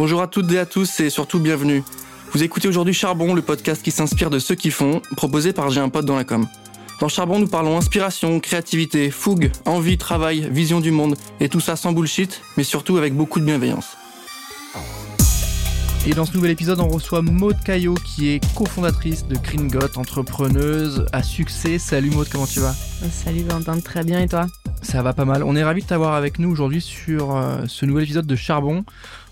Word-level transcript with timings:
Bonjour 0.00 0.22
à 0.22 0.28
toutes 0.28 0.50
et 0.50 0.58
à 0.58 0.64
tous 0.64 1.00
et 1.00 1.10
surtout 1.10 1.40
bienvenue. 1.40 1.84
Vous 2.32 2.42
écoutez 2.42 2.68
aujourd'hui 2.68 2.94
Charbon, 2.94 3.34
le 3.34 3.42
podcast 3.42 3.82
qui 3.82 3.90
s'inspire 3.90 4.30
de 4.30 4.38
ceux 4.38 4.54
qui 4.54 4.70
font, 4.70 5.02
proposé 5.14 5.52
par 5.52 5.68
J'ai 5.68 5.82
un 5.82 5.90
pote 5.90 6.06
dans 6.06 6.16
la 6.16 6.24
com. 6.24 6.46
Dans 7.02 7.08
Charbon, 7.08 7.38
nous 7.38 7.48
parlons 7.48 7.76
inspiration, 7.76 8.40
créativité, 8.40 9.10
fougue, 9.10 9.52
envie, 9.66 9.98
travail, 9.98 10.48
vision 10.50 10.80
du 10.80 10.90
monde, 10.90 11.16
et 11.38 11.50
tout 11.50 11.60
ça 11.60 11.76
sans 11.76 11.92
bullshit, 11.92 12.40
mais 12.56 12.64
surtout 12.64 12.96
avec 12.96 13.14
beaucoup 13.14 13.40
de 13.40 13.44
bienveillance. 13.44 13.98
Et 16.06 16.14
dans 16.14 16.24
ce 16.24 16.32
nouvel 16.32 16.52
épisode, 16.52 16.80
on 16.80 16.88
reçoit 16.88 17.20
Maud 17.20 17.58
Caillot, 17.62 17.92
qui 17.92 18.30
est 18.30 18.54
cofondatrice 18.54 19.26
de 19.26 19.36
Gringot, 19.36 19.98
entrepreneuse 19.98 21.04
à 21.12 21.22
succès. 21.22 21.78
Salut 21.78 22.08
Maud, 22.08 22.26
comment 22.32 22.46
tu 22.46 22.60
vas? 22.60 22.72
Salut 22.72 23.42
Valentin, 23.42 23.78
très 23.80 24.02
bien 24.02 24.20
et 24.20 24.28
toi? 24.28 24.46
Ça 24.80 25.02
va 25.02 25.12
pas 25.12 25.26
mal. 25.26 25.42
On 25.42 25.54
est 25.56 25.62
ravis 25.62 25.82
de 25.82 25.86
t'avoir 25.86 26.14
avec 26.14 26.38
nous 26.38 26.50
aujourd'hui 26.50 26.80
sur 26.80 27.36
euh, 27.36 27.64
ce 27.68 27.84
nouvel 27.84 28.04
épisode 28.04 28.26
de 28.26 28.34
Charbon. 28.34 28.82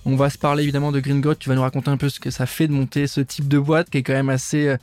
On 0.04 0.16
va 0.16 0.30
se 0.30 0.38
parler 0.38 0.62
évidemment 0.62 0.92
de 0.92 1.00
Gringot. 1.00 1.34
Tu 1.34 1.48
vas 1.48 1.54
nous 1.54 1.62
raconter 1.62 1.90
un 1.90 1.96
peu 1.96 2.08
ce 2.08 2.20
que 2.20 2.30
ça 2.30 2.46
fait 2.46 2.68
de 2.68 2.72
monter 2.72 3.06
ce 3.06 3.20
type 3.20 3.48
de 3.48 3.58
boîte 3.58 3.90
qui 3.90 3.98
est 3.98 4.02
quand 4.02 4.12
même 4.12 4.30
assez 4.30 4.68
euh, 4.68 4.76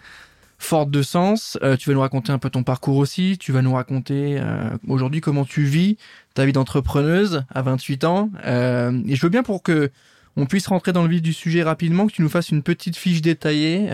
forte 0.57 0.91
de 0.91 1.01
sens. 1.01 1.57
Euh, 1.63 1.75
tu 1.77 1.89
vas 1.89 1.95
nous 1.95 2.01
raconter 2.01 2.31
un 2.31 2.37
peu 2.37 2.49
ton 2.49 2.63
parcours 2.63 2.97
aussi. 2.97 3.37
Tu 3.39 3.51
vas 3.51 3.61
nous 3.61 3.73
raconter 3.73 4.37
euh, 4.39 4.69
aujourd'hui 4.87 5.21
comment 5.21 5.45
tu 5.45 5.63
vis 5.63 5.97
ta 6.33 6.45
vie 6.45 6.53
d'entrepreneuse 6.53 7.43
à 7.49 7.61
28 7.61 8.03
ans. 8.03 8.29
Et 8.43 9.15
je 9.15 9.21
veux 9.21 9.29
bien 9.29 9.43
pour 9.43 9.63
que 9.63 9.91
on 10.37 10.45
puisse 10.45 10.67
rentrer 10.67 10.91
dans 10.91 11.03
le 11.03 11.09
vif 11.09 11.21
du 11.21 11.31
sujet 11.31 11.63
rapidement, 11.63 12.07
que 12.07 12.11
tu 12.11 12.21
nous 12.21 12.27
fasses 12.27 12.49
une 12.49 12.61
petite 12.61 12.97
fiche 12.97 13.21
détaillée. 13.21 13.87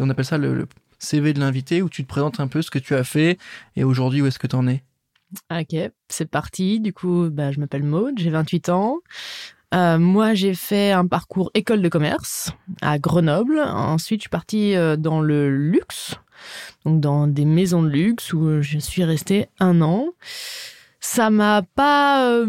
on 0.00 0.10
appelle 0.10 0.24
ça 0.24 0.38
le, 0.38 0.54
le 0.54 0.66
CV 0.98 1.32
de 1.32 1.40
l'invité 1.40 1.82
où 1.82 1.88
tu 1.88 2.02
te 2.02 2.08
présentes 2.08 2.40
un 2.40 2.48
peu 2.48 2.62
ce 2.62 2.70
que 2.70 2.80
tu 2.80 2.96
as 2.96 3.04
fait 3.04 3.38
et 3.76 3.84
aujourd'hui 3.84 4.20
où 4.22 4.26
est-ce 4.26 4.40
que 4.40 4.48
tu 4.48 4.56
en 4.56 4.66
es. 4.66 4.82
Ok, 5.50 5.76
c'est 6.08 6.30
parti. 6.30 6.80
Du 6.80 6.92
coup, 6.92 7.28
bah, 7.30 7.52
je 7.52 7.60
m'appelle 7.60 7.82
Maud, 7.82 8.14
j'ai 8.18 8.30
28 8.30 8.68
ans. 8.68 8.98
Euh, 9.74 9.98
moi, 9.98 10.34
j'ai 10.34 10.54
fait 10.54 10.92
un 10.92 11.06
parcours 11.06 11.50
école 11.54 11.82
de 11.82 11.88
commerce 11.88 12.52
à 12.80 12.98
Grenoble. 12.98 13.58
Ensuite, 13.58 14.20
je 14.20 14.24
suis 14.24 14.30
partie 14.30 14.76
euh, 14.76 14.96
dans 14.96 15.20
le 15.20 15.50
luxe, 15.50 16.14
donc 16.84 17.00
dans 17.00 17.26
des 17.26 17.44
maisons 17.44 17.82
de 17.82 17.88
luxe 17.88 18.32
où 18.32 18.62
je 18.62 18.78
suis 18.78 19.02
restée 19.02 19.46
un 19.58 19.80
an. 19.80 20.10
Ça 21.00 21.28
m'a 21.28 21.62
pas 21.74 22.30
euh, 22.30 22.46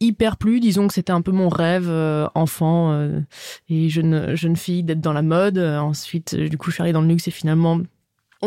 hyper 0.00 0.36
plu, 0.36 0.60
disons 0.60 0.88
que 0.88 0.94
c'était 0.94 1.12
un 1.12 1.20
peu 1.20 1.30
mon 1.30 1.48
rêve 1.48 1.90
enfant 2.34 3.08
et 3.68 3.88
jeune 3.88 4.34
jeune 4.34 4.56
fille 4.56 4.82
d'être 4.82 5.00
dans 5.00 5.12
la 5.12 5.22
mode. 5.22 5.58
ensuite, 5.58 6.34
du 6.34 6.58
coup, 6.58 6.70
je 6.70 6.74
suis 6.74 6.82
arrivée 6.82 6.94
dans 6.94 7.02
le 7.02 7.08
luxe 7.08 7.28
et 7.28 7.30
finalement 7.30 7.80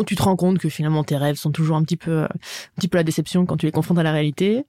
tu 0.04 0.16
te 0.16 0.22
rends 0.22 0.36
compte 0.36 0.58
que 0.58 0.68
finalement 0.68 1.04
tes 1.04 1.16
rêves 1.16 1.36
sont 1.36 1.50
toujours 1.50 1.76
un 1.76 1.82
petit 1.82 1.96
peu, 1.96 2.24
un 2.24 2.28
petit 2.76 2.88
peu 2.88 2.98
la 2.98 3.04
déception 3.04 3.46
quand 3.46 3.56
tu 3.56 3.66
les 3.66 3.72
confrontes 3.72 3.98
à 3.98 4.02
la 4.02 4.12
réalité. 4.12 4.64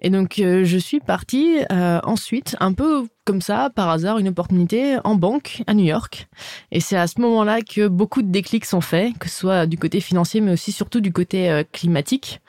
Et 0.00 0.10
donc 0.10 0.38
euh, 0.38 0.64
je 0.64 0.78
suis 0.78 1.00
partie 1.00 1.58
euh, 1.72 2.00
ensuite, 2.04 2.56
un 2.60 2.72
peu 2.72 3.06
comme 3.24 3.40
ça, 3.40 3.70
par 3.74 3.88
hasard, 3.88 4.18
une 4.18 4.28
opportunité 4.28 4.98
en 5.02 5.16
banque 5.16 5.62
à 5.66 5.74
New 5.74 5.84
York. 5.84 6.28
Et 6.70 6.80
c'est 6.80 6.96
à 6.96 7.06
ce 7.06 7.20
moment-là 7.20 7.60
que 7.60 7.88
beaucoup 7.88 8.22
de 8.22 8.30
déclics 8.30 8.64
sont 8.64 8.80
faits, 8.80 9.18
que 9.18 9.28
ce 9.28 9.36
soit 9.36 9.66
du 9.66 9.76
côté 9.78 10.00
financier, 10.00 10.40
mais 10.40 10.52
aussi 10.52 10.70
surtout 10.70 11.00
du 11.00 11.12
côté 11.12 11.50
euh, 11.50 11.64
climatique 11.72 12.40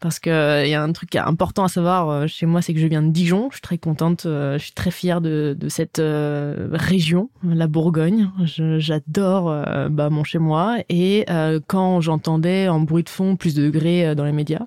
parce 0.00 0.18
que 0.18 0.30
il 0.30 0.32
euh, 0.32 0.66
y 0.66 0.74
a 0.74 0.82
un 0.82 0.92
truc 0.92 1.16
important 1.16 1.64
à 1.64 1.68
savoir 1.68 2.08
euh, 2.08 2.26
chez 2.26 2.46
moi, 2.46 2.62
c'est 2.62 2.72
que 2.72 2.80
je 2.80 2.86
viens 2.86 3.02
de 3.02 3.10
Dijon. 3.10 3.48
Je 3.50 3.56
suis 3.56 3.62
très 3.62 3.78
contente, 3.78 4.26
euh, 4.26 4.58
je 4.58 4.64
suis 4.64 4.72
très 4.72 4.90
fière 4.90 5.20
de, 5.20 5.56
cette 5.68 6.00
région, 6.00 7.30
la 7.42 7.66
Bourgogne. 7.66 8.30
J'adore 8.44 9.54
bah, 9.90 10.10
mon 10.10 10.24
chez 10.24 10.38
moi 10.38 10.78
et 10.88 11.26
quand 11.66 12.00
j'entendais 12.00 12.68
en 12.68 12.80
bruit 12.80 13.02
de 13.02 13.08
fond 13.08 13.36
plus 13.36 13.54
de 13.54 13.64
degrés 13.64 14.14
dans 14.14 14.24
les 14.24 14.32
médias, 14.32 14.66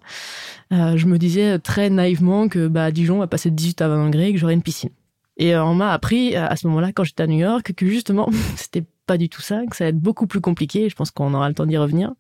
je 0.72 1.06
me 1.06 1.18
disais 1.18 1.60
très 1.60 1.90
naïvement 1.90 2.48
que 2.48 2.68
bah 2.68 2.92
Dijon 2.92 3.20
va 3.20 3.28
passer 3.28 3.50
de 3.50 3.56
18 3.56 3.82
à 3.82 3.88
20 3.88 4.06
degrés 4.08 4.30
et 4.30 4.34
que 4.34 4.40
j'aurais 4.40 4.54
une 4.54 4.62
piscine. 4.62 4.92
Et 5.38 5.56
on 5.56 5.74
m'a 5.74 5.92
appris 5.92 6.36
à 6.36 6.56
ce 6.56 6.68
moment-là, 6.68 6.92
quand 6.94 7.04
j'étais 7.04 7.24
à 7.24 7.28
New 7.28 7.40
York, 7.40 7.74
que 7.74 7.88
justement, 7.88 8.30
c'était 8.56 8.84
pas 9.12 9.18
du 9.18 9.28
tout 9.28 9.42
ça, 9.42 9.66
que 9.70 9.76
ça 9.76 9.84
va 9.84 9.90
être 9.90 10.00
beaucoup 10.00 10.26
plus 10.26 10.40
compliqué. 10.40 10.88
Je 10.88 10.96
pense 10.96 11.12
qu'on 11.12 11.34
aura 11.34 11.50
le 11.50 11.54
temps 11.54 11.66
d'y 11.66 11.76
revenir. 11.76 12.14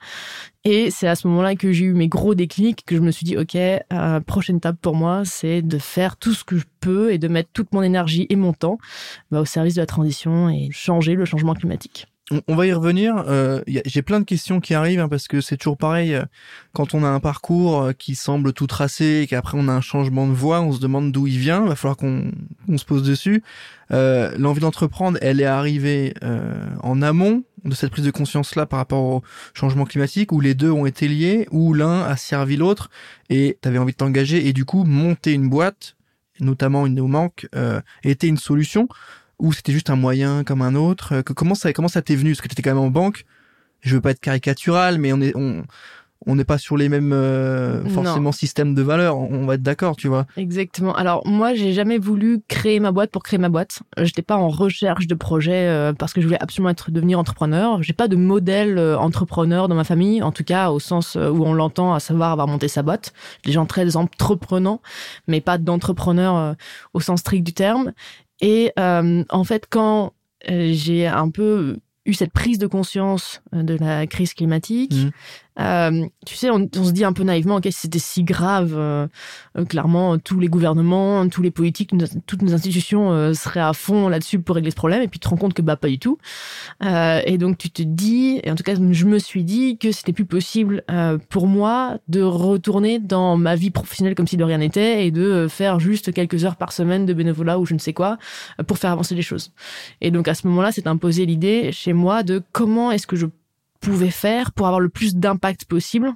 Et 0.65 0.91
c'est 0.91 1.07
à 1.07 1.15
ce 1.15 1.25
moment-là 1.29 1.55
que 1.55 1.71
j'ai 1.71 1.85
eu 1.85 1.93
mes 1.93 2.09
gros 2.09 2.35
déclics, 2.35 2.83
que 2.85 2.97
je 2.97 3.01
me 3.01 3.11
suis 3.11 3.23
dit, 3.23 3.37
OK, 3.37 3.55
euh, 3.55 4.19
prochaine 4.19 4.57
étape 4.57 4.75
pour 4.81 4.93
moi, 4.93 5.21
c'est 5.23 5.61
de 5.61 5.77
faire 5.77 6.17
tout 6.17 6.33
ce 6.33 6.43
que 6.43 6.57
je 6.57 6.65
peux 6.81 7.13
et 7.13 7.17
de 7.17 7.29
mettre 7.29 7.49
toute 7.53 7.71
mon 7.71 7.81
énergie 7.81 8.27
et 8.29 8.35
mon 8.35 8.51
temps 8.51 8.77
bah, 9.31 9.39
au 9.39 9.45
service 9.45 9.75
de 9.75 9.79
la 9.79 9.85
transition 9.85 10.49
et 10.49 10.67
changer 10.69 11.13
le 11.15 11.23
changement 11.23 11.53
climatique 11.53 12.10
on 12.47 12.55
va 12.55 12.67
y 12.67 12.73
revenir. 12.73 13.23
Euh, 13.27 13.61
j'ai 13.67 14.01
plein 14.01 14.19
de 14.19 14.25
questions 14.25 14.59
qui 14.59 14.73
arrivent 14.73 14.99
hein, 14.99 15.09
parce 15.09 15.27
que 15.27 15.41
c'est 15.41 15.57
toujours 15.57 15.77
pareil. 15.77 16.15
Euh, 16.15 16.23
quand 16.73 16.93
on 16.93 17.03
a 17.03 17.07
un 17.07 17.19
parcours 17.19 17.81
euh, 17.81 17.93
qui 17.93 18.15
semble 18.15 18.53
tout 18.53 18.67
tracé 18.67 19.21
et 19.23 19.27
qu'après 19.27 19.57
on 19.57 19.67
a 19.67 19.73
un 19.73 19.81
changement 19.81 20.27
de 20.27 20.33
voie, 20.33 20.61
on 20.61 20.71
se 20.71 20.79
demande 20.79 21.11
d'où 21.11 21.27
il 21.27 21.37
vient. 21.37 21.63
Il 21.63 21.69
va 21.69 21.75
falloir 21.75 21.97
qu'on 21.97 22.31
se 22.75 22.85
pose 22.85 23.03
dessus. 23.03 23.43
L'envie 23.89 24.61
d'entreprendre, 24.61 25.17
elle 25.21 25.41
est 25.41 25.45
arrivée 25.45 26.13
en 26.81 27.01
amont 27.01 27.43
de 27.65 27.75
cette 27.75 27.91
prise 27.91 28.05
de 28.05 28.11
conscience-là 28.11 28.65
par 28.65 28.79
rapport 28.79 29.03
au 29.03 29.23
changement 29.53 29.85
climatique, 29.85 30.31
où 30.31 30.39
les 30.39 30.55
deux 30.55 30.71
ont 30.71 30.85
été 30.85 31.09
liés, 31.09 31.47
où 31.51 31.73
l'un 31.73 32.03
a 32.03 32.15
servi 32.15 32.55
l'autre, 32.55 32.89
et 33.29 33.57
tu 33.61 33.67
avais 33.67 33.77
envie 33.77 33.91
de 33.91 33.97
t'engager, 33.97 34.47
et 34.47 34.53
du 34.53 34.63
coup 34.63 34.85
monter 34.85 35.33
une 35.33 35.49
boîte, 35.49 35.95
notamment 36.39 36.85
une 36.85 36.95
néomanque, 36.95 37.47
euh, 37.55 37.81
était 38.03 38.27
une 38.27 38.37
solution 38.37 38.87
ou 39.41 39.51
c'était 39.53 39.73
juste 39.73 39.89
un 39.89 39.95
moyen 39.95 40.43
comme 40.43 40.61
un 40.61 40.75
autre 40.75 41.15
euh, 41.15 41.21
Comment 41.23 41.55
ça 41.55 41.73
comment 41.73 41.87
ça 41.87 42.01
t'est 42.01 42.15
venu? 42.15 42.31
Parce 42.31 42.41
que 42.41 42.47
tu 42.47 42.53
étais 42.53 42.61
quand 42.61 42.75
même 42.75 42.83
en 42.83 42.89
banque. 42.89 43.25
Je 43.81 43.95
veux 43.95 44.01
pas 44.01 44.11
être 44.11 44.19
caricatural, 44.19 44.99
mais 44.99 45.11
on 45.11 45.19
est 45.19 45.35
on 45.35 45.63
on 46.27 46.35
n'est 46.35 46.45
pas 46.45 46.59
sur 46.59 46.77
les 46.77 46.87
mêmes 46.87 47.13
euh, 47.13 47.83
forcément 47.89 48.31
systèmes 48.31 48.75
de 48.75 48.83
valeurs. 48.83 49.17
On, 49.17 49.47
va 49.47 49.55
être 49.55 49.63
d'accord, 49.63 49.95
tu 49.95 50.07
vois. 50.07 50.27
Exactement. 50.37 50.93
Alors 50.93 51.25
moi, 51.25 51.55
j'ai 51.55 51.73
jamais 51.73 51.97
voulu 51.97 52.43
créer 52.47 52.79
ma 52.79 52.91
boîte 52.91 53.09
pour 53.09 53.23
créer 53.23 53.39
ma 53.39 53.49
boîte. 53.49 53.81
J'étais 53.97 54.21
pas 54.21 54.37
en 54.37 54.49
recherche 54.49 55.07
de 55.07 55.15
projet 55.15 55.67
euh, 55.67 55.93
parce 55.93 56.13
que 56.13 56.21
je 56.21 56.27
voulais 56.27 56.39
absolument 56.39 56.69
être 56.69 56.91
devenir 56.91 57.17
entrepreneur. 57.17 57.81
J'ai 57.81 57.93
pas 57.93 58.07
de 58.07 58.15
modèle 58.15 58.77
entrepreneur 58.77 59.67
dans 59.67 59.73
ma 59.73 59.83
famille, 59.83 60.21
en 60.21 60.31
tout 60.31 60.43
cas 60.43 60.69
au 60.69 60.79
sens 60.79 61.15
où 61.15 61.43
on 61.43 61.53
l'entend, 61.53 61.95
à 61.95 61.99
savoir 61.99 62.31
avoir 62.31 62.47
monté 62.47 62.67
sa 62.67 62.83
boîte. 62.83 63.13
Des 63.43 63.51
gens 63.51 63.65
très 63.65 63.95
entreprenants, 63.95 64.81
mais 65.27 65.41
pas 65.41 65.57
d'entrepreneur 65.57 66.55
au 66.93 66.99
sens 66.99 67.21
strict 67.21 67.43
du 67.43 67.53
terme. 67.53 67.93
Et 68.41 68.71
euh, 68.77 69.23
en 69.29 69.43
fait, 69.43 69.67
quand 69.69 70.13
euh, 70.49 70.71
j'ai 70.73 71.07
un 71.07 71.29
peu 71.29 71.77
eu 72.05 72.13
cette 72.13 72.33
prise 72.33 72.57
de 72.57 72.67
conscience 72.67 73.41
euh, 73.53 73.63
de 73.63 73.75
la 73.75 74.07
crise 74.07 74.33
climatique, 74.33 74.93
mmh. 74.93 75.11
Euh, 75.59 76.05
tu 76.25 76.35
sais, 76.35 76.49
on, 76.49 76.69
on, 76.75 76.83
se 76.83 76.91
dit 76.91 77.03
un 77.03 77.13
peu 77.13 77.23
naïvement, 77.23 77.57
ok, 77.57 77.67
c'était 77.71 77.99
si 77.99 78.23
grave, 78.23 78.73
euh, 78.75 79.07
euh, 79.57 79.65
clairement, 79.65 80.17
tous 80.17 80.39
les 80.39 80.47
gouvernements, 80.47 81.27
tous 81.27 81.41
les 81.41 81.51
politiques, 81.51 81.91
toutes 82.25 82.41
nos 82.41 82.53
institutions 82.53 83.33
seraient 83.33 83.59
à 83.59 83.73
fond 83.73 84.07
là-dessus 84.07 84.39
pour 84.39 84.55
régler 84.55 84.71
ce 84.71 84.75
problème, 84.75 85.01
et 85.01 85.07
puis 85.07 85.19
tu 85.19 85.25
te 85.25 85.29
rends 85.29 85.37
compte 85.37 85.53
que 85.53 85.61
bah 85.61 85.75
pas 85.75 85.89
du 85.89 85.99
tout. 85.99 86.17
et 86.81 87.37
donc 87.37 87.57
tu 87.57 87.69
te 87.69 87.81
dis, 87.81 88.39
et 88.43 88.51
en 88.51 88.55
tout 88.55 88.63
cas 88.63 88.75
je 88.75 89.05
me 89.05 89.19
suis 89.19 89.43
dit 89.43 89.77
que 89.77 89.91
c'était 89.91 90.13
plus 90.13 90.25
possible 90.25 90.83
pour 91.29 91.47
moi 91.47 91.97
de 92.07 92.21
retourner 92.21 92.99
dans 92.99 93.37
ma 93.37 93.55
vie 93.55 93.71
professionnelle 93.71 94.15
comme 94.15 94.27
si 94.27 94.37
de 94.37 94.43
rien 94.43 94.59
n'était 94.59 95.05
et 95.05 95.11
de 95.11 95.47
faire 95.49 95.79
juste 95.79 96.13
quelques 96.13 96.45
heures 96.45 96.55
par 96.55 96.71
semaine 96.71 97.05
de 97.05 97.13
bénévolat 97.13 97.59
ou 97.59 97.65
je 97.65 97.73
ne 97.73 97.79
sais 97.79 97.93
quoi 97.93 98.17
pour 98.67 98.77
faire 98.77 98.91
avancer 98.91 99.15
les 99.15 99.21
choses. 99.21 99.51
Et 99.99 100.11
donc 100.11 100.27
à 100.27 100.33
ce 100.33 100.47
moment-là, 100.47 100.71
c'est 100.71 100.87
imposé 100.87 101.25
l'idée 101.25 101.71
chez 101.71 101.93
moi 101.93 102.23
de 102.23 102.41
comment 102.51 102.91
est-ce 102.91 103.07
que 103.07 103.15
je 103.15 103.25
pouvait 103.81 104.11
faire 104.11 104.53
pour 104.53 104.67
avoir 104.67 104.79
le 104.79 104.89
plus 104.89 105.15
d'impact 105.15 105.65
possible 105.65 106.13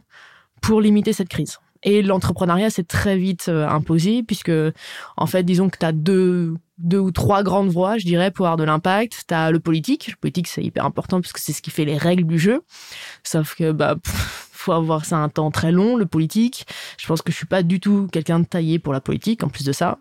pour 0.61 0.81
limiter 0.81 1.13
cette 1.13 1.29
crise. 1.29 1.59
Et 1.83 2.01
l'entrepreneuriat 2.01 2.71
s'est 2.71 2.83
très 2.83 3.15
vite 3.15 3.45
euh, 3.47 3.67
imposé 3.67 4.23
puisque, 4.23 4.51
en 5.17 5.25
fait, 5.27 5.43
disons 5.43 5.69
que 5.69 5.77
tu 5.77 5.85
as 5.85 5.91
deux, 5.91 6.55
deux 6.79 6.97
ou 6.97 7.11
trois 7.11 7.43
grandes 7.43 7.69
voies, 7.69 7.99
je 7.99 8.05
dirais, 8.05 8.31
pour 8.31 8.47
avoir 8.47 8.57
de 8.57 8.63
l'impact. 8.63 9.25
Tu 9.27 9.33
as 9.33 9.51
le 9.51 9.59
politique. 9.59 10.07
Le 10.07 10.15
politique, 10.15 10.47
c'est 10.47 10.63
hyper 10.63 10.85
important 10.85 11.21
parce 11.21 11.31
que 11.31 11.39
c'est 11.39 11.53
ce 11.53 11.61
qui 11.61 11.69
fait 11.69 11.85
les 11.85 11.97
règles 11.97 12.25
du 12.25 12.39
jeu. 12.39 12.63
Sauf 13.23 13.53
que, 13.53 13.71
bah, 13.71 13.97
faut 14.65 14.71
avoir 14.71 15.05
ça 15.05 15.17
un 15.17 15.29
temps 15.29 15.51
très 15.51 15.71
long, 15.71 15.95
le 15.95 16.05
politique. 16.05 16.65
Je 16.97 17.05
pense 17.07 17.21
que 17.21 17.31
je 17.31 17.37
suis 17.37 17.45
pas 17.45 17.63
du 17.63 17.79
tout 17.79 18.07
quelqu'un 18.11 18.39
de 18.39 18.45
taillé 18.45 18.79
pour 18.79 18.93
la 18.93 19.01
politique. 19.01 19.43
En 19.43 19.47
plus 19.47 19.63
de 19.63 19.71
ça, 19.71 19.99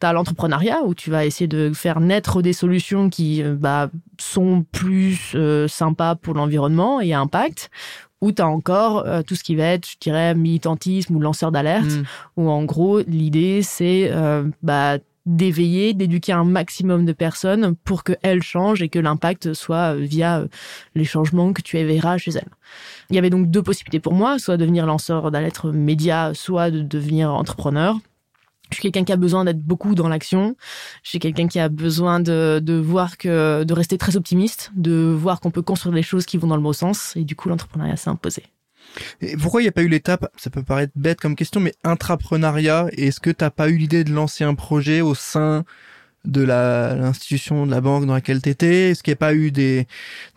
tu 0.00 0.06
as 0.06 0.12
l'entrepreneuriat 0.12 0.82
où 0.84 0.94
tu 0.94 1.10
vas 1.10 1.26
essayer 1.26 1.46
de 1.46 1.72
faire 1.74 2.00
naître 2.00 2.40
des 2.40 2.54
solutions 2.54 3.10
qui 3.10 3.42
euh, 3.42 3.54
bah, 3.54 3.90
sont 4.18 4.64
plus 4.72 5.32
euh, 5.34 5.68
sympas 5.68 6.14
pour 6.14 6.34
l'environnement 6.34 7.00
et 7.00 7.12
à 7.12 7.20
impact 7.20 7.70
ou 8.22 8.32
tu 8.32 8.40
as 8.40 8.48
encore 8.48 9.04
euh, 9.06 9.20
tout 9.20 9.34
ce 9.34 9.44
qui 9.44 9.56
va 9.56 9.64
être, 9.64 9.86
je 9.86 9.96
dirais, 10.00 10.34
militantisme 10.34 11.14
ou 11.14 11.20
lanceur 11.20 11.52
d'alerte, 11.52 11.84
mm. 11.84 12.04
où 12.38 12.48
en 12.48 12.64
gros, 12.64 13.00
l'idée, 13.00 13.60
c'est 13.62 14.10
bah, 14.62 14.96
d'éveiller, 15.26 15.92
d'éduquer 15.92 16.32
un 16.32 16.44
maximum 16.44 17.04
de 17.04 17.12
personnes 17.12 17.74
pour 17.84 18.04
qu'elles 18.04 18.42
changent 18.42 18.82
et 18.82 18.88
que 18.88 18.98
l'impact 18.98 19.52
soit 19.52 19.94
euh, 19.94 19.98
via 20.00 20.38
euh, 20.38 20.48
les 20.94 21.04
changements 21.04 21.52
que 21.52 21.62
tu 21.62 21.76
éveilleras 21.76 22.16
chez 22.18 22.30
elles. 22.30 22.50
Il 23.10 23.16
y 23.16 23.18
avait 23.18 23.30
donc 23.30 23.50
deux 23.50 23.62
possibilités 23.62 24.00
pour 24.00 24.14
moi, 24.14 24.38
soit 24.38 24.56
devenir 24.56 24.86
lanceur 24.86 25.30
d'alerte 25.30 25.64
média, 25.64 26.32
soit 26.34 26.70
de 26.70 26.80
devenir 26.80 27.32
entrepreneur. 27.32 27.98
Je 28.70 28.76
suis 28.76 28.82
quelqu'un 28.82 29.04
qui 29.04 29.12
a 29.12 29.16
besoin 29.16 29.44
d'être 29.44 29.62
beaucoup 29.62 29.94
dans 29.94 30.08
l'action. 30.08 30.56
Je 31.02 31.10
suis 31.10 31.18
quelqu'un 31.18 31.46
qui 31.46 31.60
a 31.60 31.68
besoin 31.68 32.18
de, 32.18 32.60
de 32.60 32.74
voir 32.74 33.16
que, 33.16 33.62
de 33.62 33.74
rester 33.74 33.96
très 33.96 34.16
optimiste, 34.16 34.72
de 34.74 35.14
voir 35.16 35.40
qu'on 35.40 35.52
peut 35.52 35.62
construire 35.62 35.94
des 35.94 36.02
choses 36.02 36.26
qui 36.26 36.36
vont 36.36 36.48
dans 36.48 36.56
le 36.56 36.62
bon 36.62 36.72
sens. 36.72 37.14
Et 37.16 37.24
du 37.24 37.36
coup, 37.36 37.48
l'entrepreneuriat 37.48 37.96
s'est 37.96 38.10
imposé. 38.10 38.42
Et 39.20 39.36
pourquoi 39.36 39.60
il 39.60 39.64
n'y 39.64 39.68
a 39.68 39.72
pas 39.72 39.82
eu 39.82 39.88
l'étape, 39.88 40.30
ça 40.36 40.50
peut 40.50 40.62
paraître 40.62 40.92
bête 40.96 41.20
comme 41.20 41.36
question, 41.36 41.60
mais 41.60 41.72
intrapreneuriat 41.84 42.86
Est-ce 42.96 43.20
que 43.20 43.30
tu 43.30 43.44
n'as 43.44 43.50
pas 43.50 43.68
eu 43.68 43.76
l'idée 43.76 44.04
de 44.04 44.12
lancer 44.12 44.44
un 44.44 44.54
projet 44.54 45.00
au 45.00 45.14
sein 45.14 45.64
de 46.24 46.42
l'institution 46.42 47.66
de 47.66 47.70
la 47.70 47.80
banque 47.80 48.06
dans 48.06 48.14
laquelle 48.14 48.42
t'étais? 48.42 48.90
Est-ce 48.90 49.02
qu'il 49.02 49.12
n'y 49.12 49.16
a 49.16 49.18
pas 49.18 49.34
eu 49.34 49.50
des 49.50 49.86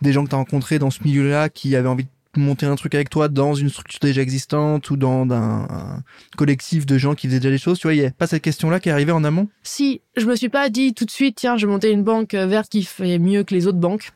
des 0.02 0.12
gens 0.12 0.24
que 0.24 0.30
t'as 0.30 0.36
rencontrés 0.36 0.78
dans 0.78 0.90
ce 0.90 1.02
milieu-là 1.04 1.48
qui 1.48 1.74
avaient 1.76 1.88
envie 1.88 2.04
de 2.04 2.10
monter 2.36 2.66
un 2.66 2.76
truc 2.76 2.94
avec 2.94 3.10
toi 3.10 3.28
dans 3.28 3.54
une 3.54 3.68
structure 3.68 3.98
déjà 4.00 4.22
existante 4.22 4.88
ou 4.90 4.96
dans 4.96 5.28
un, 5.32 6.02
collectif 6.36 6.86
de 6.86 6.96
gens 6.96 7.14
qui 7.14 7.26
faisaient 7.26 7.40
déjà 7.40 7.50
des 7.50 7.58
choses? 7.58 7.78
Tu 7.78 7.86
vois, 7.86 7.94
il 7.94 8.00
n'y 8.00 8.06
a 8.06 8.10
pas 8.10 8.26
cette 8.26 8.42
question-là 8.42 8.80
qui 8.80 8.88
est 8.88 8.92
arrivée 8.92 9.12
en 9.12 9.24
amont? 9.24 9.48
Si, 9.62 10.00
je 10.16 10.26
me 10.26 10.36
suis 10.36 10.48
pas 10.48 10.68
dit 10.68 10.94
tout 10.94 11.04
de 11.04 11.10
suite, 11.10 11.36
tiens, 11.36 11.56
je 11.56 11.66
vais 11.66 11.72
monter 11.72 11.90
une 11.90 12.04
banque 12.04 12.34
verte 12.34 12.70
qui 12.70 12.84
fait 12.84 13.18
mieux 13.18 13.42
que 13.42 13.54
les 13.54 13.66
autres 13.66 13.78
banques. 13.78 14.12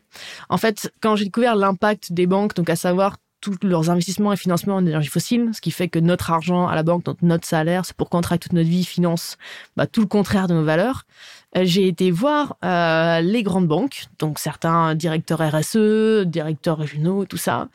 En 0.49 0.58
fait, 0.58 0.93
quand 1.00 1.17
j'ai 1.17 1.25
découvert 1.25 1.56
l'impact 1.56 2.12
des 2.12 2.26
banques, 2.26 2.55
donc 2.55 2.70
à 2.70 2.76
savoir 2.76 3.17
tous 3.44 3.67
leurs 3.67 3.91
investissements 3.91 4.32
et 4.32 4.37
financements 4.37 4.76
en 4.76 4.87
énergie 4.87 5.08
fossile, 5.08 5.50
ce 5.52 5.61
qui 5.61 5.70
fait 5.70 5.88
que 5.88 5.99
notre 5.99 6.31
argent 6.31 6.67
à 6.67 6.75
la 6.75 6.82
banque, 6.82 7.05
notre 7.23 7.46
salaire, 7.46 7.85
c'est 7.85 7.96
pour 7.96 8.08
travaille 8.08 8.38
toute 8.38 8.52
notre 8.52 8.69
vie, 8.69 8.85
finance 8.85 9.37
bah, 9.76 9.87
tout 9.87 10.00
le 10.00 10.06
contraire 10.06 10.49
de 10.49 10.55
nos 10.55 10.64
valeurs. 10.64 11.05
Euh, 11.56 11.62
j'ai 11.65 11.87
été 11.89 12.11
voir 12.11 12.56
euh, 12.65 13.21
les 13.21 13.43
grandes 13.43 13.67
banques, 13.69 14.06
donc 14.19 14.39
certains 14.39 14.95
directeurs 14.95 15.41
RSE, 15.41 16.27
directeurs 16.27 16.79
régionaux, 16.79 17.25
tout 17.25 17.37
ça. 17.37 17.69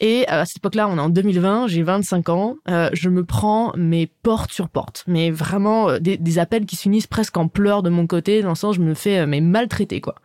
Et 0.00 0.22
euh, 0.30 0.42
à 0.42 0.44
cette 0.44 0.58
époque-là, 0.58 0.88
on 0.88 0.96
est 0.96 1.00
en 1.00 1.08
2020, 1.08 1.68
j'ai 1.68 1.82
25 1.82 2.28
ans, 2.28 2.56
euh, 2.68 2.90
je 2.92 3.08
me 3.08 3.24
prends 3.24 3.72
mes 3.76 4.06
portes 4.06 4.52
sur 4.52 4.68
porte, 4.68 5.04
mais 5.06 5.30
vraiment 5.30 5.90
euh, 5.90 5.98
des, 5.98 6.16
des 6.16 6.38
appels 6.38 6.66
qui 6.66 6.76
s'unissent 6.76 7.06
presque 7.06 7.36
en 7.36 7.48
pleurs 7.48 7.82
de 7.82 7.90
mon 7.90 8.06
côté, 8.06 8.42
dans 8.42 8.50
le 8.50 8.54
sens 8.54 8.76
je 8.76 8.80
me 8.80 8.94
fais 8.94 9.26
mais 9.26 9.40
maltraiter 9.40 10.00
quoi. 10.00 10.16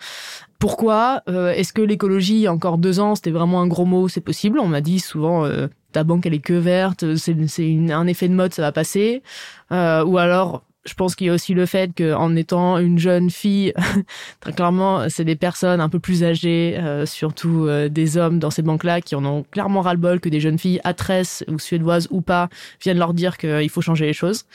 Pourquoi 0.60 1.22
euh, 1.28 1.52
Est-ce 1.52 1.74
que 1.74 1.82
l'écologie, 1.82 2.48
encore 2.48 2.78
deux 2.78 3.00
ans, 3.00 3.16
c'était 3.16 3.32
vraiment 3.32 3.62
un 3.62 3.68
gros 3.68 3.86
mot? 3.86 4.08
C'est 4.08 4.22
possible. 4.22 4.60
On 4.60 4.68
m'a 4.68 4.82
dit 4.82 5.00
souvent, 5.00 5.46
euh, 5.46 5.68
ta 5.92 6.04
banque, 6.04 6.26
elle 6.26 6.34
est 6.34 6.40
que 6.40 6.54
verte, 6.54 7.16
c'est 7.18 7.36
un 7.92 8.08
effet 8.08 8.28
de 8.28 8.34
mode, 8.34 8.54
ça 8.54 8.62
va 8.62 8.72
passer. 8.72 9.22
Euh, 9.72 10.04
ou 10.06 10.18
alors, 10.18 10.64
je 10.86 10.94
pense 10.94 11.16
qu'il 11.16 11.28
y 11.28 11.30
a 11.30 11.34
aussi 11.34 11.54
le 11.54 11.66
fait 11.66 11.92
qu'en 11.98 12.36
étant 12.36 12.78
une 12.78 13.00
jeune 13.00 13.30
fille, 13.30 13.74
très 14.40 14.54
clairement, 14.54 15.10
c'est 15.10 15.26
des 15.26 15.36
personnes 15.36 15.82
un 15.82 15.90
peu 15.90 16.00
plus 16.00 16.24
âgées, 16.24 16.78
euh, 16.78 17.06
surtout 17.06 17.66
euh, 17.68 17.90
des 17.90 18.18
hommes 18.18 18.40
dans 18.40 18.52
ces 18.52 18.62
banques-là, 18.62 19.02
qui 19.02 19.16
en 19.16 19.26
ont 19.26 19.44
clairement 19.52 19.82
ras-le-bol 19.82 20.20
que 20.20 20.30
des 20.30 20.40
jeunes 20.40 20.60
filles 20.60 20.80
atresses 20.84 21.44
ou 21.48 21.60
suédoises 21.60 22.08
ou 22.12 22.22
pas 22.22 22.50
viennent 22.82 23.00
leur 23.00 23.14
dire 23.14 23.38
qu'il 23.38 23.70
faut 23.70 23.82
changer 23.82 24.06
les 24.06 24.14
choses. 24.14 24.46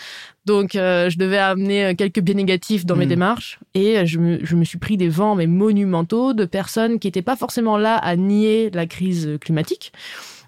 Donc, 0.46 0.74
euh, 0.74 1.10
je 1.10 1.18
devais 1.18 1.38
amener 1.38 1.84
euh, 1.86 1.94
quelques 1.94 2.20
biais 2.20 2.34
négatifs 2.34 2.86
dans 2.86 2.96
mes 2.96 3.06
Mm. 3.06 3.10
démarches 3.10 3.60
et 3.74 3.98
euh, 3.98 4.06
je 4.06 4.18
me, 4.18 4.38
je 4.42 4.56
me 4.56 4.64
suis 4.64 4.78
pris 4.78 4.96
des 4.96 5.08
vents 5.08 5.34
mais 5.34 5.46
monumentaux 5.46 6.32
de 6.32 6.44
personnes 6.44 6.98
qui 6.98 7.08
n'étaient 7.08 7.22
pas 7.22 7.36
forcément 7.36 7.76
là 7.76 7.96
à 7.96 8.16
nier 8.16 8.70
la 8.72 8.86
crise 8.86 9.38
climatique, 9.40 9.92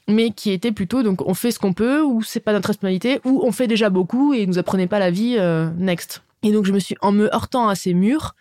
mais 0.08 0.30
qui 0.30 0.50
étaient 0.50 0.72
plutôt 0.72 1.02
donc 1.02 1.22
on 1.26 1.34
fait 1.34 1.50
ce 1.52 1.58
qu'on 1.58 1.72
peut 1.72 2.02
ou 2.02 2.22
c'est 2.22 2.40
pas 2.40 2.52
notre 2.52 2.68
responsabilité 2.68 3.20
ou 3.24 3.42
on 3.44 3.52
fait 3.52 3.66
déjà 3.68 3.88
beaucoup 3.90 4.34
et 4.34 4.42
ils 4.42 4.48
nous 4.48 4.58
apprenaient 4.58 4.86
pas 4.88 4.98
la 4.98 5.10
vie 5.10 5.36
euh, 5.38 5.70
next. 5.78 6.22
Et 6.42 6.52
donc 6.52 6.64
je 6.64 6.72
me 6.72 6.78
suis 6.80 6.96
en 7.00 7.12
me 7.12 7.32
heurtant 7.34 7.68
à 7.68 7.74
ces 7.76 7.94
murs, 7.94 8.34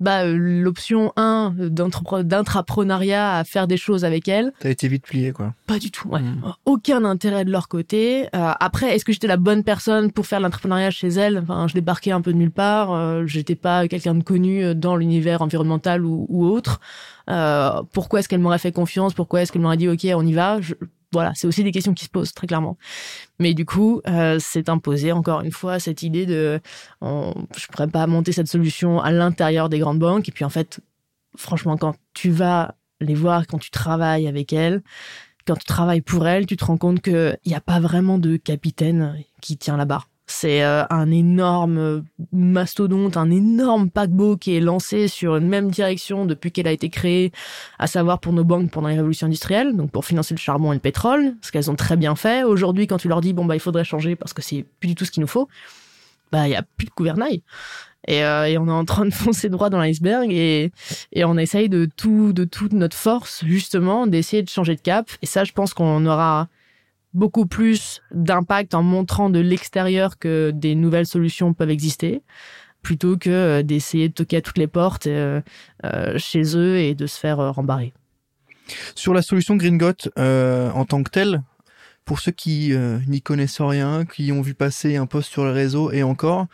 bah 0.00 0.24
euh, 0.24 0.34
l'option 0.36 1.12
1 1.16 1.54
d'entrepre- 1.68 2.22
d'intrapreneuriat 2.22 3.36
à 3.36 3.44
faire 3.44 3.66
des 3.68 3.76
choses 3.76 4.04
avec 4.06 4.26
elles, 4.26 4.52
T'as 4.58 4.70
été 4.70 4.88
vite 4.88 5.04
plié, 5.04 5.32
quoi. 5.32 5.52
pas 5.66 5.78
du 5.78 5.90
tout. 5.90 6.08
Ouais. 6.08 6.20
Mm. 6.20 6.42
Aucun 6.64 7.04
intérêt 7.04 7.44
de 7.44 7.50
leur 7.52 7.68
côté. 7.68 8.24
Euh, 8.34 8.52
après, 8.58 8.94
est-ce 8.96 9.04
que 9.04 9.12
j'étais 9.12 9.26
la 9.28 9.36
bonne 9.36 9.62
personne 9.64 10.10
pour 10.10 10.26
faire 10.26 10.40
l'entrepreneuriat 10.40 10.90
chez 10.90 11.08
elles 11.08 11.38
Enfin, 11.38 11.68
je 11.68 11.74
débarquais 11.74 12.10
un 12.10 12.20
peu 12.22 12.32
de 12.32 12.38
nulle 12.38 12.50
part. 12.50 12.92
Euh, 12.92 13.26
j'étais 13.26 13.54
pas 13.54 13.86
quelqu'un 13.86 14.14
de 14.14 14.24
connu 14.24 14.74
dans 14.74 14.96
l'univers 14.96 15.42
environnemental 15.42 16.04
ou, 16.04 16.26
ou 16.30 16.46
autre. 16.46 16.80
Euh, 17.30 17.82
pourquoi 17.92 18.20
est-ce 18.20 18.28
qu'elle 18.28 18.40
m'aurait 18.40 18.58
fait 18.58 18.72
confiance? 18.72 19.14
Pourquoi 19.14 19.42
est-ce 19.42 19.52
qu'elle 19.52 19.62
m'aurait 19.62 19.76
dit 19.76 19.88
OK, 19.88 20.04
on 20.14 20.26
y 20.26 20.32
va? 20.32 20.60
Je- 20.60 20.74
Voilà, 21.12 21.32
c'est 21.34 21.46
aussi 21.46 21.62
des 21.62 21.72
questions 21.72 21.92
qui 21.92 22.04
se 22.04 22.10
posent 22.10 22.32
très 22.32 22.46
clairement. 22.46 22.78
Mais 23.38 23.52
du 23.54 23.66
coup, 23.66 24.00
euh, 24.08 24.38
c'est 24.40 24.68
imposé 24.68 25.12
encore 25.12 25.42
une 25.42 25.52
fois 25.52 25.78
cette 25.78 26.02
idée 26.02 26.24
de, 26.24 26.60
on, 27.00 27.34
je 27.56 27.66
pourrais 27.66 27.88
pas 27.88 28.06
monter 28.06 28.32
cette 28.32 28.48
solution 28.48 29.00
à 29.00 29.12
l'intérieur 29.12 29.68
des 29.68 29.78
grandes 29.78 29.98
banques. 29.98 30.28
Et 30.28 30.32
puis 30.32 30.44
en 30.44 30.48
fait, 30.48 30.80
franchement, 31.36 31.76
quand 31.76 31.96
tu 32.14 32.30
vas 32.30 32.76
les 33.00 33.14
voir, 33.14 33.46
quand 33.46 33.58
tu 33.58 33.70
travailles 33.70 34.26
avec 34.26 34.52
elles, 34.52 34.82
quand 35.46 35.56
tu 35.56 35.66
travailles 35.66 36.02
pour 36.02 36.26
elles, 36.26 36.46
tu 36.46 36.56
te 36.56 36.64
rends 36.64 36.78
compte 36.78 37.02
qu'il 37.02 37.38
n'y 37.46 37.54
a 37.54 37.60
pas 37.60 37.80
vraiment 37.80 38.18
de 38.18 38.36
capitaine 38.36 39.22
qui 39.40 39.56
tient 39.58 39.76
la 39.76 39.84
barre. 39.84 40.08
C'est 40.32 40.64
euh, 40.64 40.84
un 40.88 41.10
énorme 41.10 41.78
euh, 41.78 42.00
mastodonte, 42.32 43.18
un 43.18 43.30
énorme 43.30 43.90
paquebot 43.90 44.38
qui 44.38 44.56
est 44.56 44.60
lancé 44.60 45.06
sur 45.06 45.36
une 45.36 45.46
même 45.46 45.70
direction 45.70 46.24
depuis 46.24 46.50
qu'elle 46.50 46.66
a 46.66 46.72
été 46.72 46.88
créée, 46.88 47.32
à 47.78 47.86
savoir 47.86 48.18
pour 48.18 48.32
nos 48.32 48.42
banques 48.42 48.70
pendant 48.70 48.88
les 48.88 48.96
révolutions 48.96 49.26
industrielles, 49.26 49.76
donc 49.76 49.90
pour 49.90 50.06
financer 50.06 50.32
le 50.32 50.38
charbon 50.38 50.72
et 50.72 50.76
le 50.76 50.80
pétrole, 50.80 51.34
ce 51.42 51.52
qu'elles 51.52 51.70
ont 51.70 51.76
très 51.76 51.98
bien 51.98 52.16
fait. 52.16 52.44
Aujourd'hui, 52.44 52.86
quand 52.86 52.96
tu 52.96 53.08
leur 53.08 53.20
dis 53.20 53.34
bon 53.34 53.44
bah 53.44 53.56
il 53.56 53.60
faudrait 53.60 53.84
changer 53.84 54.16
parce 54.16 54.32
que 54.32 54.40
c'est 54.40 54.64
plus 54.80 54.88
du 54.88 54.94
tout 54.94 55.04
ce 55.04 55.10
qu'il 55.10 55.20
nous 55.20 55.26
faut, 55.26 55.48
bah 56.32 56.48
il 56.48 56.52
y 56.52 56.56
a 56.56 56.62
plus 56.62 56.86
de 56.86 56.92
gouvernail. 56.96 57.42
Et, 58.08 58.24
euh, 58.24 58.58
on 58.58 58.68
est 58.68 58.72
en 58.72 58.86
train 58.86 59.04
de 59.04 59.10
foncer 59.14 59.50
droit 59.50 59.68
dans 59.68 59.80
l'iceberg 59.80 60.32
et, 60.32 60.72
et 61.12 61.24
on 61.26 61.36
essaye 61.36 61.68
de 61.68 61.86
tout, 61.94 62.32
de 62.32 62.44
toute 62.44 62.72
notre 62.72 62.96
force, 62.96 63.44
justement, 63.44 64.06
d'essayer 64.06 64.42
de 64.42 64.48
changer 64.48 64.76
de 64.76 64.80
cap. 64.80 65.10
Et 65.20 65.26
ça, 65.26 65.44
je 65.44 65.52
pense 65.52 65.74
qu'on 65.74 66.06
aura 66.06 66.48
beaucoup 67.14 67.46
plus 67.46 68.00
d'impact 68.12 68.74
en 68.74 68.82
montrant 68.82 69.30
de 69.30 69.38
l'extérieur 69.38 70.18
que 70.18 70.50
des 70.54 70.74
nouvelles 70.74 71.06
solutions 71.06 71.54
peuvent 71.54 71.70
exister, 71.70 72.22
plutôt 72.82 73.16
que 73.16 73.30
euh, 73.30 73.62
d'essayer 73.62 74.08
de 74.08 74.14
toquer 74.14 74.38
à 74.38 74.40
toutes 74.40 74.58
les 74.58 74.66
portes 74.66 75.06
euh, 75.06 75.40
euh, 75.84 76.18
chez 76.18 76.56
eux 76.56 76.78
et 76.78 76.94
de 76.94 77.06
se 77.06 77.18
faire 77.18 77.40
euh, 77.40 77.50
rembarrer. 77.50 77.92
Sur 78.94 79.14
la 79.14 79.22
solution 79.22 79.56
Gringot 79.56 80.08
en 80.16 80.84
tant 80.84 81.02
que 81.02 81.10
telle, 81.10 81.42
pour 82.04 82.20
ceux 82.20 82.32
qui 82.32 82.72
n'y 83.06 83.20
connaissent 83.20 83.60
rien, 83.60 84.04
qui 84.04 84.32
ont 84.32 84.40
vu 84.40 84.54
passer 84.54 84.96
un 84.96 85.06
post 85.06 85.30
sur 85.30 85.44
le 85.44 85.50
réseau 85.50 85.90
et 85.90 86.02
encore, 86.02 86.46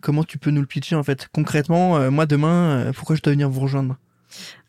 comment 0.00 0.24
tu 0.24 0.38
peux 0.38 0.50
nous 0.50 0.62
le 0.62 0.66
pitcher 0.66 0.96
en 0.96 1.02
fait? 1.02 1.28
Concrètement, 1.32 2.10
moi 2.10 2.26
demain, 2.26 2.90
pourquoi 2.96 3.16
je 3.16 3.22
dois 3.22 3.34
venir 3.34 3.48
vous 3.50 3.60
rejoindre? 3.60 3.96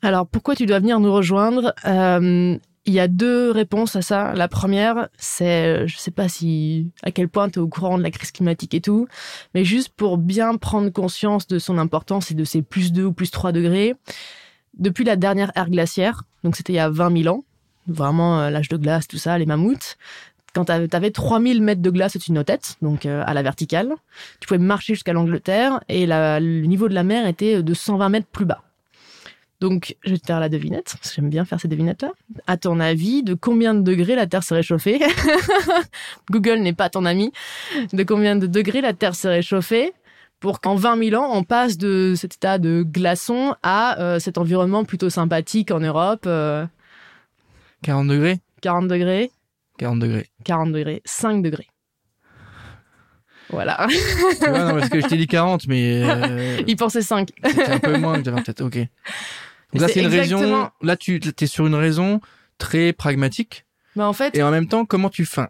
Alors, 0.02 0.28
pourquoi 0.28 0.56
tu 0.56 0.66
dois 0.66 0.80
venir 0.80 1.00
nous 1.00 1.12
rejoindre? 1.12 1.74
Euh, 1.86 2.58
Il 2.86 2.94
y 2.94 3.00
a 3.00 3.08
deux 3.08 3.50
réponses 3.52 3.96
à 3.96 4.02
ça. 4.02 4.34
La 4.34 4.50
première, 4.50 5.08
c'est, 5.18 5.88
je 5.88 5.98
sais 5.98 6.12
pas 6.12 6.28
si 6.28 6.92
à 7.04 7.12
quel 7.12 7.30
point 7.30 7.50
tu 7.50 7.60
es 7.60 7.62
au 7.62 7.68
courant 7.68 7.98
de 7.98 8.04
la 8.04 8.12
crise 8.12 8.32
climatique 8.32 8.74
et 8.74 8.82
tout, 8.82 9.08
mais 9.54 9.64
juste 9.64 9.90
pour 9.90 10.18
bien 10.18 10.58
prendre 10.58 10.90
conscience 10.90 11.48
de 11.48 11.60
son 11.60 11.78
importance 11.78 12.32
et 12.32 12.34
de 12.34 12.44
ses 12.44 12.62
plus 12.62 12.92
2 12.92 13.06
ou 13.06 13.14
plus 13.14 13.32
3 13.32 13.54
degrés. 13.54 13.96
Depuis 14.78 15.06
la 15.06 15.16
dernière 15.16 15.52
ère 15.56 15.70
glaciaire, 15.70 16.24
donc 16.44 16.58
c'était 16.58 16.74
il 16.74 16.78
y 16.78 16.80
a 16.80 16.90
20 16.90 17.24
000 17.24 17.34
ans, 17.34 17.46
vraiment 17.88 18.42
euh, 18.42 18.50
l'âge 18.50 18.68
de 18.68 18.76
glace, 18.76 19.08
tout 19.08 19.18
ça, 19.18 19.38
les 19.38 19.46
mammouths, 19.46 19.98
quand 20.54 20.66
tu 20.66 20.72
avais 20.72 21.12
3000 21.12 21.62
mètres 21.62 21.82
de 21.82 21.90
glace 21.90 22.16
au-dessus 22.16 22.32
de 22.32 22.36
nos 22.36 22.44
têtes, 22.44 22.76
donc 22.82 23.06
euh, 23.06 23.24
à 23.26 23.34
la 23.34 23.44
verticale, 23.44 23.94
tu 24.40 24.48
pouvais 24.48 24.60
marcher 24.60 24.94
jusqu'à 24.94 25.14
l'Angleterre 25.14 25.80
et 25.90 26.06
le 26.06 26.66
niveau 26.66 26.90
de 26.90 26.94
la 26.94 27.04
mer 27.04 27.28
était 27.28 27.64
de 27.64 27.74
120 27.74 28.10
mètres 28.10 28.28
plus 28.28 28.46
bas. 28.46 28.62
Donc, 29.64 29.96
je 30.04 30.12
vais 30.12 30.18
te 30.18 30.26
faire 30.26 30.42
la 30.42 30.50
devinette, 30.50 30.98
parce 31.00 31.10
que 31.12 31.16
j'aime 31.16 31.30
bien 31.30 31.46
faire 31.46 31.58
ces 31.58 31.70
devinettes-là. 31.70 32.12
À 32.48 32.58
ton 32.58 32.82
avis, 32.82 33.24
de 33.24 33.34
combien 33.34 33.74
de 33.74 33.80
degrés 33.80 34.14
la 34.14 34.28
Terre 34.28 34.44
s'est 34.44 34.56
réchauffée 34.56 35.00
Google 36.30 36.60
n'est 36.60 36.74
pas 36.74 36.90
ton 36.90 37.06
ami. 37.06 37.32
De 37.94 38.04
combien 38.04 38.36
de 38.36 38.46
degrés 38.46 38.82
la 38.82 38.92
Terre 38.92 39.16
s'est 39.16 39.30
réchauffée 39.30 39.94
pour 40.42 40.60
qu'en 40.60 40.76
20 40.76 41.12
000 41.12 41.24
ans, 41.24 41.30
on 41.32 41.46
passe 41.46 41.78
de 41.78 42.14
cet 42.18 42.36
état 42.36 42.58
de 42.58 42.84
glaçon 42.86 43.56
à 43.64 43.98
euh, 44.02 44.20
cet 44.20 44.38
environnement 44.38 44.84
plutôt 44.84 45.10
sympathique 45.10 45.72
en 45.72 45.80
Europe, 45.80 46.26
euh, 46.26 46.66
40 47.84 48.10
degrés 48.10 48.42
40 48.62 48.90
degrés, 48.90 49.32
40 49.78 50.00
degrés. 50.00 50.30
40 50.44 50.74
degrés, 50.74 51.02
5 51.06 51.42
degrés. 51.42 51.70
Voilà. 53.50 53.88
Tu 53.88 54.50
vois, 54.50 54.60
non, 54.60 54.80
parce 54.80 54.90
que 54.90 55.00
je 55.00 55.08
t'ai 55.08 55.16
dit 55.16 55.28
40, 55.28 55.68
mais 55.68 56.04
euh, 56.04 56.62
Il 56.68 56.76
pensait 56.76 57.02
5. 57.02 57.30
c'était 57.46 57.70
un 57.70 57.80
peu 57.80 57.98
moins 57.98 58.22
tête. 58.22 58.60
Ok. 58.60 58.80
Donc 59.74 59.82
là, 59.82 59.88
C'est 59.88 60.02
une 60.02 60.08
raison. 60.08 60.70
Là, 60.82 60.96
tu 60.98 61.20
es 61.42 61.46
sur 61.46 61.68
une 61.68 61.76
raison 61.76 62.20
très 62.58 62.94
pragmatique. 62.94 63.66
Mais 63.96 64.04
en 64.04 64.14
fait, 64.14 64.36
Et 64.36 64.42
en 64.44 64.52
même 64.52 64.68
temps, 64.68 64.86
comment 64.86 65.10
tu 65.10 65.26
fais? 65.26 65.48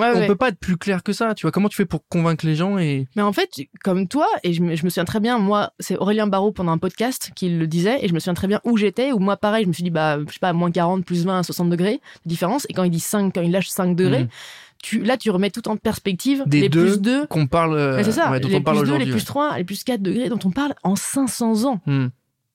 Ouais, 0.00 0.10
On 0.12 0.18
ouais. 0.18 0.26
peut 0.26 0.34
pas 0.34 0.48
être 0.48 0.58
plus 0.58 0.76
clair 0.76 1.04
que 1.04 1.12
ça. 1.12 1.34
Tu 1.34 1.42
vois, 1.42 1.52
comment 1.52 1.68
tu 1.68 1.76
fais 1.76 1.84
pour 1.84 2.00
convaincre 2.08 2.44
les 2.46 2.56
gens 2.56 2.78
et 2.78 3.06
Mais 3.14 3.22
en 3.22 3.32
fait, 3.32 3.48
comme 3.84 4.08
toi, 4.08 4.26
et 4.42 4.52
je 4.52 4.60
me, 4.60 4.74
je 4.74 4.82
me 4.84 4.88
souviens 4.88 5.04
très 5.04 5.20
bien, 5.20 5.38
moi, 5.38 5.70
c'est 5.78 5.96
Aurélien 5.96 6.26
Barraud 6.26 6.50
pendant 6.50 6.72
un 6.72 6.78
podcast 6.78 7.30
qui 7.36 7.48
le 7.48 7.66
disait, 7.68 8.04
et 8.04 8.08
je 8.08 8.14
me 8.14 8.18
souviens 8.18 8.34
très 8.34 8.48
bien 8.48 8.60
où 8.64 8.76
j'étais, 8.76 9.12
où 9.12 9.20
moi, 9.20 9.36
pareil, 9.36 9.62
je 9.64 9.68
me 9.68 9.72
suis 9.72 9.84
dit, 9.84 9.90
bah, 9.90 10.18
je 10.26 10.32
sais 10.32 10.40
pas, 10.40 10.52
moins 10.52 10.72
40, 10.72 11.04
plus 11.04 11.24
20, 11.24 11.44
60 11.44 11.70
degrés 11.70 12.00
de 12.24 12.28
différence. 12.28 12.66
Et 12.68 12.72
quand 12.72 12.82
il 12.82 12.90
dit 12.90 12.98
5, 12.98 13.32
quand 13.34 13.42
il 13.42 13.52
lâche 13.52 13.68
5 13.68 13.94
degrés, 13.94 14.22
Mhm. 14.24 14.28
tu, 14.82 14.98
là, 15.04 15.16
tu 15.16 15.30
remets 15.30 15.50
tout 15.50 15.68
en 15.68 15.76
perspective. 15.76 16.42
Des 16.46 16.62
les 16.62 16.68
deux 16.68 16.86
plus 16.86 17.00
2, 17.00 17.26
qu'on 17.28 17.46
parle, 17.46 17.76
euh, 17.76 18.02
ça, 18.02 18.32
ouais, 18.32 18.40
dont 18.40 18.48
les 18.48 18.56
on 18.56 18.62
parle 18.62 18.78
plus 18.78 18.88
2, 18.88 18.96
les 18.98 19.06
plus 19.10 19.24
3, 19.24 19.58
les 19.58 19.64
plus 19.64 19.84
4 19.84 20.02
degrés 20.02 20.28
dont 20.28 20.40
on 20.44 20.50
parle 20.50 20.74
en 20.82 20.96
500 20.96 21.66
ans. 21.66 21.80
ouais. 21.86 22.08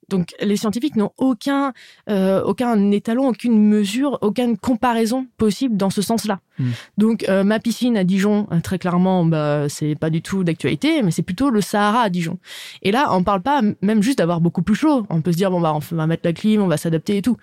Hmm. 0.09 0.17
Donc 0.17 0.35
les 0.41 0.57
scientifiques 0.57 0.95
n'ont 0.95 1.11
aucun 1.17 1.73
euh, 2.09 2.41
aucun 2.43 2.91
étalon, 2.91 3.27
aucune 3.27 3.61
mesure, 3.61 4.17
aucune 4.21 4.57
comparaison 4.57 5.27
possible 5.37 5.77
dans 5.77 5.89
ce 5.89 6.01
sens-là. 6.01 6.39
Mm. 6.59 6.69
Donc 6.97 7.29
euh, 7.29 7.43
ma 7.43 7.59
piscine 7.59 7.97
à 7.97 8.03
Dijon, 8.03 8.47
euh, 8.51 8.59
très 8.59 8.77
clairement, 8.79 9.25
bah 9.25 9.69
c'est 9.69 9.95
pas 9.95 10.09
du 10.09 10.21
tout 10.21 10.43
d'actualité, 10.43 11.01
mais 11.01 11.11
c'est 11.11 11.23
plutôt 11.23 11.49
le 11.49 11.61
Sahara 11.61 12.01
à 12.01 12.09
Dijon. 12.09 12.37
Et 12.81 12.91
là, 12.91 13.07
on 13.11 13.23
parle 13.23 13.41
pas 13.41 13.61
même 13.81 14.03
juste 14.03 14.19
d'avoir 14.19 14.41
beaucoup 14.41 14.61
plus 14.61 14.75
chaud. 14.75 15.05
On 15.09 15.21
peut 15.21 15.31
se 15.31 15.37
dire 15.37 15.51
bon 15.51 15.61
bah 15.61 15.73
on 15.73 15.95
va 15.95 16.07
mettre 16.07 16.23
la 16.25 16.33
clim, 16.33 16.61
on 16.61 16.67
va 16.67 16.77
s'adapter 16.77 17.17
et 17.17 17.21
tout. 17.21 17.37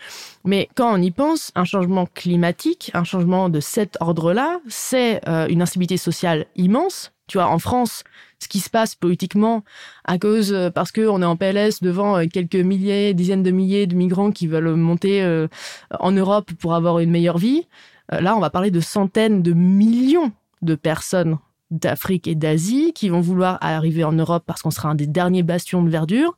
Mais 0.44 0.68
quand 0.74 0.92
on 0.92 1.00
y 1.00 1.10
pense, 1.10 1.52
un 1.54 1.64
changement 1.64 2.06
climatique, 2.06 2.90
un 2.94 3.04
changement 3.04 3.48
de 3.48 3.60
cet 3.60 3.96
ordre-là, 4.00 4.60
c'est 4.68 5.26
euh, 5.28 5.46
une 5.48 5.62
instabilité 5.62 5.96
sociale 5.96 6.46
immense. 6.56 7.12
Tu 7.28 7.38
vois, 7.38 7.48
en 7.48 7.58
France, 7.58 8.04
ce 8.38 8.48
qui 8.48 8.60
se 8.60 8.70
passe 8.70 8.94
politiquement 8.94 9.64
à 10.04 10.18
cause 10.18 10.52
euh, 10.52 10.70
parce 10.70 10.92
que 10.92 11.06
on 11.08 11.22
est 11.22 11.26
en 11.26 11.36
PLS 11.36 11.80
devant 11.80 12.18
euh, 12.18 12.26
quelques 12.26 12.56
milliers, 12.56 13.14
dizaines 13.14 13.42
de 13.42 13.50
milliers 13.50 13.86
de 13.86 13.94
migrants 13.94 14.30
qui 14.30 14.46
veulent 14.46 14.74
monter 14.74 15.22
euh, 15.22 15.48
en 16.00 16.12
Europe 16.12 16.52
pour 16.58 16.74
avoir 16.74 16.98
une 16.98 17.10
meilleure 17.10 17.38
vie. 17.38 17.66
Là, 18.08 18.36
on 18.36 18.40
va 18.40 18.50
parler 18.50 18.70
de 18.70 18.78
centaines 18.78 19.42
de 19.42 19.52
millions 19.52 20.30
de 20.62 20.76
personnes 20.76 21.38
d'Afrique 21.72 22.28
et 22.28 22.36
d'Asie 22.36 22.92
qui 22.92 23.08
vont 23.08 23.20
vouloir 23.20 23.58
arriver 23.60 24.04
en 24.04 24.12
Europe 24.12 24.44
parce 24.46 24.62
qu'on 24.62 24.70
sera 24.70 24.90
un 24.90 24.94
des 24.94 25.08
derniers 25.08 25.42
bastions 25.42 25.82
de 25.82 25.90
verdure 25.90 26.36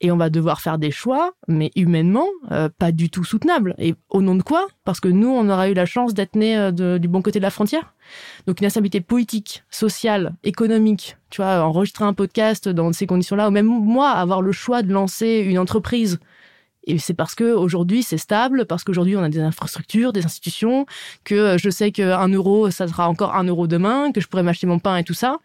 et 0.00 0.10
on 0.10 0.16
va 0.16 0.30
devoir 0.30 0.60
faire 0.60 0.78
des 0.78 0.90
choix, 0.90 1.32
mais 1.46 1.70
humainement, 1.76 2.26
euh, 2.50 2.68
pas 2.78 2.90
du 2.90 3.10
tout 3.10 3.24
soutenables. 3.24 3.74
Et 3.78 3.94
au 4.08 4.22
nom 4.22 4.34
de 4.34 4.42
quoi? 4.42 4.66
Parce 4.84 5.00
que 5.00 5.08
nous, 5.08 5.28
on 5.28 5.48
aura 5.48 5.68
eu 5.68 5.74
la 5.74 5.86
chance 5.86 6.14
d'être 6.14 6.36
nés 6.36 6.56
euh, 6.56 6.98
du 6.98 7.08
bon 7.08 7.22
côté 7.22 7.38
de 7.38 7.44
la 7.44 7.50
frontière. 7.50 7.94
Donc 8.46 8.60
une 8.60 8.66
instabilité 8.66 9.00
politique, 9.00 9.62
sociale, 9.70 10.34
économique. 10.42 11.16
Tu 11.28 11.42
vois, 11.42 11.62
enregistrer 11.62 12.04
un 12.04 12.14
podcast 12.14 12.68
dans 12.68 12.92
ces 12.92 13.06
conditions-là, 13.06 13.48
ou 13.48 13.50
même 13.50 13.66
moi, 13.66 14.10
avoir 14.10 14.42
le 14.42 14.52
choix 14.52 14.82
de 14.82 14.92
lancer 14.92 15.44
une 15.46 15.58
entreprise. 15.58 16.18
Et 16.84 16.98
c'est 16.98 17.14
parce 17.14 17.34
que 17.34 17.52
aujourd'hui 17.52 18.02
c'est 18.02 18.18
stable, 18.18 18.64
parce 18.64 18.84
qu'aujourd'hui 18.84 19.16
on 19.16 19.22
a 19.22 19.28
des 19.28 19.40
infrastructures, 19.40 20.12
des 20.12 20.24
institutions, 20.24 20.86
que 21.24 21.34
euh, 21.34 21.58
je 21.58 21.68
sais 21.68 21.92
qu'un 21.92 22.28
euro 22.28 22.70
ça 22.70 22.88
sera 22.88 23.08
encore 23.08 23.34
un 23.34 23.44
euro 23.44 23.66
demain, 23.66 24.12
que 24.12 24.20
je 24.20 24.28
pourrais 24.28 24.42
m'acheter 24.42 24.66
mon 24.66 24.78
pain 24.78 24.96
et 24.96 25.04
tout 25.04 25.14
ça. 25.14 25.38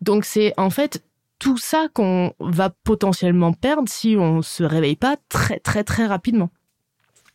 Donc 0.00 0.24
c'est 0.24 0.52
en 0.56 0.70
fait 0.70 1.02
tout 1.42 1.58
ça 1.58 1.88
qu'on 1.92 2.32
va 2.38 2.70
potentiellement 2.70 3.52
perdre 3.52 3.88
si 3.88 4.14
on 4.16 4.42
se 4.42 4.62
réveille 4.62 4.94
pas 4.94 5.16
très 5.28 5.58
très 5.58 5.82
très 5.82 6.06
rapidement. 6.06 6.50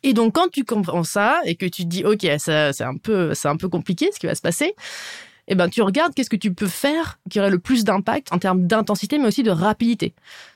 Et 0.02 0.14
donc 0.14 0.34
quand 0.34 0.48
tu 0.50 0.64
comprends 0.64 1.04
ça 1.04 1.40
et 1.44 1.56
que 1.56 1.66
tu 1.66 1.82
te 1.82 1.88
dis 1.88 2.06
ok 2.06 2.26
ça 2.38 2.72
c'est 2.72 2.84
un 2.84 2.96
peu 2.96 3.34
c'est 3.34 3.48
un 3.48 3.58
peu 3.58 3.68
compliqué 3.68 4.08
ce 4.10 4.18
qui 4.18 4.24
va 4.24 4.34
se 4.34 4.40
passer, 4.40 4.74
eh 5.46 5.54
ben 5.54 5.68
tu 5.68 5.82
regardes 5.82 6.14
qu'est-ce 6.14 6.30
que 6.30 6.36
tu 6.36 6.54
peux 6.54 6.68
faire 6.68 7.18
qui 7.28 7.38
aurait 7.38 7.50
le 7.50 7.58
plus 7.58 7.84
d'impact 7.84 8.32
en 8.32 8.38
termes 8.38 8.66
d'intensité 8.66 9.18
mais 9.18 9.26
aussi 9.26 9.42
de 9.42 9.50
rapidité. 9.50 10.14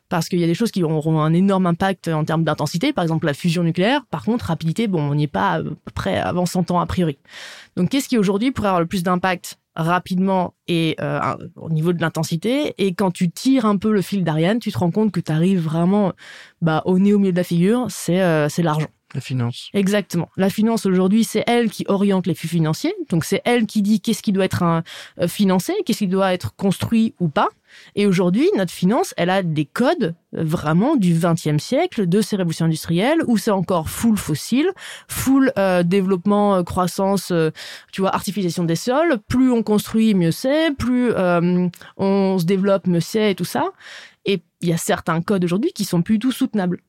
Parce 0.08 0.30
qu'il 0.30 0.38
y 0.38 0.44
a 0.44 0.46
des 0.46 0.54
choses 0.54 0.70
qui 0.70 0.82
auront 0.82 1.20
un 1.20 1.34
énorme 1.34 1.66
impact 1.66 2.08
en 2.08 2.24
termes 2.24 2.44
d'intensité, 2.44 2.94
par 2.94 3.02
exemple 3.02 3.26
la 3.26 3.34
fusion 3.34 3.62
nucléaire. 3.62 4.04
Par 4.10 4.24
contre, 4.24 4.46
rapidité, 4.46 4.86
bon, 4.86 5.00
on 5.00 5.14
n'y 5.14 5.24
est 5.24 5.26
pas 5.26 5.60
près 5.94 6.18
avant 6.18 6.44
100 6.44 6.70
ans 6.70 6.80
a 6.80 6.86
priori. 6.86 7.16
Donc, 7.76 7.88
qu'est-ce 7.88 8.10
qui 8.10 8.18
aujourd'hui 8.18 8.50
pourrait 8.50 8.68
avoir 8.68 8.82
le 8.82 8.86
plus 8.86 9.02
d'impact 9.02 9.58
rapidement 9.74 10.54
et 10.68 10.96
euh, 11.00 11.20
au 11.56 11.70
niveau 11.70 11.92
de 11.92 12.00
l'intensité. 12.00 12.74
Et 12.78 12.94
quand 12.94 13.10
tu 13.10 13.30
tires 13.30 13.64
un 13.64 13.76
peu 13.76 13.92
le 13.92 14.02
fil 14.02 14.24
d'Ariane, 14.24 14.58
tu 14.58 14.70
te 14.70 14.78
rends 14.78 14.90
compte 14.90 15.12
que 15.12 15.20
tu 15.20 15.32
arrives 15.32 15.60
vraiment 15.60 16.12
bah, 16.60 16.82
au 16.84 16.98
nez 16.98 17.12
au 17.12 17.18
milieu 17.18 17.32
de 17.32 17.36
la 17.36 17.44
figure, 17.44 17.86
c'est 17.88 18.22
euh, 18.22 18.48
l'argent. 18.58 18.86
La 19.14 19.20
finance. 19.20 19.68
Exactement. 19.74 20.30
La 20.38 20.48
finance 20.48 20.86
aujourd'hui, 20.86 21.24
c'est 21.24 21.44
elle 21.46 21.70
qui 21.70 21.84
oriente 21.86 22.26
les 22.26 22.34
flux 22.34 22.48
financiers. 22.48 22.94
Donc 23.10 23.24
c'est 23.24 23.42
elle 23.44 23.66
qui 23.66 23.82
dit 23.82 24.00
qu'est-ce 24.00 24.22
qui 24.22 24.32
doit 24.32 24.46
être 24.46 24.62
euh, 24.62 25.28
financé, 25.28 25.74
qu'est-ce 25.84 25.98
qui 25.98 26.08
doit 26.08 26.32
être 26.32 26.56
construit 26.56 27.14
ou 27.20 27.28
pas. 27.28 27.48
Et 27.94 28.06
aujourd'hui, 28.06 28.48
notre 28.56 28.72
finance, 28.72 29.12
elle 29.18 29.28
a 29.28 29.42
des 29.42 29.66
codes 29.66 30.14
euh, 30.34 30.44
vraiment 30.44 30.96
du 30.96 31.14
20e 31.14 31.58
siècle, 31.58 32.08
de 32.08 32.22
ces 32.22 32.36
révolutions 32.36 32.64
industrielles, 32.64 33.20
où 33.26 33.36
c'est 33.36 33.50
encore 33.50 33.90
full 33.90 34.16
fossile, 34.16 34.70
full 35.08 35.52
euh, 35.58 35.82
développement, 35.82 36.64
croissance, 36.64 37.32
tu 37.92 38.00
vois, 38.00 38.14
artificialisation 38.14 38.64
des 38.64 38.76
sols. 38.76 39.18
Plus 39.28 39.50
on 39.50 39.62
construit, 39.62 40.14
mieux 40.14 40.32
c'est. 40.32 40.74
Plus 40.74 41.12
on 41.98 42.38
se 42.38 42.44
développe, 42.44 42.86
mieux 42.86 43.00
c'est, 43.00 43.32
et 43.32 43.34
tout 43.34 43.44
ça. 43.44 43.72
Et 44.24 44.42
il 44.62 44.68
y 44.70 44.72
a 44.72 44.78
certains 44.78 45.20
codes 45.20 45.44
aujourd'hui 45.44 45.72
qui 45.74 45.84
sont 45.84 46.00
plus 46.00 46.14
du 46.14 46.20
tout 46.20 46.32
soutenables. 46.32 46.80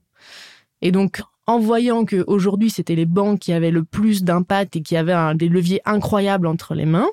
Et 0.81 0.91
donc, 0.91 1.21
en 1.47 1.59
voyant 1.59 2.05
que 2.05 2.23
aujourd'hui 2.27 2.69
c'était 2.69 2.95
les 2.95 3.05
banques 3.05 3.39
qui 3.39 3.53
avaient 3.53 3.71
le 3.71 3.83
plus 3.83 4.23
d'impact 4.23 4.75
et 4.75 4.81
qui 4.81 4.95
avaient 4.95 5.13
un, 5.13 5.35
des 5.35 5.49
leviers 5.49 5.81
incroyables 5.85 6.47
entre 6.47 6.75
les 6.75 6.85
mains, 6.85 7.09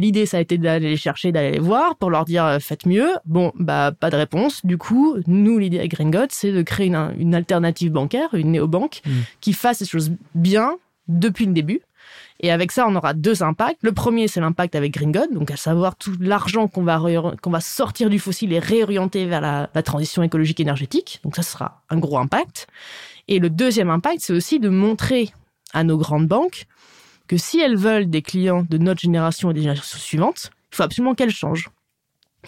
L'idée, 0.00 0.24
ça 0.24 0.38
a 0.38 0.40
été 0.40 0.56
d'aller 0.56 0.88
les 0.88 0.96
chercher, 0.96 1.30
d'aller 1.30 1.50
les 1.50 1.58
voir 1.58 1.94
pour 1.96 2.08
leur 2.08 2.24
dire 2.24 2.46
euh, 2.46 2.58
faites 2.58 2.86
mieux. 2.86 3.10
Bon, 3.26 3.52
bah 3.56 3.92
pas 3.92 4.08
de 4.08 4.16
réponse. 4.16 4.64
Du 4.64 4.78
coup, 4.78 5.18
nous, 5.26 5.58
l'idée 5.58 5.78
à 5.78 5.86
Gringot, 5.86 6.30
c'est 6.30 6.52
de 6.52 6.62
créer 6.62 6.86
une, 6.86 7.34
alternative 7.34 7.92
bancaire, 7.92 8.32
une 8.32 8.52
néobanque, 8.52 9.02
mmh. 9.04 9.10
qui 9.42 9.52
fasse 9.52 9.80
les 9.80 9.86
choses 9.86 10.10
bien 10.34 10.78
depuis 11.06 11.44
le 11.44 11.52
début. 11.52 11.82
Et 12.42 12.50
avec 12.50 12.72
ça, 12.72 12.86
on 12.88 12.96
aura 12.96 13.12
deux 13.12 13.42
impacts. 13.42 13.80
Le 13.82 13.92
premier, 13.92 14.26
c'est 14.26 14.40
l'impact 14.40 14.74
avec 14.74 14.94
Gringot, 14.94 15.26
donc 15.30 15.50
à 15.50 15.56
savoir 15.56 15.96
tout 15.96 16.14
l'argent 16.18 16.66
qu'on 16.66 16.82
va 16.82 16.98
qu'on 17.42 17.50
va 17.50 17.60
sortir 17.60 18.08
du 18.08 18.18
fossile 18.18 18.54
et 18.54 18.58
réorienter 18.58 19.26
vers 19.26 19.42
la, 19.42 19.68
la 19.74 19.82
transition 19.82 20.22
écologique 20.22 20.60
énergétique. 20.60 21.20
Donc 21.24 21.36
ça 21.36 21.42
sera 21.42 21.82
un 21.90 21.98
gros 21.98 22.16
impact. 22.16 22.68
Et 23.30 23.38
le 23.38 23.48
deuxième 23.48 23.88
impact, 23.88 24.20
c'est 24.20 24.32
aussi 24.32 24.58
de 24.58 24.68
montrer 24.68 25.30
à 25.72 25.84
nos 25.84 25.96
grandes 25.96 26.26
banques 26.26 26.66
que 27.28 27.36
si 27.36 27.60
elles 27.60 27.76
veulent 27.76 28.10
des 28.10 28.22
clients 28.22 28.66
de 28.68 28.76
notre 28.76 29.00
génération 29.00 29.52
et 29.52 29.54
des 29.54 29.60
générations 29.60 29.98
suivantes, 29.98 30.50
il 30.72 30.76
faut 30.76 30.82
absolument 30.82 31.14
qu'elles 31.14 31.30
changent. 31.30 31.70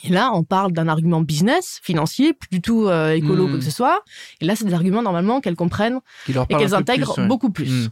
Et 0.02 0.08
là, 0.08 0.32
on 0.34 0.42
parle 0.42 0.72
d'un 0.72 0.88
argument 0.88 1.20
business, 1.20 1.78
financier, 1.84 2.32
plus 2.32 2.48
du 2.50 2.60
tout 2.60 2.88
euh, 2.88 3.12
écolo, 3.12 3.46
hmm. 3.46 3.58
que 3.58 3.60
ce 3.60 3.70
soit. 3.70 4.02
Et 4.40 4.44
là, 4.44 4.56
c'est 4.56 4.64
des 4.64 4.74
arguments 4.74 5.02
normalement 5.02 5.40
qu'elles 5.40 5.54
comprennent 5.54 6.00
et 6.28 6.54
qu'elles 6.56 6.74
intègrent 6.74 7.28
beaucoup 7.28 7.50
plus. 7.50 7.86
Hmm. 7.86 7.88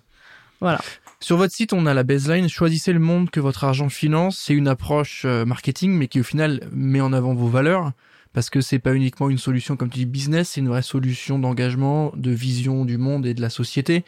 Voilà. 0.61 0.81
Sur 1.21 1.37
votre 1.37 1.55
site, 1.55 1.73
on 1.73 1.87
a 1.87 1.95
la 1.95 2.03
baseline 2.03 2.49
choisissez 2.49 2.93
le 2.93 2.99
monde 2.99 3.31
que 3.31 3.39
votre 3.39 3.63
argent 3.63 3.89
finance. 3.89 4.43
C'est 4.47 4.55
une 4.55 4.67
approche 4.67 5.23
euh, 5.27 5.45
marketing, 5.45 5.93
mais 5.93 6.09
qui 6.09 6.21
au 6.21 6.25
final 6.25 6.69
met 6.73 7.01
en 7.01 7.13
avant 7.13 7.35
vos 7.35 7.49
valeurs 7.49 7.93
parce 8.33 8.51
que 8.51 8.61
c'est 8.61 8.79
pas 8.79 8.95
uniquement 8.95 9.29
une 9.29 9.39
solution 9.39 9.77
comme 9.77 9.91
tu 9.91 9.99
dis 9.99 10.07
business, 10.07 10.51
c'est 10.51 10.61
une 10.61 10.69
vraie 10.69 10.83
solution 10.83 11.39
d'engagement, 11.39 12.13
de 12.17 12.31
vision 12.31 12.85
du 12.85 12.99
monde 12.99 13.27
et 13.27 13.35
de 13.35 13.41
la 13.41 13.51
société. 13.51 14.05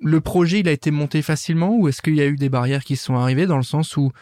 Le 0.00 0.20
projet, 0.20 0.60
il 0.60 0.68
a 0.68 0.72
été 0.72 0.90
monté 0.90 1.22
facilement 1.22 1.74
ou 1.76 1.88
est-ce 1.88 2.02
qu'il 2.02 2.16
y 2.16 2.20
a 2.20 2.26
eu 2.26 2.36
des 2.36 2.48
barrières 2.48 2.84
qui 2.84 2.96
sont 2.96 3.14
arrivées 3.14 3.46
dans 3.46 3.56
le 3.56 3.62
sens 3.62 3.96
où 3.96 4.12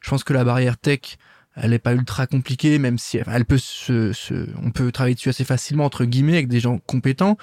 je 0.00 0.10
pense 0.10 0.24
que 0.24 0.32
la 0.32 0.44
barrière 0.44 0.78
tech 0.78 1.16
elle 1.54 1.70
n'est 1.70 1.78
pas 1.78 1.92
ultra 1.92 2.26
compliquée, 2.26 2.78
même 2.78 2.98
si 2.98 3.18
elle 3.26 3.44
peut 3.44 3.58
se, 3.58 4.12
on 4.62 4.70
peut 4.70 4.90
travailler 4.90 5.14
dessus 5.14 5.28
assez 5.28 5.44
facilement 5.44 5.84
entre 5.84 6.04
guillemets 6.04 6.34
avec 6.34 6.48
des 6.48 6.60
gens 6.60 6.78
compétents. 6.78 7.36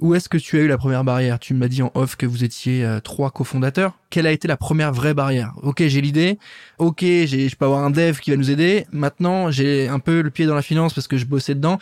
Où 0.00 0.14
est-ce 0.14 0.28
que 0.28 0.38
tu 0.38 0.58
as 0.58 0.62
eu 0.62 0.68
la 0.68 0.78
première 0.78 1.02
barrière? 1.02 1.38
Tu 1.38 1.52
m'as 1.54 1.68
dit 1.68 1.82
en 1.82 1.90
off 1.94 2.16
que 2.16 2.26
vous 2.26 2.44
étiez 2.44 2.84
euh, 2.84 3.00
trois 3.00 3.30
cofondateurs. 3.30 3.98
Quelle 4.10 4.26
a 4.26 4.32
été 4.32 4.46
la 4.46 4.56
première 4.56 4.92
vraie 4.92 5.14
barrière? 5.14 5.52
Ok, 5.62 5.82
j'ai 5.86 6.00
l'idée. 6.00 6.38
Ok, 6.78 7.00
j'ai, 7.00 7.48
je 7.48 7.56
peux 7.56 7.64
avoir 7.64 7.84
un 7.84 7.90
dev 7.90 8.18
qui 8.18 8.30
va 8.30 8.36
nous 8.36 8.50
aider. 8.50 8.86
Maintenant, 8.92 9.50
j'ai 9.50 9.88
un 9.88 9.98
peu 9.98 10.20
le 10.20 10.30
pied 10.30 10.46
dans 10.46 10.54
la 10.54 10.62
finance 10.62 10.94
parce 10.94 11.08
que 11.08 11.16
je 11.16 11.26
bossais 11.26 11.54
dedans. 11.54 11.78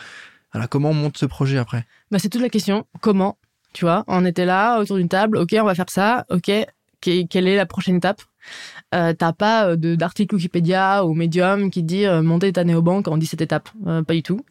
Alors 0.51 0.69
comment 0.69 0.89
on 0.89 0.93
monte 0.93 1.17
ce 1.17 1.25
projet 1.25 1.57
après? 1.57 1.85
Bah 2.11 2.17
c'est 2.17 2.29
toute 2.29 2.41
la 2.41 2.49
question. 2.49 2.85
Comment? 3.01 3.37
Tu 3.73 3.85
vois, 3.85 4.05
on 4.07 4.25
était 4.25 4.45
là 4.45 4.79
autour 4.79 4.97
d'une 4.97 5.09
table. 5.09 5.37
Ok, 5.37 5.53
on 5.59 5.65
va 5.65 5.75
faire 5.75 5.89
ça. 5.89 6.25
Ok, 6.29 6.49
quelle 7.01 7.47
est 7.47 7.57
la 7.57 7.65
prochaine 7.65 7.97
étape? 7.97 8.21
Euh, 8.93 9.13
T'as 9.13 9.33
pas 9.33 9.69
euh, 9.69 9.95
d'article 9.95 10.35
Wikipédia 10.35 11.05
ou 11.05 11.13
Medium 11.13 11.69
qui 11.69 11.83
dit 11.83 12.05
euh, 12.05 12.21
monter 12.21 12.53
ta 12.53 12.63
néobanque 12.63 13.07
en 13.07 13.17
17 13.17 13.41
étapes. 13.41 13.69
Euh, 13.87 14.03
pas 14.03 14.13
du 14.13 14.23
tout. 14.23 14.41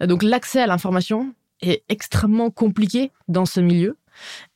Donc 0.00 0.22
l'accès 0.22 0.60
à 0.60 0.66
l'information 0.66 1.34
est 1.60 1.84
extrêmement 1.88 2.50
compliqué 2.50 3.10
dans 3.28 3.46
ce 3.46 3.60
milieu 3.60 3.96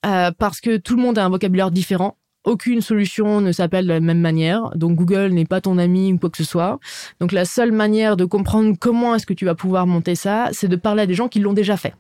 parce 0.03 0.61
que 0.61 0.77
tout 0.77 0.97
le 0.97 1.03
monde 1.03 1.19
a 1.19 1.25
un 1.25 1.29
vocabulaire 1.29 1.71
différent. 1.71 2.17
Aucune 2.45 2.81
solution 2.81 3.41
ne 3.41 3.51
s'appelle 3.51 3.87
de 3.87 3.93
la 3.93 4.01
même 4.01 4.21
manière. 4.21 4.71
Donc 4.77 4.95
Google 4.97 5.33
n'est 5.33 5.47
pas 5.47 5.61
ton 5.61 5.79
ami 5.79 6.13
ou 6.13 6.19
quoi 6.19 6.31
que 6.31 6.37
ce 6.37 6.45
soit. 6.45 6.79
Donc 7.21 7.33
la 7.33 7.45
seule 7.45 7.73
manière 7.73 8.17
de 8.17 8.25
comprendre 8.25 8.77
comment 8.79 9.15
est-ce 9.15 9.27
que 9.27 9.35
tu 9.35 9.45
vas 9.45 9.55
pouvoir 9.55 9.87
monter 9.87 10.15
ça, 10.15 10.49
c'est 10.53 10.69
de 10.69 10.77
parler 10.77 11.03
à 11.03 11.07
des 11.07 11.15
gens 11.15 11.29
qui 11.29 11.41
l'ont 11.41 11.55
déjà 11.55 11.77
fait. 11.77 11.95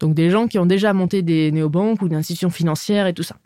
Donc 0.00 0.14
des 0.14 0.30
gens 0.30 0.46
qui 0.46 0.58
ont 0.58 0.66
déjà 0.66 0.92
monté 0.92 1.22
des 1.22 1.50
néobanques 1.52 2.02
ou 2.02 2.08
des 2.08 2.16
institutions 2.16 2.50
financières 2.50 3.06
et 3.06 3.14
tout 3.14 3.22
ça. 3.22 3.36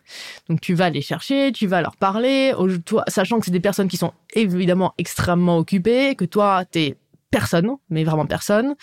Donc 0.48 0.60
tu 0.60 0.74
vas 0.74 0.90
les 0.90 1.02
chercher, 1.02 1.52
tu 1.52 1.66
vas 1.66 1.80
leur 1.82 1.96
parler, 1.96 2.52
toi, 2.84 3.04
sachant 3.08 3.38
que 3.38 3.46
c'est 3.46 3.50
des 3.50 3.60
personnes 3.60 3.88
qui 3.88 3.96
sont 3.96 4.12
évidemment 4.34 4.94
extrêmement 4.98 5.58
occupées, 5.58 6.14
que 6.14 6.24
toi, 6.24 6.64
t'es 6.64 6.96
personne, 7.30 7.76
mais 7.90 8.04
vraiment 8.04 8.26
personne, 8.26 8.74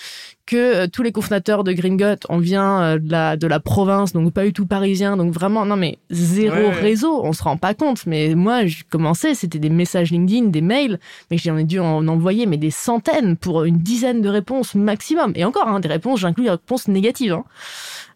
que 0.47 0.55
euh, 0.55 0.87
tous 0.87 1.03
les 1.03 1.11
cofondateurs 1.11 1.63
de 1.63 1.73
Gringot, 1.73 2.15
on 2.29 2.39
vient 2.39 2.81
euh, 2.81 2.99
de, 2.99 3.11
la, 3.11 3.37
de 3.37 3.45
la 3.45 3.59
province, 3.59 4.13
donc 4.13 4.33
pas 4.33 4.45
du 4.45 4.53
tout 4.53 4.65
parisien, 4.65 5.15
donc 5.17 5.31
vraiment, 5.31 5.65
non 5.65 5.75
mais 5.75 5.99
zéro 6.09 6.71
réseau, 6.71 7.21
on 7.23 7.33
se 7.33 7.43
rend 7.43 7.57
pas 7.57 7.75
compte, 7.75 8.07
mais 8.07 8.33
moi, 8.33 8.65
je 8.65 8.83
commençais, 8.89 9.35
c'était 9.35 9.59
des 9.59 9.69
messages 9.69 10.11
LinkedIn, 10.11 10.47
des 10.47 10.61
mails, 10.61 10.99
mais 11.29 11.37
j'en 11.37 11.57
ai 11.57 11.65
dû 11.65 11.79
en 11.79 12.07
envoyer 12.07 12.47
mais 12.47 12.57
des 12.57 12.71
centaines 12.71 13.37
pour 13.37 13.65
une 13.65 13.77
dizaine 13.77 14.21
de 14.21 14.29
réponses 14.29 14.73
maximum, 14.73 15.33
et 15.35 15.45
encore, 15.45 15.67
hein, 15.67 15.79
des 15.79 15.89
réponses, 15.89 16.21
j'inclus 16.21 16.45
les 16.45 16.51
réponses 16.51 16.87
négatives. 16.87 17.33
Hein. 17.33 17.43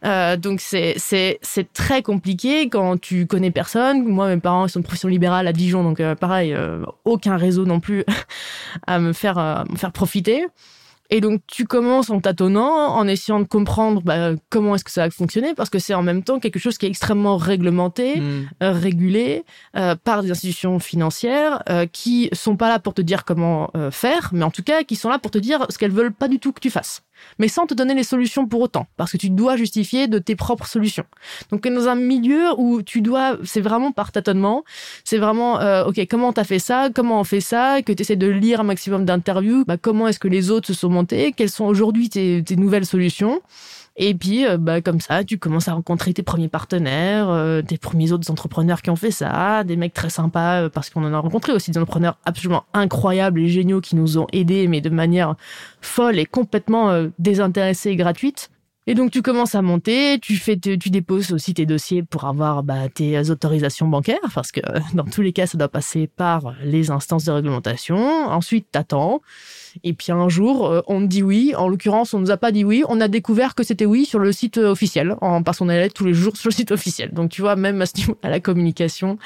Euh, 0.03 0.35
donc 0.35 0.61
c'est 0.61 0.95
c'est 0.97 1.37
c'est 1.43 1.71
très 1.73 2.01
compliqué 2.01 2.69
quand 2.69 2.99
tu 2.99 3.27
connais 3.27 3.51
personne. 3.51 4.03
Moi, 4.03 4.29
mes 4.29 4.41
parents 4.41 4.65
ils 4.65 4.69
sont 4.69 4.79
de 4.79 4.83
profession 4.83 5.09
libérale 5.09 5.47
à 5.47 5.53
Dijon, 5.53 5.83
donc 5.83 5.99
euh, 5.99 6.15
pareil, 6.15 6.53
euh, 6.53 6.83
aucun 7.05 7.37
réseau 7.37 7.65
non 7.65 7.79
plus 7.79 8.03
à 8.87 8.99
me 8.99 9.13
faire 9.13 9.37
à 9.37 9.63
me 9.69 9.77
faire 9.77 9.91
profiter. 9.91 10.47
Et 11.11 11.21
donc 11.21 11.41
tu 11.45 11.65
commences 11.65 12.09
en 12.09 12.19
tâtonnant, 12.19 12.95
en 12.95 13.07
essayant 13.07 13.39
de 13.39 13.45
comprendre 13.45 14.01
bah, 14.01 14.31
comment 14.49 14.75
est-ce 14.75 14.83
que 14.83 14.91
ça 14.91 15.03
va 15.03 15.11
fonctionner, 15.11 15.53
parce 15.53 15.69
que 15.69 15.77
c'est 15.77 15.93
en 15.93 16.03
même 16.03 16.23
temps 16.23 16.39
quelque 16.39 16.57
chose 16.57 16.77
qui 16.77 16.85
est 16.85 16.89
extrêmement 16.89 17.37
réglementé, 17.37 18.21
mmh. 18.21 18.47
régulé 18.61 19.43
par 20.03 20.23
des 20.23 20.31
institutions 20.31 20.79
financières 20.79 21.63
qui 21.91 22.29
sont 22.31 22.55
pas 22.55 22.69
là 22.69 22.79
pour 22.79 22.93
te 22.93 23.01
dire 23.01 23.25
comment 23.25 23.71
faire, 23.91 24.29
mais 24.31 24.43
en 24.43 24.51
tout 24.51 24.63
cas 24.63 24.83
qui 24.83 24.95
sont 24.95 25.09
là 25.09 25.19
pour 25.19 25.31
te 25.31 25.37
dire 25.37 25.65
ce 25.69 25.77
qu'elles 25.77 25.91
veulent 25.91 26.13
pas 26.13 26.29
du 26.29 26.39
tout 26.39 26.53
que 26.53 26.61
tu 26.61 26.69
fasses. 26.69 27.03
Mais 27.39 27.47
sans 27.47 27.65
te 27.65 27.73
donner 27.73 27.93
les 27.93 28.03
solutions 28.03 28.47
pour 28.47 28.61
autant, 28.61 28.87
parce 28.97 29.11
que 29.11 29.17
tu 29.17 29.29
dois 29.29 29.55
justifier 29.55 30.07
de 30.07 30.19
tes 30.19 30.35
propres 30.35 30.67
solutions. 30.67 31.05
Donc 31.51 31.67
dans 31.67 31.87
un 31.87 31.95
milieu 31.95 32.49
où 32.57 32.81
tu 32.81 33.01
dois, 33.01 33.37
c'est 33.43 33.61
vraiment 33.61 33.91
par 33.91 34.11
tâtonnement, 34.11 34.63
c'est 35.03 35.17
vraiment, 35.17 35.59
euh, 35.59 35.85
ok, 35.85 36.05
comment 36.09 36.33
t'as 36.33 36.43
fait 36.43 36.59
ça, 36.59 36.89
comment 36.93 37.19
on 37.19 37.23
fait 37.23 37.41
ça, 37.41 37.81
que 37.81 37.91
tu 37.93 38.01
essaies 38.01 38.15
de 38.15 38.27
lire 38.27 38.61
un 38.61 38.63
maximum 38.63 39.05
d'interviews, 39.05 39.65
bah, 39.65 39.77
comment 39.77 40.07
est-ce 40.07 40.19
que 40.19 40.27
les 40.27 40.51
autres 40.51 40.67
se 40.67 40.73
sont 40.73 40.89
montés, 40.89 41.33
quelles 41.35 41.49
sont 41.49 41.65
aujourd'hui 41.65 42.09
tes, 42.09 42.43
tes 42.43 42.55
nouvelles 42.55 42.85
solutions? 42.85 43.41
Et 43.97 44.13
puis, 44.13 44.45
euh, 44.45 44.57
bah, 44.57 44.81
comme 44.81 45.01
ça, 45.01 45.23
tu 45.23 45.37
commences 45.37 45.67
à 45.67 45.73
rencontrer 45.73 46.13
tes 46.13 46.23
premiers 46.23 46.47
partenaires, 46.47 47.29
euh, 47.29 47.61
tes 47.61 47.77
premiers 47.77 48.11
autres 48.13 48.31
entrepreneurs 48.31 48.81
qui 48.81 48.89
ont 48.89 48.95
fait 48.95 49.11
ça, 49.11 49.63
des 49.63 49.75
mecs 49.75 49.93
très 49.93 50.09
sympas, 50.09 50.63
euh, 50.63 50.69
parce 50.69 50.89
qu'on 50.89 51.03
en 51.03 51.13
a 51.13 51.19
rencontré 51.19 51.51
aussi 51.51 51.71
des 51.71 51.77
entrepreneurs 51.77 52.17
absolument 52.25 52.63
incroyables 52.73 53.41
et 53.41 53.49
géniaux 53.49 53.81
qui 53.81 53.95
nous 53.95 54.17
ont 54.17 54.27
aidés, 54.31 54.67
mais 54.67 54.79
de 54.81 54.89
manière 54.89 55.35
folle 55.81 56.19
et 56.19 56.25
complètement 56.25 57.07
désintéressée 57.19 57.91
et 57.91 57.95
gratuite. 57.95 58.49
Et 58.91 58.93
donc 58.93 59.09
tu 59.09 59.21
commences 59.21 59.55
à 59.55 59.61
monter, 59.61 60.19
tu 60.19 60.35
fais, 60.35 60.57
tu 60.57 60.89
déposes 60.89 61.31
aussi 61.31 61.53
tes 61.53 61.65
dossiers 61.65 62.03
pour 62.03 62.25
avoir 62.25 62.61
bah, 62.61 62.89
tes 62.93 63.29
autorisations 63.29 63.87
bancaires, 63.87 64.19
parce 64.35 64.51
que 64.51 64.59
dans 64.93 65.05
tous 65.05 65.21
les 65.21 65.31
cas, 65.31 65.47
ça 65.47 65.57
doit 65.57 65.69
passer 65.69 66.07
par 66.07 66.55
les 66.61 66.91
instances 66.91 67.23
de 67.23 67.31
réglementation. 67.31 67.95
Ensuite, 67.95 68.67
t'attends. 68.69 69.21
Et 69.85 69.93
puis 69.93 70.11
un 70.11 70.27
jour, 70.27 70.67
euh, 70.67 70.81
on 70.87 70.99
te 70.99 71.05
dit 71.05 71.23
oui. 71.23 71.53
En 71.55 71.69
l'occurrence, 71.69 72.13
on 72.13 72.19
nous 72.19 72.31
a 72.31 72.37
pas 72.37 72.51
dit 72.51 72.65
oui. 72.65 72.83
On 72.89 72.99
a 72.99 73.07
découvert 73.07 73.55
que 73.55 73.63
c'était 73.63 73.85
oui 73.85 74.03
sur 74.03 74.19
le 74.19 74.33
site 74.33 74.57
euh, 74.57 74.71
officiel, 74.71 75.15
en, 75.21 75.41
parce 75.41 75.59
qu'on 75.59 75.69
allait 75.69 75.89
tous 75.89 76.03
les 76.03 76.13
jours 76.13 76.35
sur 76.35 76.49
le 76.49 76.53
site 76.53 76.73
officiel. 76.73 77.13
Donc 77.13 77.29
tu 77.29 77.39
vois, 77.41 77.55
même 77.55 77.81
à, 77.81 77.85
à 78.23 78.29
la 78.29 78.41
communication, 78.41 79.17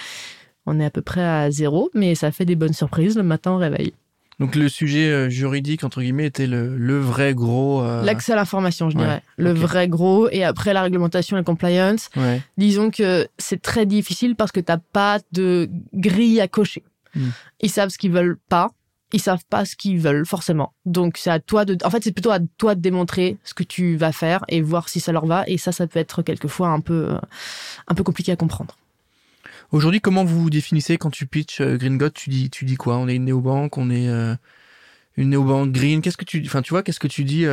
on 0.67 0.79
est 0.79 0.86
à 0.86 0.91
peu 0.91 1.01
près 1.01 1.25
à 1.25 1.50
zéro, 1.50 1.89
mais 1.95 2.13
ça 2.13 2.31
fait 2.31 2.45
des 2.45 2.55
bonnes 2.55 2.74
surprises 2.74 3.17
le 3.17 3.24
matin 3.24 3.53
au 3.53 3.57
réveil. 3.57 3.93
Donc 4.39 4.56
le 4.56 4.68
sujet 4.68 5.10
euh, 5.10 5.30
juridique 5.30 5.84
entre 5.84 6.01
guillemets 6.01 6.25
était 6.25 6.48
le, 6.48 6.75
le 6.77 7.00
vrai 7.00 7.34
gros. 7.34 7.84
L'accès 8.04 8.34
à 8.34 8.36
l'information, 8.36 8.89
je 8.89 8.98
dirais. 8.98 9.22
Le 9.38 9.51
vrai 9.51 9.88
gros 9.88 10.30
et 10.30 10.44
après 10.44 10.74
la 10.74 10.82
réglementation 10.82 11.38
et 11.38 11.39
la 11.39 11.44
compliance. 11.44 12.10
Disons 12.58 12.92
que 12.92 13.27
c'est 13.38 13.62
très 13.62 13.86
difficile 13.86 14.36
parce 14.36 14.51
que 14.51 14.60
t'as 14.60 14.77
pas 14.77 15.20
de 15.32 15.70
grille 15.94 16.42
à 16.42 16.48
cocher. 16.48 16.84
Hmm. 17.15 17.30
Ils 17.62 17.70
savent 17.70 17.89
ce 17.89 17.98
qu'ils 17.98 18.12
veulent 18.12 18.38
pas 18.50 18.72
ils 19.15 19.22
savent 19.22 19.46
pas 19.50 19.65
ce 19.65 19.75
qu'ils 19.75 20.00
veulent 20.00 20.25
forcément. 20.25 20.74
Donc 20.86 21.18
c'est 21.18 21.30
à 21.30 21.39
toi 21.39 21.63
de, 21.65 21.77
en 21.86 21.89
fait 21.89 22.04
c'est 22.04 22.12
plutôt 22.12 22.32
à 22.32 22.39
toi 22.58 22.75
de 22.75 22.82
démontrer 22.82 23.38
ce 23.44 23.54
que 23.54 23.63
tu 23.63 23.96
vas 23.96 24.12
faire 24.12 24.44
et 24.50 24.62
voir 24.62 24.89
si 24.89 25.00
ça 25.00 25.12
leur 25.12 25.25
va. 25.25 25.44
Et 25.48 25.58
ça, 25.58 25.72
ça 25.72 25.88
peut 25.88 26.00
être 26.00 26.22
quelquefois 26.22 26.70
un 26.70 26.82
peu, 26.82 27.12
euh, 27.12 27.20
un 27.88 27.96
peu 27.96 28.04
compliqué 28.04 28.32
à 28.32 28.36
comprendre. 28.36 28.75
Aujourd'hui, 29.72 30.01
comment 30.01 30.24
vous 30.24 30.43
vous 30.43 30.50
définissez 30.50 30.98
quand 30.98 31.10
tu 31.10 31.27
pitches 31.27 31.62
euh, 31.62 31.77
Green 31.77 31.98
God 31.98 32.13
Tu 32.13 32.29
dis, 32.29 32.50
tu 32.50 32.65
dis 32.65 32.75
quoi? 32.75 32.98
On 32.98 33.07
est 33.07 33.15
une 33.15 33.25
néobanque, 33.25 33.77
on 33.77 33.89
est 33.89 34.07
euh, 34.07 34.36
une 35.17 35.29
néobanque 35.29 35.72
green. 35.72 36.01
Qu'est-ce 36.01 36.17
que 36.17 36.25
tu, 36.25 36.43
enfin 36.45 36.62
tu 36.62 36.72
vois, 36.72 36.84
qu'est-ce 36.84 37.00
que 37.00 37.07
tu 37.07 37.24
dis 37.24 37.45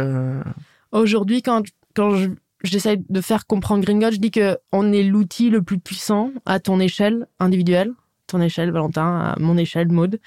Aujourd'hui, 0.92 1.42
quand 1.42 1.62
quand 1.94 2.28
j'essaie 2.62 2.98
de 3.08 3.20
faire 3.20 3.46
comprendre 3.46 3.84
Green 3.84 3.98
God, 3.98 4.14
je 4.14 4.18
dis 4.18 4.30
que 4.30 4.58
on 4.72 4.92
est 4.92 5.02
l'outil 5.02 5.50
le 5.50 5.62
plus 5.62 5.78
puissant 5.78 6.32
à 6.46 6.60
ton 6.60 6.80
échelle 6.80 7.26
individuelle, 7.38 7.92
ton 8.26 8.40
échelle 8.40 8.70
Valentin, 8.70 9.20
à 9.20 9.38
mon 9.38 9.56
échelle 9.56 9.88
Maude, 9.88 10.20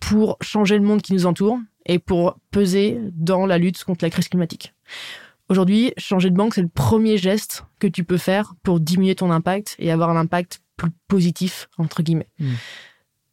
pour 0.00 0.36
changer 0.40 0.76
le 0.76 0.84
monde 0.84 1.02
qui 1.02 1.12
nous 1.12 1.26
entoure 1.26 1.58
et 1.86 1.98
pour 1.98 2.38
peser 2.50 2.98
dans 3.12 3.46
la 3.46 3.58
lutte 3.58 3.82
contre 3.84 4.04
la 4.04 4.10
crise 4.10 4.28
climatique. 4.28 4.74
Aujourd'hui, 5.50 5.92
changer 5.98 6.30
de 6.30 6.36
banque, 6.36 6.54
c'est 6.54 6.62
le 6.62 6.68
premier 6.68 7.18
geste 7.18 7.64
que 7.78 7.86
tu 7.86 8.02
peux 8.04 8.16
faire 8.16 8.54
pour 8.62 8.80
diminuer 8.80 9.14
ton 9.14 9.30
impact 9.30 9.76
et 9.78 9.90
avoir 9.90 10.08
un 10.08 10.16
impact 10.16 10.62
plus 10.76 10.90
positif, 11.08 11.68
entre 11.78 12.02
guillemets. 12.02 12.28
Hmm. 12.38 12.54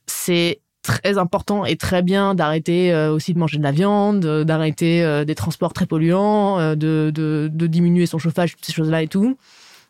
C'est 0.08 0.62
très 0.82 1.18
important 1.18 1.66
et 1.66 1.76
très 1.76 2.02
bien 2.02 2.34
d'arrêter 2.34 2.92
euh, 2.92 3.14
aussi 3.14 3.34
de 3.34 3.40
manger 3.40 3.58
de 3.58 3.64
la 3.64 3.72
viande, 3.72 4.26
euh, 4.26 4.44
d'arrêter 4.44 5.04
euh, 5.04 5.26
des 5.26 5.36
transports 5.36 5.74
très 5.74 5.86
polluants, 5.86 6.76
de, 6.76 7.12
de, 7.14 7.68
diminuer 7.68 8.06
son 8.06 8.18
chauffage, 8.18 8.56
toutes 8.56 8.66
ces 8.66 8.74
choses-là 8.74 9.04
et 9.04 9.08
tout. 9.08 9.38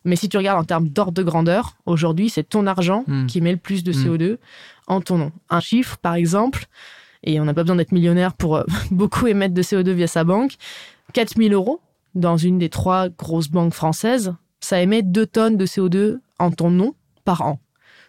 Mais 0.04 0.16
si 0.16 0.30
tu 0.30 0.38
regardes 0.38 0.60
en 0.60 0.66
termes 0.66 0.90
d'ordre 0.90 1.14
de 1.14 1.24
grandeur, 1.24 1.76
aujourd'hui, 1.86 2.30
c'est 2.30 2.44
ton 2.44 2.68
argent 2.68 3.04
hmm. 3.08 3.28
qui 3.28 3.42
met 3.42 3.52
le 3.52 3.58
plus 3.58 3.84
de 3.84 3.92
hmm. 3.92 4.16
CO2 4.16 4.38
en 4.88 5.02
ton 5.02 5.18
nom. 5.18 5.32
Un 5.50 5.60
chiffre, 5.60 5.98
par 5.98 6.16
exemple, 6.16 6.66
et 7.24 7.40
on 7.40 7.46
n'a 7.46 7.54
pas 7.54 7.64
besoin 7.64 7.76
d'être 7.76 7.92
millionnaire 7.92 8.34
pour 8.34 8.64
beaucoup 8.92 9.28
émettre 9.28 9.54
de 9.54 9.62
CO2 9.62 9.92
via 9.92 10.08
sa 10.08 10.24
banque, 10.24 10.54
4000 11.14 11.54
euros 11.54 11.80
dans 12.16 12.36
une 12.36 12.58
des 12.58 12.70
trois 12.70 13.10
grosses 13.10 13.50
banques 13.50 13.74
françaises, 13.74 14.34
ça 14.60 14.82
émet 14.82 15.02
2 15.02 15.26
tonnes 15.26 15.58
de 15.58 15.66
CO2 15.66 16.20
en 16.40 16.52
ton 16.52 16.70
nom 16.70 16.94
par 17.24 17.42
an. 17.42 17.60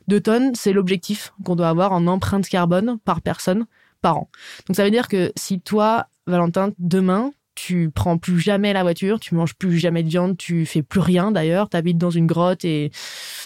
2 0.08 0.20
tonnes, 0.20 0.54
c'est 0.54 0.72
l'objectif 0.72 1.32
qu'on 1.44 1.56
doit 1.56 1.68
avoir 1.68 1.92
en 1.92 2.06
empreinte 2.06 2.48
carbone 2.48 2.98
par 3.04 3.20
personne 3.20 3.66
par 4.00 4.16
an. 4.16 4.30
Donc 4.66 4.76
ça 4.76 4.84
veut 4.84 4.90
dire 4.90 5.08
que 5.08 5.32
si 5.36 5.60
toi, 5.60 6.06
Valentin, 6.26 6.72
demain, 6.78 7.32
tu 7.54 7.90
prends 7.90 8.18
plus 8.18 8.40
jamais 8.40 8.72
la 8.72 8.82
voiture, 8.82 9.20
tu 9.20 9.34
manges 9.34 9.54
plus 9.54 9.78
jamais 9.78 10.02
de 10.02 10.08
viande, 10.08 10.36
tu 10.36 10.66
fais 10.66 10.82
plus 10.82 11.00
rien 11.00 11.30
d'ailleurs, 11.30 11.68
tu 11.68 11.76
habites 11.76 11.98
dans 11.98 12.10
une 12.10 12.26
grotte 12.26 12.64
et 12.64 12.90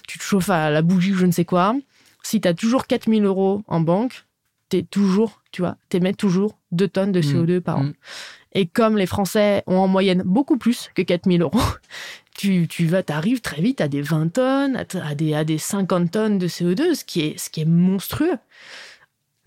tu 0.08 0.18
te 0.18 0.22
chauffes 0.22 0.50
à 0.50 0.70
la 0.70 0.82
bougie 0.82 1.12
ou 1.12 1.16
je 1.16 1.26
ne 1.26 1.32
sais 1.32 1.44
quoi. 1.44 1.74
Si 2.22 2.40
tu 2.40 2.48
as 2.48 2.54
toujours 2.54 2.86
4000 2.86 3.24
euros 3.24 3.62
en 3.66 3.80
banque, 3.80 4.26
tu 4.70 4.78
es 4.78 4.82
toujours, 4.82 5.42
tu 5.52 5.62
vois, 5.62 5.76
t'émets 5.88 6.14
toujours 6.14 6.58
2 6.72 6.88
tonnes 6.88 7.12
de 7.12 7.20
CO2 7.20 7.58
mmh. 7.58 7.60
par 7.60 7.78
an. 7.78 7.84
Mmh. 7.84 7.92
Et 8.52 8.66
comme 8.66 8.96
les 8.96 9.06
Français 9.06 9.62
ont 9.66 9.78
en 9.78 9.88
moyenne 9.88 10.22
beaucoup 10.24 10.56
plus 10.56 10.88
que 10.94 11.02
4000 11.02 11.42
euros, 11.42 11.60
tu, 12.36 12.68
tu 12.68 12.86
vas, 12.86 13.02
t'arrives 13.02 13.40
très 13.40 13.60
vite 13.60 13.80
à 13.80 13.88
des 13.88 14.02
20 14.02 14.32
tonnes, 14.32 14.76
à 14.76 15.14
des, 15.14 15.34
à 15.34 15.44
des 15.44 15.58
50 15.58 16.10
tonnes 16.10 16.38
de 16.38 16.48
CO2, 16.48 16.94
ce 16.94 17.04
qui 17.04 17.20
est, 17.22 17.38
ce 17.38 17.50
qui 17.50 17.60
est 17.60 17.66
monstrueux. 17.66 18.36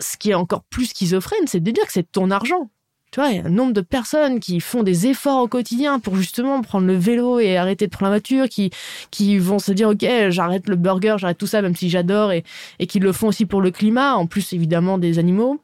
Ce 0.00 0.16
qui 0.16 0.30
est 0.30 0.34
encore 0.34 0.62
plus 0.62 0.86
schizophrène, 0.86 1.46
c'est 1.46 1.60
de 1.60 1.70
dire 1.70 1.84
que 1.84 1.92
c'est 1.92 2.10
ton 2.10 2.30
argent 2.30 2.70
tu 3.10 3.18
vois, 3.18 3.30
il 3.30 3.38
y 3.38 3.40
a 3.40 3.46
un 3.46 3.50
nombre 3.50 3.72
de 3.72 3.80
personnes 3.80 4.38
qui 4.38 4.60
font 4.60 4.84
des 4.84 5.08
efforts 5.08 5.42
au 5.42 5.48
quotidien 5.48 5.98
pour 5.98 6.14
justement 6.14 6.62
prendre 6.62 6.86
le 6.86 6.94
vélo 6.94 7.40
et 7.40 7.56
arrêter 7.56 7.86
de 7.86 7.90
prendre 7.90 8.12
la 8.12 8.18
voiture, 8.18 8.48
qui, 8.48 8.70
qui 9.10 9.36
vont 9.38 9.58
se 9.58 9.72
dire, 9.72 9.88
OK, 9.88 10.06
j'arrête 10.28 10.68
le 10.68 10.76
burger, 10.76 11.16
j'arrête 11.18 11.38
tout 11.38 11.48
ça, 11.48 11.60
même 11.60 11.74
si 11.74 11.90
j'adore, 11.90 12.30
et, 12.30 12.44
et 12.78 12.86
qui 12.86 13.00
le 13.00 13.10
font 13.12 13.26
aussi 13.26 13.46
pour 13.46 13.62
le 13.62 13.72
climat, 13.72 14.14
en 14.14 14.26
plus 14.26 14.52
évidemment 14.52 14.96
des 14.96 15.18
animaux, 15.18 15.60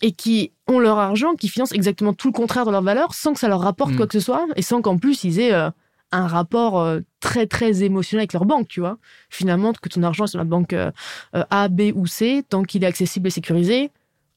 et 0.00 0.12
qui 0.12 0.52
ont 0.68 0.78
leur 0.78 0.98
argent, 0.98 1.34
qui 1.34 1.48
financent 1.48 1.72
exactement 1.72 2.14
tout 2.14 2.28
le 2.28 2.32
contraire 2.32 2.64
de 2.64 2.70
leur 2.70 2.82
valeur, 2.82 3.12
sans 3.12 3.34
que 3.34 3.40
ça 3.40 3.48
leur 3.48 3.60
rapporte 3.60 3.92
mm. 3.92 3.96
quoi 3.96 4.06
que 4.06 4.18
ce 4.18 4.24
soit, 4.24 4.46
et 4.56 4.62
sans 4.62 4.80
qu'en 4.80 4.96
plus 4.96 5.22
ils 5.24 5.38
aient 5.38 5.52
euh, 5.52 5.68
un 6.12 6.26
rapport 6.26 6.80
euh, 6.80 7.00
très 7.20 7.46
très 7.46 7.82
émotionnel 7.82 8.22
avec 8.22 8.32
leur 8.32 8.44
banque, 8.44 8.68
tu 8.68 8.80
vois. 8.80 8.98
Finalement, 9.30 9.72
que 9.72 9.88
ton 9.88 10.02
argent 10.02 10.24
est 10.24 10.28
sur 10.28 10.38
la 10.38 10.44
banque 10.44 10.72
euh, 10.72 10.90
A, 11.32 11.68
B 11.68 11.92
ou 11.94 12.06
C, 12.06 12.44
tant 12.48 12.62
qu'il 12.62 12.84
est 12.84 12.86
accessible 12.86 13.28
et 13.28 13.30
sécurisé, 13.30 13.90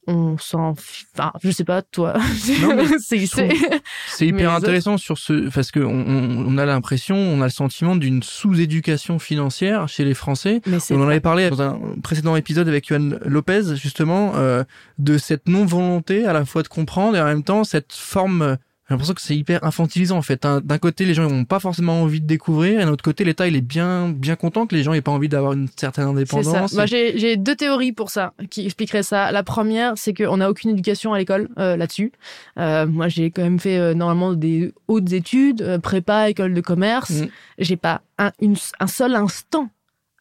on 0.10 0.38
s'en 0.38 0.72
enfin 0.72 1.32
je 1.44 1.52
sais 1.52 1.64
pas 1.64 1.82
toi. 1.82 2.16
C'est 3.00 3.18
hyper 4.28 4.52
intéressant 4.52 4.98
sur 4.98 5.18
ce 5.18 5.50
parce 5.50 5.72
que 5.72 5.80
on, 5.80 6.58
a 6.58 6.66
l'impression 6.66 7.16
on 7.16 7.42
a 7.42 7.46
le 7.46 7.52
sentiment 7.52 7.96
d'une 7.96 8.24
sous-éducation 8.24 9.20
financière 9.20 9.88
chez 9.88 10.06
les 10.06 10.14
Français. 10.14 10.62
On 10.90 11.02
en 11.02 11.08
avait 11.08 11.20
parlé 11.20 11.50
dans 11.50 11.62
un 11.62 11.80
précédent 12.02 12.36
épisode 12.36 12.68
avec 12.68 12.88
Yohan 12.88 13.20
Lopez 13.26 13.76
justement 13.76 14.34
euh, 14.36 14.64
de 14.98 15.18
cette 15.18 15.48
non 15.48 15.66
volonté 15.66 16.26
à 16.26 16.34
la 16.34 16.46
fois 16.46 16.64
de 16.64 16.68
comprendre 16.68 17.16
et 17.16 17.22
en 17.22 17.26
même 17.26 17.44
temps 17.44 17.64
cette 17.64 17.94
forme 17.94 18.58
j'ai 18.90 18.96
l'impression 18.96 19.14
que 19.14 19.22
c'est 19.22 19.38
hyper 19.38 19.64
infantilisant 19.64 20.18
en 20.18 20.24
fait. 20.24 20.42
D'un 20.42 20.78
côté, 20.80 21.06
les 21.06 21.14
gens 21.14 21.30
n'ont 21.30 21.46
pas 21.46 21.60
forcément 21.60 22.02
envie 22.02 22.22
de 22.22 22.26
découvrir, 22.26 22.80
et 22.80 22.86
d'un 22.86 22.92
autre 22.92 23.04
côté, 23.04 23.24
l'État 23.24 23.48
il 23.48 23.56
est 23.56 23.62
bien 23.62 24.10
bien 24.10 24.36
content 24.36 24.66
que 24.66 24.76
les 24.76 24.82
gens 24.82 24.94
n'aient 24.94 25.02
pas 25.02 25.12
envie 25.12 25.30
d'avoir 25.30 25.54
une 25.54 25.68
certaine 25.76 26.06
indépendance. 26.06 26.74
Ça. 26.74 26.86
j'ai 26.88 27.38
deux 27.38 27.56
théories 27.56 27.92
pour 27.92 28.10
ça 28.10 28.34
qui 28.50 28.66
expliqueraient 28.66 29.04
ça. 29.04 29.32
La 29.32 29.44
première, 29.44 29.94
c'est 29.96 30.16
qu'on 30.16 30.38
n'a 30.38 30.50
aucune 30.50 30.72
éducation 30.72 31.14
à 31.14 31.20
l'école 31.20 31.50
euh, 31.60 31.78
là-dessus. 31.78 32.12
Euh, 32.58 32.88
moi, 32.88 33.08
j'ai 33.10 33.30
quand 33.30 33.44
même 33.44 33.60
fait 33.60 33.78
euh, 33.78 33.94
normalement 33.94 34.34
des 34.34 34.74
hautes 34.88 35.12
études, 35.14 35.62
euh, 35.62 35.78
prépa, 35.78 36.30
école 36.30 36.56
de 36.56 36.62
commerce. 36.62 37.12
Mm. 37.12 37.28
J'ai 37.60 37.78
pas 37.78 38.02
un, 38.18 38.32
une, 38.42 38.56
un 38.80 38.88
seul 38.88 39.14
instant 39.14 39.70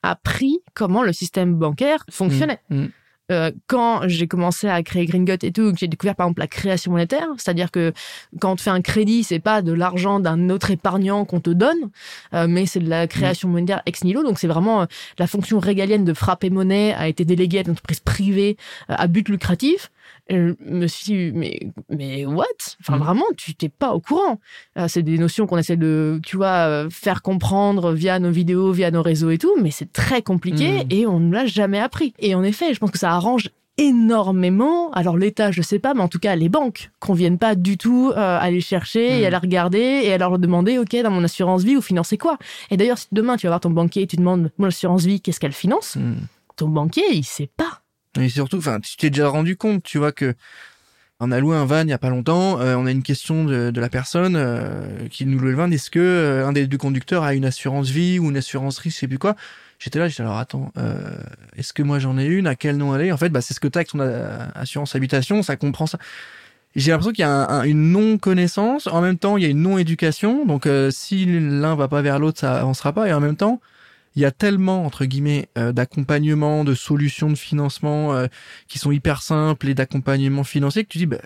appris 0.02 0.61
comment 0.74 1.02
le 1.02 1.12
système 1.12 1.54
bancaire 1.54 2.04
fonctionnait. 2.11 2.61
Mm. 2.70 2.83
Mm. 2.83 2.88
Euh, 3.30 3.50
quand 3.66 4.08
j'ai 4.08 4.26
commencé 4.26 4.68
à 4.68 4.82
créer 4.82 5.04
Green 5.04 5.26
et 5.42 5.52
tout, 5.52 5.74
j'ai 5.76 5.86
découvert 5.86 6.14
par 6.14 6.26
exemple 6.26 6.40
la 6.40 6.46
création 6.46 6.92
monétaire, 6.92 7.26
c'est-à-dire 7.36 7.70
que 7.70 7.92
quand 8.40 8.52
on 8.52 8.56
te 8.56 8.62
fait 8.62 8.70
un 8.70 8.80
crédit, 8.80 9.22
c'est 9.22 9.38
pas 9.38 9.60
de 9.60 9.72
l'argent 9.72 10.18
d'un 10.18 10.48
autre 10.48 10.70
épargnant 10.70 11.26
qu'on 11.26 11.40
te 11.40 11.50
donne, 11.50 11.90
euh, 12.32 12.46
mais 12.48 12.64
c'est 12.64 12.80
de 12.80 12.88
la 12.88 13.06
création 13.06 13.48
monétaire 13.48 13.82
ex 13.84 14.02
nihilo. 14.02 14.22
Donc 14.22 14.38
c'est 14.38 14.46
vraiment 14.46 14.82
euh, 14.82 14.86
la 15.18 15.26
fonction 15.26 15.58
régalienne 15.58 16.04
de 16.04 16.14
frapper 16.14 16.48
monnaie 16.48 16.94
a 16.94 17.08
été 17.08 17.26
déléguée 17.26 17.58
à 17.58 17.62
une 17.62 17.72
entreprise 17.72 18.00
privée 18.00 18.56
à 18.88 19.06
but 19.06 19.28
lucratif 19.28 19.90
je 20.28 20.54
me 20.64 20.86
suis 20.86 21.32
mais 21.32 21.60
mais 21.88 22.26
what? 22.26 22.44
Enfin 22.80 22.96
mm. 22.96 23.00
vraiment 23.00 23.24
tu 23.36 23.54
t'es 23.54 23.68
pas 23.68 23.92
au 23.92 24.00
courant 24.00 24.40
euh, 24.78 24.86
c'est 24.88 25.02
des 25.02 25.18
notions 25.18 25.46
qu'on 25.46 25.58
essaie 25.58 25.76
de 25.76 26.20
tu 26.24 26.36
vois 26.36 26.68
euh, 26.68 26.90
faire 26.90 27.22
comprendre 27.22 27.92
via 27.92 28.18
nos 28.18 28.30
vidéos 28.30 28.72
via 28.72 28.90
nos 28.90 29.02
réseaux 29.02 29.30
et 29.30 29.38
tout 29.38 29.54
mais 29.60 29.70
c'est 29.70 29.92
très 29.92 30.22
compliqué 30.22 30.84
mm. 30.84 30.86
et 30.90 31.06
on 31.06 31.20
ne 31.20 31.32
l'a 31.32 31.46
jamais 31.46 31.80
appris 31.80 32.12
et 32.18 32.34
en 32.34 32.42
effet 32.42 32.74
je 32.74 32.78
pense 32.78 32.90
que 32.90 32.98
ça 32.98 33.12
arrange 33.12 33.50
énormément. 33.78 34.90
Alors 34.90 35.16
l'État, 35.16 35.50
je 35.52 35.62
sais 35.62 35.78
pas, 35.78 35.94
mais 35.94 36.00
en 36.02 36.08
tout 36.08 36.18
cas 36.18 36.34
les 36.36 36.48
banques 36.48 36.90
conviennent 36.98 37.38
pas 37.38 37.54
du 37.54 37.78
tout 37.78 38.10
euh, 38.10 38.38
aller 38.38 38.60
chercher 38.60 39.20
et 39.20 39.24
à 39.24 39.28
mm. 39.28 39.32
la 39.32 39.38
regarder 39.38 39.78
et 39.78 40.12
à 40.12 40.18
leur 40.18 40.38
demander, 40.38 40.78
ok, 40.78 40.94
dans 41.02 41.10
mon 41.10 41.24
assurance 41.24 41.62
vie, 41.62 41.76
vous 41.76 41.80
financez 41.80 42.18
quoi? 42.18 42.38
Et 42.70 42.76
d'ailleurs, 42.76 42.98
si 42.98 43.06
demain 43.12 43.36
tu 43.36 43.46
vas 43.46 43.52
voir 43.52 43.60
ton 43.60 43.70
banquier 43.70 44.02
et 44.02 44.06
tu 44.06 44.16
demandes, 44.16 44.50
mon 44.58 44.66
assurance 44.66 45.04
vie, 45.04 45.20
qu'est-ce 45.20 45.40
qu'elle 45.40 45.52
finance? 45.52 45.96
Ton 46.56 46.68
banquier, 46.68 47.04
il 47.12 47.24
sait 47.24 47.48
pas. 47.56 47.82
Et 48.20 48.28
surtout, 48.28 48.58
enfin, 48.58 48.80
tu 48.80 48.96
t'es 48.96 49.10
déjà 49.10 49.28
rendu 49.28 49.56
compte, 49.56 49.82
tu 49.82 49.98
vois, 49.98 50.12
que 50.12 50.34
On 51.20 51.32
a 51.32 51.40
loué 51.40 51.56
un 51.56 51.64
van 51.64 51.82
il 51.82 51.88
y 51.88 51.92
a 51.92 51.98
pas 51.98 52.10
longtemps. 52.10 52.58
on 52.60 52.86
a 52.86 52.90
une 52.90 53.02
question 53.02 53.44
de, 53.44 53.72
la 53.74 53.88
personne 53.88 54.38
qui 55.10 55.26
nous 55.26 55.38
loue 55.38 55.48
le 55.48 55.54
van. 55.54 55.70
Est-ce 55.70 55.90
que 55.90 56.44
un 56.46 56.52
des 56.52 56.66
deux 56.66 56.78
conducteurs 56.78 57.24
a 57.24 57.34
une 57.34 57.44
assurance 57.44 57.90
vie 57.90 58.18
ou 58.18 58.30
une 58.30 58.36
assurance 58.36 58.78
risque, 58.78 58.96
je 58.96 59.00
sais 59.00 59.08
plus 59.08 59.18
quoi? 59.18 59.34
J'étais 59.80 59.98
là, 59.98 60.08
j'étais 60.08 60.22
alors 60.22 60.38
attends, 60.38 60.72
est-ce 61.56 61.72
que 61.72 61.82
moi 61.82 61.98
j'en 61.98 62.18
ai 62.18 62.26
une? 62.26 62.46
À 62.46 62.54
quel 62.54 62.76
nom 62.76 62.94
elle 62.94 63.06
est? 63.06 63.12
En 63.12 63.16
fait, 63.16 63.30
bah, 63.30 63.40
c'est 63.40 63.54
ce 63.54 63.60
que 63.60 63.68
tu 63.68 63.78
as 63.78 63.80
avec 63.80 63.88
ton 63.88 64.00
assurance 64.54 64.94
habitation, 64.94 65.42
ça 65.42 65.56
comprend 65.56 65.86
ça. 65.86 65.98
J'ai 66.76 66.90
l'impression 66.92 67.12
qu'il 67.12 67.22
y 67.22 67.26
a 67.26 67.66
une 67.66 67.92
non-connaissance, 67.92 68.86
en 68.86 69.00
même 69.00 69.18
temps 69.18 69.36
il 69.36 69.42
y 69.42 69.46
a 69.46 69.48
une 69.48 69.62
non-éducation, 69.62 70.44
donc 70.44 70.66
euh, 70.66 70.90
si 70.90 71.24
l'un 71.24 71.74
va 71.74 71.88
pas 71.88 72.02
vers 72.02 72.18
l'autre, 72.18 72.38
ça 72.40 72.60
avancera 72.60 72.92
pas, 72.92 73.08
et 73.08 73.12
en 73.12 73.20
même 73.20 73.36
temps, 73.36 73.60
il 74.18 74.22
y 74.22 74.24
a 74.24 74.33
tellement, 74.33 74.85
entre 74.85 75.04
guillemets, 75.04 75.48
euh, 75.57 75.70
d'accompagnement, 75.70 76.64
de 76.64 76.74
solutions 76.74 77.31
de 77.31 77.37
financement 77.37 78.14
euh, 78.14 78.26
qui 78.66 78.81
sont 78.81 78.90
hyper 78.90 79.22
simples 79.22 79.68
et 79.68 79.74
d'accompagnement 79.74 80.42
financier 80.42 80.83
que 80.83 80.88
tu 80.88 80.98
dis, 80.98 81.07
bah, 81.07 81.18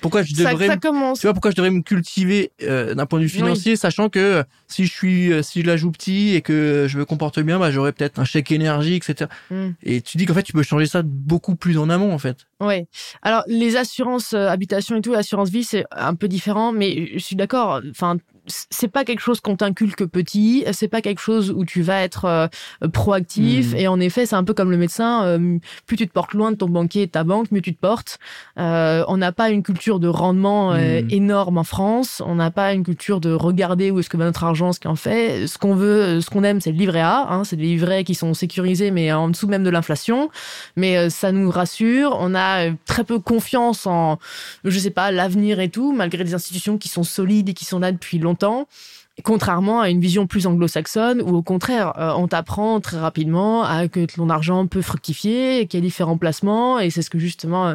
pourquoi 0.00 0.22
je 0.22 0.34
devrais 0.34 0.66
ça, 0.66 0.76
commence. 0.76 1.20
tu 1.20 1.26
vois 1.26 1.34
pourquoi 1.34 1.50
je 1.50 1.56
devrais 1.56 1.70
me 1.70 1.80
cultiver 1.80 2.52
euh, 2.62 2.94
d'un 2.94 3.06
point 3.06 3.18
de 3.18 3.24
vue 3.24 3.30
financier 3.30 3.76
sachant 3.76 4.08
que 4.08 4.18
euh, 4.18 4.42
si 4.66 4.86
je 4.86 4.92
suis 4.92 5.32
euh, 5.32 5.42
si 5.42 5.62
je 5.62 5.66
la 5.66 5.76
joue 5.76 5.90
petit 5.90 6.34
et 6.34 6.42
que 6.42 6.86
je 6.88 6.98
me 6.98 7.04
comporte 7.04 7.40
bien 7.40 7.58
bah 7.58 7.70
j'aurais 7.70 7.92
peut-être 7.92 8.18
un 8.18 8.24
chèque 8.24 8.52
énergie 8.52 8.94
etc 8.94 9.30
hmm. 9.50 9.70
et 9.82 10.00
tu 10.00 10.18
dis 10.18 10.26
qu'en 10.26 10.34
fait 10.34 10.42
tu 10.42 10.52
peux 10.52 10.62
changer 10.62 10.86
ça 10.86 11.02
beaucoup 11.02 11.56
plus 11.56 11.78
en 11.78 11.90
amont 11.90 12.12
en 12.12 12.18
fait 12.18 12.46
ouais 12.60 12.86
alors 13.22 13.44
les 13.46 13.76
assurances 13.76 14.34
habitation 14.34 14.96
et 14.96 15.00
tout 15.00 15.14
assurance 15.14 15.50
vie 15.50 15.64
c'est 15.64 15.84
un 15.90 16.14
peu 16.14 16.28
différent 16.28 16.72
mais 16.72 17.10
je 17.14 17.18
suis 17.18 17.36
d'accord 17.36 17.80
enfin 17.90 18.18
c'est 18.48 18.88
pas 18.88 19.04
quelque 19.04 19.20
chose 19.20 19.40
qu'on 19.40 19.56
t'inculque 19.56 20.04
petit, 20.06 20.64
c'est 20.72 20.88
pas 20.88 21.00
quelque 21.00 21.20
chose 21.20 21.50
où 21.50 21.64
tu 21.64 21.82
vas 21.82 22.02
être 22.02 22.24
euh, 22.24 22.48
proactif. 22.92 23.72
Hmm. 23.72 23.76
Et 23.76 23.88
en 23.88 24.00
effet, 24.00 24.26
c'est 24.26 24.36
un 24.36 24.44
peu 24.44 24.54
comme 24.54 24.70
le 24.70 24.76
médecin. 24.76 25.24
Euh, 25.24 25.58
plus 25.86 25.96
tu 25.96 26.06
te 26.06 26.12
portes 26.12 26.34
loin 26.34 26.52
de 26.52 26.56
ton 26.56 26.68
banquier 26.68 27.02
et 27.02 27.06
de 27.06 27.10
ta 27.10 27.24
banque, 27.24 27.50
mieux 27.52 27.60
tu 27.60 27.74
te 27.74 27.80
portes. 27.80 28.18
Euh, 28.58 29.04
on 29.08 29.16
n'a 29.16 29.32
pas 29.32 29.50
une 29.50 29.62
culture 29.62 30.00
de 30.00 30.08
rendement 30.08 30.72
hmm. 30.72 31.08
énorme 31.10 31.58
en 31.58 31.64
France. 31.64 32.22
On 32.24 32.34
n'a 32.36 32.50
pas 32.50 32.72
une 32.72 32.84
culture 32.84 33.20
de 33.20 33.32
regarder 33.32 33.90
où 33.90 34.00
est-ce 34.00 34.10
que 34.10 34.16
va 34.16 34.24
notre 34.24 34.44
argent, 34.44 34.72
ce 34.72 34.80
qu'on 34.80 34.96
fait. 34.96 35.46
Ce 35.46 35.58
qu'on 35.58 35.74
veut, 35.74 36.20
ce 36.20 36.30
qu'on 36.30 36.44
aime, 36.44 36.60
c'est 36.60 36.72
le 36.72 36.78
livret 36.78 37.00
A. 37.00 37.26
Hein, 37.30 37.44
c'est 37.44 37.56
des 37.56 37.64
livrets 37.64 38.04
qui 38.04 38.14
sont 38.14 38.34
sécurisés, 38.34 38.90
mais 38.90 39.12
en 39.12 39.28
dessous 39.28 39.48
même 39.48 39.64
de 39.64 39.70
l'inflation. 39.70 40.30
Mais 40.76 41.10
ça 41.10 41.32
nous 41.32 41.50
rassure. 41.50 42.16
On 42.20 42.34
a 42.34 42.47
très 42.84 43.04
peu 43.04 43.18
confiance 43.18 43.86
en, 43.86 44.18
je 44.64 44.78
sais 44.78 44.90
pas, 44.90 45.10
l'avenir 45.10 45.60
et 45.60 45.68
tout, 45.68 45.92
malgré 45.92 46.24
des 46.24 46.34
institutions 46.34 46.78
qui 46.78 46.88
sont 46.88 47.04
solides 47.04 47.48
et 47.48 47.54
qui 47.54 47.64
sont 47.64 47.78
là 47.78 47.92
depuis 47.92 48.18
longtemps. 48.18 48.38
temps, 48.38 48.68
contrairement 49.22 49.80
à 49.80 49.90
une 49.90 50.00
vision 50.00 50.26
plus 50.26 50.46
anglo-saxonne 50.46 51.22
où 51.22 51.36
au 51.36 51.42
contraire 51.42 51.92
euh, 51.98 52.12
on 52.16 52.28
t'apprend 52.28 52.80
très 52.80 52.98
rapidement 52.98 53.64
à 53.64 53.88
que 53.88 54.04
ton 54.06 54.30
argent 54.30 54.66
peut 54.66 54.82
fructifier 54.82 55.66
qu'il 55.66 55.80
y 55.80 55.82
a 55.82 55.84
différents 55.84 56.18
placements 56.18 56.78
et 56.78 56.90
c'est 56.90 57.02
ce 57.02 57.10
que 57.10 57.18
justement 57.18 57.68
euh, 57.68 57.74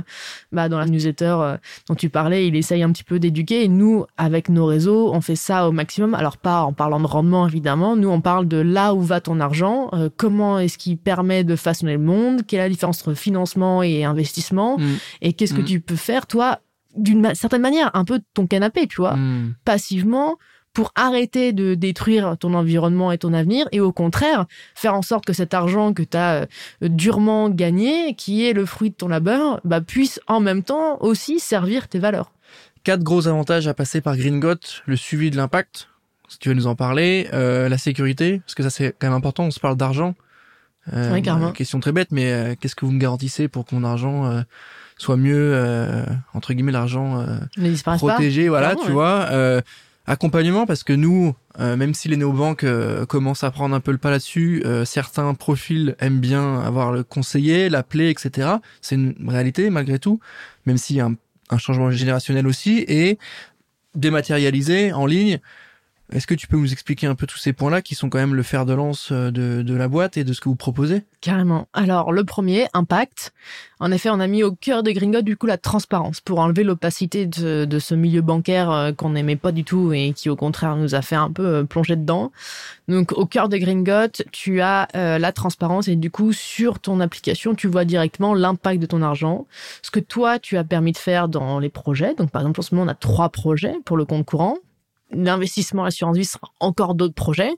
bah, 0.51 0.69
dans 0.69 0.79
la 0.79 0.85
newsletter 0.85 1.35
euh, 1.39 1.57
dont 1.87 1.95
tu 1.95 2.09
parlais 2.09 2.47
il 2.47 2.55
essaye 2.55 2.83
un 2.83 2.91
petit 2.91 3.03
peu 3.03 3.19
d'éduquer 3.19 3.63
et 3.63 3.67
nous 3.67 4.05
avec 4.17 4.49
nos 4.49 4.65
réseaux 4.65 5.13
on 5.13 5.21
fait 5.21 5.35
ça 5.35 5.67
au 5.67 5.71
maximum 5.71 6.13
alors 6.13 6.37
pas 6.37 6.63
en 6.63 6.73
parlant 6.73 6.99
de 6.99 7.07
rendement 7.07 7.47
évidemment 7.47 7.95
nous 7.95 8.09
on 8.09 8.21
parle 8.21 8.47
de 8.47 8.57
là 8.57 8.93
où 8.93 9.01
va 9.01 9.19
ton 9.19 9.39
argent 9.39 9.91
comment 10.17 10.59
est-ce 10.59 10.77
qui 10.77 10.95
permet 10.95 11.43
de 11.43 11.55
façonner 11.55 11.93
le 11.93 11.99
monde 11.99 12.45
quelle 12.47 12.59
est 12.59 12.63
la 12.63 12.69
différence 12.69 13.01
entre 13.01 13.13
financement 13.13 13.83
et 13.83 14.05
investissement 14.05 14.77
mmh. 14.77 14.83
et 15.21 15.33
qu'est-ce 15.33 15.53
que 15.53 15.61
mmh. 15.61 15.65
tu 15.65 15.79
peux 15.81 15.95
faire 15.95 16.27
toi 16.27 16.59
d'une 16.95 17.33
certaine 17.33 17.61
manière 17.61 17.91
un 17.95 18.05
peu 18.05 18.21
ton 18.33 18.47
canapé 18.47 18.87
tu 18.87 18.97
vois 18.97 19.15
mmh. 19.15 19.55
passivement 19.65 20.37
pour 20.73 20.91
arrêter 20.95 21.53
de 21.53 21.75
détruire 21.75 22.35
ton 22.37 22.53
environnement 22.55 23.11
et 23.11 23.17
ton 23.17 23.33
avenir 23.33 23.67
et 23.71 23.79
au 23.79 23.91
contraire 23.91 24.45
faire 24.75 24.95
en 24.95 25.03
sorte 25.03 25.25
que 25.25 25.33
cet 25.33 25.53
argent 25.53 25.93
que 25.93 26.03
tu 26.03 26.17
as 26.17 26.41
euh, 26.41 26.45
durement 26.81 27.49
gagné, 27.49 28.15
qui 28.15 28.47
est 28.47 28.53
le 28.53 28.65
fruit 28.65 28.89
de 28.89 28.95
ton 28.95 29.07
labeur, 29.07 29.61
bah, 29.63 29.81
puisse 29.81 30.19
en 30.27 30.39
même 30.39 30.63
temps 30.63 30.97
aussi 31.01 31.39
servir 31.39 31.87
tes 31.87 31.99
valeurs. 31.99 32.31
Quatre 32.83 33.03
gros 33.03 33.27
avantages 33.27 33.67
à 33.67 33.73
passer 33.73 34.01
par 34.01 34.17
Gringot, 34.17 34.55
le 34.85 34.95
suivi 34.97 35.31
de 35.31 35.37
l'impact, 35.37 35.87
si 36.27 36.39
tu 36.39 36.49
veux 36.49 36.55
nous 36.55 36.67
en 36.67 36.75
parler, 36.75 37.29
euh, 37.33 37.69
la 37.69 37.77
sécurité, 37.77 38.39
parce 38.39 38.55
que 38.55 38.63
ça 38.63 38.69
c'est 38.69 38.95
quand 38.97 39.07
même 39.07 39.15
important, 39.15 39.45
on 39.45 39.51
se 39.51 39.59
parle 39.59 39.77
d'argent. 39.77 40.15
Euh, 40.91 41.13
oui, 41.13 41.21
carrément. 41.21 41.53
Question 41.53 41.79
très 41.79 41.93
bête, 41.93 42.09
mais 42.11 42.33
euh, 42.33 42.55
qu'est-ce 42.59 42.75
que 42.75 42.85
vous 42.85 42.91
me 42.91 42.99
garantissez 42.99 43.47
pour 43.47 43.65
que 43.65 43.73
mon 43.73 43.85
argent 43.85 44.43
soit 44.97 45.15
mieux, 45.17 45.55
entre 46.33 46.53
guillemets, 46.53 46.71
l'argent 46.71 47.25
protégé, 47.97 48.49
voilà, 48.49 48.75
tu 48.75 48.91
vois 48.91 49.29
accompagnement 50.05 50.65
parce 50.65 50.83
que 50.83 50.93
nous, 50.93 51.33
euh, 51.59 51.75
même 51.75 51.93
si 51.93 52.07
les 52.07 52.17
néobanques 52.17 52.63
euh, 52.63 53.05
commencent 53.05 53.43
à 53.43 53.51
prendre 53.51 53.75
un 53.75 53.79
peu 53.79 53.91
le 53.91 53.97
pas 53.97 54.11
là-dessus, 54.11 54.63
euh, 54.65 54.85
certains 54.85 55.33
profils 55.33 55.95
aiment 55.99 56.19
bien 56.19 56.59
avoir 56.59 56.91
le 56.91 57.03
conseiller, 57.03 57.69
l'appeler, 57.69 58.09
etc. 58.09 58.55
C'est 58.81 58.95
une 58.95 59.15
réalité 59.27 59.69
malgré 59.69 59.99
tout, 59.99 60.19
même 60.65 60.77
s'il 60.77 60.97
y 60.97 60.99
a 60.99 61.05
un, 61.05 61.15
un, 61.49 61.57
changement 61.57 61.89
générationnel 61.91 62.47
aussi 62.47 62.83
et 62.87 63.17
dématérialisé 63.95 64.91
en 64.91 65.05
ligne. 65.05 65.39
Est-ce 66.11 66.27
que 66.27 66.35
tu 66.35 66.47
peux 66.47 66.57
nous 66.57 66.71
expliquer 66.71 67.07
un 67.07 67.15
peu 67.15 67.25
tous 67.25 67.37
ces 67.37 67.53
points-là 67.53 67.81
qui 67.81 67.95
sont 67.95 68.09
quand 68.09 68.19
même 68.19 68.35
le 68.35 68.43
fer 68.43 68.65
de 68.65 68.73
lance 68.73 69.09
euh, 69.11 69.31
de, 69.31 69.73
la 69.73 69.87
boîte 69.87 70.17
et 70.17 70.23
de 70.23 70.33
ce 70.33 70.41
que 70.41 70.49
vous 70.49 70.55
proposez? 70.55 71.03
Carrément. 71.21 71.67
Alors, 71.73 72.11
le 72.11 72.23
premier, 72.25 72.67
impact. 72.73 73.33
En 73.79 73.91
effet, 73.91 74.09
on 74.11 74.19
a 74.19 74.27
mis 74.27 74.43
au 74.43 74.51
cœur 74.51 74.83
de 74.83 74.91
Gringot, 74.91 75.21
du 75.21 75.37
coup, 75.37 75.47
la 75.47 75.57
transparence 75.57 76.19
pour 76.19 76.39
enlever 76.39 76.63
l'opacité 76.63 77.25
de, 77.25 77.65
de, 77.65 77.79
ce 77.79 77.95
milieu 77.95 78.21
bancaire 78.21 78.69
euh, 78.69 78.91
qu'on 78.91 79.11
n'aimait 79.11 79.37
pas 79.37 79.51
du 79.51 79.63
tout 79.63 79.93
et 79.93 80.13
qui, 80.13 80.29
au 80.29 80.35
contraire, 80.35 80.75
nous 80.75 80.93
a 80.93 81.01
fait 81.01 81.15
un 81.15 81.31
peu 81.31 81.45
euh, 81.45 81.63
plonger 81.63 81.95
dedans. 81.95 82.31
Donc, 82.89 83.13
au 83.13 83.25
cœur 83.25 83.47
de 83.47 83.57
Gringot, 83.57 84.23
tu 84.31 84.59
as 84.59 84.89
la 84.93 85.31
transparence 85.31 85.87
et 85.87 85.95
du 85.95 86.11
coup, 86.11 86.33
sur 86.33 86.79
ton 86.79 86.99
application, 86.99 87.55
tu 87.55 87.67
vois 87.67 87.85
directement 87.85 88.33
l'impact 88.33 88.81
de 88.81 88.85
ton 88.85 89.01
argent, 89.01 89.47
ce 89.81 89.89
que 89.89 90.01
toi, 90.01 90.37
tu 90.37 90.57
as 90.57 90.65
permis 90.65 90.91
de 90.91 90.97
faire 90.97 91.29
dans 91.29 91.59
les 91.59 91.69
projets. 91.69 92.13
Donc, 92.15 92.29
par 92.29 92.41
exemple, 92.41 92.59
en 92.59 92.63
ce 92.63 92.75
moment, 92.75 92.85
on 92.85 92.91
a 92.91 92.95
trois 92.95 93.29
projets 93.29 93.77
pour 93.85 93.95
le 93.95 94.03
compte 94.03 94.25
courant 94.25 94.57
l'investissement 95.13 95.85
assurance 95.85 96.17
vie 96.17 96.25
sera 96.25 96.51
encore 96.59 96.95
d'autres 96.95 97.13
projets. 97.13 97.51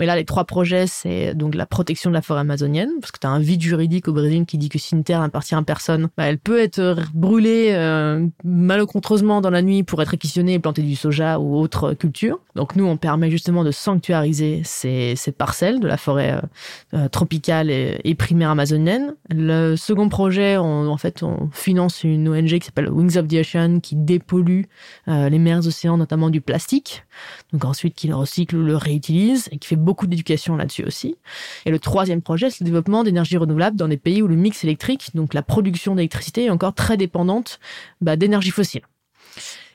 Mais 0.00 0.06
là, 0.06 0.16
les 0.16 0.24
trois 0.24 0.44
projets, 0.44 0.86
c'est 0.86 1.34
donc 1.34 1.54
la 1.54 1.66
protection 1.66 2.08
de 2.08 2.14
la 2.14 2.22
forêt 2.22 2.40
amazonienne, 2.40 2.90
parce 3.02 3.12
que 3.12 3.18
tu 3.18 3.26
as 3.26 3.30
un 3.30 3.38
vide 3.38 3.60
juridique 3.60 4.08
au 4.08 4.14
Brésil 4.14 4.46
qui 4.46 4.56
dit 4.56 4.70
que 4.70 4.78
si 4.78 4.94
une 4.94 5.04
terre 5.04 5.20
appartient 5.20 5.54
à 5.54 5.62
personne, 5.62 6.08
bah, 6.16 6.24
elle 6.24 6.38
peut 6.38 6.58
être 6.58 6.96
brûlée 7.12 7.72
euh, 7.72 8.26
malencontreusement 8.42 9.42
dans 9.42 9.50
la 9.50 9.60
nuit 9.60 9.82
pour 9.82 10.00
être 10.00 10.08
réquisitionnée 10.08 10.54
et 10.54 10.58
planter 10.58 10.80
du 10.80 10.96
soja 10.96 11.38
ou 11.38 11.54
autre 11.56 11.92
culture. 11.92 12.40
Donc 12.56 12.76
nous, 12.76 12.86
on 12.86 12.96
permet 12.96 13.30
justement 13.30 13.62
de 13.62 13.70
sanctuariser 13.70 14.62
ces, 14.64 15.14
parcelles 15.36 15.80
de 15.80 15.86
la 15.86 15.96
forêt 15.96 16.32
euh, 16.32 16.40
euh, 16.94 17.08
tropicale 17.08 17.70
et, 17.70 18.14
primaire 18.18 18.50
amazonienne. 18.50 19.14
Le 19.30 19.76
second 19.76 20.08
projet, 20.08 20.56
on, 20.58 20.88
en 20.88 20.96
fait, 20.96 21.22
on 21.22 21.48
finance 21.52 22.04
une 22.04 22.28
ONG 22.28 22.58
qui 22.58 22.66
s'appelle 22.66 22.90
Wings 22.90 23.16
of 23.16 23.28
the 23.28 23.34
Ocean, 23.34 23.80
qui 23.80 23.96
dépollue 23.96 24.62
euh, 25.08 25.28
les 25.28 25.38
mers 25.38 25.66
océans, 25.66 25.96
notamment 25.96 26.28
du 26.28 26.40
plastique. 26.40 27.04
Donc 27.52 27.64
ensuite, 27.64 27.94
qui 27.94 28.08
le 28.08 28.16
recycle 28.16 28.56
ou 28.56 28.62
le 28.62 28.76
réutilise 28.76 29.48
et 29.52 29.58
qui 29.58 29.68
fait 29.68 29.76
d'éducation 30.06 30.56
là-dessus 30.56 30.84
aussi. 30.84 31.16
Et 31.66 31.70
le 31.70 31.78
troisième 31.78 32.22
projet, 32.22 32.50
c'est 32.50 32.60
le 32.60 32.66
développement 32.66 33.04
d'énergie 33.04 33.36
renouvelable 33.36 33.76
dans 33.76 33.88
des 33.88 33.96
pays 33.96 34.22
où 34.22 34.28
le 34.28 34.36
mix 34.36 34.64
électrique, 34.64 35.10
donc 35.14 35.34
la 35.34 35.42
production 35.42 35.94
d'électricité, 35.94 36.46
est 36.46 36.50
encore 36.50 36.74
très 36.74 36.96
dépendante 36.96 37.60
bah, 38.00 38.16
d'énergie 38.16 38.50
fossile. 38.50 38.82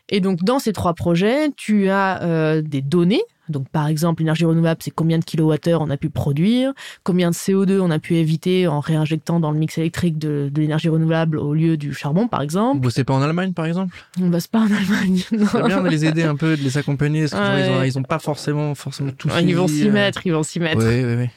Et 0.09 0.19
donc 0.19 0.43
dans 0.43 0.59
ces 0.59 0.73
trois 0.73 0.93
projets, 0.93 1.49
tu 1.55 1.89
as 1.89 2.21
euh, 2.23 2.61
des 2.61 2.81
données 2.81 3.23
donc, 3.49 3.69
par 3.69 3.87
exemple, 3.87 4.21
l'énergie 4.21 4.45
renouvelable, 4.45 4.81
c'est 4.83 4.91
combien 4.91 5.19
de 5.19 5.23
kilowattheures 5.23 5.81
on 5.81 5.89
a 5.89 5.97
pu 5.97 6.09
produire, 6.09 6.73
combien 7.03 7.29
de 7.29 7.35
CO2 7.35 7.79
on 7.79 7.91
a 7.91 7.99
pu 7.99 8.15
éviter 8.15 8.67
en 8.67 8.79
réinjectant 8.79 9.39
dans 9.39 9.51
le 9.51 9.59
mix 9.59 9.77
électrique 9.77 10.17
de, 10.17 10.49
de 10.51 10.61
l'énergie 10.61 10.89
renouvelable 10.89 11.37
au 11.37 11.53
lieu 11.53 11.77
du 11.77 11.93
charbon, 11.93 12.27
par 12.27 12.41
exemple. 12.41 12.77
Vous 12.77 12.81
bossez 12.81 13.03
pas 13.03 13.13
en 13.13 13.21
Allemagne, 13.21 13.53
par 13.53 13.65
exemple? 13.65 13.95
On 14.19 14.27
bosse 14.27 14.47
pas 14.47 14.59
en 14.59 14.71
Allemagne. 14.71 15.23
C'est 15.29 15.63
bien 15.63 15.81
de 15.81 15.89
les 15.89 16.05
aider 16.05 16.23
un 16.23 16.35
peu, 16.35 16.57
de 16.57 16.63
les 16.63 16.77
accompagner, 16.77 17.27
parce 17.27 17.33
qu'ils 17.33 17.71
ont, 17.71 17.83
ils 17.83 17.99
ont 17.99 18.03
pas 18.03 18.19
forcément, 18.19 18.73
forcément 18.73 19.11
tout. 19.11 19.29
Ils 19.41 19.55
vont 19.55 19.67
s'y 19.67 19.87
euh. 19.87 19.91
mettre, 19.91 20.25
ils 20.25 20.33
vont 20.33 20.43
s'y 20.43 20.59
mettre. 20.59 20.83
Oui, 20.83 21.03
oui, 21.03 21.15
oui 21.15 21.29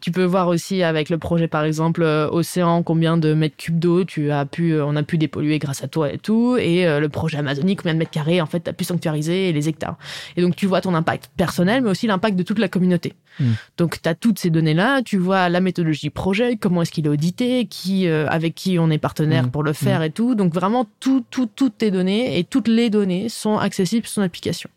tu 0.00 0.12
peux 0.12 0.24
voir 0.24 0.48
aussi 0.48 0.82
avec 0.82 1.10
le 1.10 1.18
projet 1.18 1.46
par 1.46 1.64
exemple 1.64 2.02
euh, 2.02 2.28
Océan 2.30 2.82
combien 2.82 3.18
de 3.18 3.34
mètres 3.34 3.56
cubes 3.56 3.78
d'eau 3.78 4.04
tu 4.04 4.30
as 4.30 4.46
pu 4.46 4.72
euh, 4.72 4.86
on 4.86 4.96
a 4.96 5.02
pu 5.02 5.18
dépolluer 5.18 5.58
grâce 5.58 5.84
à 5.84 5.88
toi 5.88 6.10
et 6.10 6.16
tout 6.16 6.56
et 6.56 6.86
euh, 6.86 7.00
le 7.00 7.08
projet 7.10 7.36
Amazonie 7.38 7.76
combien 7.76 7.92
de 7.92 7.98
mètres 7.98 8.10
carrés 8.10 8.40
en 8.40 8.46
fait 8.46 8.60
tu 8.60 8.70
as 8.70 8.72
pu 8.72 8.84
sanctuariser 8.84 9.52
les 9.52 9.68
hectares. 9.68 9.96
Et 10.36 10.42
donc 10.42 10.56
tu 10.56 10.66
vois 10.66 10.80
ton 10.80 10.94
impact 10.94 11.30
personnel 11.36 11.82
mais 11.82 11.90
aussi 11.90 12.06
l'impact 12.06 12.36
de 12.36 12.42
toute 12.42 12.58
la 12.58 12.68
communauté. 12.68 13.12
Hmm. 13.38 13.52
Donc 13.76 14.00
tu 14.00 14.08
as 14.08 14.14
toutes 14.14 14.38
ces 14.38 14.48
données 14.48 14.74
là, 14.74 15.02
tu 15.02 15.18
vois 15.18 15.50
la 15.50 15.60
méthodologie 15.60 16.08
projet, 16.08 16.56
comment 16.56 16.82
est-ce 16.82 16.92
qu'il 16.92 17.04
est 17.04 17.10
audité, 17.10 17.66
qui 17.66 18.08
avec 18.08 18.54
qui 18.54 18.78
on 18.78 18.90
est 18.90 18.98
partenaire 18.98 19.48
hmm. 19.48 19.50
pour 19.50 19.62
le 19.62 19.74
faire 19.74 20.00
hmm. 20.00 20.04
et 20.04 20.10
tout. 20.10 20.34
Donc 20.34 20.54
vraiment 20.54 20.86
tout 21.00 21.24
tout 21.30 21.48
toutes 21.54 21.78
tes 21.78 21.90
données 21.90 22.38
et 22.38 22.44
toutes 22.44 22.68
les 22.68 22.88
données 22.88 23.28
sont 23.28 23.58
accessibles 23.58 24.06
sur 24.06 24.14
son 24.14 24.22
application. 24.22 24.70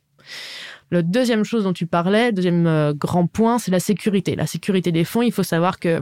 Le 0.90 1.04
deuxième 1.04 1.44
chose 1.44 1.64
dont 1.64 1.74
tu 1.74 1.86
parlais, 1.86 2.32
deuxième 2.32 2.66
euh, 2.68 2.94
grand 2.94 3.28
point, 3.28 3.60
c'est 3.60 3.72
la 3.72 3.80
sécurité. 3.80 4.36
La 4.36 4.48
sécurité 4.48 4.92
des 4.92 5.04
fonds, 5.04 5.22
il 5.22 5.32
faut 5.32 5.44
savoir 5.44 5.80
que 5.80 6.02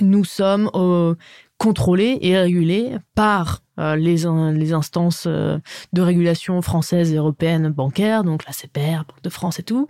nous 0.00 0.24
sommes 0.24 0.70
euh, 0.74 1.14
contrôlés 1.56 2.18
et 2.20 2.36
régulés 2.38 2.96
par 3.14 3.62
euh, 3.80 3.96
les, 3.96 4.26
instances 4.72 5.26
de 5.26 6.02
régulation 6.02 6.60
françaises 6.62 7.12
et 7.12 7.16
européennes 7.16 7.70
bancaires, 7.70 8.22
donc 8.22 8.44
la 8.46 8.52
CPR, 8.52 9.04
Banque 9.08 9.22
de 9.22 9.30
France 9.30 9.58
et 9.58 9.62
tout. 9.62 9.88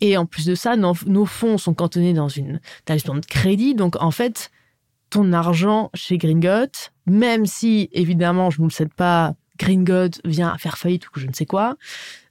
Et 0.00 0.16
en 0.16 0.26
plus 0.26 0.44
de 0.44 0.54
ça, 0.54 0.76
nos, 0.76 1.24
fonds 1.24 1.58
sont 1.58 1.74
cantonnés 1.74 2.12
dans 2.12 2.28
une 2.28 2.60
établissement 2.82 3.14
de 3.14 3.24
crédit. 3.24 3.74
Donc 3.74 3.96
en 4.00 4.10
fait, 4.10 4.50
ton 5.10 5.32
argent 5.32 5.90
chez 5.94 6.18
Gringot, 6.18 6.90
même 7.06 7.46
si 7.46 7.88
évidemment 7.92 8.50
je 8.50 8.60
ne 8.60 8.66
le 8.66 8.70
cède 8.70 8.92
pas, 8.92 9.34
Gringot 9.58 10.20
vient 10.24 10.50
à 10.50 10.58
faire 10.58 10.78
faillite 10.78 11.08
ou 11.08 11.18
je 11.18 11.26
ne 11.26 11.32
sais 11.32 11.46
quoi, 11.46 11.76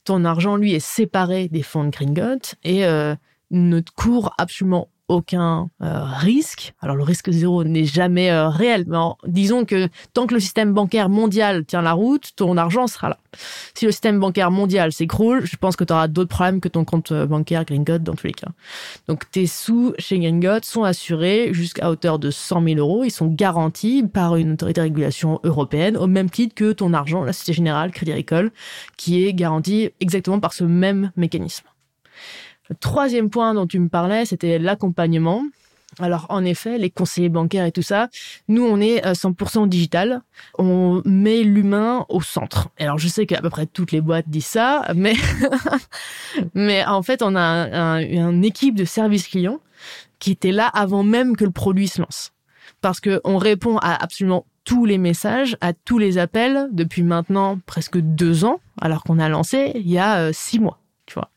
ton 0.08 0.24
argent 0.24 0.56
lui 0.56 0.74
est 0.74 0.80
séparé 0.80 1.50
des 1.50 1.64
fonds 1.64 1.84
de 1.84 1.90
Gringot 1.90 2.56
et 2.64 2.86
euh, 2.86 3.14
ne 3.52 3.82
court 3.82 4.34
absolument 4.38 4.88
aucun 5.08 5.70
euh, 5.82 6.04
risque. 6.04 6.74
Alors 6.82 6.96
le 6.96 7.04
risque 7.04 7.32
zéro 7.32 7.64
n'est 7.64 7.86
jamais 7.86 8.30
euh, 8.30 8.50
réel, 8.50 8.86
mais 8.88 8.98
disons 9.26 9.66
que 9.66 9.88
tant 10.14 10.28
que 10.28 10.34
le 10.34 10.40
système 10.40 10.74
bancaire 10.74 11.10
mondial 11.10 11.66
tient 11.66 11.82
la 11.82 11.94
route, 11.94 12.32
ton 12.36 12.58
argent 12.58 12.88
sera 12.88 13.10
là. 13.10 13.18
Si 13.74 13.86
le 13.86 13.92
système 13.92 14.20
bancaire 14.20 14.52
mondial 14.52 14.92
s'écroule, 14.92 15.46
je 15.46 15.56
pense 15.56 15.76
que 15.76 15.84
tu 15.84 15.94
auras 15.94 16.08
d'autres 16.08 16.30
problèmes 16.30 16.60
que 16.60 16.68
ton 16.68 16.84
compte 16.84 17.12
euh, 17.12 17.26
bancaire 17.26 17.64
Gringot 17.64 18.00
dans 18.00 18.16
tous 18.16 18.28
les 18.28 18.34
cas. 18.34 18.50
Donc 19.08 19.30
tes 19.32 19.48
sous 19.48 19.94
chez 19.98 20.20
Gringot 20.20 20.64
sont 20.64 20.84
assurés 20.84 21.50
jusqu'à 21.54 21.90
hauteur 21.90 22.20
de 22.20 22.30
100 22.30 22.64
000 22.64 22.80
euros. 22.80 23.04
Ils 23.04 23.12
sont 23.12 23.28
garantis 23.28 24.04
par 24.04 24.36
une 24.36 24.54
autorité 24.54 24.82
de 24.82 24.86
régulation 24.86 25.40
européenne 25.44 25.96
au 25.96 26.08
même 26.08 26.30
titre 26.30 26.56
que 26.56 26.74
ton 26.74 26.94
argent, 26.94 27.24
la 27.24 27.34
Société 27.34 27.54
Générale, 27.54 27.92
Crédit 27.92 28.12
Agricole, 28.12 28.52
qui 28.98 29.26
est 29.26 29.34
garanti 29.34 29.90
exactement 30.00 30.40
par 30.40 30.54
ce 30.54 30.64
même 30.64 31.12
mécanisme. 31.16 31.66
Troisième 32.80 33.30
point 33.30 33.54
dont 33.54 33.68
tu 33.68 33.80
me 33.80 33.90
parlais, 33.90 34.26
c'était 34.26 34.60
l'accompagnement. 34.60 35.44
Alors 36.00 36.28
en 36.30 36.44
effet, 36.44 36.78
les 36.78 36.90
conseillers 36.90 37.30
bancaires 37.30 37.66
et 37.66 37.72
tout 37.72 37.82
ça, 37.82 38.10
nous 38.48 38.64
on 38.64 38.80
est 38.80 39.04
100% 39.04 39.64
euh, 39.64 39.68
digital. 39.68 40.22
On 40.60 41.02
met 41.06 41.44
l'humain 41.44 42.06
au 42.10 42.22
centre. 42.22 42.70
Alors 42.80 43.00
je 43.00 43.08
sais 43.08 43.26
qu'à 43.26 43.42
peu 43.42 43.50
près 43.50 43.66
toutes 43.66 43.92
les 43.92 44.02
boîtes 44.02 44.28
disent 44.28 44.46
ça, 44.46 44.86
mais 44.96 45.16
mais 46.54 46.86
en 46.86 47.02
fait 47.02 47.24
on 47.24 47.36
a 47.36 48.02
une 48.02 48.44
équipe 48.44 48.76
de 48.76 48.86
service 48.86 49.28
client 49.28 49.60
qui 50.20 50.32
était 50.32 50.52
là 50.52 50.68
avant 50.68 51.04
même 51.04 51.36
que 51.36 51.46
le 51.46 51.52
produit 51.52 51.88
se 51.88 52.02
lance, 52.02 52.34
parce 52.82 53.00
que 53.00 53.22
on 53.24 53.38
répond 53.38 53.78
à 53.78 54.02
absolument 54.04 54.46
tous 54.66 54.86
les 54.86 54.98
messages, 54.98 55.56
à 55.62 55.72
tous 55.72 55.98
les 55.98 56.18
appels 56.18 56.68
depuis 56.72 57.02
maintenant 57.02 57.58
presque 57.66 57.98
deux 57.98 58.44
ans, 58.44 58.60
alors 58.82 59.04
qu'on 59.04 59.18
a 59.18 59.30
lancé 59.30 59.72
il 59.76 59.90
y 59.90 59.98
a 59.98 60.20
euh, 60.20 60.32
six 60.34 60.60
mois. 60.60 60.80
Tu 61.06 61.14
vois. 61.14 61.30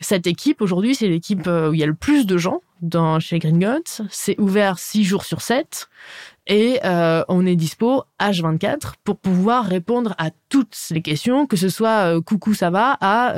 Cette 0.00 0.26
équipe, 0.26 0.62
aujourd'hui, 0.62 0.94
c'est 0.94 1.08
l'équipe 1.08 1.46
euh, 1.46 1.70
où 1.70 1.74
il 1.74 1.80
y 1.80 1.82
a 1.82 1.86
le 1.86 1.94
plus 1.94 2.24
de 2.24 2.38
gens 2.38 2.62
dans, 2.80 3.20
chez 3.20 3.38
Gringotts. 3.38 4.00
C'est 4.08 4.40
ouvert 4.40 4.78
6 4.78 5.04
jours 5.04 5.24
sur 5.24 5.42
7 5.42 5.90
et 6.46 6.80
euh, 6.84 7.22
on 7.28 7.44
est 7.44 7.54
dispo 7.54 8.04
H24 8.18 8.94
pour 9.04 9.18
pouvoir 9.18 9.66
répondre 9.66 10.14
à 10.16 10.30
toutes 10.48 10.76
les 10.90 11.02
questions, 11.02 11.46
que 11.46 11.56
ce 11.56 11.68
soit 11.68 12.14
euh, 12.16 12.20
coucou 12.22 12.54
ça 12.54 12.70
va 12.70 12.96
à 13.00 13.34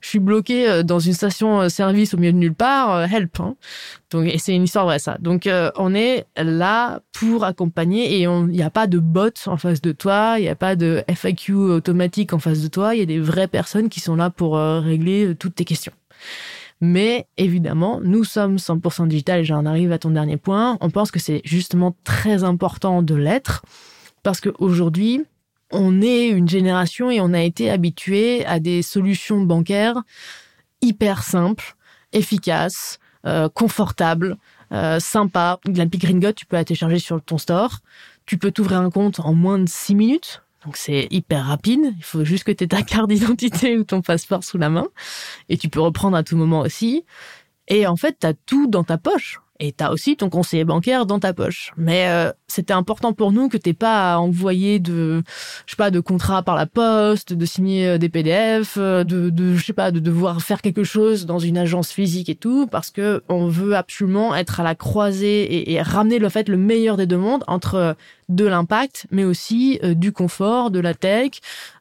je 0.00 0.08
suis 0.08 0.20
bloqué 0.20 0.82
dans 0.84 1.00
une 1.00 1.12
station 1.12 1.68
service 1.68 2.14
au 2.14 2.16
milieu 2.16 2.32
de 2.32 2.38
nulle 2.38 2.54
part, 2.54 3.12
help. 3.12 3.40
Hein. 3.40 3.56
Donc 4.10 4.26
et 4.26 4.38
c'est 4.38 4.54
une 4.54 4.62
histoire 4.62 4.84
vraie 4.84 5.00
ça. 5.00 5.18
Donc 5.18 5.48
on 5.76 5.94
est 5.94 6.24
là 6.36 7.00
pour 7.12 7.44
accompagner 7.44 8.14
et 8.14 8.22
il 8.22 8.46
n'y 8.46 8.62
a 8.62 8.70
pas 8.70 8.86
de 8.86 9.00
bot 9.00 9.34
en 9.46 9.56
face 9.56 9.82
de 9.82 9.90
toi, 9.92 10.36
il 10.38 10.42
n'y 10.42 10.48
a 10.48 10.54
pas 10.54 10.76
de 10.76 11.02
FAQ 11.08 11.52
automatique 11.54 12.32
en 12.32 12.38
face 12.38 12.60
de 12.60 12.68
toi, 12.68 12.94
il 12.94 13.00
y 13.00 13.02
a 13.02 13.06
des 13.06 13.20
vraies 13.20 13.48
personnes 13.48 13.88
qui 13.88 14.00
sont 14.00 14.16
là 14.16 14.30
pour 14.30 14.56
régler 14.56 15.34
toutes 15.34 15.56
tes 15.56 15.63
questions. 15.64 15.92
Mais 16.80 17.26
évidemment, 17.36 18.00
nous 18.02 18.24
sommes 18.24 18.56
100% 18.56 19.08
digital 19.08 19.40
et 19.40 19.44
j'en 19.44 19.64
arrive 19.64 19.92
à 19.92 19.98
ton 19.98 20.10
dernier 20.10 20.36
point. 20.36 20.76
On 20.80 20.90
pense 20.90 21.10
que 21.10 21.20
c'est 21.20 21.40
justement 21.44 21.96
très 22.04 22.44
important 22.44 23.02
de 23.02 23.14
l'être 23.14 23.64
parce 24.22 24.40
qu'aujourd'hui, 24.40 25.24
on 25.70 26.02
est 26.02 26.28
une 26.28 26.48
génération 26.48 27.10
et 27.10 27.20
on 27.20 27.32
a 27.32 27.40
été 27.40 27.70
habitué 27.70 28.44
à 28.46 28.60
des 28.60 28.82
solutions 28.82 29.40
bancaires 29.40 30.02
hyper 30.82 31.22
simples, 31.22 31.74
efficaces, 32.12 32.98
euh, 33.26 33.48
confortables, 33.48 34.36
euh, 34.72 35.00
sympas. 35.00 35.58
La 35.66 35.86
Big 35.86 36.00
Green 36.00 36.20
tu 36.34 36.46
peux 36.46 36.56
la 36.56 36.64
télécharger 36.64 36.98
sur 36.98 37.22
ton 37.22 37.38
store. 37.38 37.78
Tu 38.26 38.38
peux 38.38 38.50
t'ouvrir 38.50 38.80
un 38.80 38.90
compte 38.90 39.20
en 39.20 39.34
moins 39.34 39.58
de 39.58 39.68
6 39.68 39.94
minutes. 39.94 40.43
Donc 40.64 40.76
c'est 40.76 41.08
hyper 41.10 41.44
rapide. 41.44 41.94
Il 41.96 42.04
faut 42.04 42.24
juste 42.24 42.44
que 42.44 42.52
tu 42.52 42.64
aies 42.64 42.68
ta 42.68 42.82
carte 42.82 43.08
d'identité 43.08 43.76
ou 43.76 43.84
ton 43.84 44.00
passeport 44.00 44.44
sous 44.44 44.58
la 44.58 44.70
main. 44.70 44.86
Et 45.48 45.56
tu 45.56 45.68
peux 45.68 45.80
reprendre 45.80 46.16
à 46.16 46.22
tout 46.22 46.36
moment 46.36 46.60
aussi. 46.60 47.04
Et 47.68 47.86
en 47.86 47.96
fait, 47.96 48.18
tu 48.20 48.26
as 48.26 48.34
tout 48.34 48.66
dans 48.66 48.84
ta 48.84 48.98
poche. 48.98 49.40
Et 49.60 49.72
tu 49.72 49.84
aussi 49.84 50.16
ton 50.16 50.30
conseiller 50.30 50.64
bancaire 50.64 51.06
dans 51.06 51.20
ta 51.20 51.32
poche. 51.32 51.72
Mais 51.76 52.08
euh, 52.08 52.32
c'était 52.54 52.72
important 52.72 53.12
pour 53.12 53.32
nous 53.32 53.48
que 53.48 53.56
t'aies 53.56 53.72
pas 53.72 54.14
à 54.14 54.18
envoyer 54.18 54.78
de, 54.78 55.22
je 55.66 55.72
sais 55.72 55.76
pas, 55.76 55.90
de 55.90 55.98
contrats 55.98 56.42
par 56.42 56.54
la 56.54 56.66
poste, 56.66 57.32
de 57.32 57.44
signer 57.44 57.88
euh, 57.88 57.98
des 57.98 58.08
PDF, 58.08 58.76
euh, 58.76 59.02
de, 59.02 59.56
je 59.56 59.64
sais 59.64 59.72
pas, 59.72 59.90
de 59.90 59.98
devoir 59.98 60.40
faire 60.40 60.62
quelque 60.62 60.84
chose 60.84 61.26
dans 61.26 61.40
une 61.40 61.58
agence 61.58 61.90
physique 61.90 62.28
et 62.28 62.36
tout, 62.36 62.68
parce 62.68 62.90
que 62.90 63.22
on 63.28 63.48
veut 63.48 63.74
absolument 63.74 64.34
être 64.36 64.60
à 64.60 64.62
la 64.62 64.74
croisée 64.74 65.72
et, 65.72 65.82
ramener 65.82 66.18
le 66.18 66.28
fait 66.28 66.48
le 66.48 66.56
meilleur 66.56 66.96
des 66.96 67.06
deux 67.06 67.18
mondes 67.18 67.44
entre 67.48 67.96
de 68.28 68.44
l'impact, 68.44 69.06
mais 69.10 69.24
aussi 69.24 69.78
euh, 69.82 69.94
du 69.94 70.12
confort, 70.12 70.70
de 70.70 70.80
la 70.80 70.94
tech, 70.94 71.32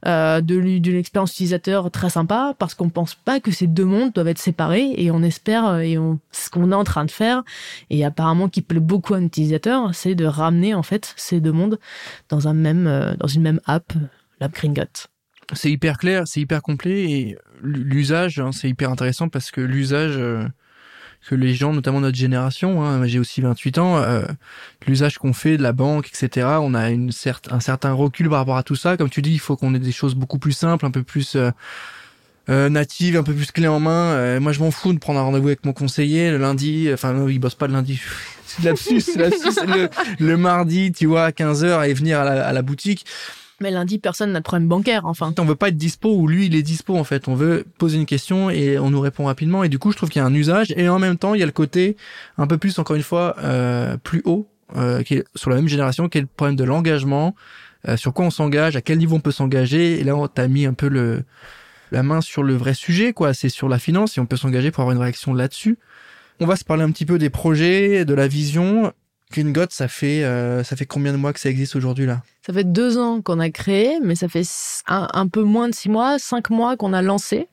euh, 0.05 0.41
de 0.41 0.63
d'une 0.77 0.95
expérience 0.95 1.31
utilisateur 1.33 1.91
très 1.91 2.09
sympa, 2.09 2.53
parce 2.57 2.73
qu'on 2.73 2.89
pense 2.89 3.15
pas 3.15 3.39
que 3.39 3.51
ces 3.51 3.67
deux 3.67 3.85
mondes 3.85 4.11
doivent 4.13 4.27
être 4.27 4.39
séparés, 4.39 4.93
et 4.97 5.11
on 5.11 5.23
espère, 5.23 5.65
euh, 5.67 5.79
et 5.79 5.97
on, 5.97 6.19
ce 6.31 6.49
qu'on 6.49 6.71
est 6.71 6.75
en 6.75 6.83
train 6.83 7.05
de 7.05 7.11
faire, 7.11 7.43
et 7.89 8.03
apparemment 8.05 8.49
qui 8.49 8.61
plaît 8.61 8.79
beaucoup 8.79 9.13
à 9.13 9.17
un 9.17 9.23
utilisateur, 9.23 9.93
c'est 9.93 10.15
de 10.15 10.25
ramener 10.25 10.62
en 10.73 10.83
fait 10.83 11.13
ces 11.17 11.41
deux 11.41 11.51
mondes 11.51 11.79
dans 12.29 12.47
un 12.47 12.53
même, 12.53 13.15
dans 13.19 13.27
une 13.27 13.41
même 13.41 13.59
app, 13.65 13.93
l'app 14.39 14.53
Gringot. 14.53 15.07
C'est 15.53 15.71
hyper 15.71 15.97
clair, 15.97 16.23
c'est 16.25 16.39
hyper 16.39 16.61
complet, 16.61 17.11
et 17.11 17.37
l'usage, 17.61 18.39
hein, 18.39 18.51
c'est 18.51 18.69
hyper 18.69 18.89
intéressant 18.89 19.27
parce 19.27 19.51
que 19.51 19.61
l'usage 19.61 20.17
que 21.27 21.35
les 21.35 21.53
gens, 21.53 21.73
notamment 21.73 22.01
notre 22.01 22.17
génération, 22.17 22.83
hein, 22.83 23.05
j'ai 23.05 23.19
aussi 23.19 23.41
28 23.41 23.77
ans, 23.77 23.97
euh, 23.97 24.25
l'usage 24.87 25.17
qu'on 25.17 25.33
fait 25.33 25.57
de 25.57 25.63
la 25.63 25.71
banque, 25.71 26.09
etc., 26.09 26.47
on 26.61 26.73
a 26.73 26.91
une 26.91 27.11
un 27.49 27.59
certain 27.59 27.93
recul 27.93 28.29
par 28.29 28.39
rapport 28.39 28.57
à 28.57 28.63
tout 28.63 28.75
ça. 28.75 28.97
Comme 28.97 29.09
tu 29.09 29.21
dis, 29.21 29.31
il 29.31 29.39
faut 29.39 29.55
qu'on 29.55 29.73
ait 29.73 29.79
des 29.79 29.91
choses 29.91 30.15
beaucoup 30.15 30.39
plus 30.39 30.51
simples, 30.51 30.85
un 30.85 30.91
peu 30.91 31.03
plus 31.03 31.35
euh, 31.35 31.51
euh 32.49 32.69
natives, 32.69 33.15
un 33.17 33.23
peu 33.23 33.33
plus 33.33 33.51
clés 33.51 33.67
en 33.67 33.79
main. 33.79 34.13
Euh, 34.13 34.39
moi, 34.39 34.51
je 34.51 34.59
m'en 34.59 34.71
fous 34.71 34.93
de 34.93 34.99
prendre 34.99 35.19
un 35.19 35.23
rendez-vous 35.23 35.47
avec 35.47 35.65
mon 35.65 35.73
conseiller 35.73 36.31
le 36.31 36.37
lundi. 36.37 36.89
Enfin, 36.93 37.13
non, 37.13 37.27
il 37.27 37.39
bosse 37.39 37.55
pas 37.55 37.67
le 37.67 37.73
lundi. 37.73 38.01
c'est 38.45 38.63
lapsus. 38.63 39.01
le, 39.65 39.89
le 40.19 40.37
mardi, 40.37 40.91
tu 40.91 41.05
vois, 41.05 41.25
à 41.25 41.31
15h 41.31 41.87
et 41.87 41.93
venir 41.93 42.19
à 42.19 42.25
la, 42.25 42.45
à 42.45 42.53
la 42.53 42.61
boutique. 42.61 43.05
Mais 43.63 43.71
lundi, 43.71 43.97
personne 43.97 44.33
n'a 44.33 44.39
de 44.39 44.43
problème 44.43 44.67
bancaire, 44.67 45.05
enfin. 45.05 45.33
On 45.39 45.45
veut 45.45 45.55
pas 45.55 45.69
être 45.69 45.77
dispo 45.77 46.13
ou 46.13 46.27
lui, 46.27 46.47
il 46.47 46.55
est 46.55 46.63
dispo, 46.63 46.97
en 46.97 47.05
fait. 47.05 47.29
On 47.29 47.35
veut 47.35 47.65
poser 47.77 47.97
une 47.97 48.05
question 48.05 48.49
et 48.49 48.77
on 48.77 48.89
nous 48.89 48.99
répond 48.99 49.25
rapidement. 49.25 49.63
Et 49.63 49.69
du 49.69 49.79
coup, 49.79 49.91
je 49.91 49.97
trouve 49.97 50.09
qu'il 50.09 50.19
y 50.19 50.23
a 50.23 50.25
un 50.25 50.33
usage. 50.33 50.73
Et 50.75 50.89
en 50.89 50.99
même 50.99 51.17
temps, 51.17 51.33
il 51.33 51.39
y 51.39 51.43
a 51.43 51.45
le 51.45 51.53
côté 51.53 51.95
un 52.37 52.45
peu 52.45 52.57
plus, 52.57 52.77
encore 52.79 52.95
une 52.95 53.03
fois, 53.03 53.35
euh, 53.39 53.95
plus 53.97 54.21
haut, 54.25 54.47
euh, 54.75 55.01
qui 55.03 55.15
est 55.15 55.25
sur 55.35 55.49
la 55.49 55.55
même 55.55 55.67
génération, 55.67 56.09
qui 56.09 56.17
est 56.17 56.21
le 56.21 56.27
problème 56.27 56.57
de 56.57 56.63
l'engagement. 56.65 57.35
Euh, 57.87 57.95
sur 57.95 58.13
quoi 58.13 58.25
on 58.25 58.31
s'engage, 58.31 58.75
à 58.75 58.81
quel 58.81 58.97
niveau 58.97 59.15
on 59.15 59.21
peut 59.21 59.31
s'engager. 59.31 59.99
Et 59.99 60.03
là, 60.03 60.15
on 60.15 60.27
t'a 60.27 60.47
mis 60.47 60.65
un 60.65 60.73
peu 60.73 60.89
le, 60.89 61.23
la 61.93 62.03
main 62.03 62.21
sur 62.21 62.43
le 62.43 62.55
vrai 62.55 62.73
sujet, 62.73 63.13
quoi. 63.13 63.33
C'est 63.33 63.49
sur 63.49 63.69
la 63.69 63.79
finance 63.79 64.17
et 64.17 64.21
on 64.21 64.25
peut 64.25 64.35
s'engager 64.35 64.71
pour 64.71 64.81
avoir 64.81 64.95
une 64.95 65.01
réaction 65.01 65.33
là-dessus. 65.33 65.77
On 66.39 66.45
va 66.45 66.55
se 66.55 66.65
parler 66.65 66.83
un 66.83 66.91
petit 66.91 67.05
peu 67.05 67.19
des 67.19 67.29
projets, 67.29 68.03
de 68.03 68.13
la 68.13 68.27
vision. 68.27 68.91
Green 69.33 69.51
ça 69.71 69.87
fait 69.87 70.23
euh, 70.23 70.63
ça 70.63 70.75
fait 70.75 70.85
combien 70.85 71.11
de 71.11 71.17
mois 71.17 71.33
que 71.33 71.39
ça 71.39 71.49
existe 71.49 71.75
aujourd'hui 71.75 72.05
là? 72.05 72.21
Ça 72.45 72.53
fait 72.53 72.63
deux 72.63 72.99
ans 72.99 73.19
qu'on 73.21 73.39
a 73.39 73.49
créé, 73.49 73.97
mais 74.03 74.13
ça 74.13 74.27
fait 74.27 74.43
un, 74.87 75.27
peu 75.27 75.41
moins 75.41 75.69
de 75.69 75.73
six 75.73 75.89
mois, 75.89 76.19
cinq 76.19 76.51
mois 76.51 76.77
qu'on 76.77 76.93
a 76.93 77.01
lancé, 77.01 77.47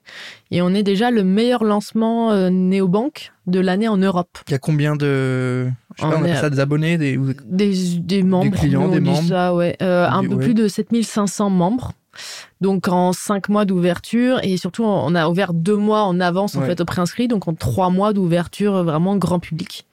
et 0.51 0.61
on 0.61 0.75
est 0.75 0.83
déjà 0.83 1.11
le 1.11 1.25
meilleur 1.25 1.64
lancement 1.64 2.33
euh, 2.33 2.51
néobanque 2.51 3.33
de 3.47 3.61
l'année 3.61 3.88
en 3.88 3.97
Europe. 3.97 4.38
Il 4.49 4.51
y 4.51 4.55
a 4.55 4.59
combien 4.59 4.95
de 4.95 5.71
je 5.97 6.03
sais 6.03 6.11
pas, 6.11 6.19
on 6.19 6.23
appelle 6.23 6.37
ça 6.37 6.51
des 6.51 6.61
abonnés, 6.61 6.99
des 6.99 7.19
des, 7.47 7.99
des 7.99 8.23
membres, 8.25 8.51
des 8.51 8.59
clients, 8.59 8.88
des 8.88 9.01
membres, 9.01 9.27
ça, 9.27 9.55
ouais, 9.55 9.77
euh, 9.81 10.07
un 10.07 10.23
peu 10.29 10.37
plus 10.37 10.55
de 10.55 10.69
7500 10.69 11.49
membres. 11.49 11.93
Donc 12.61 12.88
en 12.88 13.12
cinq 13.14 13.49
mois 13.49 13.64
d'ouverture 13.64 14.40
et 14.43 14.57
surtout 14.57 14.85
on 14.85 15.14
a 15.14 15.29
ouvert 15.29 15.55
deux 15.55 15.77
mois 15.77 16.03
en 16.03 16.21
avance 16.21 16.57
en 16.57 16.62
fait 16.62 16.81
au 16.81 16.85
préinscrit, 16.85 17.29
donc 17.29 17.49
en 17.49 17.55
trois 17.55 17.88
mois 17.88 18.12
d'ouverture 18.12 18.85
vraiment 18.85 19.16
grand 19.16 19.38
public. 19.38 19.87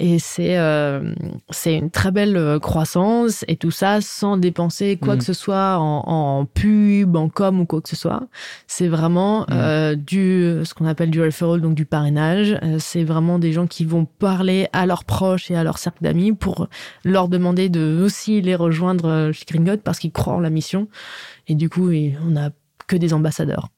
Et 0.00 0.20
c'est 0.20 0.58
euh, 0.58 1.12
c'est 1.50 1.74
une 1.74 1.90
très 1.90 2.12
belle 2.12 2.36
euh, 2.36 2.60
croissance 2.60 3.44
et 3.48 3.56
tout 3.56 3.72
ça 3.72 4.00
sans 4.00 4.36
dépenser 4.36 4.96
quoi 4.96 5.16
mm. 5.16 5.18
que 5.18 5.24
ce 5.24 5.32
soit 5.32 5.76
en, 5.78 6.04
en, 6.06 6.44
pub, 6.44 7.16
en 7.16 7.28
com 7.28 7.60
ou 7.60 7.66
quoi 7.66 7.80
que 7.80 7.88
ce 7.88 7.96
soit. 7.96 8.22
C'est 8.68 8.86
vraiment 8.86 9.40
mm. 9.40 9.46
euh, 9.50 9.94
du 9.96 10.60
ce 10.62 10.72
qu'on 10.72 10.86
appelle 10.86 11.10
du 11.10 11.20
referral, 11.20 11.60
donc 11.60 11.74
du 11.74 11.84
parrainage. 11.84 12.56
Euh, 12.62 12.76
c'est 12.78 13.02
vraiment 13.02 13.40
des 13.40 13.52
gens 13.52 13.66
qui 13.66 13.84
vont 13.84 14.04
parler 14.04 14.68
à 14.72 14.86
leurs 14.86 15.04
proches 15.04 15.50
et 15.50 15.56
à 15.56 15.64
leur 15.64 15.78
cercle 15.78 16.02
d'amis 16.02 16.32
pour 16.32 16.68
leur 17.04 17.28
demander 17.28 17.68
de 17.68 18.00
aussi 18.00 18.40
les 18.40 18.54
rejoindre 18.54 19.32
chez 19.32 19.44
Gringot 19.46 19.78
parce 19.78 19.98
qu'ils 19.98 20.12
croient 20.12 20.34
en 20.34 20.40
la 20.40 20.50
mission. 20.50 20.86
Et 21.48 21.56
du 21.56 21.68
coup, 21.68 21.90
on 21.90 22.36
a 22.36 22.50
que 22.86 22.96
des 22.96 23.12
ambassadeurs. 23.12 23.68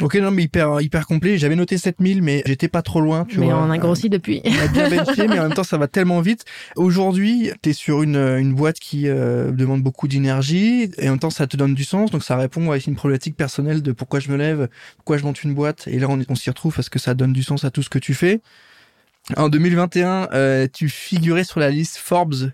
Ok, 0.00 0.16
non, 0.16 0.32
mais 0.32 0.42
hyper, 0.42 0.80
hyper 0.80 1.06
complet. 1.06 1.38
J'avais 1.38 1.54
noté 1.54 1.78
7000, 1.78 2.20
mais 2.20 2.42
j'étais 2.46 2.66
pas 2.68 2.82
trop 2.82 3.00
loin, 3.00 3.24
tu 3.24 3.38
mais 3.38 3.46
vois. 3.46 3.62
on 3.62 3.70
a 3.70 3.78
grossi 3.78 4.08
depuis. 4.08 4.42
On 4.44 4.58
a 4.58 4.66
bien 4.68 4.90
benché, 5.04 5.28
mais 5.28 5.38
en 5.38 5.44
même 5.44 5.54
temps, 5.54 5.62
ça 5.62 5.78
va 5.78 5.86
tellement 5.86 6.20
vite. 6.20 6.44
Aujourd'hui, 6.74 7.52
t'es 7.62 7.72
sur 7.72 8.02
une, 8.02 8.16
une 8.16 8.54
boîte 8.54 8.80
qui 8.80 9.08
euh, 9.08 9.52
demande 9.52 9.82
beaucoup 9.82 10.08
d'énergie, 10.08 10.90
et 10.98 11.08
en 11.08 11.12
même 11.12 11.18
temps, 11.20 11.30
ça 11.30 11.46
te 11.46 11.56
donne 11.56 11.74
du 11.74 11.84
sens, 11.84 12.10
donc 12.10 12.24
ça 12.24 12.36
répond 12.36 12.72
à 12.72 12.78
une 12.78 12.96
problématique 12.96 13.36
personnelle 13.36 13.82
de 13.82 13.92
pourquoi 13.92 14.18
je 14.18 14.30
me 14.30 14.36
lève, 14.36 14.68
pourquoi 14.96 15.16
je 15.16 15.22
monte 15.22 15.44
une 15.44 15.54
boîte, 15.54 15.86
et 15.86 15.98
là, 15.98 16.08
on, 16.10 16.20
on 16.28 16.34
s'y 16.34 16.50
retrouve 16.50 16.74
parce 16.74 16.88
que 16.88 16.98
ça 16.98 17.14
donne 17.14 17.32
du 17.32 17.44
sens 17.44 17.64
à 17.64 17.70
tout 17.70 17.82
ce 17.82 17.90
que 17.90 18.00
tu 18.00 18.14
fais. 18.14 18.40
En 19.36 19.48
2021, 19.48 20.28
euh, 20.32 20.66
tu 20.70 20.88
figurais 20.88 21.44
sur 21.44 21.58
la 21.60 21.70
liste 21.70 21.96
Forbes 21.96 22.50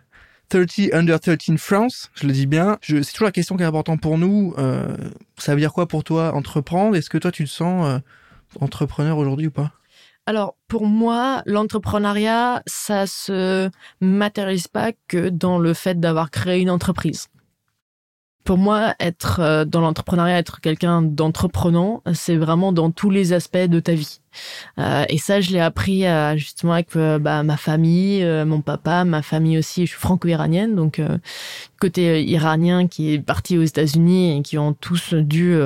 30 0.50 0.92
Under 0.92 1.18
13 1.18 1.56
France, 1.56 2.10
je 2.14 2.26
le 2.26 2.32
dis 2.32 2.46
bien. 2.46 2.76
Je, 2.82 3.02
c'est 3.02 3.12
toujours 3.12 3.26
la 3.26 3.32
question 3.32 3.56
qui 3.56 3.62
est 3.62 3.66
importante 3.66 4.00
pour 4.00 4.18
nous. 4.18 4.52
Euh, 4.58 4.96
ça 5.38 5.54
veut 5.54 5.60
dire 5.60 5.72
quoi 5.72 5.86
pour 5.86 6.04
toi 6.04 6.34
entreprendre? 6.34 6.96
Est-ce 6.96 7.08
que 7.08 7.18
toi 7.18 7.30
tu 7.30 7.44
te 7.44 7.48
sens 7.48 7.86
euh, 7.86 7.98
entrepreneur 8.60 9.16
aujourd'hui 9.16 9.46
ou 9.46 9.50
pas? 9.52 9.70
Alors, 10.26 10.56
pour 10.68 10.86
moi, 10.86 11.42
l'entrepreneuriat, 11.46 12.62
ça 12.66 13.06
se 13.06 13.70
matérialise 14.00 14.68
pas 14.68 14.92
que 15.08 15.28
dans 15.28 15.58
le 15.58 15.72
fait 15.72 15.98
d'avoir 15.98 16.30
créé 16.30 16.60
une 16.60 16.70
entreprise. 16.70 17.28
Pour 18.44 18.56
moi, 18.58 18.94
être 19.00 19.40
euh, 19.40 19.64
dans 19.64 19.80
l'entrepreneuriat, 19.80 20.38
être 20.38 20.60
quelqu'un 20.60 21.02
d'entreprenant, 21.02 22.02
c'est 22.14 22.36
vraiment 22.36 22.72
dans 22.72 22.90
tous 22.90 23.10
les 23.10 23.32
aspects 23.32 23.58
de 23.58 23.80
ta 23.80 23.92
vie. 23.92 24.20
Euh, 24.78 25.04
et 25.08 25.18
ça, 25.18 25.40
je 25.40 25.50
l'ai 25.50 25.60
appris 25.60 26.06
euh, 26.06 26.36
justement 26.36 26.72
avec 26.72 26.94
euh, 26.96 27.18
bah, 27.18 27.42
ma 27.42 27.56
famille, 27.56 28.22
euh, 28.22 28.44
mon 28.44 28.60
papa, 28.60 29.04
ma 29.04 29.22
famille 29.22 29.58
aussi. 29.58 29.86
Je 29.86 29.90
suis 29.92 30.00
franco-iranienne, 30.00 30.74
donc 30.74 31.02
côté 31.80 32.24
iranien 32.24 32.86
qui 32.86 33.14
est 33.14 33.18
parti 33.18 33.58
aux 33.58 33.62
États-Unis 33.62 34.38
et 34.38 34.42
qui 34.42 34.58
ont 34.58 34.72
tous 34.72 35.14
dû 35.14 35.58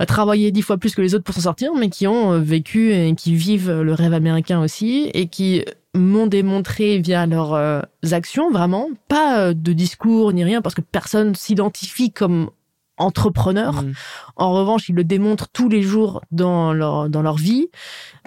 bah, 0.00 0.06
travailler 0.06 0.50
dix 0.50 0.62
fois 0.62 0.78
plus 0.78 0.94
que 0.94 1.02
les 1.02 1.14
autres 1.14 1.24
pour 1.24 1.34
s'en 1.34 1.42
sortir, 1.42 1.74
mais 1.74 1.90
qui 1.90 2.06
ont 2.06 2.40
vécu 2.40 2.92
et 2.92 3.14
qui 3.14 3.34
vivent 3.34 3.70
le 3.70 3.92
rêve 3.92 4.14
américain 4.14 4.58
aussi 4.58 5.10
et 5.12 5.28
qui 5.28 5.62
m'ont 5.94 6.26
démontré 6.26 6.98
via 7.00 7.26
leurs 7.26 7.52
euh, 7.52 7.82
actions, 8.10 8.50
vraiment, 8.50 8.88
pas 9.08 9.40
euh, 9.40 9.54
de 9.54 9.74
discours 9.74 10.32
ni 10.32 10.42
rien, 10.42 10.62
parce 10.62 10.74
que 10.74 10.80
personne 10.80 11.34
s'identifie 11.34 12.12
comme 12.12 12.50
entrepreneur. 12.96 13.82
Mm. 13.82 13.92
En 14.36 14.52
revanche, 14.52 14.88
ils 14.88 14.94
le 14.94 15.04
démontrent 15.04 15.48
tous 15.48 15.68
les 15.68 15.82
jours 15.82 16.22
dans 16.30 16.72
leur, 16.72 17.10
dans 17.10 17.20
leur 17.20 17.36
vie. 17.36 17.68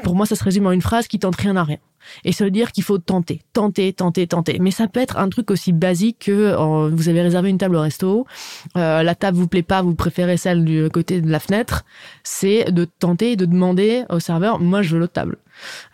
Pour 0.03 0.15
moi, 0.15 0.27
ça 0.27 0.36
se 0.36 0.43
résume 0.43 0.67
en 0.67 0.71
une 0.71 0.81
phrase 0.81 1.07
qui 1.07 1.19
tente 1.19 1.38
rien 1.38 1.55
à 1.55 1.63
rien. 1.63 1.77
Et 2.23 2.31
veut 2.43 2.51
dire 2.51 2.71
qu'il 2.71 2.83
faut 2.83 2.97
tenter, 2.97 3.41
tenter, 3.53 3.93
tenter, 3.93 4.27
tenter. 4.27 4.57
Mais 4.59 4.71
ça 4.71 4.87
peut 4.87 4.99
être 4.99 5.17
un 5.17 5.29
truc 5.29 5.51
aussi 5.51 5.71
basique 5.71 6.25
que 6.25 6.31
euh, 6.31 6.89
vous 6.89 7.09
avez 7.09 7.21
réservé 7.21 7.49
une 7.49 7.57
table 7.57 7.75
au 7.75 7.81
resto, 7.81 8.25
euh, 8.77 9.03
la 9.03 9.15
table 9.15 9.37
vous 9.37 9.47
plaît 9.47 9.63
pas, 9.63 9.81
vous 9.81 9.95
préférez 9.95 10.37
celle 10.37 10.63
du 10.63 10.89
côté 10.89 11.21
de 11.21 11.29
la 11.29 11.39
fenêtre. 11.39 11.85
C'est 12.23 12.71
de 12.71 12.85
tenter 12.85 13.31
et 13.31 13.35
de 13.35 13.45
demander 13.45 14.03
au 14.09 14.19
serveur, 14.19 14.59
moi 14.59 14.81
je 14.81 14.93
veux 14.93 14.99
l'autre 14.99 15.13
table. 15.13 15.37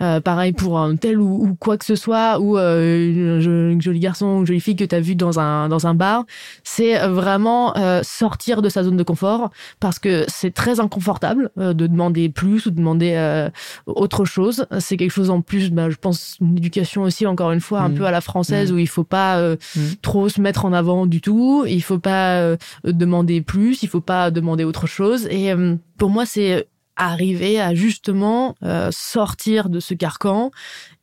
Euh, 0.01 0.19
pareil 0.21 0.53
pour 0.53 0.79
un 0.79 0.95
tel 0.95 1.19
ou, 1.19 1.47
ou 1.47 1.55
quoi 1.55 1.77
que 1.77 1.85
ce 1.85 1.95
soit, 1.95 2.39
ou 2.39 2.57
euh, 2.57 3.39
une, 3.41 3.71
une 3.71 3.81
jolie 3.81 3.99
garçon 3.99 4.25
ou 4.27 4.39
une 4.41 4.45
jolie 4.47 4.59
fille 4.59 4.75
que 4.75 4.83
tu 4.83 4.95
as 4.95 4.99
vu 4.99 5.15
dans 5.15 5.39
un, 5.39 5.69
dans 5.69 5.87
un 5.87 5.93
bar, 5.93 6.25
c'est 6.63 6.97
vraiment 7.07 7.75
euh, 7.77 8.01
sortir 8.03 8.61
de 8.61 8.69
sa 8.69 8.83
zone 8.83 8.97
de 8.97 9.03
confort 9.03 9.49
parce 9.79 9.99
que 9.99 10.25
c'est 10.27 10.53
très 10.53 10.79
inconfortable 10.79 11.51
euh, 11.57 11.73
de 11.73 11.87
demander 11.87 12.29
plus 12.29 12.65
ou 12.65 12.71
de 12.71 12.75
demander 12.77 13.13
euh, 13.15 13.49
autre 13.85 14.25
chose. 14.25 14.65
C'est 14.79 14.97
quelque 14.97 15.11
chose 15.11 15.29
en 15.29 15.41
plus, 15.41 15.71
bah, 15.71 15.89
je 15.89 15.95
pense, 15.97 16.37
une 16.41 16.57
éducation 16.57 17.03
aussi, 17.03 17.25
encore 17.27 17.51
une 17.51 17.61
fois, 17.61 17.81
un 17.81 17.89
Mhm. 17.89 17.95
peu 17.95 18.05
à 18.05 18.11
la 18.11 18.21
française 18.21 18.69
Mhm. 18.71 18.75
où 18.75 18.79
il 18.79 18.87
faut 18.87 19.03
pas 19.03 19.37
euh, 19.39 19.55
Mhm. 19.75 19.95
trop 20.01 20.29
se 20.29 20.41
mettre 20.41 20.65
en 20.65 20.73
avant 20.73 21.05
du 21.05 21.21
tout, 21.21 21.65
il 21.67 21.81
faut 21.83 21.99
pas 21.99 22.39
euh, 22.39 22.57
demander 22.83 23.41
plus, 23.41 23.83
il 23.83 23.89
faut 23.89 24.01
pas 24.01 24.31
demander 24.31 24.63
autre 24.63 24.87
chose. 24.87 25.27
Et 25.29 25.51
euh, 25.51 25.75
pour 25.97 26.09
moi, 26.09 26.25
c'est 26.25 26.67
arriver 26.99 27.59
à 27.59 27.73
justement 27.73 28.55
euh, 28.63 28.89
sortir 28.91 29.69
de 29.69 29.79
ce 29.79 29.93
carcan 29.93 30.51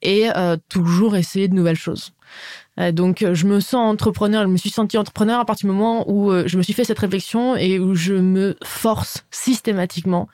et 0.03 0.29
euh, 0.37 0.57
toujours 0.69 1.17
essayer 1.17 1.49
de 1.49 1.55
nouvelles 1.55 1.77
choses. 1.77 2.13
Euh, 2.79 2.93
donc 2.93 3.23
euh, 3.23 3.35
je 3.35 3.47
me 3.47 3.61
sens 3.61 3.93
entrepreneur, 3.93 4.43
je 4.43 4.49
me 4.49 4.57
suis 4.57 4.71
senti 4.71 4.99
entrepreneur 4.99 5.41
à 5.41 5.45
partir 5.45 5.69
du 5.69 5.75
moment 5.75 6.09
où 6.11 6.31
euh, 6.31 6.45
je 6.47 6.59
me 6.59 6.63
suis 6.63 6.73
fait 6.73 6.85
cette 6.85 6.99
réflexion 6.99 7.57
et 7.57 7.79
où 7.79 7.95
je 7.95 8.15
me 8.15 8.57
force 8.65 9.25
systématiquement 9.31 10.29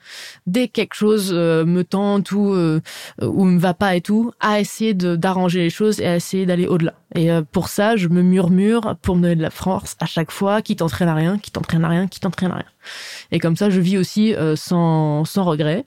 dès 0.45 0.67
que 0.67 0.73
quelque 0.73 0.95
chose 0.95 1.33
me 1.33 1.83
tente 1.83 2.31
ou 2.31 2.53
ou 3.21 3.45
me 3.45 3.59
va 3.59 3.73
pas 3.73 3.95
et 3.95 4.01
tout 4.01 4.31
à 4.39 4.59
essayer 4.59 4.93
d'arranger 4.93 5.59
les 5.59 5.69
choses 5.69 5.99
et 5.99 6.05
à 6.05 6.15
essayer 6.15 6.45
d'aller 6.45 6.67
au-delà. 6.67 6.93
Et 7.15 7.29
pour 7.51 7.67
ça, 7.67 7.95
je 7.95 8.07
me 8.07 8.21
murmure 8.21 8.95
pour 9.01 9.15
me 9.15 9.21
donner 9.21 9.35
de 9.35 9.41
la 9.41 9.49
force 9.49 9.95
à 9.99 10.05
chaque 10.05 10.31
fois 10.31 10.61
qui 10.61 10.75
t'entraîne 10.75 11.07
à 11.07 11.15
rien, 11.15 11.37
qui 11.37 11.51
t'entraîne 11.51 11.85
à 11.85 11.89
rien, 11.89 12.07
qui 12.07 12.19
t'entraîne 12.19 12.51
à 12.51 12.55
rien. 12.55 12.65
Et 13.31 13.39
comme 13.39 13.55
ça, 13.55 13.69
je 13.69 13.79
vis 13.79 13.97
aussi 13.97 14.33
sans 14.55 15.25
sans 15.25 15.43
regret 15.43 15.85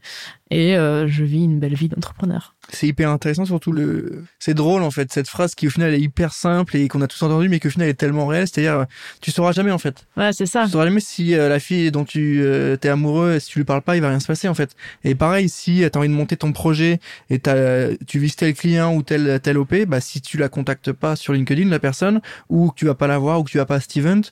et 0.51 0.75
je 0.75 1.25
vis 1.25 1.45
une 1.45 1.59
belle 1.59 1.75
vie 1.75 1.88
d'entrepreneur. 1.88 2.56
C'est 2.70 2.88
hyper 2.88 3.11
intéressant, 3.11 3.44
surtout 3.44 3.72
le. 3.72 4.24
C'est 4.38 4.55
drôle 4.55 4.83
en 4.83 4.90
fait 4.90 5.12
cette 5.12 5.29
phrase 5.29 5.55
qui 5.55 5.68
au 5.68 5.70
final 5.70 5.94
est 5.94 6.00
hyper 6.00 6.33
simple 6.33 6.76
et 6.76 6.88
qu'on 6.88 7.00
a 7.00 7.07
tous 7.07 7.22
entendu, 7.22 7.48
mais 7.48 7.61
qui 7.61 7.68
au 7.68 7.70
final 7.70 7.88
est 7.88 7.94
tellement 7.94 8.26
réelle. 8.26 8.48
C'est-à-dire, 8.48 8.81
euh, 8.81 8.85
tu 9.20 9.31
sauras 9.31 9.52
jamais 9.52 9.70
en 9.70 9.79
fait. 9.79 10.07
Ouais, 10.16 10.33
c'est 10.33 10.46
ça. 10.46 10.64
Tu 10.64 10.72
sauras 10.72 10.85
jamais 10.85 11.00
si 11.00 11.35
euh, 11.35 11.48
la 11.48 11.61
fille 11.61 11.90
dont 11.92 12.05
tu 12.05 12.40
euh, 12.42 12.76
t'es 12.76 12.88
amoureux, 12.88 13.38
si 13.38 13.50
tu 13.50 13.59
lui 13.61 13.64
parles 13.64 13.83
pas, 13.83 13.96
il 13.96 14.02
va 14.02 14.09
rien 14.09 14.20
se 14.20 14.26
passer 14.26 14.48
en 14.48 14.55
fait. 14.55 14.74
Et 15.05 15.14
pareil, 15.14 15.48
si 15.48 15.85
t'as 15.90 15.98
envie 15.98 16.09
de 16.09 16.14
monter 16.14 16.37
ton 16.37 16.52
projet 16.52 16.98
et 17.31 17.38
t'as, 17.38 17.94
tu 18.07 18.18
vises 18.18 18.37
tel 18.37 18.55
client 18.55 18.94
ou 18.94 19.02
tel 19.02 19.38
tel 19.42 19.59
OP, 19.59 19.74
bah 19.87 20.00
si 20.00 20.20
tu 20.20 20.37
la 20.37 20.48
contactes 20.48 20.92
pas 20.92 21.14
sur 21.14 21.33
LinkedIn 21.33 21.68
la 21.68 21.79
personne 21.79 22.20
ou 22.48 22.70
que 22.70 22.74
tu 22.76 22.87
vas 22.87 22.94
pas 22.94 23.07
la 23.07 23.18
voir 23.18 23.40
ou 23.40 23.44
que 23.44 23.50
tu 23.50 23.59
vas 23.59 23.66
pas 23.66 23.76
à 23.76 23.81
cet 23.81 23.96
event, 23.96 24.22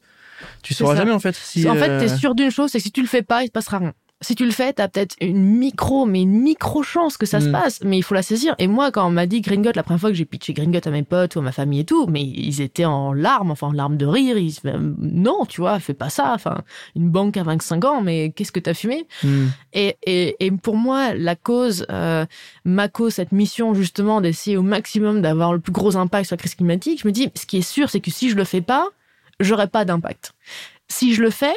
tu 0.62 0.74
sauras 0.74 0.94
ça. 0.94 1.00
jamais 1.00 1.12
en 1.12 1.20
fait 1.20 1.34
si. 1.34 1.68
en 1.68 1.74
fait, 1.74 1.88
euh, 1.88 2.00
t'es 2.00 2.08
sûr 2.08 2.34
d'une 2.34 2.50
chose, 2.50 2.70
c'est 2.70 2.78
que 2.78 2.84
si 2.84 2.92
tu 2.92 3.00
le 3.00 3.06
fais 3.06 3.22
pas, 3.22 3.42
il 3.42 3.46
se 3.46 3.52
passera 3.52 3.78
rien. 3.78 3.92
Si 4.24 4.34
tu 4.34 4.44
le 4.44 4.50
fais, 4.50 4.72
t'as 4.72 4.88
peut-être 4.88 5.14
une 5.20 5.44
micro, 5.44 6.06
mais 6.06 6.22
une 6.22 6.40
micro 6.42 6.82
chance 6.82 7.16
que 7.16 7.26
ça 7.26 7.40
se 7.40 7.48
Mm. 7.48 7.52
passe, 7.52 7.80
mais 7.84 7.98
il 7.98 8.02
faut 8.02 8.14
la 8.14 8.22
saisir. 8.22 8.54
Et 8.58 8.66
moi, 8.66 8.90
quand 8.90 9.06
on 9.06 9.10
m'a 9.10 9.26
dit 9.26 9.40
Gringot, 9.42 9.72
la 9.74 9.82
première 9.82 10.00
fois 10.00 10.10
que 10.10 10.16
j'ai 10.16 10.24
pitché 10.24 10.52
Gringot 10.54 10.80
à 10.84 10.90
mes 10.90 11.02
potes 11.02 11.36
ou 11.36 11.40
à 11.40 11.42
ma 11.42 11.52
famille 11.52 11.80
et 11.80 11.84
tout, 11.84 12.06
mais 12.06 12.22
ils 12.22 12.60
étaient 12.60 12.84
en 12.86 13.12
larmes, 13.12 13.50
enfin 13.50 13.68
en 13.68 13.72
larmes 13.72 13.96
de 13.96 14.06
rire. 14.06 14.36
Ils, 14.38 14.54
euh, 14.66 14.92
non, 14.98 15.44
tu 15.46 15.60
vois, 15.60 15.78
fais 15.78 15.94
pas 15.94 16.08
ça. 16.08 16.32
Enfin, 16.34 16.62
une 16.96 17.10
banque 17.10 17.36
à 17.36 17.42
25 17.42 17.84
ans, 17.84 18.00
mais 18.02 18.32
qu'est-ce 18.34 18.52
que 18.52 18.60
t'as 18.60 18.74
fumé? 18.74 19.06
Hmm. 19.22 19.46
et, 19.72 19.96
et, 20.06 20.36
et 20.40 20.50
pour 20.50 20.76
moi, 20.76 21.14
la 21.14 21.36
cause, 21.36 21.86
euh, 21.90 22.24
ma 22.64 22.88
cause, 22.88 23.14
cette 23.14 23.32
mission 23.32 23.74
justement 23.74 24.20
d'essayer 24.20 24.56
au 24.56 24.62
maximum 24.62 25.20
d'avoir 25.22 25.52
le 25.52 25.60
plus 25.60 25.72
gros 25.72 25.96
impact 25.96 26.26
sur 26.26 26.34
la 26.34 26.38
crise 26.38 26.54
climatique, 26.54 27.00
je 27.02 27.06
me 27.08 27.12
dis, 27.12 27.28
ce 27.34 27.44
qui 27.46 27.58
est 27.58 27.62
sûr, 27.62 27.90
c'est 27.90 28.00
que 28.00 28.10
si 28.10 28.30
je 28.30 28.36
le 28.36 28.44
fais 28.44 28.60
pas, 28.62 28.88
j'aurai 29.40 29.66
pas 29.68 29.84
d'impact. 29.84 30.32
Si 30.88 31.14
je 31.14 31.22
le 31.22 31.30
fais, 31.30 31.54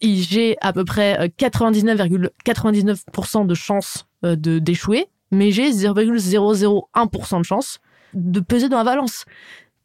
il- 0.00 0.22
j'ai 0.22 0.56
à 0.60 0.72
peu 0.72 0.84
près 0.84 1.18
euh, 1.20 1.28
99,99% 1.36 3.46
de 3.46 3.54
chances 3.54 4.06
euh, 4.24 4.36
de 4.36 4.58
d'échouer, 4.58 5.06
mais 5.30 5.52
j'ai 5.52 5.70
0,001% 5.72 7.38
de 7.38 7.44
chance 7.44 7.78
de 8.14 8.40
peser 8.40 8.68
dans 8.68 8.78
la 8.78 8.84
balance. 8.84 9.24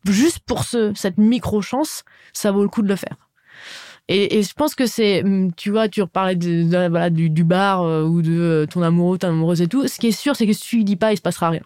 Juste 0.07 0.39
pour 0.39 0.63
ce, 0.63 0.91
cette 0.95 1.17
micro 1.17 1.61
chance, 1.61 2.03
ça 2.33 2.51
vaut 2.51 2.63
le 2.63 2.69
coup 2.69 2.81
de 2.81 2.87
le 2.87 2.95
faire. 2.95 3.29
Et, 4.07 4.37
et 4.37 4.43
je 4.43 4.53
pense 4.53 4.75
que 4.75 4.85
c'est, 4.85 5.23
hum, 5.23 5.51
tu 5.55 5.71
vois, 5.71 5.89
tu 5.89 6.01
reparlais 6.01 6.35
de, 6.35 7.09
du, 7.09 7.29
du 7.31 7.43
bar 7.43 7.81
euh, 7.83 8.03
ou 8.03 8.21
de 8.21 8.39
euh, 8.39 8.65
ton 8.67 8.83
amoureux, 8.83 9.17
ton 9.17 9.29
amoureuse 9.29 9.61
et 9.61 9.67
tout. 9.67 9.87
Ce 9.87 9.97
qui 9.97 10.07
est 10.07 10.11
sûr, 10.11 10.35
c'est 10.35 10.45
que 10.45 10.53
si 10.53 10.61
tu 10.61 10.83
dis 10.83 10.95
pas, 10.95 11.11
il 11.13 11.17
se 11.17 11.21
passera 11.23 11.49
rien. 11.49 11.61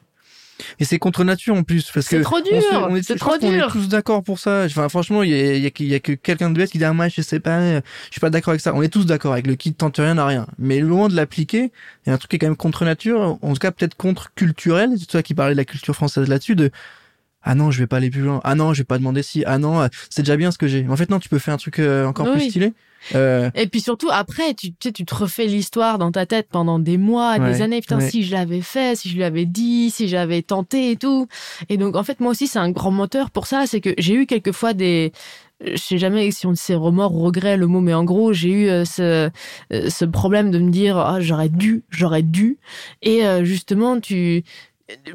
Et 0.79 0.85
c'est 0.85 0.99
contre 0.99 1.23
nature 1.23 1.55
en 1.55 1.63
plus 1.63 1.89
parce 1.91 2.07
C'est 2.07 2.17
que 2.17 2.23
trop 2.23 2.37
on 2.39 2.45
se- 2.45 2.69
dur, 2.71 2.87
on 2.89 2.95
est, 2.95 3.03
c'est 3.03 3.13
je 3.13 3.19
trop 3.19 3.31
pense 3.31 3.39
qu'on 3.39 3.51
est 3.53 3.57
dur. 3.57 3.71
tous 3.71 3.87
d'accord 3.87 4.23
pour 4.23 4.39
ça. 4.39 4.63
Enfin, 4.65 4.89
franchement, 4.89 5.23
il 5.23 5.29
y 5.29 5.33
a, 5.33 5.55
il 5.55 5.61
y 5.63 5.65
a 5.65 5.69
que- 5.71 5.83
il 5.83 5.89
y 5.89 5.95
a 5.95 5.99
que 5.99 6.11
quelqu'un 6.13 6.49
de 6.49 6.57
bête 6.57 6.69
qui 6.71 6.77
dit 6.77 6.83
ah 6.85 6.93
moi 6.93 7.07
je 7.07 7.21
sais 7.21 7.39
pas, 7.39 7.75
je 7.77 7.81
suis 8.11 8.19
pas 8.19 8.29
d'accord 8.29 8.51
avec 8.51 8.61
ça. 8.61 8.73
On 8.75 8.81
est 8.81 8.89
tous 8.89 9.05
d'accord 9.05 9.33
avec 9.33 9.47
le 9.47 9.55
qui 9.55 9.73
tente 9.73 9.97
rien 9.97 10.15
n'a 10.15 10.25
rien. 10.25 10.47
Mais 10.57 10.79
loin 10.79 11.07
de 11.07 11.15
l'appliquer, 11.15 11.71
il 12.05 12.09
y 12.09 12.11
a 12.11 12.13
un 12.13 12.17
truc 12.17 12.29
qui 12.31 12.35
est 12.35 12.39
quand 12.39 12.47
même 12.47 12.55
contre 12.57 12.83
nature, 12.85 13.37
en 13.41 13.53
tout 13.53 13.59
cas 13.59 13.71
peut-être 13.71 13.95
contre 13.95 14.33
culturel. 14.35 14.91
C'est 14.99 15.07
toi 15.07 15.23
qui 15.23 15.33
parlais 15.33 15.53
de 15.53 15.57
la 15.57 15.65
culture 15.65 15.95
française 15.95 16.27
là-dessus 16.27 16.55
de 16.55 16.71
ah 17.41 17.55
non 17.55 17.71
je 17.71 17.79
vais 17.79 17.87
pas 17.87 17.97
aller 17.97 18.09
plus 18.09 18.21
loin. 18.21 18.41
Ah 18.43 18.55
non 18.55 18.73
je 18.73 18.81
vais 18.81 18.85
pas 18.85 18.97
demander 18.97 19.23
si. 19.23 19.43
Ah 19.45 19.57
non 19.59 19.81
euh, 19.81 19.87
c'est 20.09 20.23
déjà 20.23 20.35
bien 20.35 20.51
ce 20.51 20.57
que 20.57 20.67
j'ai. 20.67 20.85
En 20.89 20.97
fait 20.97 21.09
non 21.09 21.19
tu 21.19 21.29
peux 21.29 21.39
faire 21.39 21.53
un 21.53 21.57
truc 21.57 21.79
euh, 21.79 22.05
encore 22.05 22.25
plus 22.33 22.41
stylé. 22.49 22.73
Euh, 23.15 23.49
Et 23.55 23.67
puis 23.67 23.81
surtout, 23.81 24.09
après, 24.11 24.53
tu, 24.53 24.71
tu 24.71 24.75
sais, 24.83 24.91
tu 24.91 25.05
te 25.05 25.15
refais 25.15 25.45
l'histoire 25.45 25.97
dans 25.97 26.11
ta 26.11 26.25
tête 26.25 26.47
pendant 26.51 26.79
des 26.79 26.97
mois, 26.97 27.39
des 27.39 27.61
années. 27.61 27.81
Putain, 27.81 27.99
ouais. 27.99 28.09
si 28.09 28.23
je 28.23 28.33
l'avais 28.33 28.61
fait, 28.61 28.97
si 28.97 29.09
je 29.09 29.15
lui 29.15 29.23
avais 29.23 29.45
dit, 29.45 29.89
si 29.89 30.07
j'avais 30.07 30.41
tenté 30.41 30.91
et 30.91 30.95
tout. 30.95 31.27
Et 31.69 31.77
donc, 31.77 31.95
en 31.95 32.03
fait, 32.03 32.19
moi 32.19 32.31
aussi, 32.31 32.47
c'est 32.47 32.59
un 32.59 32.71
grand 32.71 32.91
moteur 32.91 33.31
pour 33.31 33.47
ça. 33.47 33.65
C'est 33.67 33.81
que 33.81 33.93
j'ai 33.97 34.13
eu 34.13 34.25
quelquefois 34.25 34.73
des... 34.73 35.11
Je 35.61 35.75
sais 35.75 35.97
jamais 35.97 36.31
si 36.31 36.47
on 36.47 36.53
dit 36.53 36.73
remords 36.73 37.13
ou 37.13 37.19
regrets 37.19 37.57
le 37.57 37.67
mot, 37.67 37.81
mais 37.81 37.93
en 37.93 38.05
gros, 38.05 38.31
j'ai 38.31 38.49
eu 38.49 38.69
euh, 38.69 38.85
ce, 38.85 39.29
euh, 39.73 39.89
ce 39.89 40.05
problème 40.05 40.51
de 40.51 40.59
me 40.59 40.71
dire, 40.71 40.97
ah, 40.97 41.19
j'aurais 41.19 41.49
dû, 41.49 41.83
j'aurais 41.89 42.23
dû. 42.23 42.57
Et 43.01 43.25
euh, 43.25 43.43
justement, 43.43 43.99
tu 43.99 44.45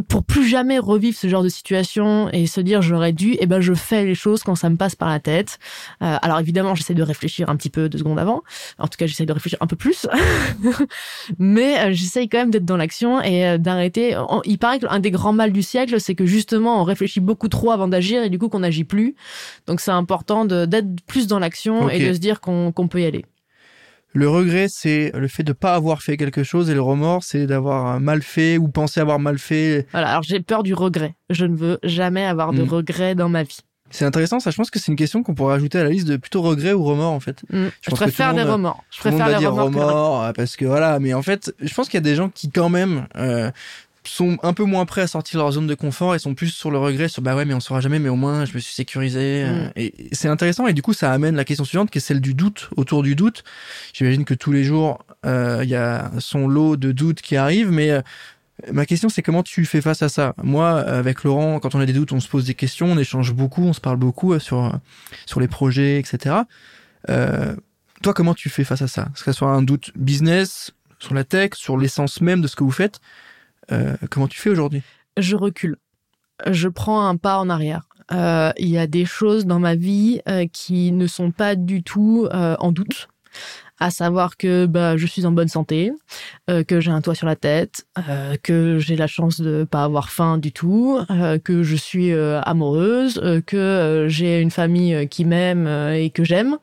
pour 0.08 0.24
plus 0.24 0.46
jamais 0.46 0.78
revivre 0.78 1.16
ce 1.16 1.28
genre 1.28 1.42
de 1.42 1.48
situation 1.48 2.28
et 2.30 2.46
se 2.46 2.60
dire 2.60 2.82
j'aurais 2.82 3.12
dû, 3.12 3.36
eh 3.40 3.46
ben 3.46 3.60
je 3.60 3.74
fais 3.74 4.04
les 4.04 4.14
choses 4.14 4.42
quand 4.42 4.54
ça 4.54 4.70
me 4.70 4.76
passe 4.76 4.94
par 4.94 5.08
la 5.08 5.20
tête. 5.20 5.58
Euh, 6.02 6.16
alors 6.22 6.38
évidemment, 6.38 6.74
j'essaie 6.74 6.94
de 6.94 7.02
réfléchir 7.02 7.50
un 7.50 7.56
petit 7.56 7.70
peu 7.70 7.88
deux 7.88 7.98
secondes 7.98 8.18
avant. 8.18 8.42
En 8.78 8.88
tout 8.88 8.96
cas, 8.96 9.06
j'essaie 9.06 9.26
de 9.26 9.32
réfléchir 9.32 9.58
un 9.60 9.66
peu 9.66 9.76
plus. 9.76 10.06
Mais 11.38 11.78
euh, 11.78 11.92
j'essaye 11.92 12.28
quand 12.28 12.38
même 12.38 12.50
d'être 12.50 12.64
dans 12.64 12.76
l'action 12.76 13.20
et 13.22 13.46
euh, 13.46 13.58
d'arrêter. 13.58 14.16
Il 14.44 14.58
paraît 14.58 14.78
qu'un 14.78 15.00
des 15.00 15.10
grands 15.10 15.32
mal 15.32 15.52
du 15.52 15.62
siècle, 15.62 16.00
c'est 16.00 16.14
que 16.14 16.26
justement, 16.26 16.80
on 16.80 16.84
réfléchit 16.84 17.20
beaucoup 17.20 17.48
trop 17.48 17.70
avant 17.70 17.88
d'agir 17.88 18.22
et 18.22 18.30
du 18.30 18.38
coup 18.38 18.48
qu'on 18.48 18.60
n'agit 18.60 18.84
plus. 18.84 19.14
Donc 19.66 19.80
c'est 19.80 19.90
important 19.90 20.44
d'être 20.44 21.00
plus 21.06 21.26
dans 21.26 21.38
l'action 21.38 21.88
et 21.88 22.08
de 22.08 22.12
se 22.12 22.18
dire 22.18 22.40
qu'on 22.40 22.72
qu'on 22.72 22.88
peut 22.88 23.00
y 23.00 23.06
aller. 23.06 23.24
Le 24.14 24.28
regret 24.28 24.66
c'est 24.68 25.10
le 25.14 25.28
fait 25.28 25.42
de 25.42 25.52
pas 25.52 25.74
avoir 25.74 26.00
fait 26.02 26.16
quelque 26.16 26.42
chose 26.44 26.70
et 26.70 26.74
le 26.74 26.80
remords 26.80 27.24
c'est 27.24 27.46
d'avoir 27.46 28.00
mal 28.00 28.22
fait 28.22 28.56
ou 28.58 28.68
penser 28.68 29.00
avoir 29.00 29.18
mal 29.18 29.38
fait. 29.38 29.86
Voilà. 29.92 30.08
Alors 30.10 30.22
j'ai 30.22 30.40
peur 30.40 30.62
du 30.62 30.72
regret. 30.72 31.14
Je 31.30 31.44
ne 31.44 31.56
veux 31.56 31.78
jamais 31.82 32.24
avoir 32.24 32.52
de 32.52 32.62
Mm. 32.62 32.68
regret 32.68 33.14
dans 33.14 33.28
ma 33.28 33.42
vie. 33.42 33.58
C'est 33.90 34.04
intéressant 34.04 34.40
ça. 34.40 34.50
Je 34.50 34.56
pense 34.56 34.70
que 34.70 34.78
c'est 34.78 34.90
une 34.90 34.96
question 34.96 35.22
qu'on 35.22 35.34
pourrait 35.34 35.54
ajouter 35.54 35.78
à 35.78 35.84
la 35.84 35.90
liste 35.90 36.08
de 36.08 36.16
plutôt 36.16 36.42
regret 36.42 36.72
ou 36.72 36.82
remords 36.84 37.12
en 37.12 37.20
fait. 37.20 37.42
Mm. 37.50 37.66
Je, 37.82 37.90
préfère 37.90 38.30
tout 38.30 38.36
les 38.36 38.42
monde- 38.44 38.52
remords. 38.52 38.84
Je 38.90 38.98
Tout 39.00 39.04
le 39.08 39.10
monde 39.12 39.20
préfère 39.20 39.26
va 39.26 39.32
les 39.32 39.38
dire 39.38 39.50
remords. 39.52 39.66
regrets. 39.66 39.84
remords 39.84 40.22
euh, 40.24 40.32
parce 40.32 40.56
que 40.56 40.64
voilà 40.64 40.98
mais 41.00 41.12
en 41.14 41.22
fait 41.22 41.52
je 41.60 41.74
pense 41.74 41.88
qu'il 41.88 41.98
y 41.98 42.02
a 42.02 42.08
des 42.08 42.14
gens 42.14 42.28
qui 42.28 42.50
quand 42.50 42.68
même 42.70 43.06
euh, 43.16 43.50
sont 44.06 44.38
un 44.42 44.52
peu 44.52 44.64
moins 44.64 44.84
prêts 44.84 45.00
à 45.00 45.06
sortir 45.06 45.38
de 45.38 45.42
leur 45.44 45.52
zone 45.52 45.66
de 45.66 45.74
confort 45.74 46.14
et 46.14 46.18
sont 46.18 46.34
plus 46.34 46.50
sur 46.50 46.70
le 46.70 46.78
regret 46.78 47.08
sur 47.08 47.22
bah 47.22 47.34
ouais 47.34 47.44
mais 47.44 47.54
on 47.54 47.60
saura 47.60 47.80
jamais 47.80 47.98
mais 47.98 48.08
au 48.10 48.16
moins 48.16 48.44
je 48.44 48.54
me 48.54 48.58
suis 48.58 48.74
sécurisé 48.74 49.44
Mm. 49.44 49.70
et 49.76 49.94
c'est 50.12 50.28
intéressant 50.28 50.66
et 50.66 50.72
du 50.72 50.82
coup 50.82 50.92
ça 50.92 51.12
amène 51.12 51.36
la 51.36 51.44
question 51.44 51.64
suivante 51.64 51.90
qui 51.90 51.98
est 51.98 52.00
celle 52.00 52.20
du 52.20 52.34
doute 52.34 52.70
autour 52.76 53.02
du 53.02 53.14
doute. 53.14 53.44
J'imagine 53.92 54.24
que 54.24 54.34
tous 54.34 54.52
les 54.52 54.64
jours 54.64 55.04
euh, 55.26 55.60
il 55.62 55.68
y 55.68 55.74
a 55.74 56.10
son 56.18 56.46
lot 56.48 56.76
de 56.76 56.92
doutes 56.92 57.22
qui 57.22 57.36
arrivent 57.36 57.70
mais 57.70 57.90
euh, 57.90 58.02
ma 58.72 58.86
question 58.86 59.08
c'est 59.08 59.22
comment 59.22 59.42
tu 59.42 59.64
fais 59.64 59.80
face 59.80 60.02
à 60.02 60.08
ça? 60.08 60.34
Moi 60.42 60.70
avec 60.80 61.24
Laurent 61.24 61.60
quand 61.60 61.74
on 61.74 61.80
a 61.80 61.86
des 61.86 61.92
doutes 61.92 62.12
on 62.12 62.20
se 62.20 62.28
pose 62.28 62.44
des 62.44 62.54
questions 62.54 62.86
on 62.86 62.98
échange 62.98 63.32
beaucoup 63.32 63.64
on 63.64 63.72
se 63.72 63.80
parle 63.80 63.96
beaucoup 63.96 64.32
euh, 64.32 64.38
sur 64.38 64.78
sur 65.26 65.40
les 65.40 65.48
projets 65.48 65.98
etc 65.98 66.36
euh, 67.10 67.54
toi 68.02 68.14
comment 68.14 68.34
tu 68.34 68.48
fais 68.48 68.64
face 68.64 68.82
à 68.82 68.88
ça? 68.88 69.08
Que 69.14 69.20
ce 69.20 69.32
soit 69.32 69.50
un 69.50 69.62
doute 69.62 69.92
business 69.96 70.72
sur 70.98 71.14
la 71.14 71.24
tech 71.24 71.50
sur 71.54 71.76
l'essence 71.76 72.20
même 72.20 72.40
de 72.40 72.48
ce 72.48 72.56
que 72.56 72.64
vous 72.64 72.70
faites 72.70 73.00
euh, 73.72 73.96
comment 74.10 74.28
tu 74.28 74.40
fais 74.40 74.50
aujourd'hui? 74.50 74.82
Je 75.16 75.36
recule. 75.36 75.76
Je 76.50 76.68
prends 76.68 77.06
un 77.06 77.16
pas 77.16 77.38
en 77.38 77.48
arrière. 77.48 77.88
Euh, 78.12 78.52
Il 78.58 78.68
y 78.68 78.78
a 78.78 78.86
des 78.86 79.04
choses 79.04 79.46
dans 79.46 79.60
ma 79.60 79.74
vie 79.74 80.20
euh, 80.28 80.46
qui 80.52 80.92
ne 80.92 81.06
sont 81.06 81.30
pas 81.30 81.54
du 81.54 81.82
tout 81.82 82.28
en 82.32 82.72
doute. 82.72 83.08
À 83.80 83.90
savoir 83.90 84.36
que 84.36 84.66
bah, 84.66 84.96
je 84.96 85.04
suis 85.04 85.26
en 85.26 85.32
bonne 85.32 85.48
santé, 85.48 85.90
que 86.46 86.80
j'ai 86.80 86.92
un 86.92 87.00
toit 87.00 87.16
sur 87.16 87.26
la 87.26 87.34
tête, 87.34 87.86
que 88.44 88.78
j'ai 88.78 88.94
la 88.94 89.08
chance 89.08 89.40
de 89.40 89.66
pas 89.68 89.82
avoir 89.82 90.10
faim 90.10 90.38
du 90.38 90.52
tout, 90.52 91.00
que 91.42 91.64
je 91.64 91.74
suis 91.74 92.12
amoureuse, 92.12 93.20
que 93.46 94.06
j'ai 94.08 94.40
une 94.40 94.52
famille 94.52 95.08
qui 95.08 95.24
m'aime 95.24 95.66
et 95.92 96.10
que 96.10 96.22
j'aime. 96.22 96.58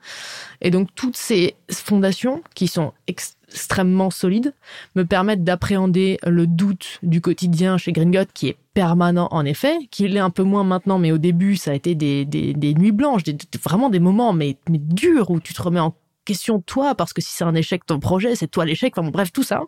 Et 0.62 0.72
donc 0.72 0.88
toutes 0.96 1.18
ces 1.18 1.56
fondations 1.70 2.44
qui 2.56 2.68
sont 2.70 2.94
ex- 3.08 3.36
extrêmement 3.52 4.10
solides 4.10 4.54
me 4.96 5.04
permettent 5.04 5.44
d'appréhender 5.44 6.18
le 6.26 6.48
doute 6.48 7.00
du 7.04 7.22
quotidien 7.22 7.78
chez 7.78 7.92
Gringot 7.92 8.26
qui 8.34 8.48
est 8.48 8.58
permanent 8.74 9.28
en 9.32 9.46
effet, 9.46 9.78
qu'il 9.92 10.16
est 10.16 10.22
un 10.22 10.30
peu 10.30 10.44
moins 10.44 10.64
maintenant, 10.64 10.98
mais 10.98 11.12
au 11.12 11.18
début 11.18 11.58
ça 11.58 11.72
a 11.72 11.74
été 11.74 11.94
des, 11.96 12.26
des, 12.26 12.74
nuits 12.74 12.92
blanches, 12.92 13.24
des, 13.24 13.38
vraiment 13.62 13.90
des 13.90 14.00
moments 14.00 14.34
mais, 14.34 14.58
mais 14.70 14.80
durs 14.80 15.30
où 15.30 15.40
tu 15.40 15.54
te 15.54 15.62
remets 15.62 15.80
en 15.80 15.96
question 16.26 16.62
toi 16.62 16.96
parce 16.96 17.14
que 17.14 17.22
si 17.22 17.34
c'est 17.34 17.44
un 17.44 17.56
échec 17.56 17.86
ton 17.86 18.00
projet, 18.00 18.36
c'est 18.36 18.48
toi 18.48 18.66
l'échec, 18.66 18.98
enfin 18.98 19.10
bref 19.10 19.32
tout 19.32 19.44
ça. 19.44 19.62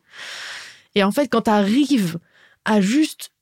Et 0.95 1.03
en 1.03 1.11
fait 1.11 1.27
quand 1.27 1.41
tu 1.41 1.51
arrives 1.51 2.19
à 2.65 2.79
juste 2.79 3.32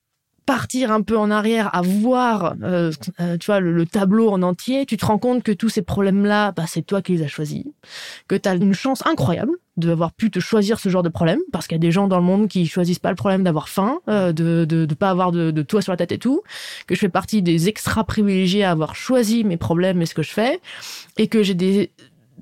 partir 0.51 0.91
un 0.91 1.01
peu 1.01 1.17
en 1.17 1.31
arrière, 1.31 1.73
à 1.73 1.81
voir, 1.81 2.55
euh, 2.61 2.91
euh, 3.21 3.37
tu 3.37 3.45
vois, 3.45 3.61
le, 3.61 3.71
le 3.71 3.85
tableau 3.85 4.29
en 4.31 4.41
entier, 4.41 4.85
tu 4.85 4.97
te 4.97 5.05
rends 5.05 5.17
compte 5.17 5.43
que 5.43 5.53
tous 5.53 5.69
ces 5.69 5.81
problèmes-là, 5.81 6.51
bah, 6.51 6.65
c'est 6.67 6.81
toi 6.81 7.01
qui 7.01 7.13
les 7.13 7.23
as 7.23 7.29
choisis, 7.29 7.63
que 8.27 8.35
tu 8.35 8.49
as 8.49 8.55
une 8.55 8.73
chance 8.73 9.01
incroyable 9.07 9.53
d'avoir 9.77 10.11
pu 10.11 10.29
te 10.29 10.41
choisir 10.41 10.77
ce 10.77 10.89
genre 10.89 11.03
de 11.03 11.09
problème, 11.09 11.39
parce 11.53 11.67
qu'il 11.67 11.75
y 11.75 11.79
a 11.79 11.85
des 11.87 11.93
gens 11.93 12.09
dans 12.09 12.17
le 12.17 12.25
monde 12.25 12.49
qui 12.49 12.65
choisissent 12.65 12.99
pas 12.99 13.11
le 13.11 13.15
problème 13.15 13.45
d'avoir 13.45 13.69
faim, 13.69 13.99
euh, 14.09 14.33
de, 14.33 14.65
de 14.65 14.85
de 14.85 14.93
pas 14.93 15.09
avoir 15.09 15.31
de, 15.31 15.51
de 15.51 15.61
toit 15.61 15.81
sur 15.81 15.93
la 15.93 15.97
tête 15.97 16.11
et 16.11 16.17
tout, 16.17 16.41
que 16.85 16.95
je 16.95 16.99
fais 16.99 17.07
partie 17.07 17.41
des 17.41 17.69
extra 17.69 18.03
privilégiés 18.03 18.65
à 18.65 18.71
avoir 18.71 18.93
choisi 18.93 19.45
mes 19.45 19.55
problèmes 19.55 20.01
et 20.01 20.05
ce 20.05 20.13
que 20.13 20.21
je 20.21 20.31
fais, 20.31 20.59
et 21.17 21.27
que 21.29 21.43
j'ai 21.43 21.55
des 21.55 21.91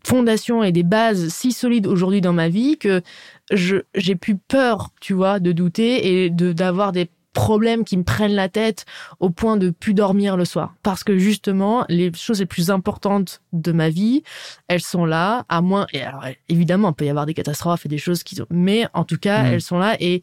fondations 0.03 0.64
et 0.64 0.72
des 0.72 0.82
bases 0.84 1.28
si 1.30 1.51
solides 1.51 1.86
aujourd'hui 1.86 2.22
dans 2.22 2.34
ma 2.34 2.49
vie 2.49 2.80
que 2.80 3.03
je 3.51 3.78
j'ai 3.93 4.16
plus 4.16 4.36
peur, 4.36 4.89
tu 4.99 5.14
vois, 5.14 5.39
de 5.39 5.51
douter 5.51 6.24
et 6.24 6.32
de 6.32 6.53
d'avoir 6.53 6.91
des 6.91 7.07
problèmes 7.34 7.84
qui 7.84 7.96
me 7.96 8.04
prennent 8.04 8.34
la 8.34 8.50
tête 8.50 8.86
au 9.20 9.30
point 9.30 9.56
de 9.58 9.70
plus 9.70 9.94
dormir 9.94 10.36
le 10.36 10.46
soir. 10.46 10.74
Parce 10.84 11.04
que 11.04 11.18
justement, 11.18 11.86
les 11.90 12.12
choses 12.14 12.40
les 12.40 12.46
plus 12.46 12.72
importantes 12.72 13.42
de 13.54 13.72
ma 13.72 13.90
vie, 13.90 14.24
elles 14.68 14.82
sont 14.82 15.06
là, 15.06 15.46
à 15.50 15.62
moins, 15.62 15.86
et 15.94 16.02
alors 16.02 16.26
évidemment, 16.50 16.90
il 16.90 16.96
peut 16.96 17.06
y 17.06 17.10
avoir 17.10 17.26
des 17.26 17.34
catastrophes 17.36 17.86
et 17.86 17.90
des 17.90 17.98
choses 18.00 18.24
qui 18.24 18.36
sont, 18.36 18.48
mais 18.50 18.88
en 18.94 19.04
tout 19.04 19.18
cas, 19.18 19.44
Mm. 19.44 19.46
elles 19.54 19.62
sont 19.62 19.78
là 19.80 19.96
et 20.00 20.22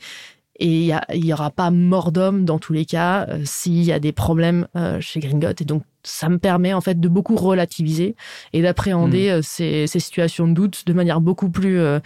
et 0.58 0.68
il 0.68 0.84
y, 0.86 0.92
a- 0.94 1.04
il 1.12 1.22
y 1.22 1.34
aura 1.34 1.50
pas 1.50 1.70
mort 1.70 2.12
d'homme 2.12 2.46
dans 2.46 2.58
tous 2.58 2.72
les 2.72 2.86
cas 2.86 3.26
euh, 3.28 3.42
s'il 3.44 3.84
y 3.84 3.92
a 3.92 3.98
des 4.00 4.12
problèmes 4.12 4.66
euh, 4.74 5.02
chez 5.02 5.20
Gringot. 5.20 5.50
Et 5.60 5.66
donc, 5.66 5.82
ça 6.02 6.30
me 6.30 6.38
permet 6.38 6.72
en 6.72 6.80
fait 6.80 6.98
de 6.98 7.08
beaucoup 7.10 7.36
relativiser 7.36 8.16
et 8.54 8.62
d'appréhender 8.62 9.28
euh, 9.28 9.42
ces, 9.42 9.86
ces 9.86 10.00
situations 10.00 10.48
de 10.48 10.54
doute 10.54 10.86
de 10.86 10.94
manière 10.94 11.20
beaucoup 11.20 11.50
plus 11.50 11.78
euh, 11.78 12.00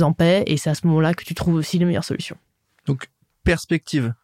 en 0.00 0.12
paix. 0.12 0.44
Et 0.46 0.56
c'est 0.58 0.70
à 0.70 0.76
ce 0.76 0.86
moment-là 0.86 1.12
que 1.12 1.24
tu 1.24 1.34
trouves 1.34 1.54
aussi 1.56 1.76
les 1.80 1.86
meilleures 1.86 2.04
solutions. 2.04 2.36
Perspective. 3.42 4.14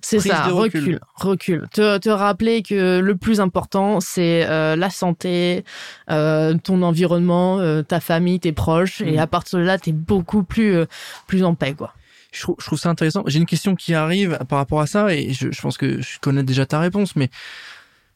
C'est 0.00 0.20
ça, 0.20 0.46
de 0.46 0.52
recul. 0.52 1.00
recul. 1.14 1.68
Te, 1.72 1.98
te 1.98 2.08
rappeler 2.08 2.62
que 2.62 3.00
le 3.00 3.16
plus 3.16 3.40
important, 3.40 4.00
c'est 4.00 4.46
euh, 4.46 4.76
la 4.76 4.88
santé, 4.90 5.64
euh, 6.10 6.54
ton 6.62 6.82
environnement, 6.82 7.58
euh, 7.60 7.82
ta 7.82 8.00
famille, 8.00 8.40
tes 8.40 8.52
proches, 8.52 9.00
et 9.02 9.16
Mm. 9.16 9.18
à 9.18 9.26
partir 9.26 9.58
de 9.58 9.64
là, 9.64 9.78
t'es 9.78 9.92
beaucoup 9.92 10.42
plus 10.42 10.84
plus 11.26 11.44
en 11.44 11.54
paix, 11.54 11.74
quoi. 11.74 11.92
Je 12.32 12.42
trouve, 12.42 12.56
je 12.60 12.66
trouve 12.66 12.78
ça 12.78 12.90
intéressant. 12.90 13.22
J'ai 13.26 13.38
une 13.38 13.46
question 13.46 13.74
qui 13.74 13.94
arrive 13.94 14.38
par 14.48 14.58
rapport 14.58 14.80
à 14.80 14.86
ça 14.86 15.14
et 15.14 15.32
je, 15.32 15.50
je 15.50 15.60
pense 15.60 15.78
que 15.78 16.00
je 16.02 16.18
connais 16.20 16.42
déjà 16.42 16.66
ta 16.66 16.78
réponse, 16.78 17.16
mais 17.16 17.30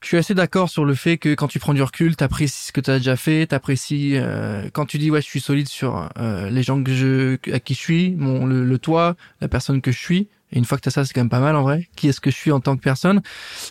je 0.03 0.09
suis 0.09 0.17
assez 0.19 0.35
d'accord 0.35 0.69
sur 0.69 0.85
le 0.85 0.95
fait 0.95 1.17
que 1.17 1.35
quand 1.35 1.49
tu 1.49 1.59
prends 1.59 1.73
du 1.75 1.83
recul, 1.83 2.15
t'apprécies 2.17 2.67
ce 2.67 2.73
que 2.73 2.81
t'as 2.81 2.99
déjà 2.99 3.17
fait, 3.17 3.47
t'apprécies 3.47 4.13
euh, 4.17 4.69
quand 4.73 4.85
tu 4.85 4.99
dis 4.99 5.11
ouais 5.11 5.23
je 5.23 5.27
suis 5.27 5.41
solide 5.41 5.69
sur 5.69 6.11
euh, 6.19 6.51
les 6.51 6.63
gens 6.63 6.83
que 6.83 6.93
je 6.93 7.39
à 7.53 7.59
qui 7.61 7.73
je 7.75 7.79
suis, 7.79 8.11
mon 8.17 8.45
le, 8.45 8.65
le 8.65 8.79
toi, 8.79 9.17
la 9.41 9.49
personne 9.49 9.81
que 9.81 9.93
je 9.93 9.99
suis. 9.99 10.29
Et 10.53 10.59
une 10.59 10.65
fois 10.65 10.79
que 10.79 10.83
t'as 10.83 10.91
ça, 10.91 11.05
c'est 11.05 11.13
quand 11.15 11.21
même 11.23 11.29
pas 11.31 11.41
mal 11.41 11.57
en 11.57 11.63
vrai. 11.63 11.89
Qui 11.97 12.09
est-ce 12.09 12.21
que 12.21 12.31
je 12.31 12.37
suis 12.37 12.53
en 12.53 12.61
tant 12.61 12.77
que 12.77 12.83
personne? 12.83 13.23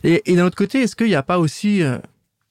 Et, 0.03 0.21
et 0.31 0.35
d'un 0.35 0.45
autre 0.45 0.57
côté, 0.57 0.81
est-ce 0.81 0.95
qu'il 0.95 1.07
n'y 1.07 1.15
a 1.15 1.23
pas 1.23 1.39
aussi 1.39 1.81
euh, 1.83 1.97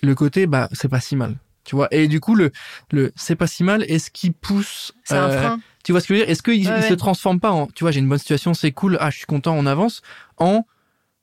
le 0.03 0.15
côté 0.15 0.47
bah 0.47 0.69
c'est 0.73 0.89
pas 0.89 1.01
si 1.01 1.17
mal, 1.17 1.37
tu 1.65 1.75
vois? 1.77 1.89
Et 1.93 2.09
du 2.09 2.21
coup 2.21 2.35
le 2.35 2.51
le 2.93 3.13
c'est 3.17 3.37
pas 3.37 3.47
si 3.47 3.65
mal. 3.65 3.83
Est-ce 3.89 4.11
qui 4.11 4.31
pousse 4.31 4.93
C'est 5.05 5.17
un 5.17 5.29
euh, 5.29 5.37
frein. 5.39 5.61
tu 5.85 5.93
vois 5.93 6.01
ce 6.01 6.07
que 6.09 6.15
je 6.15 6.21
veux 6.21 6.25
dire? 6.25 6.31
Est-ce 6.33 6.43
qu'il 6.43 6.67
Ouais, 6.67 6.89
se 6.89 6.95
transforme 6.95 7.41
pas 7.41 7.51
en, 7.51 7.67
tu 7.67 7.85
vois, 7.85 7.91
j'ai 7.91 8.01
une 8.01 8.09
bonne 8.09 8.19
situation, 8.19 8.55
c'est 8.55 8.73
cool, 8.73 8.97
ah, 9.01 9.11
je 9.11 9.17
suis 9.19 9.27
content, 9.27 9.55
on 9.57 9.67
avance, 9.67 10.03
en, 10.39 10.65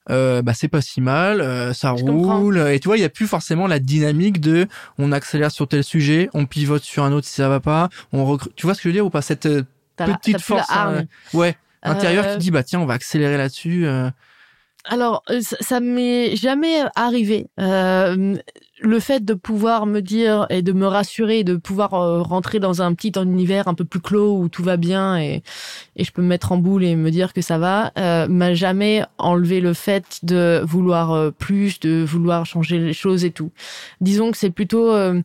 euh, 0.09 0.41
bah, 0.41 0.53
c'est 0.53 0.67
pas 0.69 0.81
si 0.81 1.01
mal, 1.01 1.41
euh, 1.41 1.73
ça 1.73 1.91
Je 1.91 2.03
comprends. 2.03 2.39
roule, 2.39 2.57
et 2.59 2.79
tu 2.79 2.87
vois, 2.87 2.97
il 2.97 3.01
y 3.01 3.05
a 3.05 3.09
plus 3.09 3.27
forcément 3.27 3.67
la 3.67 3.79
dynamique 3.79 4.39
de, 4.39 4.67
on 4.97 5.11
accélère 5.11 5.51
sur 5.51 5.67
tel 5.67 5.83
sujet, 5.83 6.29
on 6.33 6.45
pivote 6.45 6.83
sur 6.83 7.03
un 7.03 7.11
autre 7.11 7.27
si 7.27 7.33
ça 7.35 7.49
va 7.49 7.59
pas, 7.59 7.89
on 8.13 8.25
recrute, 8.25 8.53
tu 8.55 8.65
vois 8.65 8.73
ce 8.73 8.79
que 8.79 8.83
je 8.83 8.89
veux 8.89 8.93
dire 8.93 9.05
ou 9.05 9.09
pas? 9.09 9.21
Cette 9.21 9.45
euh, 9.47 9.63
la- 9.99 10.05
petite 10.07 10.35
la 10.35 10.39
force, 10.39 10.69
euh, 10.75 11.03
ouais, 11.33 11.57
intérieure 11.83 12.25
Euh, 12.25 12.33
qui 12.33 12.39
dit, 12.39 12.51
bah, 12.51 12.63
tiens, 12.63 12.79
on 12.79 12.85
va 12.85 12.93
accélérer 12.95 13.37
là-dessus, 13.37 13.85
euh, 13.85 14.09
Alors, 14.85 15.23
euh, 15.29 15.41
ça, 15.41 15.57
ça 15.59 15.79
m'est 15.79 16.35
jamais 16.35 16.83
arrivé. 16.95 17.47
Euh, 17.59 18.35
le 18.79 18.99
fait 18.99 19.25
de 19.25 19.33
pouvoir 19.33 19.87
me 19.87 20.01
dire 20.01 20.45
et 20.51 20.61
de 20.61 20.71
me 20.71 20.85
rassurer, 20.85 21.43
de 21.43 21.55
pouvoir 21.55 21.89
rentrer 22.23 22.59
dans 22.59 22.83
un 22.83 22.93
petit 22.93 23.11
univers 23.15 23.67
un 23.67 23.73
peu 23.73 23.85
plus 23.85 23.99
clos 23.99 24.37
où 24.37 24.49
tout 24.49 24.61
va 24.63 24.77
bien 24.77 25.17
et, 25.17 25.41
et 25.95 26.03
je 26.03 26.11
peux 26.11 26.21
me 26.21 26.27
mettre 26.27 26.51
en 26.51 26.57
boule 26.57 26.83
et 26.83 26.95
me 26.95 27.09
dire 27.09 27.33
que 27.33 27.41
ça 27.41 27.57
va, 27.57 27.91
euh, 27.97 28.27
m'a 28.27 28.53
jamais 28.53 29.03
enlevé 29.17 29.61
le 29.61 29.73
fait 29.73 30.19
de 30.21 30.61
vouloir 30.63 31.31
plus, 31.33 31.79
de 31.79 32.03
vouloir 32.03 32.45
changer 32.45 32.77
les 32.77 32.93
choses 32.93 33.25
et 33.25 33.31
tout. 33.31 33.51
Disons 33.99 34.29
que 34.29 34.37
c'est 34.37 34.51
plutôt, 34.51 34.91
euh, 34.93 35.21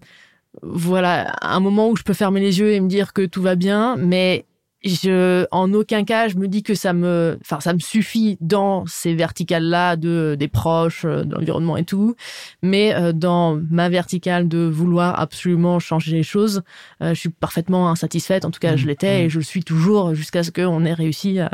voilà, 0.63 1.37
un 1.43 1.61
moment 1.61 1.91
où 1.91 1.97
je 1.97 2.03
peux 2.05 2.15
fermer 2.15 2.41
les 2.41 2.59
yeux 2.59 2.73
et 2.73 2.81
me 2.81 2.89
dire 2.89 3.13
que 3.13 3.23
tout 3.27 3.43
va 3.43 3.55
bien, 3.55 3.97
mais 3.97 4.47
je, 4.85 5.47
en 5.51 5.73
aucun 5.73 6.05
cas, 6.05 6.29
je 6.29 6.37
me 6.37 6.49
dis 6.49 6.63
que 6.63 6.75
ça 6.75 6.93
me, 6.93 7.39
enfin, 7.41 7.61
ça 7.61 7.73
me 7.73 7.79
suffit 7.79 8.37
dans 8.41 8.85
ces 8.87 9.15
verticales-là 9.15 9.97
de 9.97 10.37
des 10.39 10.49
proches, 10.49 11.05
euh, 11.05 11.25
de 11.25 11.35
l'environnement 11.35 11.77
et 11.77 11.85
tout, 11.85 12.17
mais 12.63 12.95
euh, 12.95 13.13
dans 13.13 13.59
ma 13.71 13.89
verticale 13.89 14.49
de 14.49 14.59
vouloir 14.59 15.19
absolument 15.21 15.79
changer 15.79 16.13
les 16.13 16.23
choses, 16.23 16.63
euh, 17.03 17.15
je 17.15 17.21
suis 17.21 17.29
parfaitement 17.29 17.91
insatisfaite. 17.91 18.45
En 18.45 18.51
tout 18.51 18.61
cas, 18.61 18.77
je 18.77 18.83
Mhm. 18.83 18.89
l'étais 18.89 19.25
et 19.25 19.29
je 19.31 19.39
le 19.39 19.45
suis 19.45 19.63
toujours 19.65 20.15
jusqu'à 20.15 20.43
ce 20.43 20.51
qu'on 20.51 20.85
ait 20.85 20.95
réussi 20.95 21.39
à 21.39 21.51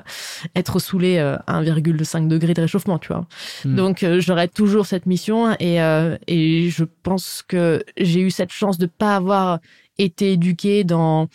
être 0.55 0.79
les 0.99 1.19
euh, 1.19 1.37
1,5 1.47 2.29
degrés 2.29 2.55
de 2.55 2.61
réchauffement, 2.63 2.99
tu 2.99 3.09
vois. 3.09 3.27
Mhm. 3.65 3.77
Donc, 3.77 4.03
euh, 4.03 4.21
j'aurai 4.21 4.49
toujours 4.49 4.87
cette 4.87 5.07
mission 5.07 5.53
et 5.61 5.81
euh, 5.83 6.17
et 6.27 6.71
je 6.71 6.85
pense 7.03 7.43
que 7.47 7.83
j'ai 7.97 8.21
eu 8.21 8.31
cette 8.31 8.53
chance 8.53 8.79
de 8.79 8.87
pas 8.87 9.17
avoir 9.17 9.59
été 9.99 10.33
éduquée 10.33 10.85
dans 10.85 11.29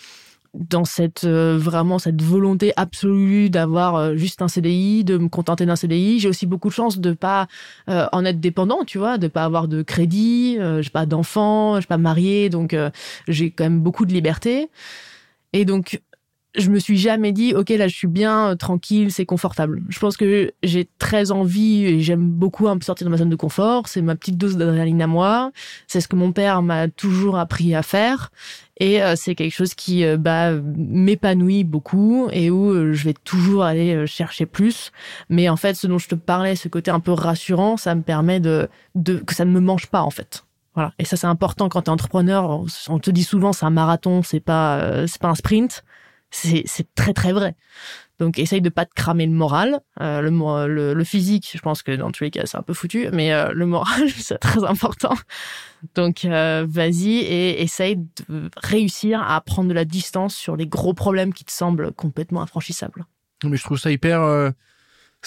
dans 0.54 0.86
cette 0.86 1.24
euh, 1.24 1.58
vraiment 1.58 1.98
cette 1.98 2.22
volonté 2.22 2.74
absolue 2.76 3.50
d'avoir 3.50 3.96
euh, 3.96 4.16
juste 4.16 4.42
un 4.42 4.48
CDI, 4.48 5.04
de 5.04 5.18
me 5.18 5.28
contenter 5.28 5.66
d'un 5.66 5.76
CDI. 5.76 6.20
J'ai 6.20 6.30
aussi 6.30 6.46
beaucoup 6.46 6.70
de 6.70 6.74
chance 6.74 7.00
de 7.00 7.14
pas 7.14 7.48
euh, 7.90 8.08
en 8.12 8.24
être 8.26 8.40
dépendant, 8.40 8.84
tu 8.86 8.98
vois, 8.98 9.18
de 9.18 9.28
pas 9.28 9.44
avoir 9.46 9.68
de 9.68 9.82
crédit, 9.82 10.58
euh, 10.60 10.82
j'ai 10.82 10.92
pas 10.92 11.06
d'enfants, 11.06 11.82
je 11.82 11.88
pas 11.88 11.98
mariée, 11.98 12.50
donc 12.50 12.74
euh, 12.74 12.92
j'ai 13.28 13.52
quand 13.52 13.64
même 13.64 13.82
beaucoup 13.82 14.06
de 14.06 14.14
liberté. 14.14 14.70
Et 15.54 15.66
donc 15.66 16.02
je 16.56 16.70
me 16.70 16.80
suis 16.80 16.98
jamais 16.98 17.32
dit 17.32 17.54
ok 17.56 17.70
là 17.70 17.88
je 17.88 17.96
suis 17.96 18.08
bien 18.08 18.50
euh, 18.50 18.56
tranquille 18.56 19.12
c'est 19.12 19.26
confortable. 19.26 19.82
Je 19.90 20.00
pense 20.00 20.18
que 20.18 20.54
j'ai 20.62 20.88
très 21.00 21.32
envie 21.32 21.86
et 21.86 22.00
j'aime 22.02 22.30
beaucoup 22.30 22.68
un 22.68 22.78
peu 22.78 22.84
sortir 22.84 23.06
de 23.06 23.12
ma 23.12 23.18
zone 23.18 23.30
de 23.30 23.36
confort. 23.36 23.88
C'est 23.88 24.02
ma 24.02 24.16
petite 24.16 24.38
dose 24.38 24.58
d'adrénaline 24.58 25.02
à 25.02 25.08
moi. 25.08 25.52
C'est 25.88 26.02
ce 26.02 26.08
que 26.08 26.16
mon 26.16 26.32
père 26.32 26.62
m'a 26.62 26.88
toujours 26.88 27.38
appris 27.38 27.74
à 27.74 27.82
faire. 27.82 28.32
Et 28.80 29.02
euh, 29.02 29.16
c'est 29.16 29.36
quelque 29.36 29.54
chose 29.54 29.74
qui 29.74 30.06
euh, 30.06 30.18
bah, 30.18 30.52
m'épanouit 30.54 31.64
beaucoup 31.64 32.28
et 32.32 32.52
où 32.52 32.94
je 32.94 33.04
vais 33.04 33.14
toujours 33.14 33.64
aller 33.64 34.06
chercher 34.06 34.46
plus. 34.46 34.92
Mais 35.30 35.50
en 35.50 35.58
fait 35.58 35.74
ce 35.74 35.88
dont 35.88 35.98
je 35.98 36.08
te 36.08 36.16
parlais 36.16 36.56
ce 36.56 36.68
côté 36.68 36.92
un 36.92 37.00
peu 37.00 37.12
rassurant 37.12 37.78
ça 37.78 37.96
me 37.96 38.02
permet 38.02 38.40
de, 38.40 38.68
de 38.96 39.18
que 39.18 39.34
ça 39.34 39.46
ne 39.46 39.52
me 39.52 39.60
mange 39.60 39.88
pas 39.88 40.02
en 40.02 40.12
fait. 40.12 40.46
Voilà. 40.76 40.92
Et 41.00 41.06
ça 41.06 41.18
c'est 41.18 41.28
important 41.28 41.70
quand 41.70 41.84
tu 41.84 41.86
es 41.86 41.90
entrepreneur. 41.90 42.64
On, 42.90 43.00
te 43.00 43.12
dit 43.12 43.24
souvent 43.24 43.54
c'est 43.54 43.66
un 43.66 43.72
marathon 43.72 44.22
c'est 44.22 44.40
pas 44.40 45.08
c'est 45.08 45.22
pas 45.22 45.30
un 45.30 45.36
sprint 45.36 45.84
c'est 46.34 46.96
très 46.96 47.14
très 47.14 47.32
vrai 47.32 47.56
Donc, 48.20 48.40
essaye 48.40 48.62
de 48.62 48.70
pas 48.70 48.86
te 48.86 48.94
cramer 48.94 49.26
le 49.26 49.34
moral. 49.34 49.82
Euh, 50.02 50.22
le, 50.22 50.94
le, 50.94 51.04
physique, 51.04 51.52
je 51.54 51.60
pense 51.60 51.84
que 51.84 51.92
dans 51.92 52.12
tous 52.12 52.24
les 52.24 52.32
cas, 52.32 52.46
c'est 52.46 52.58
un 52.58 52.64
peu 52.64 52.74
foutu, 52.74 53.08
mais 53.14 53.34
euh, 53.34 53.52
le 53.54 53.66
moral, 53.66 54.10
c'est 54.18 54.40
très 54.40 54.64
important. 54.64 55.14
Donc, 55.96 56.26
euh, 56.26 56.66
vas-y 56.68 57.18
et 57.18 57.62
essaye 57.62 57.98
de 57.98 58.50
réussir 58.58 59.22
à 59.22 59.40
prendre 59.42 59.70
de 59.70 59.74
la 59.74 59.86
distance 59.86 60.36
sur 60.36 60.56
les 60.56 60.68
gros 60.68 60.94
problèmes 60.94 61.34
qui 61.34 61.46
te 61.46 61.52
semblent 61.52 61.92
complètement 61.92 62.42
infranchissables. 62.42 63.06
Mais 63.44 63.58
je 63.58 63.64
trouve 63.64 63.78
ça 63.78 63.92
hyper 63.92 64.52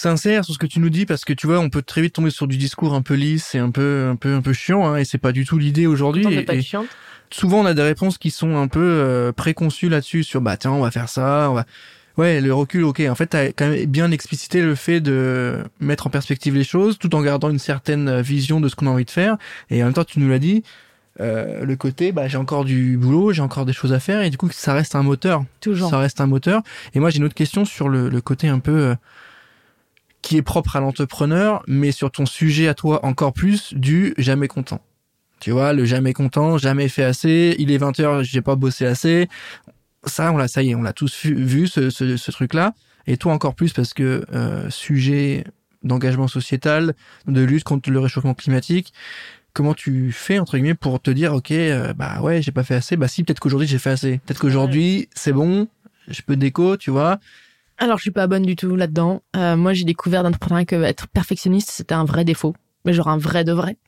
sincère 0.00 0.44
sur 0.44 0.54
ce 0.54 0.58
que 0.58 0.66
tu 0.66 0.80
nous 0.80 0.90
dis 0.90 1.06
parce 1.06 1.24
que 1.24 1.32
tu 1.32 1.46
vois, 1.46 1.58
on 1.58 1.70
peut 1.70 1.82
très 1.82 2.02
vite 2.02 2.14
tomber 2.14 2.30
sur 2.30 2.46
du 2.46 2.56
discours 2.56 2.94
un 2.94 3.02
peu 3.02 3.14
lisse 3.14 3.54
et 3.54 3.58
un 3.58 3.70
peu, 3.70 4.08
un 4.10 4.16
peu, 4.16 4.34
un 4.34 4.42
peu 4.42 4.52
chiant, 4.52 4.86
hein, 4.86 4.96
et 4.96 5.04
c'est 5.04 5.18
pas 5.18 5.32
du 5.32 5.44
tout 5.44 5.58
l'idée 5.58 5.86
aujourd'hui. 5.86 6.24
Souvent, 7.30 7.60
on 7.60 7.66
a 7.66 7.74
des 7.74 7.82
réponses 7.82 8.18
qui 8.18 8.30
sont 8.30 8.56
un 8.56 8.68
peu 8.68 8.80
euh, 8.80 9.32
préconçues 9.32 9.88
là-dessus 9.88 10.22
sur 10.22 10.40
bah 10.40 10.56
tiens, 10.56 10.70
on 10.70 10.80
va 10.80 10.90
faire 10.90 11.08
ça, 11.08 11.48
on 11.50 11.54
va 11.54 11.64
Ouais, 12.16 12.40
le 12.40 12.54
recul, 12.54 12.84
ok. 12.84 13.02
En 13.10 13.14
fait, 13.14 13.26
t'as 13.26 13.48
quand 13.48 13.68
même 13.68 13.84
bien 13.86 14.10
explicité 14.10 14.62
le 14.62 14.74
fait 14.74 15.00
de 15.00 15.58
mettre 15.80 16.06
en 16.06 16.10
perspective 16.10 16.54
les 16.54 16.64
choses, 16.64 16.98
tout 16.98 17.14
en 17.14 17.20
gardant 17.20 17.50
une 17.50 17.58
certaine 17.58 18.22
vision 18.22 18.58
de 18.58 18.68
ce 18.68 18.76
qu'on 18.76 18.86
a 18.86 18.90
envie 18.90 19.04
de 19.04 19.10
faire. 19.10 19.36
Et 19.68 19.82
en 19.82 19.86
même 19.86 19.92
temps, 19.92 20.04
tu 20.04 20.18
nous 20.18 20.30
l'as 20.30 20.38
dit, 20.38 20.62
euh, 21.20 21.64
le 21.64 21.76
côté, 21.76 22.12
bah, 22.12 22.26
j'ai 22.26 22.38
encore 22.38 22.64
du 22.64 22.96
boulot, 22.96 23.32
j'ai 23.32 23.42
encore 23.42 23.66
des 23.66 23.74
choses 23.74 23.92
à 23.92 24.00
faire, 24.00 24.22
et 24.22 24.30
du 24.30 24.38
coup, 24.38 24.48
ça 24.50 24.72
reste 24.72 24.94
un 24.94 25.02
moteur. 25.02 25.44
Toujours. 25.60 25.90
Ça 25.90 25.98
reste 25.98 26.20
un 26.22 26.26
moteur. 26.26 26.62
Et 26.94 27.00
moi, 27.00 27.10
j'ai 27.10 27.18
une 27.18 27.24
autre 27.24 27.34
question 27.34 27.66
sur 27.66 27.88
le, 27.88 28.08
le 28.08 28.20
côté 28.22 28.48
un 28.48 28.60
peu 28.60 28.72
euh, 28.72 28.94
qui 30.22 30.36
est 30.36 30.42
propre 30.42 30.76
à 30.76 30.80
l'entrepreneur, 30.80 31.62
mais 31.66 31.92
sur 31.92 32.10
ton 32.10 32.26
sujet 32.26 32.68
à 32.68 32.74
toi 32.74 33.04
encore 33.04 33.32
plus 33.32 33.74
du 33.74 34.14
jamais 34.18 34.48
content. 34.48 34.80
Tu 35.38 35.50
vois, 35.50 35.72
le 35.72 35.84
jamais 35.84 36.14
content, 36.14 36.56
jamais 36.56 36.88
fait 36.88 37.04
assez, 37.04 37.54
il 37.58 37.70
est 37.70 37.78
20 37.78 38.00
heures, 38.00 38.24
j'ai 38.24 38.40
pas 38.40 38.56
bossé 38.56 38.86
assez 38.86 39.28
ça, 40.06 40.32
on 40.32 40.36
l'a, 40.36 40.48
ça 40.48 40.62
y 40.62 40.70
est, 40.70 40.74
on 40.74 40.82
l'a 40.82 40.92
tous 40.92 41.26
vu, 41.26 41.66
ce, 41.66 41.90
ce, 41.90 42.16
ce 42.16 42.30
truc-là. 42.30 42.74
Et 43.06 43.16
toi 43.16 43.32
encore 43.32 43.54
plus 43.54 43.72
parce 43.72 43.94
que 43.94 44.24
euh, 44.32 44.68
sujet 44.70 45.44
d'engagement 45.82 46.28
sociétal, 46.28 46.94
de 47.26 47.42
lutte 47.42 47.64
contre 47.64 47.90
le 47.90 48.00
réchauffement 48.00 48.34
climatique. 48.34 48.92
Comment 49.52 49.74
tu 49.74 50.12
fais 50.12 50.38
entre 50.38 50.56
guillemets 50.56 50.74
pour 50.74 51.00
te 51.00 51.10
dire 51.10 51.32
ok 51.32 51.50
euh, 51.50 51.92
bah 51.94 52.20
ouais 52.20 52.42
j'ai 52.42 52.52
pas 52.52 52.62
fait 52.62 52.74
assez 52.74 52.96
bah 52.96 53.08
si 53.08 53.24
peut-être 53.24 53.40
qu'aujourd'hui 53.40 53.66
j'ai 53.66 53.78
fait 53.78 53.90
assez 53.90 54.18
peut-être 54.18 54.38
qu'aujourd'hui 54.38 55.08
c'est 55.14 55.32
bon 55.32 55.66
je 56.08 56.20
peux 56.20 56.36
déco 56.36 56.76
tu 56.76 56.90
vois 56.90 57.20
alors 57.78 57.98
je 57.98 58.02
suis 58.02 58.10
pas 58.10 58.26
bonne 58.26 58.42
du 58.42 58.56
tout 58.56 58.76
là-dedans. 58.76 59.22
Euh, 59.36 59.56
moi 59.56 59.72
j'ai 59.72 59.84
découvert 59.84 60.22
d'entrepreneuriat 60.22 60.64
que 60.64 60.76
être 60.82 61.08
perfectionniste 61.08 61.70
c'était 61.70 61.94
un 61.94 62.04
vrai 62.04 62.24
défaut. 62.24 62.54
Mais 62.84 62.92
genre 62.92 63.08
un 63.08 63.18
vrai 63.18 63.42
de 63.42 63.50
vrai, 63.52 63.78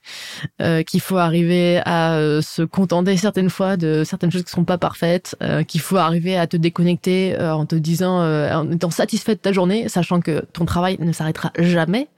euh, 0.60 0.82
qu'il 0.82 1.00
faut 1.00 1.18
arriver 1.18 1.80
à 1.84 2.16
euh, 2.16 2.42
se 2.42 2.62
contenter 2.62 3.16
certaines 3.16 3.48
fois 3.48 3.76
de 3.76 4.02
certaines 4.02 4.32
choses 4.32 4.42
qui 4.42 4.50
sont 4.50 4.64
pas 4.64 4.76
parfaites, 4.76 5.36
euh, 5.40 5.62
qu'il 5.62 5.80
faut 5.80 5.98
arriver 5.98 6.36
à 6.36 6.48
te 6.48 6.56
déconnecter 6.56 7.38
euh, 7.38 7.54
en 7.54 7.64
te 7.64 7.76
disant, 7.76 8.18
en 8.18 8.68
étant 8.72 8.90
satisfait 8.90 9.36
de 9.36 9.40
ta 9.40 9.52
journée, 9.52 9.88
sachant 9.88 10.20
que 10.20 10.44
ton 10.52 10.64
travail 10.64 10.96
ne 10.98 11.12
s'arrêtera 11.12 11.52
jamais, 11.60 12.08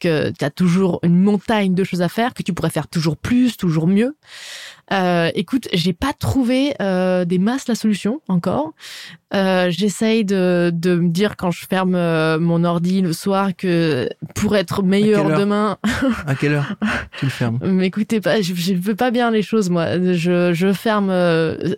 que 0.00 0.30
tu 0.30 0.44
as 0.44 0.50
toujours 0.50 1.00
une 1.02 1.18
montagne 1.18 1.74
de 1.74 1.84
choses 1.84 2.02
à 2.02 2.08
faire, 2.08 2.34
que 2.34 2.42
tu 2.42 2.52
pourrais 2.52 2.70
faire 2.70 2.88
toujours 2.88 3.16
plus, 3.16 3.56
toujours 3.56 3.86
mieux. 3.86 4.16
Euh, 4.92 5.30
écoute, 5.34 5.66
j'ai 5.72 5.92
pas 5.92 6.12
trouvé 6.12 6.74
euh, 6.80 7.24
des 7.24 7.38
masses 7.38 7.66
la 7.66 7.74
solution 7.74 8.20
encore. 8.28 8.72
Euh, 9.34 9.68
J'essaye 9.70 10.24
de, 10.24 10.70
de 10.72 10.94
me 10.94 11.08
dire 11.08 11.36
quand 11.36 11.50
je 11.50 11.66
ferme 11.68 11.96
euh, 11.96 12.38
mon 12.38 12.62
ordi 12.62 13.00
le 13.00 13.12
soir 13.12 13.50
que 13.56 14.08
pour 14.36 14.54
être 14.54 14.82
meilleur 14.84 15.36
demain. 15.36 15.78
à 16.26 16.34
quelle 16.36 16.52
heure 16.52 16.76
tu 17.18 17.24
le 17.24 17.30
fermes? 17.30 17.58
Mais 17.64 17.86
écoutez 17.86 18.20
pas, 18.20 18.40
je, 18.40 18.54
je 18.54 18.74
veux 18.74 18.94
pas 18.94 19.10
bien 19.10 19.30
les 19.32 19.42
choses 19.42 19.70
moi. 19.70 19.98
Je, 20.14 20.52
je 20.54 20.72
ferme 20.72 21.08
euh, 21.10 21.74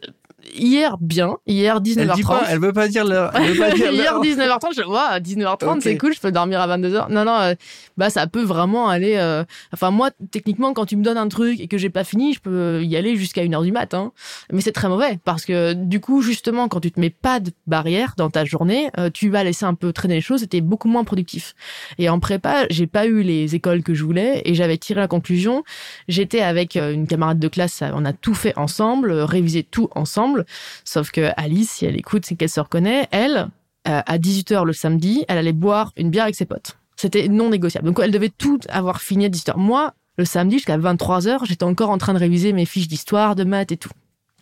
hier 0.55 0.97
bien, 1.01 1.37
hier 1.47 1.81
19h30. 1.81 2.45
Elle, 2.49 2.61
veut 2.61 2.73
pas 2.73 2.89
dire 2.89 3.05
l'heure. 3.05 3.33
hier 3.39 4.21
19h30, 4.21 4.75
je 4.77 4.83
vois 4.83 5.19
19h30 5.21 5.81
c'est 5.81 5.97
cool, 5.97 6.15
je 6.15 6.21
peux 6.21 6.33
dormir 6.33 6.61
à 6.61 6.77
22h. 6.77 7.11
Non 7.11 7.25
non, 7.25 7.39
euh, 7.41 7.55
bah 7.97 8.11
ça 8.11 8.27
peut 8.27 8.43
vraiment 8.43 8.89
aller 8.89 9.17
euh, 9.17 9.45
enfin 9.73 9.91
moi 9.91 10.11
techniquement 10.31 10.73
quand 10.73 10.87
tu 10.87 10.97
me 10.97 11.03
donnes 11.03 11.19
un 11.19 11.29
truc 11.29 11.61
et 11.61 11.69
que 11.69 11.79
j'ai 11.79 11.91
pas 11.91 12.05
fini, 12.05 12.35
je 12.35 12.41
peux 12.41 12.83
y 12.83 12.97
aller 12.97 13.17
jusqu'à 13.17 13.45
1h 13.45 13.65
du 13.65 13.73
matin. 13.73 13.99
Hein. 13.99 14.13
Mais 14.53 14.61
c'est 14.61 14.73
très 14.73 14.89
mauvais 14.89 15.19
parce 15.25 15.45
que 15.45 15.73
du 15.73 16.01
coup 16.01 16.23
justement 16.23 16.69
quand 16.69 16.81
tu 16.81 16.91
te 16.91 17.01
mets 17.01 17.11
pas 17.11 17.41
de 17.41 17.51
barrière 17.67 18.15
dans 18.17 18.31
ta 18.31 18.45
journée, 18.45 18.91
euh, 18.99 19.11
tu 19.13 19.29
vas 19.29 19.45
laisser 19.45 19.65
un 19.65 19.75
peu 19.75 19.93
traîner 19.93 20.17
les 20.17 20.21
choses 20.21 20.43
et 20.43 20.47
t'es 20.47 20.61
beaucoup 20.61 20.89
moins 20.89 21.05
productif. 21.05 21.55
Et 21.99 22.09
en 22.09 22.21
prépa, 22.21 22.67
j'ai 22.71 22.87
pas 22.87 23.07
eu 23.07 23.23
les 23.23 23.55
écoles 23.55 23.83
que 23.83 23.95
je 23.95 24.05
voulais 24.05 24.43
et 24.45 24.55
j'avais 24.55 24.79
tiré 24.79 25.01
la 25.01 25.09
conclusion, 25.09 25.65
j'étais 26.09 26.41
avec 26.41 26.77
une 26.77 27.07
camarade 27.07 27.39
de 27.39 27.49
classe, 27.49 27.83
on 27.95 28.05
a 28.05 28.13
tout 28.13 28.35
fait 28.35 28.57
ensemble, 28.57 29.13
révisé 29.13 29.63
tout 29.63 29.89
ensemble 29.95 30.38
Sauf 30.85 31.11
que 31.11 31.31
Alice, 31.37 31.71
si 31.71 31.87
elle 31.87 31.97
écoute, 31.97 32.27
c'est 32.27 32.37
qu'elle 32.37 32.49
se 32.49 32.61
reconnaît. 32.61 33.09
Elle, 33.11 33.49
euh, 33.89 34.03
à 34.05 34.19
18h 34.19 34.65
le 34.65 34.73
samedi, 34.73 35.25
elle 35.29 35.39
allait 35.39 35.53
boire 35.53 35.93
une 35.97 36.11
bière 36.11 36.25
avec 36.25 36.35
ses 36.35 36.47
potes. 36.47 36.79
C'était 36.97 37.29
non 37.29 37.51
négociable. 37.51 37.87
Donc 37.87 38.01
elle 38.03 38.11
devait 38.11 38.33
tout 38.37 38.59
avoir 38.69 39.01
fini 39.01 39.27
à 39.27 39.29
18h. 39.29 39.57
Moi, 39.57 39.95
le 40.17 40.25
samedi 40.25 40.57
jusqu'à 40.57 40.77
23h, 40.77 41.47
j'étais 41.47 41.65
encore 41.65 41.91
en 41.91 41.99
train 41.99 42.13
de 42.13 42.19
réviser 42.19 42.53
mes 42.53 42.67
fiches 42.67 42.89
d'histoire, 42.89 43.37
de 43.37 43.45
maths 43.45 43.73
et 43.73 43.77
tout. 43.77 43.91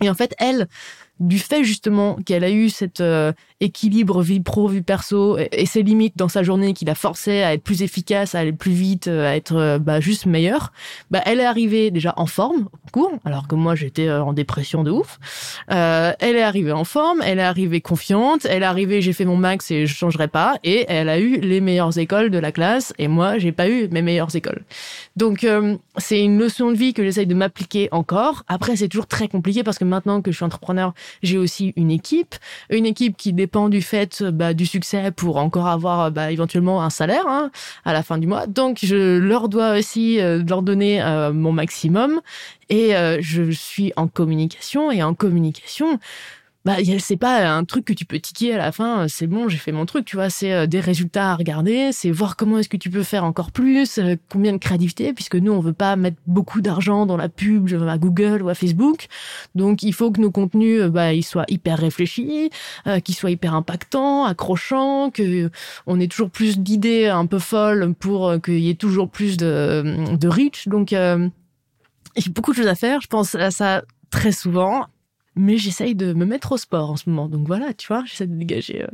Et 0.00 0.10
en 0.10 0.14
fait, 0.14 0.34
elle, 0.38 0.68
du 1.20 1.38
fait 1.38 1.64
justement 1.64 2.16
qu'elle 2.16 2.44
a 2.44 2.50
eu 2.50 2.68
cet 2.68 3.00
euh, 3.00 3.32
équilibre 3.60 4.22
vie 4.22 4.40
pro 4.40 4.68
vie 4.68 4.82
perso 4.82 5.38
et, 5.38 5.66
ses 5.66 5.82
limites 5.82 6.16
dans 6.16 6.28
sa 6.28 6.42
journée 6.42 6.74
qui 6.74 6.84
la 6.84 6.94
forçait 6.94 7.42
à 7.42 7.54
être 7.54 7.62
plus 7.62 7.82
efficace, 7.82 8.34
à 8.34 8.40
aller 8.40 8.52
plus 8.52 8.72
vite, 8.72 9.08
euh, 9.08 9.26
à 9.26 9.36
être 9.36 9.56
euh, 9.56 9.78
bah, 9.78 10.00
juste 10.00 10.26
meilleure, 10.26 10.72
bah 11.10 11.22
elle 11.24 11.40
est 11.40 11.46
arrivée 11.46 11.90
déjà 11.90 12.12
en 12.16 12.26
forme 12.26 12.68
au 12.86 12.90
cours, 12.92 13.12
alors 13.24 13.48
que 13.48 13.54
moi 13.54 13.74
j'étais 13.74 14.10
en 14.10 14.32
dépression 14.32 14.84
de 14.84 14.90
ouf. 14.90 15.18
elle 15.68 16.36
est 16.36 16.42
arrivée 16.42 16.72
en 16.72 16.84
forme, 16.84 17.22
elle 17.24 17.38
est 17.38 17.42
arrivée 17.42 17.80
confiante, 17.80 18.44
elle 18.44 18.62
est 18.62 18.66
arrivée 18.66 19.00
j'ai 19.00 19.12
fait 19.12 19.24
mon 19.24 19.36
max 19.36 19.70
et 19.70 19.86
je 19.86 19.94
changerai 19.94 20.28
pas 20.28 20.58
et 20.62 20.84
elle 20.88 21.08
a 21.08 21.18
eu 21.18 21.40
les 21.40 21.60
meilleures 21.60 21.98
écoles 21.98 22.30
de 22.30 22.38
la 22.38 22.52
classe 22.52 22.92
et 22.98 23.08
moi 23.08 23.38
j'ai 23.38 23.52
pas 23.52 23.68
eu 23.68 23.88
mes 23.88 24.02
meilleures 24.02 24.34
écoles. 24.36 24.64
Donc 25.16 25.46
c'est 25.96 26.22
une 26.22 26.36
notion 26.36 26.70
de 26.70 26.76
vie 26.76 26.92
que 26.92 27.02
j'essaye 27.02 27.26
de 27.26 27.34
m'appliquer 27.34 27.88
encore. 27.90 28.44
Après 28.48 28.76
c'est 28.76 28.88
toujours 28.88 29.06
très 29.06 29.28
compliqué 29.28 29.62
parce 29.62 29.78
que 29.78 29.84
maintenant 29.84 30.20
que 30.20 30.30
je 30.30 30.36
suis 30.36 30.44
entrepreneur 30.44 30.92
j'ai 31.22 31.38
aussi 31.38 31.72
une 31.76 31.90
équipe, 31.90 32.34
une 32.70 32.86
équipe 32.86 33.16
qui 33.16 33.32
dépend 33.46 33.68
du 33.68 33.80
fait 33.80 34.24
bah, 34.24 34.54
du 34.54 34.66
succès 34.66 35.12
pour 35.12 35.36
encore 35.36 35.68
avoir 35.68 36.10
bah, 36.10 36.32
éventuellement 36.32 36.82
un 36.82 36.90
salaire 36.90 37.28
hein, 37.28 37.52
à 37.84 37.92
la 37.92 38.02
fin 38.02 38.18
du 38.18 38.26
mois. 38.26 38.48
Donc 38.48 38.78
je 38.82 39.18
leur 39.18 39.48
dois 39.48 39.78
aussi 39.78 40.20
euh, 40.20 40.42
leur 40.42 40.62
donner 40.62 41.00
euh, 41.00 41.32
mon 41.32 41.52
maximum 41.52 42.20
et 42.70 42.96
euh, 42.96 43.18
je 43.20 43.52
suis 43.52 43.92
en 43.94 44.08
communication 44.08 44.90
et 44.90 45.00
en 45.04 45.14
communication 45.14 46.00
bah 46.66 46.78
c'est 46.98 47.16
pas 47.16 47.48
un 47.48 47.64
truc 47.64 47.84
que 47.84 47.92
tu 47.92 48.04
peux 48.04 48.18
tiquer 48.18 48.54
à 48.54 48.58
la 48.58 48.72
fin 48.72 49.02
euh, 49.02 49.06
c'est 49.08 49.28
bon 49.28 49.48
j'ai 49.48 49.56
fait 49.56 49.70
mon 49.70 49.86
truc 49.86 50.04
tu 50.04 50.16
vois 50.16 50.30
c'est 50.30 50.52
euh, 50.52 50.66
des 50.66 50.80
résultats 50.80 51.30
à 51.30 51.36
regarder 51.36 51.90
c'est 51.92 52.10
voir 52.10 52.34
comment 52.34 52.58
est-ce 52.58 52.68
que 52.68 52.76
tu 52.76 52.90
peux 52.90 53.04
faire 53.04 53.22
encore 53.22 53.52
plus 53.52 53.98
euh, 53.98 54.16
combien 54.28 54.52
de 54.52 54.58
créativité 54.58 55.12
puisque 55.12 55.36
nous 55.36 55.52
on 55.52 55.60
veut 55.60 55.72
pas 55.72 55.94
mettre 55.94 56.16
beaucoup 56.26 56.60
d'argent 56.60 57.06
dans 57.06 57.16
la 57.16 57.28
pub 57.28 57.72
à 57.88 57.98
Google 57.98 58.42
ou 58.42 58.48
à 58.48 58.54
Facebook. 58.54 59.06
Donc 59.54 59.84
il 59.84 59.92
faut 59.92 60.10
que 60.10 60.20
nos 60.20 60.32
contenus 60.32 60.82
bah 60.86 61.12
ils 61.12 61.22
soient 61.22 61.44
hyper 61.48 61.78
réfléchis 61.78 62.50
qu'ils 63.04 63.14
soient 63.14 63.30
hyper 63.30 63.54
impactants 63.54 64.24
accrochants 64.24 65.10
que 65.10 65.50
on 65.86 66.00
ait 66.00 66.08
toujours 66.08 66.30
plus 66.30 66.58
d'idées 66.58 67.06
un 67.06 67.26
peu 67.26 67.38
folles 67.38 67.94
pour 67.94 68.42
qu'il 68.42 68.58
y 68.58 68.70
ait 68.70 68.74
toujours 68.74 69.08
plus 69.08 69.36
de 69.36 70.16
de 70.16 70.28
reach. 70.28 70.66
Donc 70.66 70.88
j'ai 70.90 72.30
beaucoup 72.30 72.50
de 72.50 72.56
choses 72.56 72.66
à 72.66 72.74
faire 72.74 73.00
je 73.00 73.08
pense 73.08 73.36
à 73.36 73.52
ça 73.52 73.84
très 74.10 74.32
souvent 74.32 74.86
mais 75.36 75.58
j'essaye 75.58 75.94
de 75.94 76.14
me 76.14 76.24
mettre 76.24 76.52
au 76.52 76.56
sport 76.56 76.90
en 76.90 76.96
ce 76.96 77.08
moment. 77.08 77.28
Donc 77.28 77.46
voilà, 77.46 77.74
tu 77.74 77.86
vois, 77.88 78.02
j'essaie 78.06 78.26
de 78.26 78.34
dégager 78.34 78.86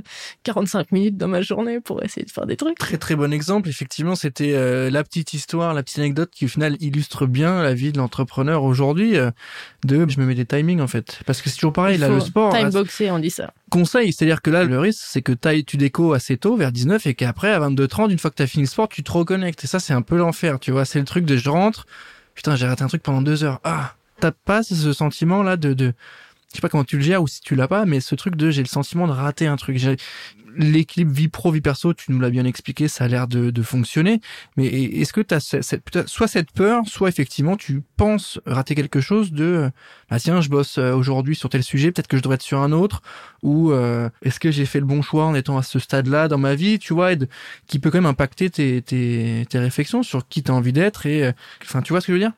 45 0.43 0.80
euh, 0.80 0.84
minutes 0.90 1.16
dans 1.16 1.28
ma 1.28 1.40
journée 1.40 1.80
pour 1.80 2.03
essayer 2.03 2.26
de 2.26 2.30
faire 2.30 2.47
des 2.47 2.57
trucs. 2.57 2.76
Très 2.78 2.99
très 2.99 3.14
bon 3.14 3.32
exemple. 3.32 3.68
Effectivement, 3.68 4.16
c'était 4.16 4.53
euh, 4.55 4.90
la 4.90 5.05
petite 5.05 5.34
histoire, 5.34 5.72
la 5.72 5.82
petite 5.82 6.01
anecdote 6.01 6.30
qui 6.32 6.45
au 6.45 6.49
final 6.49 6.76
illustre 6.80 7.26
bien 7.26 7.62
la 7.62 7.74
vie 7.74 7.93
de 7.93 7.99
l'entrepreneur 7.99 8.64
aujourd'hui. 8.64 9.16
Euh, 9.16 9.30
de, 9.84 10.05
je 10.09 10.18
me 10.20 10.26
mets 10.26 10.34
des 10.34 10.45
timings 10.45 10.80
en 10.80 10.88
fait, 10.88 11.20
parce 11.26 11.40
que 11.40 11.49
c'est 11.49 11.57
toujours 11.57 11.72
pareil. 11.72 11.97
là, 11.99 12.09
le 12.09 12.20
sport. 12.20 12.53
Timeboxer, 12.53 13.11
on 13.12 13.20
dit 13.20 13.30
ça. 13.30 13.55
Conseil, 13.70 14.12
c'est-à-dire 14.12 14.43
que 14.43 14.51
là, 14.51 14.64
le 14.64 14.78
risque, 14.78 15.03
c'est 15.05 15.22
que 15.22 15.32
tu 15.62 15.76
déco 15.76 16.12
assez 16.12 16.36
tôt, 16.36 16.57
vers 16.57 16.72
19, 16.72 17.07
et 17.07 17.14
qu'après, 17.14 17.53
à 17.53 17.61
22-30, 17.61 18.11
une 18.11 18.18
fois 18.18 18.30
que 18.30 18.36
tu 18.36 18.43
as 18.43 18.47
fini 18.47 18.64
le 18.64 18.68
sport, 18.68 18.88
tu 18.88 19.03
te 19.03 19.11
reconnectes. 19.11 19.64
Et 19.64 19.66
ça, 19.66 19.78
c'est 19.78 19.95
un 19.95 20.03
peu 20.03 20.16
l'enfer, 20.16 20.61
tu 20.61 20.72
vois. 20.72 20.84
C'est 20.84 20.99
le 20.99 21.05
truc 21.05 21.24
de 21.24 21.36
je 21.36 21.49
rentre, 21.49 21.86
putain, 22.34 22.55
j'ai 22.55 22.66
raté 22.66 22.82
un 22.82 22.88
truc 22.88 23.03
pendant 23.03 23.22
deux 23.22 23.45
heures. 23.45 23.61
Ah, 23.64 23.95
t'as 24.20 24.30
pas 24.30 24.62
ce 24.62 24.93
sentiment 24.93 25.43
là 25.43 25.57
de, 25.57 25.72
de 25.74 25.95
je 26.53 26.59
sais 26.59 26.61
pas 26.61 26.68
comment 26.68 26.84
tu 26.84 26.96
le 26.96 27.03
gères 27.03 27.22
ou 27.22 27.26
si 27.26 27.40
tu 27.40 27.55
l'as 27.55 27.68
pas, 27.68 27.86
mais 27.86 28.00
ce 28.00 28.14
truc 28.14 28.36
de 28.36 28.50
j'ai 28.50 28.62
le 28.62 28.68
sentiment 28.68 29.07
de 29.07 29.12
rater 29.12 29.46
un 29.46 29.57
truc. 29.57 29.80
L'équilibre 30.55 31.11
vie 31.11 31.28
pro 31.28 31.50
vie 31.50 31.62
perso, 31.62 31.94
tu 31.94 32.12
nous 32.12 32.20
l'as 32.20 32.28
bien 32.28 32.44
expliqué, 32.44 32.86
ça 32.86 33.05
a 33.05 33.09
l'air 33.09 33.26
de, 33.26 33.48
de, 33.48 33.62
fonctionner. 33.62 34.20
Mais 34.59 34.66
est-ce 34.66 35.14
que 35.14 35.22
tu 35.22 35.32
as 35.32 35.40
cette, 35.40 36.07
soit 36.07 36.28
cette 36.28 36.53
peur, 36.53 36.82
soit 36.86 37.09
effectivement 37.09 37.57
tu 37.57 37.82
penses 37.96 38.38
rater 38.44 38.74
quelque 38.74 39.00
chose 39.00 39.32
de 39.32 39.70
bah 40.11 40.18
tiens 40.20 40.42
je 40.42 40.50
bosse 40.50 40.76
euh, 40.76 40.92
aujourd'hui 40.92 41.36
sur 41.36 41.48
tel 41.48 41.62
sujet, 41.62 41.90
peut-être 41.90 42.07
que 42.07 42.18
je 42.18 42.22
devrais 42.22 42.34
être 42.34 42.42
sur 42.42 42.61
un 42.61 42.72
autre, 42.72 43.00
ou 43.42 43.72
euh, 43.72 44.11
est-ce 44.20 44.38
que 44.38 44.50
j'ai 44.50 44.66
fait 44.66 44.80
le 44.80 44.84
bon 44.84 45.00
choix 45.00 45.24
en 45.24 45.34
étant 45.34 45.57
à 45.57 45.62
ce 45.62 45.78
stade-là 45.78 46.28
dans 46.28 46.36
ma 46.36 46.55
vie, 46.55 46.78
tu 46.78 46.92
vois, 46.92 47.14
et 47.14 47.18
qui 47.66 47.78
peut 47.78 47.90
quand 47.90 47.98
même 47.98 48.07
impacter 48.07 48.50
tes, 48.50 48.82
tes, 48.82 49.46
tes 49.48 49.59
réflexions 49.59 50.03
sur 50.03 50.28
qui 50.28 50.42
t'as 50.42 50.53
envie 50.53 50.74
d'être 50.74 51.07
et 51.07 51.24
euh, 51.24 51.32
enfin 51.62 51.80
tu 51.80 51.94
vois 51.94 52.03
ce 52.03 52.09
que 52.09 52.12
je 52.12 52.18
veux 52.18 52.24
dire? 52.24 52.32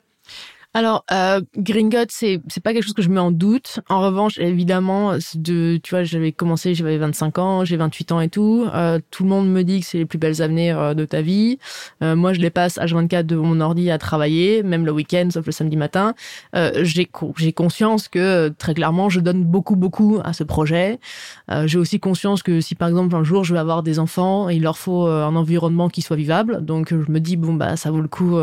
Alors, 0.77 1.05
euh, 1.13 1.41
Gringot, 1.57 2.07
c'est 2.09 2.41
c'est 2.49 2.61
pas 2.61 2.73
quelque 2.73 2.83
chose 2.83 2.95
que 2.95 3.03
je 3.03 3.09
mets 3.09 3.21
en 3.21 3.31
doute. 3.31 3.79
En 3.89 4.01
revanche, 4.01 4.39
évidemment, 4.41 5.13
de 5.37 5.77
tu 5.81 5.91
vois, 5.91 6.03
j'avais 6.03 6.33
commencé, 6.33 6.75
j'avais 6.75 6.99
25 6.99 7.39
ans, 7.39 7.65
j'ai 7.65 7.77
28 7.77 8.11
ans 8.11 8.21
et 8.21 8.29
tout. 8.29 8.67
Euh, 8.75 8.99
tout 9.13 9.23
le 9.23 9.29
monde 9.29 9.49
me 9.49 9.63
dit 9.63 9.81
que 9.81 9.87
c'est 9.87 9.99
les 9.99 10.05
plus 10.05 10.19
belles 10.19 10.43
années 10.43 10.73
euh, 10.73 10.95
de 10.95 11.05
ta 11.05 11.23
vie. 11.23 11.61
Euh, 12.03 12.17
moi, 12.17 12.33
je 12.33 12.41
les 12.41 12.51
passe 12.51 12.77
H24 12.79 13.23
devant 13.23 13.45
mon 13.45 13.61
ordi 13.61 13.89
à 13.89 13.99
travailler, 13.99 14.65
même 14.65 14.85
le 14.85 14.91
week-end, 14.91 15.29
sauf 15.33 15.47
le 15.47 15.53
samedi 15.53 15.77
matin. 15.77 16.13
Euh, 16.57 16.73
j'ai 16.83 17.09
j'ai 17.37 17.53
conscience 17.53 18.09
que 18.09 18.49
très 18.49 18.75
clairement, 18.75 19.09
je 19.09 19.21
donne 19.21 19.45
beaucoup 19.45 19.77
beaucoup 19.77 20.19
à 20.25 20.33
ce 20.33 20.43
projet. 20.43 20.99
Euh, 21.53 21.69
j'ai 21.69 21.79
aussi 21.79 22.01
conscience 22.01 22.43
que 22.43 22.61
si 22.61 22.75
par 22.75 22.89
exemple 22.89 23.15
un 23.15 23.23
jour 23.23 23.45
je 23.45 23.55
vais 23.55 23.61
avoir 23.61 23.85
des 23.85 24.01
enfants, 24.01 24.49
il 24.49 24.63
leur 24.63 24.77
faut 24.77 25.07
un 25.07 25.37
environnement 25.37 25.89
qui 25.89 26.03
soit 26.03 26.17
vivable. 26.17 26.65
Donc, 26.65 26.89
je 26.91 27.13
me 27.13 27.21
dis 27.21 27.37
bon 27.37 27.55
bah 27.55 27.77
ça 27.77 27.93
vaut 27.93 28.01
le 28.01 28.09
coup, 28.09 28.37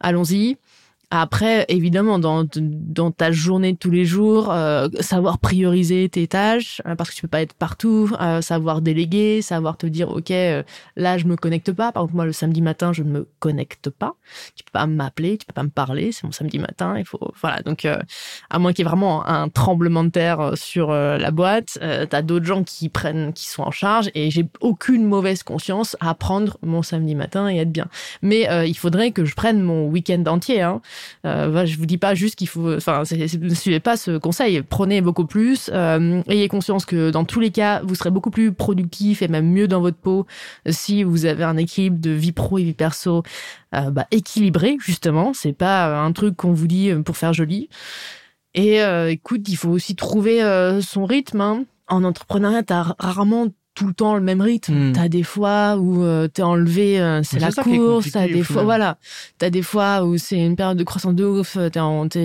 allons-y. 0.00 0.56
Après, 1.14 1.66
évidemment, 1.68 2.18
dans, 2.18 2.46
dans 2.56 3.10
ta 3.10 3.32
journée 3.32 3.74
de 3.74 3.76
tous 3.76 3.90
les 3.90 4.06
jours, 4.06 4.50
euh, 4.50 4.88
savoir 5.00 5.38
prioriser 5.38 6.08
tes 6.08 6.26
tâches, 6.26 6.80
euh, 6.86 6.94
parce 6.94 7.10
que 7.10 7.14
tu 7.16 7.20
peux 7.20 7.28
pas 7.28 7.42
être 7.42 7.52
partout, 7.52 8.10
euh, 8.18 8.40
savoir 8.40 8.80
déléguer, 8.80 9.42
savoir 9.42 9.76
te 9.76 9.84
dire, 9.84 10.08
OK, 10.08 10.30
là, 10.96 11.18
je 11.18 11.26
me 11.26 11.36
connecte 11.36 11.70
pas. 11.70 11.92
Par 11.92 12.04
exemple, 12.04 12.16
moi, 12.16 12.24
le 12.24 12.32
samedi 12.32 12.62
matin, 12.62 12.94
je 12.94 13.02
ne 13.02 13.10
me 13.10 13.28
connecte 13.40 13.90
pas. 13.90 14.14
Tu 14.56 14.64
peux 14.64 14.70
pas 14.72 14.86
m'appeler, 14.86 15.36
tu 15.36 15.44
peux 15.44 15.52
pas 15.52 15.64
me 15.64 15.68
parler, 15.68 16.12
c'est 16.12 16.24
mon 16.24 16.32
samedi 16.32 16.58
matin, 16.58 16.94
il 16.96 17.04
faut... 17.04 17.20
Voilà, 17.42 17.60
donc, 17.60 17.86
à 18.48 18.58
moins 18.58 18.72
qu'il 18.72 18.86
y 18.86 18.88
ait 18.88 18.90
vraiment 18.90 19.28
un 19.28 19.50
tremblement 19.50 20.04
de 20.04 20.08
terre 20.08 20.52
sur 20.54 20.92
la 20.92 21.30
boîte, 21.30 21.78
tu 21.78 22.16
as 22.16 22.22
d'autres 22.22 22.46
gens 22.46 22.64
qui 22.64 22.88
prennent, 22.88 23.34
qui 23.34 23.50
sont 23.50 23.64
en 23.64 23.70
charge, 23.70 24.10
et 24.14 24.30
j'ai 24.30 24.48
aucune 24.62 25.04
mauvaise 25.04 25.42
conscience 25.42 25.94
à 26.00 26.14
prendre 26.14 26.56
mon 26.62 26.82
samedi 26.82 27.14
matin 27.14 27.50
et 27.50 27.58
être 27.58 27.70
bien. 27.70 27.88
Mais 28.22 28.48
il 28.66 28.78
faudrait 28.78 29.10
que 29.10 29.26
je 29.26 29.34
prenne 29.34 29.60
mon 29.60 29.88
week-end 29.88 30.24
entier, 30.26 30.62
hein. 30.62 30.80
Euh, 31.24 31.66
je 31.66 31.76
vous 31.78 31.86
dis 31.86 31.98
pas 31.98 32.14
juste 32.14 32.36
qu'il 32.36 32.48
faut, 32.48 32.74
enfin, 32.74 33.02
ne 33.10 33.54
suivez 33.54 33.80
pas 33.80 33.96
ce 33.96 34.18
conseil. 34.18 34.62
Prenez 34.62 35.00
beaucoup 35.00 35.26
plus. 35.26 35.70
Euh, 35.72 36.22
ayez 36.28 36.48
conscience 36.48 36.84
que 36.84 37.10
dans 37.10 37.24
tous 37.24 37.40
les 37.40 37.50
cas, 37.50 37.80
vous 37.84 37.94
serez 37.94 38.10
beaucoup 38.10 38.30
plus 38.30 38.52
productif 38.52 39.22
et 39.22 39.28
même 39.28 39.50
mieux 39.50 39.68
dans 39.68 39.80
votre 39.80 39.96
peau 39.96 40.26
si 40.68 41.02
vous 41.02 41.24
avez 41.26 41.44
un 41.44 41.56
équilibre 41.56 41.98
de 42.00 42.10
vie 42.10 42.32
pro 42.32 42.58
et 42.58 42.64
vie 42.64 42.74
perso 42.74 43.22
euh, 43.74 43.90
bah, 43.90 44.06
équilibré. 44.10 44.76
Justement, 44.80 45.32
c'est 45.34 45.52
pas 45.52 46.00
un 46.00 46.12
truc 46.12 46.36
qu'on 46.36 46.52
vous 46.52 46.66
dit 46.66 46.90
pour 47.04 47.16
faire 47.16 47.32
joli. 47.32 47.68
Et 48.54 48.80
écoute, 49.08 49.48
il 49.48 49.56
faut 49.56 49.70
aussi 49.70 49.96
trouver 49.96 50.40
son 50.82 51.06
rythme. 51.06 51.40
Hein. 51.40 51.64
En 51.88 52.04
entrepreneuriat, 52.04 52.62
t'as 52.62 52.94
rarement 52.98 53.48
tout 53.74 53.86
le 53.86 53.94
temps 53.94 54.16
le 54.16 54.20
même 54.20 54.40
rythme. 54.40 54.90
Hmm. 54.90 54.92
T'as 54.92 55.08
des 55.08 55.22
fois 55.22 55.76
où 55.78 56.02
euh, 56.02 56.28
t'es 56.28 56.42
enlevé, 56.42 57.00
euh, 57.00 57.22
c'est 57.22 57.38
la 57.38 57.50
course. 57.50 58.10
T'as 58.10 58.26
des 58.26 58.42
fois, 58.42 58.64
voilà, 58.64 58.98
t'as 59.38 59.48
des 59.48 59.62
fois 59.62 60.04
où 60.04 60.18
c'est 60.18 60.38
une 60.38 60.56
période 60.56 60.76
de 60.76 60.84
croissance 60.84 61.14
de 61.14 61.24
ouf, 61.24 61.56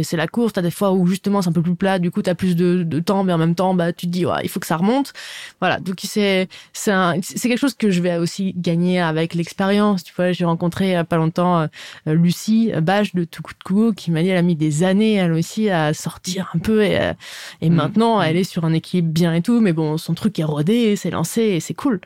c'est 0.03 0.17
la 0.17 0.27
course. 0.27 0.53
T'as 0.53 0.61
des 0.61 0.71
fois 0.71 0.91
où 0.91 1.07
justement 1.07 1.41
c'est 1.41 1.49
un 1.49 1.53
peu 1.53 1.61
plus 1.61 1.75
plat, 1.75 1.99
du 1.99 2.11
coup 2.11 2.21
t'as 2.21 2.35
plus 2.35 2.55
de, 2.55 2.83
de, 2.83 2.99
temps, 2.99 3.23
mais 3.23 3.31
en 3.31 3.37
même 3.37 3.55
temps, 3.55 3.73
bah 3.73 3.93
tu 3.93 4.07
te 4.07 4.11
dis, 4.11 4.25
ouais, 4.25 4.41
il 4.43 4.49
faut 4.49 4.59
que 4.59 4.67
ça 4.67 4.75
remonte. 4.75 5.13
Voilà, 5.61 5.79
donc 5.79 5.99
c'est 6.03 6.49
c'est 6.73 6.91
c'est 7.21 7.47
quelque 7.47 7.59
chose 7.59 7.75
que 7.75 7.91
je 7.91 8.01
vais 8.01 8.17
aussi 8.17 8.53
gagner 8.57 8.99
avec 8.99 9.33
l'expérience. 9.33 10.03
Tu 10.03 10.13
vois, 10.15 10.33
j'ai 10.33 10.45
rencontré 10.45 10.87
il 10.87 10.91
y 10.91 10.95
a 10.95 11.05
pas 11.05 11.17
longtemps 11.17 11.61
euh, 11.61 11.67
Lucie 12.13 12.71
Bâche 12.81 13.15
de 13.15 13.23
Tout 13.23 13.41
coup 13.41 13.53
de 13.53 13.63
coup 13.63 13.93
qui 13.93 14.11
m'a 14.11 14.21
dit, 14.21 14.29
elle 14.29 14.37
a 14.37 14.41
mis 14.41 14.55
des 14.55 14.83
années 14.83 15.13
elle 15.13 15.33
aussi 15.33 15.69
à 15.69 15.93
sortir 15.93 16.51
un 16.53 16.59
peu 16.59 16.83
et, 16.83 17.13
et 17.61 17.69
hmm. 17.69 17.73
maintenant 17.73 18.21
elle 18.21 18.35
est 18.35 18.43
sur 18.43 18.65
un 18.65 18.73
équilibre 18.73 19.09
bien 19.09 19.33
et 19.33 19.41
tout, 19.41 19.61
mais 19.61 19.73
bon, 19.73 19.97
son 19.97 20.13
truc 20.13 20.37
est 20.39 20.43
rodé, 20.43 20.95
c'est 20.95 21.09
lancé 21.11 21.36
et 21.37 21.59
c'est 21.59 21.73
cool. 21.73 21.99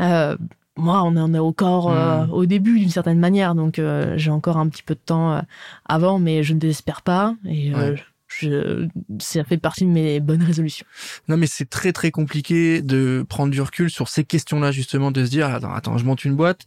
Euh, 0.00 0.36
moi, 0.76 1.02
on 1.02 1.16
en 1.16 1.32
est 1.32 1.38
encore 1.38 1.90
euh, 1.90 2.26
hmm. 2.26 2.32
au 2.32 2.46
début 2.46 2.78
d'une 2.78 2.90
certaine 2.90 3.18
manière, 3.18 3.54
donc 3.54 3.78
euh, 3.78 4.14
j'ai 4.16 4.30
encore 4.30 4.58
un 4.58 4.68
petit 4.68 4.82
peu 4.82 4.94
de 4.94 5.00
temps 5.00 5.42
avant, 5.86 6.18
mais 6.18 6.42
je 6.42 6.52
ne 6.52 6.58
désespère 6.58 7.02
pas 7.02 7.34
et 7.48 7.72
je, 8.28 8.88
ça 9.20 9.44
fait 9.44 9.56
partie 9.56 9.84
de 9.84 9.90
mes 9.90 10.20
bonnes 10.20 10.42
résolutions. 10.42 10.84
Non, 11.28 11.36
mais 11.36 11.46
c'est 11.46 11.70
très 11.70 11.92
très 11.92 12.10
compliqué 12.10 12.82
de 12.82 13.24
prendre 13.26 13.52
du 13.52 13.60
recul 13.60 13.88
sur 13.88 14.08
ces 14.08 14.24
questions-là 14.24 14.72
justement, 14.72 15.10
de 15.12 15.24
se 15.24 15.30
dire 15.30 15.46
attends, 15.46 15.72
attends, 15.72 15.96
je 15.96 16.04
monte 16.04 16.24
une 16.24 16.34
boîte, 16.34 16.66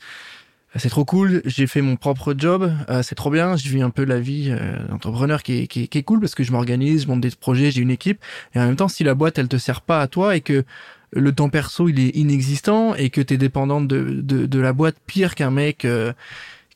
c'est 0.76 0.90
trop 0.90 1.06
cool, 1.06 1.42
j'ai 1.46 1.68
fait 1.68 1.82
mon 1.82 1.96
propre 1.96 2.34
job, 2.36 2.72
c'est 3.04 3.16
trop 3.16 3.30
bien, 3.30 3.58
je 3.58 3.70
vis 3.70 3.82
un 3.82 3.90
peu 3.92 4.06
la 4.06 4.20
vie 4.20 4.56
d'entrepreneur 4.90 5.44
qui 5.44 5.60
est, 5.60 5.68
qui, 5.68 5.88
qui 5.88 5.98
est 5.98 6.04
cool 6.04 6.20
parce 6.20 6.34
que 6.34 6.44
je 6.44 6.52
m'organise, 6.52 7.04
je 7.04 7.08
monte 7.08 7.22
des 7.22 7.32
projets, 7.32 7.70
j'ai 7.70 7.82
une 7.82 7.92
équipe, 7.92 8.24
et 8.56 8.60
en 8.60 8.66
même 8.66 8.78
temps, 8.78 8.88
si 8.88 9.04
la 9.04 9.14
boîte 9.14 9.38
elle 9.38 9.50
te 9.50 9.58
sert 9.58 9.82
pas 9.82 10.02
à 10.02 10.08
toi 10.08 10.36
et 10.36 10.42
que 10.42 10.64
le 11.12 11.32
temps 11.34 11.50
perso 11.50 11.90
il 11.90 12.00
est 12.00 12.16
inexistant 12.16 12.96
et 12.96 13.10
que 13.10 13.22
tu 13.22 13.34
es 13.34 13.38
dépendante 13.38 13.88
de, 13.88 14.22
de, 14.22 14.46
de, 14.46 14.60
la 14.60 14.74
boîte 14.74 14.96
pire 15.08 15.36
qu'un 15.36 15.52
mec 15.52 15.86
euh, 15.86 16.14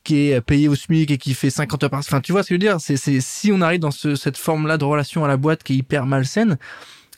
qui 0.02 0.30
est 0.30 0.40
payé 0.40 0.68
au 0.68 0.74
SMIC 0.74 1.10
et 1.10 1.18
qui 1.18 1.34
fait 1.34 1.50
50 1.50 1.84
heures 1.84 1.90
par 1.90 2.00
enfin 2.00 2.20
tu 2.20 2.32
vois 2.32 2.42
ce 2.42 2.48
que 2.48 2.54
je 2.54 2.56
veux 2.56 2.66
dire? 2.66 2.80
C'est 2.80 2.96
c'est 2.96 3.20
si 3.20 3.52
on 3.52 3.60
arrive 3.60 3.80
dans 3.80 3.90
ce, 3.90 4.14
cette 4.14 4.36
forme 4.36 4.66
là 4.66 4.76
de 4.76 4.84
relation 4.84 5.24
à 5.24 5.28
la 5.28 5.36
boîte 5.36 5.62
qui 5.62 5.74
est 5.74 5.76
hyper 5.76 6.06
malsaine 6.06 6.58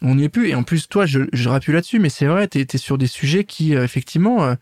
on 0.03 0.17
n'y 0.17 0.25
est 0.25 0.29
plus. 0.29 0.51
Et 0.51 0.55
en 0.55 0.63
plus 0.63 0.89
toi 0.89 1.07
je 1.07 1.21
je 1.33 1.49
rappuie 1.49 1.73
là-dessus 1.73 1.99
mais 1.99 2.11
c'est 2.11 2.27
vrai 2.27 2.49
tu 2.49 2.61
es, 2.61 2.79
sur 2.79 2.99
des 2.99 3.07
sujets 3.07 3.45
qui 3.45 3.75
euh, 3.75 3.85
effectivement 3.85 4.45
euh, 4.45 4.55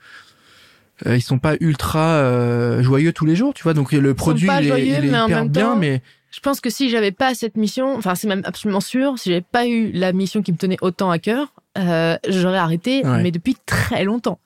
ils 1.06 1.22
sont 1.22 1.38
pas 1.38 1.56
ultra 1.58 2.80
joyeux 2.82 3.12
tous 3.12 3.26
les 3.26 3.36
jours 3.36 3.52
tu 3.52 3.64
vois? 3.64 3.74
Donc 3.74 3.92
le 3.92 4.14
produit 4.14 4.48
il, 4.60 4.70
est, 4.70 4.86
il 4.86 4.94
est 4.94 5.08
hyper 5.08 5.46
bien 5.46 5.76
mais 5.76 6.02
je 6.34 6.40
pense 6.40 6.60
que 6.60 6.68
si 6.68 6.90
j'avais 6.90 7.12
pas 7.12 7.32
cette 7.32 7.56
mission, 7.56 7.94
enfin 7.94 8.16
c'est 8.16 8.26
même 8.26 8.42
absolument 8.44 8.80
sûr, 8.80 9.16
si 9.20 9.28
j'avais 9.28 9.40
pas 9.40 9.68
eu 9.68 9.92
la 9.92 10.12
mission 10.12 10.42
qui 10.42 10.50
me 10.50 10.56
tenait 10.56 10.78
autant 10.80 11.12
à 11.12 11.20
cœur, 11.20 11.52
euh, 11.76 12.16
j'aurais 12.28 12.58
arrêté, 12.58 13.02
mais 13.04 13.30
depuis 13.30 13.56
très 13.66 14.04
longtemps. 14.04 14.38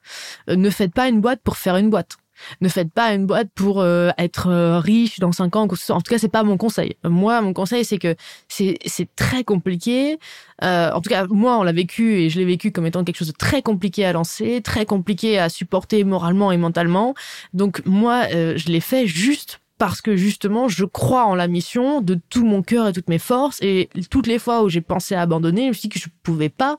Euh, 0.48 0.56
ne 0.56 0.70
faites 0.70 0.92
pas 0.92 1.08
une 1.08 1.20
boîte 1.20 1.40
pour 1.42 1.56
faire 1.56 1.76
une 1.76 1.90
boîte. 1.90 2.16
Ne 2.60 2.68
faites 2.68 2.92
pas 2.92 3.12
une 3.14 3.26
boîte 3.26 3.48
pour 3.52 3.80
euh, 3.80 4.10
être 4.16 4.78
riche 4.78 5.18
dans 5.18 5.32
cinq 5.32 5.56
ans. 5.56 5.66
En 5.88 6.00
tout 6.00 6.10
cas, 6.10 6.18
c'est 6.18 6.28
pas 6.28 6.44
mon 6.44 6.56
conseil. 6.56 6.96
Moi, 7.04 7.40
mon 7.40 7.52
conseil, 7.52 7.84
c'est 7.84 7.98
que 7.98 8.14
c'est 8.48 8.78
très 9.16 9.42
compliqué. 9.42 10.18
en 10.62 11.00
tout 11.00 11.10
cas, 11.10 11.26
moi, 11.28 11.58
on 11.58 11.64
l'a 11.64 11.72
vécu 11.72 12.14
et 12.14 12.30
je 12.30 12.38
l'ai 12.38 12.44
vécu 12.44 12.70
comme 12.70 12.86
étant 12.86 13.02
quelque 13.02 13.18
chose 13.18 13.28
de 13.28 13.36
très 13.36 13.60
compliqué 13.60 14.04
à 14.04 14.12
lancer, 14.12 14.60
très 14.62 14.86
compliqué 14.86 15.38
à 15.38 15.48
supporter 15.48 16.04
moralement 16.04 16.52
et 16.52 16.56
mentalement. 16.56 17.14
Donc 17.54 17.82
moi, 17.84 18.28
je 18.30 18.66
l'ai 18.68 18.80
fait 18.80 19.06
juste 19.06 19.60
parce 19.78 20.02
que 20.02 20.16
justement, 20.16 20.68
je 20.68 20.84
crois 20.84 21.24
en 21.24 21.34
la 21.34 21.46
mission 21.46 22.00
de 22.00 22.18
tout 22.28 22.44
mon 22.44 22.62
cœur 22.62 22.88
et 22.88 22.92
toutes 22.92 23.08
mes 23.08 23.20
forces. 23.20 23.58
Et 23.62 23.88
toutes 24.10 24.26
les 24.26 24.38
fois 24.38 24.62
où 24.62 24.68
j'ai 24.68 24.80
pensé 24.80 25.14
à 25.14 25.22
abandonner, 25.22 25.62
je 25.64 25.68
me 25.68 25.72
suis 25.72 25.82
dit 25.82 25.88
que 25.88 26.00
je 26.00 26.08
pouvais 26.22 26.48
pas 26.48 26.78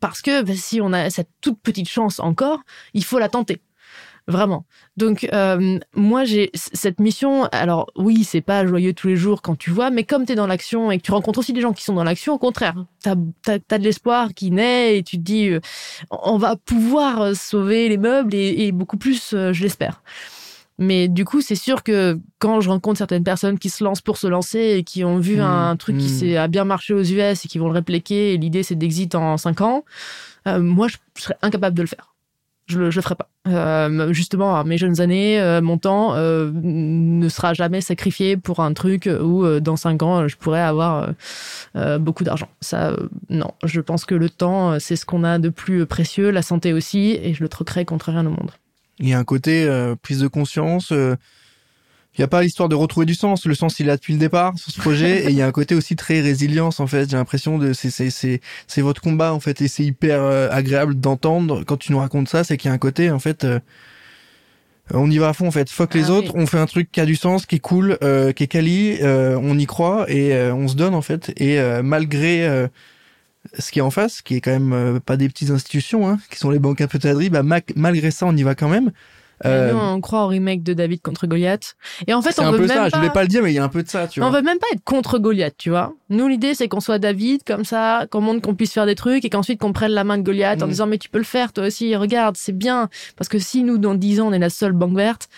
parce 0.00 0.22
que 0.22 0.42
bah, 0.42 0.52
si 0.54 0.80
on 0.80 0.92
a 0.92 1.10
cette 1.10 1.30
toute 1.40 1.60
petite 1.60 1.88
chance 1.88 2.20
encore, 2.20 2.60
il 2.94 3.04
faut 3.04 3.18
la 3.18 3.28
tenter. 3.28 3.60
Vraiment. 4.28 4.64
Donc 4.96 5.28
euh, 5.32 5.78
moi 5.94 6.24
j'ai 6.24 6.50
cette 6.54 6.98
mission. 6.98 7.44
Alors 7.52 7.92
oui, 7.94 8.24
c'est 8.24 8.40
pas 8.40 8.66
joyeux 8.66 8.92
tous 8.92 9.06
les 9.06 9.14
jours 9.14 9.40
quand 9.40 9.56
tu 9.56 9.70
vois, 9.70 9.90
mais 9.90 10.02
comme 10.02 10.26
tu 10.26 10.32
es 10.32 10.34
dans 10.34 10.48
l'action 10.48 10.90
et 10.90 10.98
que 10.98 11.02
tu 11.02 11.12
rencontres 11.12 11.38
aussi 11.38 11.52
des 11.52 11.60
gens 11.60 11.72
qui 11.72 11.84
sont 11.84 11.94
dans 11.94 12.02
l'action, 12.02 12.34
au 12.34 12.38
contraire, 12.38 12.74
tu 13.04 13.08
as, 13.08 13.14
de 13.14 13.84
l'espoir 13.84 14.34
qui 14.34 14.50
naît 14.50 14.98
et 14.98 15.04
tu 15.04 15.16
te 15.16 15.22
dis 15.22 15.48
euh, 15.50 15.60
on 16.10 16.38
va 16.38 16.56
pouvoir 16.56 17.36
sauver 17.36 17.88
les 17.88 17.98
meubles 17.98 18.34
et, 18.34 18.72
beaucoup 18.72 18.96
plus, 18.96 19.32
euh, 19.32 19.52
je 19.52 19.62
l'espère. 19.62 20.02
Mais 20.78 21.08
du 21.08 21.24
coup, 21.24 21.40
c'est 21.40 21.54
sûr 21.54 21.82
que 21.82 22.18
quand 22.38 22.60
je 22.60 22.68
rencontre 22.68 22.98
certaines 22.98 23.24
personnes 23.24 23.58
qui 23.58 23.70
se 23.70 23.82
lancent 23.82 24.02
pour 24.02 24.18
se 24.18 24.26
lancer 24.26 24.76
et 24.76 24.84
qui 24.84 25.04
ont 25.04 25.18
vu 25.18 25.36
mmh, 25.36 25.40
un 25.40 25.76
truc 25.76 25.96
qui 25.96 26.06
mmh. 26.06 26.18
s'est 26.18 26.36
a 26.36 26.48
bien 26.48 26.64
marché 26.64 26.92
aux 26.92 27.02
US 27.02 27.44
et 27.44 27.48
qui 27.48 27.58
vont 27.58 27.68
le 27.68 27.74
répliquer, 27.74 28.34
et 28.34 28.36
l'idée 28.36 28.62
c'est 28.62 28.74
d'exit 28.74 29.14
en 29.14 29.38
5 29.38 29.60
ans, 29.62 29.84
euh, 30.46 30.60
moi 30.60 30.88
je, 30.88 30.96
serais 31.18 31.36
incapable 31.40 31.76
de 31.76 31.82
le 31.82 31.88
faire. 31.88 32.12
Je 32.66 32.80
le, 32.80 32.90
je 32.90 32.96
le 32.96 33.02
ferai 33.02 33.14
pas. 33.14 33.28
Euh, 33.46 34.12
justement, 34.12 34.56
à 34.56 34.64
mes 34.64 34.76
jeunes 34.76 35.00
années, 35.00 35.40
euh, 35.40 35.62
mon 35.62 35.78
temps 35.78 36.16
ne 36.16 37.28
sera 37.28 37.54
jamais 37.54 37.80
sacrifié 37.80 38.36
pour 38.36 38.58
un 38.58 38.74
truc 38.74 39.08
où 39.08 39.46
dans 39.60 39.76
5 39.76 40.02
ans 40.02 40.28
je 40.28 40.36
pourrais 40.36 40.60
avoir 40.60 41.10
beaucoup 42.00 42.24
d'argent. 42.24 42.48
Ça, 42.60 42.94
non. 43.30 43.52
Je 43.64 43.80
pense 43.80 44.04
que 44.04 44.16
le 44.16 44.28
temps, 44.28 44.78
c'est 44.80 44.96
ce 44.96 45.06
qu'on 45.06 45.22
a 45.22 45.38
de 45.38 45.48
plus 45.48 45.86
précieux, 45.86 46.30
la 46.30 46.42
santé 46.42 46.72
aussi, 46.72 47.18
et 47.22 47.34
je 47.34 47.42
le 47.42 47.48
troquerai 47.48 47.84
contre 47.84 48.10
rien 48.10 48.26
au 48.26 48.30
monde. 48.30 48.50
Il 48.98 49.08
y 49.08 49.12
a 49.12 49.18
un 49.18 49.24
côté 49.24 49.64
euh, 49.64 49.94
prise 50.00 50.20
de 50.20 50.28
conscience. 50.28 50.90
Euh, 50.92 51.16
il 52.14 52.22
n'y 52.22 52.24
a 52.24 52.28
pas 52.28 52.42
l'histoire 52.42 52.70
de 52.70 52.74
retrouver 52.74 53.04
du 53.04 53.14
sens. 53.14 53.44
Le 53.44 53.54
sens, 53.54 53.78
il 53.78 53.84
est 53.84 53.88
là 53.88 53.96
depuis 53.96 54.14
le 54.14 54.18
départ 54.18 54.56
sur 54.58 54.72
ce 54.72 54.80
projet. 54.80 55.24
et 55.26 55.30
il 55.30 55.36
y 55.36 55.42
a 55.42 55.46
un 55.46 55.52
côté 55.52 55.74
aussi 55.74 55.96
très 55.96 56.20
résilience, 56.20 56.80
en 56.80 56.86
fait. 56.86 57.10
J'ai 57.10 57.16
l'impression 57.16 57.58
de, 57.58 57.74
c'est, 57.74 57.90
c'est, 57.90 58.08
c'est, 58.08 58.40
c'est 58.66 58.80
votre 58.80 59.02
combat, 59.02 59.34
en 59.34 59.40
fait. 59.40 59.60
Et 59.60 59.68
c'est 59.68 59.84
hyper 59.84 60.22
euh, 60.22 60.48
agréable 60.50 60.98
d'entendre 60.98 61.62
quand 61.64 61.76
tu 61.76 61.92
nous 61.92 61.98
racontes 61.98 62.28
ça. 62.28 62.42
C'est 62.42 62.56
qu'il 62.56 62.68
y 62.68 62.72
a 62.72 62.74
un 62.74 62.78
côté, 62.78 63.10
en 63.10 63.18
fait, 63.18 63.46
on 64.94 65.10
y 65.10 65.18
va 65.18 65.28
à 65.28 65.32
fond, 65.34 65.48
en 65.48 65.50
fait. 65.50 65.68
Fuck 65.68 65.92
les 65.92 66.06
ah 66.06 66.14
autres. 66.14 66.32
On 66.34 66.46
fait 66.46 66.58
un 66.58 66.66
truc 66.66 66.90
qui 66.90 67.00
a 67.00 67.06
du 67.06 67.16
sens, 67.16 67.44
qui 67.44 67.56
est 67.56 67.60
cool, 67.60 67.98
qui 68.00 68.44
est 68.44 68.46
quali. 68.46 68.98
on 69.02 69.58
y 69.58 69.66
croit 69.66 70.10
et 70.10 70.50
on 70.52 70.68
se 70.68 70.76
donne, 70.76 70.94
en 70.94 71.02
fait. 71.02 71.34
Et 71.36 71.60
malgré 71.82 72.68
ce 73.58 73.70
qui 73.70 73.78
est 73.78 73.82
en 73.82 73.90
face, 73.90 74.22
qui 74.22 74.36
est 74.36 74.40
quand 74.40 74.50
même 74.50 74.72
euh, 74.72 75.00
pas 75.00 75.16
des 75.16 75.28
petites 75.28 75.50
institutions, 75.50 76.08
hein, 76.08 76.18
qui 76.30 76.38
sont 76.38 76.50
les 76.50 76.58
banques 76.58 76.80
un 76.80 76.86
peu 76.86 76.98
bah, 77.30 77.42
malgré 77.76 78.10
ça, 78.10 78.26
on 78.26 78.36
y 78.36 78.42
va 78.42 78.54
quand 78.54 78.68
même. 78.68 78.92
Euh... 79.44 79.72
Nous, 79.72 79.78
on 79.78 80.00
croit 80.00 80.24
au 80.24 80.28
remake 80.28 80.62
de 80.62 80.72
David 80.72 81.02
contre 81.02 81.26
Goliath. 81.26 81.76
Et 82.06 82.14
en 82.14 82.22
fait, 82.22 82.38
on 82.38 82.44
un 82.44 82.52
veut 82.52 82.58
peu 82.58 82.66
même 82.66 82.76
ça. 82.76 82.82
pas. 82.84 82.88
Je 82.88 82.96
voulais 82.96 83.10
pas 83.10 83.22
le 83.22 83.28
dire, 83.28 83.42
mais 83.42 83.52
il 83.52 83.54
y 83.54 83.58
a 83.58 83.64
un 83.64 83.68
peu 83.68 83.82
de 83.82 83.88
ça, 83.88 84.08
tu 84.08 84.20
vois. 84.20 84.28
On 84.28 84.32
veut 84.32 84.42
même 84.42 84.58
pas 84.58 84.66
être 84.72 84.82
contre 84.84 85.18
Goliath, 85.18 85.56
tu 85.58 85.70
vois. 85.70 85.94
Nous, 86.08 86.26
l'idée, 86.26 86.54
c'est 86.54 86.68
qu'on 86.68 86.80
soit 86.80 86.98
David, 86.98 87.42
comme 87.44 87.64
ça, 87.64 88.06
qu'on 88.10 88.20
montre 88.20 88.40
qu'on 88.40 88.54
puisse 88.54 88.72
faire 88.72 88.86
des 88.86 88.94
trucs 88.94 89.24
et 89.24 89.30
qu'ensuite 89.30 89.60
qu'on 89.60 89.72
prenne 89.72 89.92
la 89.92 90.04
main 90.04 90.16
de 90.16 90.22
Goliath 90.22 90.62
en 90.62 90.66
mm. 90.66 90.70
disant, 90.70 90.86
mais 90.86 90.98
tu 90.98 91.10
peux 91.10 91.18
le 91.18 91.24
faire, 91.24 91.52
toi 91.52 91.66
aussi, 91.66 91.94
regarde, 91.96 92.36
c'est 92.38 92.56
bien. 92.56 92.88
Parce 93.16 93.28
que 93.28 93.38
si 93.38 93.62
nous, 93.62 93.78
dans 93.78 93.94
10 93.94 94.20
ans, 94.20 94.28
on 94.28 94.32
est 94.32 94.38
la 94.38 94.50
seule 94.50 94.72
banque 94.72 94.96
verte, 94.96 95.28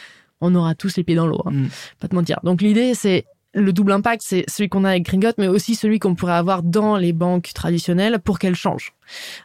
on 0.40 0.54
aura 0.54 0.76
tous 0.76 0.96
les 0.96 1.02
pieds 1.02 1.16
dans 1.16 1.26
l'eau. 1.26 1.42
Hein. 1.46 1.50
Mm. 1.52 1.68
Pas 2.00 2.08
te 2.08 2.14
mentir. 2.14 2.38
Donc, 2.44 2.62
l'idée, 2.62 2.94
c'est 2.94 3.24
le 3.58 3.72
double 3.72 3.92
impact, 3.92 4.22
c'est 4.24 4.44
celui 4.48 4.68
qu'on 4.68 4.84
a 4.84 4.90
avec 4.90 5.04
Gringot, 5.04 5.32
mais 5.38 5.48
aussi 5.48 5.74
celui 5.74 5.98
qu'on 5.98 6.14
pourrait 6.14 6.32
avoir 6.32 6.62
dans 6.62 6.96
les 6.96 7.12
banques 7.12 7.50
traditionnelles 7.54 8.18
pour 8.18 8.38
qu'elles 8.38 8.54
changent. 8.54 8.94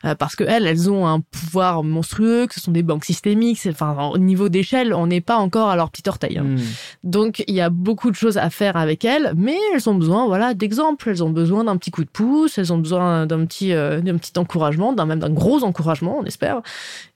Euh, 0.05 0.16
parce 0.16 0.36
que 0.36 0.43
elles, 0.43 0.68
elles 0.68 0.89
ont 0.89 1.07
un 1.07 1.20
pouvoir 1.20 1.84
monstrueux, 1.84 2.47
que 2.47 2.53
ce 2.53 2.61
sont 2.61 2.72
des 2.72 2.84
banques 2.84 3.05
systémiques. 3.05 3.59
Enfin, 3.68 4.09
au 4.14 4.18
niveau 4.18 4.49
d'échelle, 4.49 4.93
on 4.93 5.07
n'est 5.07 5.22
pas 5.22 5.38
encore 5.38 5.70
à 5.70 5.76
leur 5.76 5.89
petite 5.89 6.07
orteil. 6.07 6.38
Hein. 6.38 6.43
Hmm. 6.43 6.59
Donc, 7.03 7.43
il 7.47 7.55
y 7.55 7.61
a 7.61 7.70
beaucoup 7.70 8.11
de 8.11 8.16
choses 8.16 8.38
à 8.38 8.49
faire 8.49 8.78
avec 8.78 9.05
elles, 9.05 9.34
mais 9.36 9.57
elles 9.74 9.89
ont 9.89 9.95
besoin, 9.95 10.26
voilà, 10.28 10.53
d'exemples. 10.53 11.09
Elles 11.09 11.24
ont 11.24 11.30
besoin 11.30 11.64
d'un 11.64 11.78
petit 11.78 11.91
coup 11.91 12.03
de 12.03 12.09
pouce. 12.09 12.57
Elles 12.57 12.74
ont 12.74 12.78
besoin 12.78 13.26
d'un 13.26 13.45
petit, 13.45 13.74
euh, 13.74 14.01
d'un 14.01 14.18
petit 14.18 14.38
encouragement, 14.38 14.93
d'un 14.93 15.05
même 15.05 15.20
d'un 15.20 15.30
gros 15.30 15.64
encouragement, 15.64 16.18
on 16.20 16.26
espère. 16.26 16.61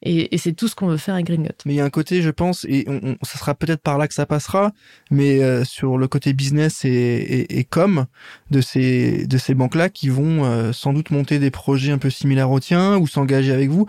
Et, 0.01 0.33
et 0.33 0.37
c'est 0.37 0.53
tout 0.53 0.67
ce 0.67 0.75
qu'on 0.75 0.87
veut 0.87 0.97
faire 0.97 1.15
avec 1.15 1.27
Gringot. 1.27 1.49
Mais 1.65 1.73
il 1.73 1.77
y 1.77 1.81
a 1.81 1.85
un 1.85 1.89
côté, 1.89 2.21
je 2.21 2.29
pense, 2.29 2.65
et 2.69 2.85
on, 2.87 3.15
ça 3.23 3.37
sera 3.37 3.55
peut-être 3.55 3.81
par 3.81 3.97
là 3.97 4.07
que 4.07 4.13
ça 4.13 4.25
passera, 4.25 4.71
mais 5.11 5.43
euh, 5.43 5.63
sur 5.63 5.97
le 5.97 6.07
côté 6.07 6.33
business 6.33 6.85
et, 6.85 6.89
et, 6.89 7.59
et 7.59 7.63
com 7.63 8.05
de 8.51 8.61
ces 8.61 9.25
de 9.27 9.37
ces 9.37 9.53
banques-là 9.53 9.89
qui 9.89 10.09
vont 10.09 10.71
sans 10.73 10.93
doute 10.93 11.11
monter 11.11 11.39
des 11.39 11.51
projets 11.51 11.91
un 11.91 11.97
peu 11.97 12.09
similaires 12.09 12.36
retient 12.45 12.97
ou 12.97 13.07
s'engager 13.07 13.51
avec 13.51 13.69
vous. 13.69 13.87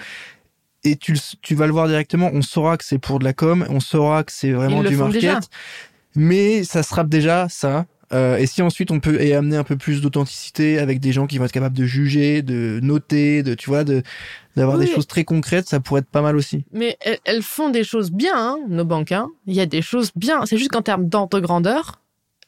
Et 0.85 0.97
tu, 0.97 1.17
tu 1.43 1.55
vas 1.55 1.67
le 1.67 1.73
voir 1.73 1.89
directement, 1.89 2.31
on 2.33 2.43
saura 2.43 2.77
que 2.77 2.85
c'est 2.85 2.99
pour 2.99 3.19
de 3.19 3.25
la 3.25 3.33
com, 3.33 3.67
on 3.69 3.81
saura 3.81 4.23
que 4.23 4.33
c'est 4.33 4.53
vraiment 4.53 4.83
du 4.83 4.97
market. 4.97 5.49
Mais 6.15 6.65
ça 6.65 6.83
sera 6.83 7.05
déjà 7.05 7.49
ça. 7.49 7.87
Euh, 8.13 8.39
et 8.39 8.47
si 8.47 8.63
ensuite 8.63 8.91
on 8.91 9.01
peut 9.01 9.23
y 9.23 9.35
amener 9.35 9.57
un 9.57 9.65
peu 9.65 9.77
plus 9.77 10.01
d'authenticité 10.01 10.79
avec 10.79 10.99
des 10.99 11.13
gens 11.13 11.27
qui 11.27 11.37
vont 11.37 11.45
être 11.45 11.53
capables 11.53 11.77
de 11.77 11.85
juger, 11.85 12.41
de 12.41 12.81
noter, 12.83 13.43
de 13.43 13.55
tu 13.55 13.69
vois, 13.69 13.85
de 13.85 14.03
d'avoir 14.57 14.79
des 14.79 14.87
choses 14.87 15.07
très 15.07 15.25
concrètes, 15.25 15.69
ça 15.69 15.79
pourrait 15.79 16.01
être 16.01 16.09
pas 16.09 16.23
mal 16.23 16.37
aussi. 16.37 16.65
Mais 16.73 16.97
elles, 17.25 17.43
font 17.43 17.69
des 17.69 17.85
choses 17.85 18.11
bien, 18.11 18.35
hein, 18.35 18.59
nos 18.69 18.85
banques. 18.85 19.13
Hein. 19.13 19.29
Il 19.47 19.55
y 19.55 19.61
a 19.61 19.67
des 19.67 19.83
choses 19.83 20.11
bien. 20.17 20.45
C'est 20.47 20.57
juste 20.57 20.73
qu'en 20.73 20.83
termes 20.83 21.09
d'ordre 21.09 21.39
grandeur, 21.39 22.01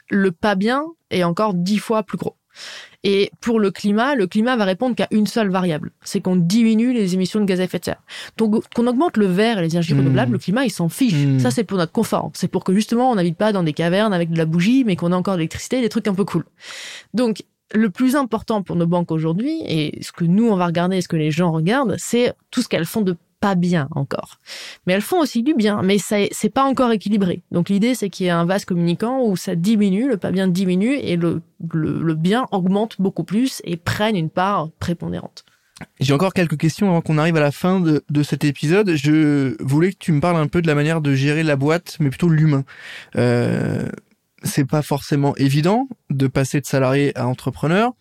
le 0.09 0.31
pas 0.31 0.55
bien 0.55 0.83
est 1.09 1.23
encore 1.23 1.53
dix 1.53 1.77
fois 1.77 2.03
plus 2.03 2.17
gros. 2.17 2.35
Et 3.03 3.31
pour 3.41 3.59
le 3.59 3.71
climat, 3.71 4.13
le 4.15 4.27
climat 4.27 4.55
va 4.55 4.65
répondre 4.65 4.95
qu'à 4.95 5.07
une 5.09 5.25
seule 5.25 5.49
variable, 5.49 5.91
c'est 6.03 6.21
qu'on 6.21 6.35
diminue 6.35 6.93
les 6.93 7.15
émissions 7.15 7.39
de 7.39 7.45
gaz 7.45 7.59
à 7.59 7.63
effet 7.63 7.79
de 7.79 7.85
serre. 7.85 8.01
Donc 8.37 8.63
qu'on 8.75 8.85
augmente 8.85 9.17
le 9.17 9.25
verre 9.25 9.57
et 9.57 9.63
les 9.63 9.71
énergies 9.71 9.95
renouvelables, 9.95 10.31
mmh. 10.31 10.33
le 10.33 10.39
climat 10.39 10.65
il 10.65 10.69
s'en 10.71 10.89
fiche. 10.89 11.13
Mmh. 11.13 11.39
Ça 11.39 11.49
c'est 11.49 11.63
pour 11.63 11.77
notre 11.77 11.91
confort. 11.91 12.31
C'est 12.35 12.47
pour 12.47 12.63
que 12.63 12.73
justement 12.73 13.09
on 13.09 13.15
n'habite 13.15 13.37
pas 13.37 13.53
dans 13.53 13.63
des 13.63 13.73
cavernes 13.73 14.13
avec 14.13 14.29
de 14.29 14.37
la 14.37 14.45
bougie, 14.45 14.83
mais 14.83 14.95
qu'on 14.95 15.11
a 15.11 15.15
encore 15.15 15.33
de 15.33 15.39
l'électricité, 15.39 15.81
des 15.81 15.89
trucs 15.89 16.07
un 16.07 16.13
peu 16.13 16.25
cool. 16.25 16.45
Donc 17.13 17.43
le 17.73 17.89
plus 17.89 18.15
important 18.15 18.61
pour 18.61 18.75
nos 18.75 18.87
banques 18.87 19.11
aujourd'hui, 19.11 19.61
et 19.65 19.97
ce 20.01 20.11
que 20.11 20.25
nous 20.25 20.49
on 20.49 20.55
va 20.55 20.67
regarder, 20.67 20.97
et 20.97 21.01
ce 21.01 21.07
que 21.07 21.15
les 21.15 21.31
gens 21.31 21.51
regardent, 21.51 21.95
c'est 21.97 22.33
tout 22.51 22.61
ce 22.61 22.67
qu'elles 22.67 22.85
font 22.85 23.01
de 23.01 23.15
pas 23.41 23.55
bien 23.55 23.89
encore. 23.91 24.39
Mais 24.85 24.93
elles 24.93 25.01
font 25.01 25.19
aussi 25.19 25.43
du 25.43 25.53
bien, 25.53 25.81
mais 25.81 25.97
c'est 25.97 26.53
pas 26.53 26.63
encore 26.63 26.91
équilibré. 26.91 27.41
Donc 27.51 27.67
l'idée 27.69 27.95
c'est 27.95 28.09
qu'il 28.09 28.27
y 28.27 28.29
ait 28.29 28.31
un 28.31 28.45
vase 28.45 28.63
communicant 28.63 29.25
où 29.25 29.35
ça 29.35 29.55
diminue, 29.55 30.07
le 30.07 30.15
pas 30.15 30.31
bien 30.31 30.47
diminue 30.47 30.93
et 30.93 31.17
le, 31.17 31.41
le, 31.73 32.13
bien 32.13 32.45
augmente 32.51 33.01
beaucoup 33.01 33.23
plus 33.23 33.61
et 33.65 33.75
prenne 33.75 34.15
une 34.15 34.29
part 34.29 34.69
prépondérante. 34.79 35.43
J'ai 35.99 36.13
encore 36.13 36.33
quelques 36.33 36.57
questions 36.57 36.89
avant 36.89 37.01
qu'on 37.01 37.17
arrive 37.17 37.35
à 37.35 37.39
la 37.39 37.51
fin 37.51 37.79
de, 37.79 38.03
de, 38.07 38.23
cet 38.23 38.43
épisode. 38.43 38.95
Je 38.95 39.55
voulais 39.63 39.91
que 39.91 39.97
tu 39.97 40.11
me 40.11 40.21
parles 40.21 40.37
un 40.37 40.47
peu 40.47 40.61
de 40.61 40.67
la 40.67 40.75
manière 40.75 41.01
de 41.01 41.15
gérer 41.15 41.41
la 41.41 41.55
boîte, 41.55 41.97
mais 41.99 42.09
plutôt 42.09 42.29
l'humain. 42.29 42.63
Euh, 43.15 43.89
c'est 44.43 44.65
pas 44.65 44.83
forcément 44.83 45.35
évident 45.37 45.87
de 46.11 46.27
passer 46.27 46.61
de 46.61 46.67
salarié 46.67 47.17
à 47.17 47.27
entrepreneur. 47.27 47.93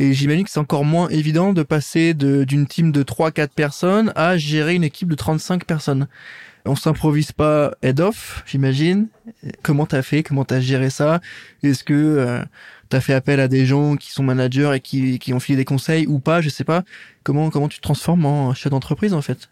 Et 0.00 0.14
j'imagine 0.14 0.44
que 0.44 0.50
c'est 0.50 0.60
encore 0.60 0.84
moins 0.84 1.08
évident 1.08 1.52
de 1.52 1.64
passer 1.64 2.14
d'une 2.14 2.68
team 2.68 2.92
de 2.92 3.02
3-4 3.02 3.48
personnes 3.48 4.12
à 4.14 4.38
gérer 4.38 4.76
une 4.76 4.84
équipe 4.84 5.08
de 5.08 5.16
35 5.16 5.64
personnes. 5.64 6.06
On 6.64 6.76
s'improvise 6.76 7.32
pas 7.32 7.72
head-off, 7.82 8.44
j'imagine. 8.46 9.08
Comment 9.64 9.86
t'as 9.86 10.02
fait? 10.02 10.22
Comment 10.22 10.44
t'as 10.44 10.60
géré 10.60 10.90
ça? 10.90 11.20
Est-ce 11.64 11.82
que 11.82 11.94
euh, 11.94 12.44
t'as 12.88 13.00
fait 13.00 13.12
appel 13.12 13.40
à 13.40 13.48
des 13.48 13.66
gens 13.66 13.96
qui 13.96 14.12
sont 14.12 14.22
managers 14.22 14.70
et 14.76 14.80
qui, 14.80 15.18
qui 15.18 15.32
ont 15.32 15.40
filé 15.40 15.56
des 15.56 15.64
conseils 15.64 16.06
ou 16.06 16.20
pas? 16.20 16.42
Je 16.42 16.48
sais 16.48 16.64
pas. 16.64 16.84
Comment 17.24 17.50
comment 17.50 17.68
tu 17.68 17.78
te 17.78 17.82
transformes 17.82 18.24
en 18.24 18.54
chef 18.54 18.70
d'entreprise 18.70 19.14
en 19.14 19.22
fait? 19.22 19.48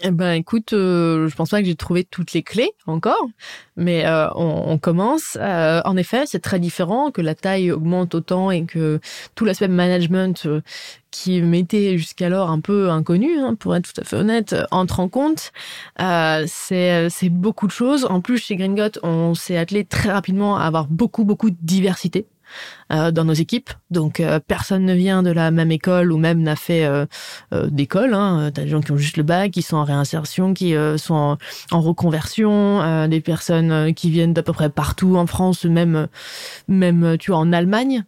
Eh 0.00 0.10
ben, 0.10 0.32
écoute, 0.32 0.72
euh, 0.72 1.28
je 1.28 1.36
pense 1.36 1.50
pas 1.50 1.60
que 1.60 1.66
j'ai 1.66 1.76
trouvé 1.76 2.02
toutes 2.02 2.32
les 2.32 2.42
clés 2.42 2.72
encore, 2.86 3.28
mais 3.76 4.04
euh, 4.06 4.28
on, 4.34 4.72
on, 4.72 4.76
commence. 4.78 5.38
Euh, 5.40 5.80
en 5.84 5.96
effet, 5.96 6.24
c'est 6.26 6.40
très 6.40 6.58
différent 6.58 7.12
que 7.12 7.20
la 7.20 7.36
taille 7.36 7.70
augmente 7.70 8.16
autant 8.16 8.50
et 8.50 8.64
que 8.64 8.98
tout 9.36 9.44
l'aspect 9.44 9.68
management 9.68 10.48
qui 11.12 11.40
m'était 11.42 11.96
jusqu'alors 11.96 12.50
un 12.50 12.58
peu 12.58 12.90
inconnu, 12.90 13.38
hein, 13.38 13.54
pour 13.54 13.76
être 13.76 13.92
tout 13.92 14.00
à 14.00 14.04
fait 14.04 14.16
honnête, 14.16 14.56
entre 14.72 14.98
en 14.98 15.08
compte. 15.08 15.52
c'est 16.46 17.08
c'est 17.08 17.28
beaucoup 17.28 17.68
de 17.68 17.72
choses. 17.72 18.04
En 18.06 18.20
plus, 18.20 18.38
chez 18.38 18.56
Gringot, 18.56 18.98
on 19.04 19.34
s'est 19.34 19.56
attelé 19.56 19.84
très 19.84 20.10
rapidement 20.10 20.56
à 20.56 20.64
avoir 20.64 20.88
beaucoup 20.88 21.24
beaucoup 21.24 21.50
de 21.50 21.56
diversité. 21.62 22.26
Euh, 22.92 23.10
dans 23.10 23.24
nos 23.24 23.32
équipes. 23.32 23.70
Donc 23.90 24.20
euh, 24.20 24.38
personne 24.46 24.84
ne 24.84 24.92
vient 24.92 25.22
de 25.22 25.30
la 25.30 25.50
même 25.50 25.72
école 25.72 26.12
ou 26.12 26.18
même 26.18 26.42
n'a 26.42 26.54
fait 26.54 26.84
euh, 26.84 27.06
d'école. 27.68 28.12
Hein. 28.12 28.50
T'as 28.52 28.62
des 28.62 28.68
gens 28.68 28.82
qui 28.82 28.92
ont 28.92 28.98
juste 28.98 29.16
le 29.16 29.22
bac, 29.22 29.52
qui 29.52 29.62
sont 29.62 29.78
en 29.78 29.84
réinsertion, 29.84 30.52
qui 30.52 30.74
sont 30.96 31.38
en, 31.70 31.80
reconversion, 31.80 33.06
des 33.08 33.20
personnes 33.20 33.94
qui 33.94 34.10
viennent 34.10 34.34
d'à 34.34 34.42
peu 34.42 34.52
près 34.52 34.68
partout 34.68 35.16
en 35.16 35.26
France, 35.26 35.64
même 35.64 36.08
même 36.68 37.16
tu 37.18 37.30
vois 37.30 37.40
en 37.40 37.52
Allemagne. 37.52 38.04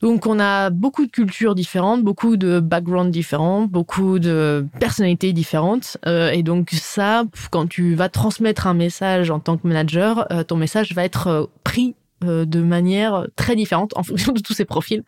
Donc 0.00 0.26
on 0.26 0.38
a 0.40 0.70
beaucoup 0.70 1.04
de 1.04 1.10
cultures 1.10 1.54
différentes, 1.54 2.02
beaucoup 2.02 2.36
de 2.36 2.60
backgrounds 2.60 3.10
différents, 3.10 3.62
beaucoup 3.62 4.18
de 4.18 4.66
personnalités 4.80 5.32
différentes. 5.32 5.98
et 6.06 6.42
donc 6.42 6.70
ça, 6.72 7.24
quand 7.50 7.68
tu 7.68 7.94
vas 7.94 8.08
transmettre 8.08 8.66
un 8.66 8.74
message 8.74 9.30
en 9.30 9.40
tant 9.40 9.58
que 9.58 9.66
manager, 9.66 10.26
ton 10.46 10.56
message 10.56 10.94
va 10.94 11.04
être 11.04 11.50
pris 11.62 11.94
euh, 12.24 12.44
de 12.44 12.60
manière 12.60 13.28
très 13.36 13.54
différente 13.54 13.92
en 13.96 14.02
fonction 14.02 14.32
de 14.32 14.40
tous 14.40 14.52
ces 14.52 14.64
profils. 14.64 15.04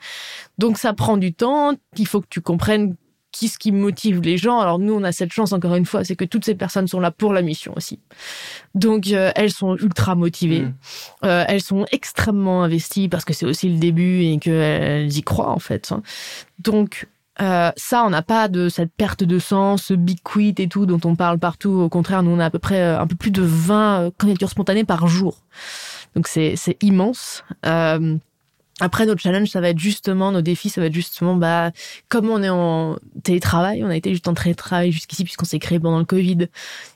Donc 0.59 0.79
ça 0.79 0.93
prend 0.93 1.17
du 1.17 1.33
temps, 1.33 1.73
il 1.97 2.07
faut 2.07 2.21
que 2.21 2.29
tu 2.31 2.41
comprennes 2.41 2.95
qui 3.33 3.49
ce 3.49 3.59
qui 3.59 3.73
motive 3.73 4.21
les 4.21 4.37
gens. 4.37 4.61
Alors 4.61 4.79
nous, 4.79 4.95
on 4.95 5.03
a 5.03 5.11
cette 5.11 5.33
chance 5.33 5.53
encore 5.53 5.75
une 5.75 5.87
fois, 5.87 6.05
c'est 6.05 6.15
que 6.15 6.25
toutes 6.25 6.45
ces 6.45 6.55
personnes 6.55 6.87
sont 6.87 7.01
là 7.01 7.11
pour 7.11 7.33
la 7.33 7.43
mission 7.43 7.73
aussi. 7.77 7.99
Donc 8.77 9.09
euh, 9.09 9.33
elles 9.35 9.51
sont 9.51 9.77
ultra 9.77 10.15
motivées, 10.15 10.61
mmh. 10.61 10.75
euh, 11.25 11.45
elles 11.49 11.63
sont 11.63 11.85
extrêmement 11.91 12.63
investies 12.63 13.09
parce 13.09 13.25
que 13.25 13.33
c'est 13.33 13.47
aussi 13.47 13.69
le 13.69 13.79
début 13.79 14.23
et 14.23 14.39
qu'elles 14.39 15.17
y 15.17 15.23
croient 15.23 15.51
en 15.51 15.59
fait. 15.59 15.93
Donc 16.61 17.09
ça, 17.39 18.05
on 18.05 18.11
n'a 18.11 18.23
pas 18.23 18.49
de 18.49 18.69
cette 18.69 18.93
perte 18.93 19.25
de 19.25 19.39
sens, 19.39 19.85
ce 19.85 19.95
big 19.95 20.19
quit 20.23 20.55
et 20.59 20.69
tout 20.69 20.85
dont 20.85 21.01
on 21.05 21.17
parle 21.17 21.39
partout. 21.39 21.71
Au 21.71 21.89
contraire, 21.89 22.23
nous, 22.23 22.31
on 22.31 22.39
a 22.39 22.45
à 22.45 22.51
peu 22.51 22.59
près 22.59 22.83
un 22.83 23.07
peu 23.07 23.17
plus 23.17 23.31
de 23.31 23.43
20 23.43 24.11
candidatures 24.19 24.51
spontanées 24.51 24.85
par 24.85 25.07
jour. 25.07 25.39
Donc 26.15 26.29
c'est 26.29 26.57
immense. 26.83 27.45
Euh, 27.67 28.17
après, 28.81 29.05
notre 29.05 29.21
challenge, 29.21 29.49
ça 29.51 29.61
va 29.61 29.69
être 29.69 29.79
justement, 29.79 30.33
nos 30.33 30.41
défis, 30.41 30.71
ça 30.71 30.81
va 30.81 30.87
être 30.87 30.95
justement, 30.95 31.37
bah, 31.37 31.71
comme 32.09 32.31
on 32.31 32.43
est 32.43 32.49
en 32.49 32.97
télétravail, 33.23 33.85
on 33.85 33.91
a 33.91 33.97
été 33.97 34.11
juste 34.11 34.27
en 34.27 34.35
télétravail 34.35 34.91
jusqu'ici 34.91 35.23
puisqu'on 35.25 35.45
s'est 35.45 35.59
créé 35.59 35.79
pendant 35.79 35.99
le 35.99 36.07
Covid, 36.07 36.49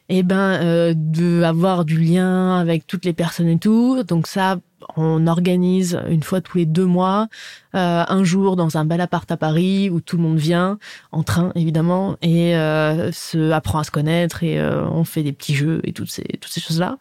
et 0.09 0.19
eh 0.19 0.23
ben, 0.23 0.59
euh, 0.62 0.95
de 0.97 1.43
avoir 1.43 1.85
du 1.85 1.99
lien 1.99 2.59
avec 2.59 2.87
toutes 2.87 3.05
les 3.05 3.12
personnes 3.12 3.49
et 3.49 3.59
tout. 3.59 4.03
Donc 4.03 4.27
ça, 4.27 4.59
on 4.97 5.26
organise 5.26 6.01
une 6.09 6.22
fois 6.22 6.41
tous 6.41 6.59
les 6.59 6.66
deux 6.66 6.87
mois 6.87 7.28
euh, 7.74 8.05
un 8.07 8.24
jour 8.24 8.57
dans 8.57 8.76
un 8.76 8.85
bel 8.85 9.01
appart 9.01 9.30
à 9.32 9.37
Paris 9.37 9.91
où 9.91 10.01
tout 10.01 10.16
le 10.16 10.22
monde 10.22 10.39
vient 10.39 10.78
en 11.12 11.22
train 11.22 11.51
évidemment 11.55 12.16
et 12.22 12.57
euh, 12.57 13.11
se 13.12 13.51
apprend 13.51 13.80
à 13.80 13.85
se 13.85 13.91
connaître 13.91 14.45
et 14.45 14.61
euh, 14.61 14.87
on 14.89 15.05
fait 15.05 15.22
des 15.22 15.32
petits 15.32 15.55
jeux 15.55 15.80
et 15.85 15.93
toutes 15.93 16.11
ces 16.11 16.22
toutes 16.22 16.53
ces 16.53 16.61
choses 16.61 16.78
là. 16.78 16.99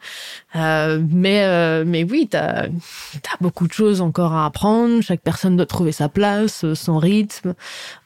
mais 0.56 1.84
mais 1.86 2.04
oui, 2.04 2.28
t'as 2.30 2.66
as 2.66 3.38
beaucoup 3.42 3.68
de 3.68 3.74
choses 3.74 4.02
encore 4.02 4.34
à 4.34 4.46
apprendre. 4.46 5.02
Chaque 5.02 5.22
personne 5.22 5.58
doit 5.58 5.66
trouver 5.66 5.92
sa 5.92 6.10
place, 6.10 6.66
son 6.74 6.98
rythme. 6.98 7.54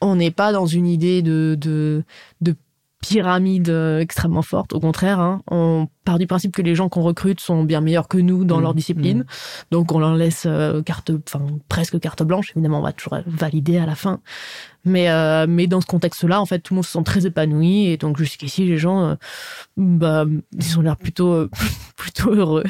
On 0.00 0.16
n'est 0.16 0.30
pas 0.30 0.52
dans 0.52 0.66
une 0.66 0.86
idée 0.86 1.22
de 1.22 1.56
de 1.58 2.04
de 2.40 2.54
pyramide 3.00 3.68
euh, 3.68 4.00
extrêmement 4.00 4.42
forte. 4.42 4.72
Au 4.72 4.80
contraire, 4.80 5.20
hein, 5.20 5.40
on 5.50 5.88
part 6.04 6.18
du 6.18 6.26
principe 6.26 6.54
que 6.54 6.62
les 6.62 6.74
gens 6.74 6.88
qu'on 6.88 7.02
recrute 7.02 7.40
sont 7.40 7.62
bien 7.62 7.80
meilleurs 7.80 8.08
que 8.08 8.18
nous 8.18 8.44
dans 8.44 8.58
mmh. 8.58 8.62
leur 8.62 8.74
discipline. 8.74 9.18
Mmh. 9.20 9.24
Donc 9.70 9.92
on 9.92 9.98
leur 9.98 10.14
laisse 10.16 10.44
euh, 10.46 10.82
carte, 10.82 11.12
enfin 11.26 11.44
presque 11.68 12.00
carte 12.00 12.22
blanche. 12.22 12.50
Évidemment, 12.56 12.80
on 12.80 12.82
va 12.82 12.92
toujours 12.92 13.18
valider 13.26 13.78
à 13.78 13.86
la 13.86 13.94
fin. 13.94 14.20
Mais 14.84 15.10
euh, 15.10 15.46
mais 15.48 15.66
dans 15.66 15.80
ce 15.80 15.86
contexte-là, 15.86 16.40
en 16.40 16.46
fait, 16.46 16.60
tout 16.60 16.74
le 16.74 16.76
monde 16.76 16.84
se 16.84 16.92
sent 16.92 17.04
très 17.04 17.26
épanoui 17.26 17.86
et 17.86 17.96
donc 17.96 18.18
jusqu'ici, 18.18 18.64
les 18.64 18.78
gens, 18.78 19.16
bah, 19.76 20.24
ils 20.52 20.78
ont 20.78 20.82
l'air 20.82 20.96
plutôt 20.96 21.48
plutôt 21.96 22.34
heureux. 22.34 22.64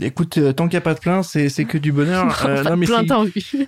Écoute, 0.00 0.38
tant 0.54 0.68
qu'il 0.68 0.76
n'y 0.76 0.78
a 0.78 0.82
pas 0.82 0.94
de 0.94 1.00
plainte, 1.00 1.24
c'est, 1.24 1.48
c'est 1.48 1.64
que 1.64 1.76
du 1.76 1.90
bonheur. 1.90 2.46
non, 2.64 2.76
mais 2.76 2.86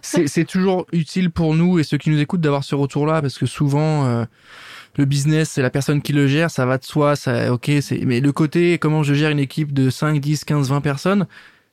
c'est, 0.03 0.29
c'est, 0.29 0.45
toujours 0.45 0.87
utile 0.93 1.31
pour 1.31 1.55
nous 1.57 1.81
et 1.81 1.83
ceux 1.83 1.99
qui 1.99 2.11
nous 2.11 2.21
écoutent 2.21 2.41
d'avoir 2.41 2.63
ce 2.63 2.77
retour-là 2.77 3.21
parce 3.21 3.39
que 3.39 3.47
souvent, 3.47 4.25
le 4.97 5.05
business, 5.05 5.51
c'est 5.51 5.63
la 5.63 5.71
personne 5.71 6.03
qui 6.03 6.13
le 6.13 6.27
gère, 6.27 6.51
ça 6.51 6.67
va 6.67 6.79
de 6.79 6.85
soi, 6.85 7.17
ça, 7.17 7.53
ok, 7.53 7.71
c'est, 7.81 8.05
mais 8.05 8.21
le 8.21 8.33
côté, 8.33 8.79
comment 8.79 9.03
je 9.03 9.15
gère 9.15 9.31
une 9.31 9.39
équipe 9.39 9.73
de 9.73 9.91
5, 9.91 10.21
10, 10.21 10.45
15, 10.45 10.69
20 10.69 10.81
personnes, 10.81 11.27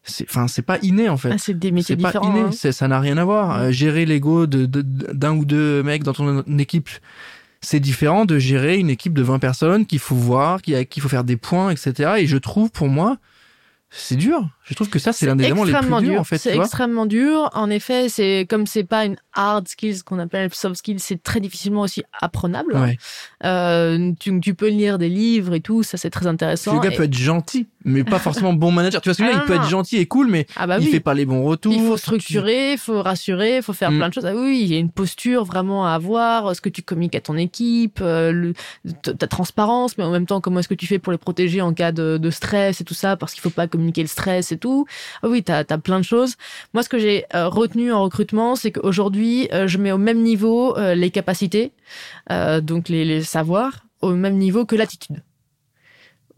c'est, 0.04 0.26
enfin, 0.30 0.48
c'est 0.48 0.62
pas 0.62 0.78
inné, 0.82 1.10
en 1.10 1.18
fait. 1.18 1.32
Ah, 1.34 1.38
c'est 1.38 1.58
des 1.58 1.72
métiers 1.72 1.98
pas 1.98 2.14
inné, 2.24 2.42
hein. 2.42 2.52
ça 2.52 2.88
n'a 2.88 3.00
rien 3.00 3.18
à 3.18 3.26
voir. 3.26 3.60
Euh, 3.60 3.72
gérer 3.72 4.06
l'ego 4.06 4.48
de, 4.48 4.66
d'un 4.66 5.36
ou 5.36 5.46
deux 5.46 5.84
mecs 5.84 6.04
dans 6.04 6.14
ton 6.14 6.44
équipe, 6.58 6.90
c'est 7.62 7.82
différent 7.82 8.26
de 8.26 8.40
gérer 8.40 8.78
une 8.78 8.90
équipe 8.90 9.14
de 9.14 9.22
20 9.22 9.40
personnes 9.40 9.86
qu'il 9.86 10.00
faut 10.00 10.16
voir, 10.16 10.62
qu'il 10.62 11.02
faut 11.02 11.10
faire 11.10 11.26
des 11.26 11.38
points, 11.38 11.72
etc. 11.72 12.14
Et 12.20 12.28
je 12.28 12.38
trouve, 12.38 12.72
pour 12.72 12.88
moi, 12.88 13.18
c'est 13.92 14.16
dur. 14.16 14.48
Je 14.64 14.76
trouve 14.76 14.90
que 14.90 15.00
ça, 15.00 15.12
c'est 15.14 15.26
l'un 15.26 15.36
des 15.36 15.46
éléments 15.46 15.64
les 15.64 15.72
plus 15.72 15.78
extrêmement 15.78 16.00
durs, 16.02 16.12
dur. 16.12 16.20
en 16.22 16.24
fait. 16.24 16.38
C'est 16.38 16.56
extrêmement 16.56 17.06
dur. 17.08 17.50
En 17.54 17.70
effet, 17.72 18.08
c'est 18.08 18.46
comme 18.48 18.68
c'est 18.68 18.84
pas 18.84 19.06
une 19.06 19.16
hard 19.34 19.68
skills 19.68 20.04
qu'on 20.04 20.20
appelle 20.20 20.54
soft 20.54 20.76
skills, 20.76 21.00
c'est 21.00 21.22
très 21.24 21.40
difficilement 21.40 21.82
aussi 21.82 22.04
apprenable. 22.22 22.76
Ouais. 22.76 22.98
Euh, 23.46 24.12
tu, 24.20 24.40
tu 24.42 24.54
peux 24.54 24.70
lire 24.70 24.98
des 25.00 25.10
livres 25.10 25.56
et 25.56 25.62
tout, 25.62 25.82
ça 25.84 25.98
c'est 25.98 26.10
très 26.12 26.28
intéressant. 26.28 26.76
le 26.76 26.82
gars 26.82 26.92
Et- 26.94 26.98
peut 26.98 27.04
être 27.04 27.18
gentil, 27.18 27.68
mais 27.86 28.04
pas 28.04 28.20
forcément 28.20 28.54
bon 28.54 28.72
manager. 28.72 29.02
Tu 29.02 29.10
vois 29.10 29.14
ce 29.14 29.20
que 29.20 29.26
je 29.26 29.30
veux 29.30 29.36
Ah 29.38 29.44
Il 29.44 29.48
peut 29.48 29.56
non, 29.56 29.62
être 29.64 29.70
gentil 29.70 29.98
et 29.98 30.06
cool, 30.06 30.28
mais 30.28 30.46
ah 30.58 30.68
bah 30.68 30.78
il 30.80 30.86
oui. 30.86 30.92
fait 30.92 31.00
pas 31.00 31.14
les 31.14 31.26
bons 31.26 31.44
retours. 31.44 31.72
Il 31.74 31.82
faut 31.82 31.96
Tu- 31.96 32.02
structurer, 32.02 32.74
il 32.74 32.78
faut 32.78 33.02
rassurer, 33.02 33.58
il 33.58 33.64
faut 33.64 33.74
faire 33.74 33.92
Mm. 33.92 33.98
plein 33.98 34.10
de 34.10 34.14
choses. 34.14 34.26
Ah 34.26 34.34
oui, 34.36 34.60
il 34.64 34.72
y 34.72 34.76
a 34.76 34.80
une 34.80 34.92
posture 34.92 35.46
vraiment 35.46 35.86
à 35.88 35.92
avoir, 35.92 36.56
ce 36.56 36.62
que 36.62 36.70
tu 36.70 36.82
communiques 36.82 37.16
à 37.16 37.22
ton 37.22 37.36
équipe, 37.38 38.00
euh, 38.02 38.32
le- 38.32 38.54
ta 39.02 39.28
transparence, 39.28 39.98
mais 39.98 40.04
en 40.04 40.12
même 40.12 40.26
temps, 40.26 40.42
comment 40.42 40.60
est-ce 40.60 40.68
que 40.68 40.74
tu 40.74 40.88
fais 40.88 41.00
pour 41.00 41.12
les 41.12 41.18
protéger 41.18 41.62
en 41.62 41.74
cas 41.74 41.92
de, 41.92 42.18
de 42.18 42.30
stress 42.30 42.82
et 42.82 42.84
tout 42.84 42.94
ça, 42.94 43.16
parce 43.18 43.34
qu'il 43.34 43.42
faut 43.42 43.50
pas 43.50 43.68
communiquer 43.68 44.02
le 44.02 44.08
stress 44.08 44.52
et 44.52 44.58
tout. 44.58 44.86
Ah 45.24 45.28
oui, 45.30 45.44
tu 45.44 45.52
as, 45.52 45.64
plein 45.78 46.00
de 46.00 46.06
choses. 46.06 46.36
Moi, 46.74 46.84
ce 46.84 46.90
que 46.90 47.00
j'ai 47.00 47.26
euh, 47.36 47.48
retenu 47.48 47.92
en 47.94 48.04
recrutement, 48.04 48.56
c'est 48.56 48.72
qu'aujourd'hui, 48.72 49.48
euh, 49.54 49.68
je 49.68 49.78
mets 49.78 49.92
au 49.92 49.98
même 49.98 50.22
niveau 50.22 50.78
euh, 50.78 50.96
les 50.96 51.10
capacités, 51.12 51.72
euh, 52.32 52.60
donc 52.62 52.90
les, 52.90 53.06
les 53.06 53.24
savoirs, 53.24 53.86
au 54.02 54.12
même 54.12 54.38
niveau 54.38 54.66
que 54.66 54.76
l'attitude 54.76 55.22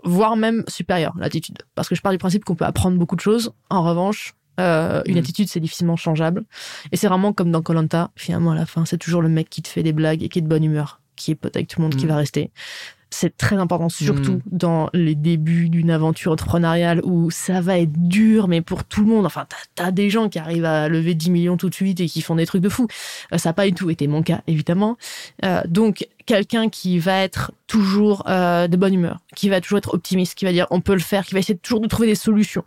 voire 0.03 0.35
même 0.35 0.63
supérieur, 0.67 1.13
l'attitude. 1.17 1.57
Parce 1.75 1.87
que 1.89 1.95
je 1.95 2.01
pars 2.01 2.11
du 2.11 2.17
principe 2.17 2.43
qu'on 2.45 2.55
peut 2.55 2.65
apprendre 2.65 2.97
beaucoup 2.97 3.15
de 3.15 3.21
choses. 3.21 3.51
En 3.69 3.83
revanche, 3.83 4.33
euh, 4.59 5.01
une 5.05 5.15
Mm. 5.15 5.19
attitude, 5.19 5.47
c'est 5.49 5.59
difficilement 5.59 5.95
changeable. 5.95 6.43
Et 6.91 6.97
c'est 6.97 7.07
vraiment 7.07 7.33
comme 7.33 7.51
dans 7.51 7.61
Colanta, 7.61 8.11
finalement, 8.15 8.51
à 8.51 8.55
la 8.55 8.65
fin, 8.65 8.85
c'est 8.85 8.97
toujours 8.97 9.21
le 9.21 9.29
mec 9.29 9.49
qui 9.49 9.61
te 9.61 9.67
fait 9.67 9.83
des 9.83 9.93
blagues 9.93 10.21
et 10.23 10.29
qui 10.29 10.39
est 10.39 10.41
de 10.41 10.47
bonne 10.47 10.63
humeur, 10.63 11.01
qui 11.15 11.31
est 11.31 11.45
avec 11.45 11.67
tout 11.67 11.79
le 11.79 11.83
monde, 11.83 11.95
qui 11.95 12.05
Mm. 12.05 12.09
va 12.09 12.15
rester. 12.17 12.51
C'est 13.13 13.35
très 13.35 13.57
important, 13.57 13.89
surtout 13.89 14.31
Mm. 14.31 14.41
dans 14.51 14.89
les 14.93 15.15
débuts 15.15 15.67
d'une 15.67 15.91
aventure 15.91 16.31
entrepreneuriale 16.31 17.01
où 17.03 17.29
ça 17.29 17.59
va 17.59 17.77
être 17.77 17.91
dur, 18.07 18.47
mais 18.47 18.61
pour 18.61 18.85
tout 18.85 19.01
le 19.01 19.07
monde. 19.07 19.25
Enfin, 19.25 19.45
t'as 19.75 19.85
as 19.85 19.91
des 19.91 20.09
gens 20.09 20.29
qui 20.29 20.39
arrivent 20.39 20.63
à 20.65 20.87
lever 20.87 21.13
10 21.13 21.29
millions 21.29 21.57
tout 21.57 21.69
de 21.69 21.75
suite 21.75 21.99
et 21.99 22.07
qui 22.07 22.21
font 22.21 22.35
des 22.35 22.45
trucs 22.45 22.61
de 22.61 22.69
fou. 22.69 22.87
Euh, 23.33 23.37
ça 23.37 23.49
n'a 23.49 23.53
pas 23.53 23.65
du 23.65 23.73
tout 23.73 23.89
été 23.89 24.07
mon 24.07 24.23
cas, 24.23 24.41
évidemment. 24.47 24.97
Euh, 25.43 25.61
donc, 25.67 26.07
quelqu'un 26.25 26.69
qui 26.69 26.99
va 26.99 27.17
être 27.19 27.51
toujours 27.67 28.23
euh, 28.29 28.67
de 28.69 28.77
bonne 28.77 28.93
humeur, 28.93 29.19
qui 29.35 29.49
va 29.49 29.59
toujours 29.59 29.79
être 29.79 29.93
optimiste, 29.93 30.35
qui 30.35 30.45
va 30.45 30.53
dire 30.53 30.67
on 30.71 30.79
peut 30.79 30.93
le 30.93 30.99
faire, 30.99 31.25
qui 31.25 31.33
va 31.33 31.39
essayer 31.41 31.57
toujours 31.57 31.81
de 31.81 31.87
trouver 31.87 32.07
des 32.07 32.15
solutions 32.15 32.63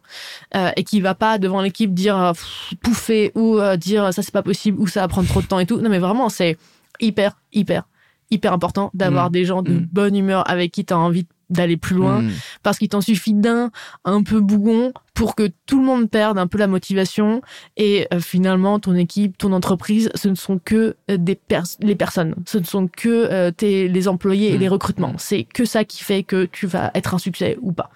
euh, 0.55 0.70
et 0.76 0.84
qui 0.84 1.01
va 1.01 1.14
pas 1.14 1.38
devant 1.38 1.62
l'équipe 1.62 1.95
dire 1.95 2.32
pff, 2.34 2.74
pouffer 2.82 3.32
ou 3.34 3.59
dire 3.76 4.12
ça 4.12 4.22
c'est 4.22 4.32
pas 4.32 4.42
possible 4.42 4.78
ou 4.78 4.86
ça 4.88 5.01
va 5.01 5.09
prendre 5.09 5.28
trop 5.28 5.40
de 5.40 5.47
temps 5.47 5.59
et 5.59 5.66
tout. 5.66 5.80
Non 5.80 5.88
mais 5.88 5.99
vraiment 5.99 6.28
c'est 6.28 6.59
hyper 7.01 7.38
hyper 7.53 7.84
hyper 8.31 8.53
important 8.53 8.91
d'avoir 8.95 9.29
Mm. 9.29 9.33
des 9.33 9.45
gens 9.45 9.62
de 9.62 9.72
Mm. 9.72 9.89
bonne 9.93 10.16
humeur 10.16 10.49
avec 10.51 10.72
qui 10.72 10.85
tu 10.85 10.93
as 10.95 10.99
envie 10.99 11.27
d'aller 11.51 11.77
plus 11.77 11.95
loin 11.95 12.22
Mm. 12.22 12.31
parce 12.62 12.79
qu'il 12.79 12.89
t'en 12.89 13.03
suffit 13.03 13.35
d'un 13.35 13.70
un 14.07 14.22
peu 14.22 14.41
bougon 14.41 14.93
pour 15.12 15.37
que 15.37 15.51
tout 15.66 15.79
le 15.79 15.85
monde 15.85 16.11
perde 16.11 16.39
un 16.39 16.47
peu 16.47 16.57
la 16.59 16.66
motivation 16.66 17.43
et 17.77 18.09
euh, 18.12 18.18
finalement 18.18 18.81
ton 18.81 18.95
équipe, 18.97 19.37
ton 19.37 19.53
entreprise, 19.53 20.11
ce 20.14 20.29
ne 20.29 20.35
sont 20.35 20.59
que 20.59 20.97
euh, 21.11 21.16
des 21.18 21.35
pers- 21.37 21.77
les 21.81 21.95
personnes, 21.95 22.35
ce 22.47 22.59
ne 22.59 22.64
sont 22.64 22.89
que 22.89 23.09
euh, 23.31 23.51
tes 23.51 23.89
les 23.89 24.09
employés 24.09 24.55
et 24.55 24.59
les 24.59 24.68
recrutements. 24.68 25.12
C'est 25.18 25.45
que 25.45 25.66
ça 25.66 25.85
qui 25.85 26.03
fait 26.03 26.22
que 26.22 26.47
tu 26.47 26.66
vas 26.66 26.91
être 26.95 27.14
un 27.14 27.18
succès 27.18 27.59
ou 27.61 27.72
pas. 27.72 27.91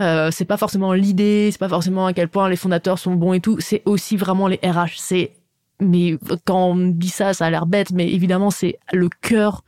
Euh, 0.00 0.30
c'est 0.32 0.44
pas 0.44 0.56
forcément 0.56 0.92
l'idée, 0.92 1.48
c'est 1.52 1.58
pas 1.60 1.68
forcément 1.68 2.04
à 2.06 2.12
quel 2.12 2.28
point 2.28 2.48
les 2.48 2.56
fondateurs 2.56 2.98
sont 2.98 3.14
bons 3.14 3.32
et 3.32 3.40
tout, 3.40 3.56
c'est 3.60 3.82
aussi 3.86 4.16
vraiment 4.16 4.48
les 4.48 4.58
RH, 4.62 4.96
c'est 4.98 5.32
mais 5.80 6.18
quand 6.44 6.70
on 6.70 6.76
dit 6.88 7.08
ça, 7.08 7.34
ça 7.34 7.46
a 7.46 7.50
l'air 7.50 7.66
bête, 7.66 7.92
mais 7.92 8.08
évidemment, 8.10 8.50
c'est 8.50 8.78
le 8.92 9.08
cœur 9.08 9.64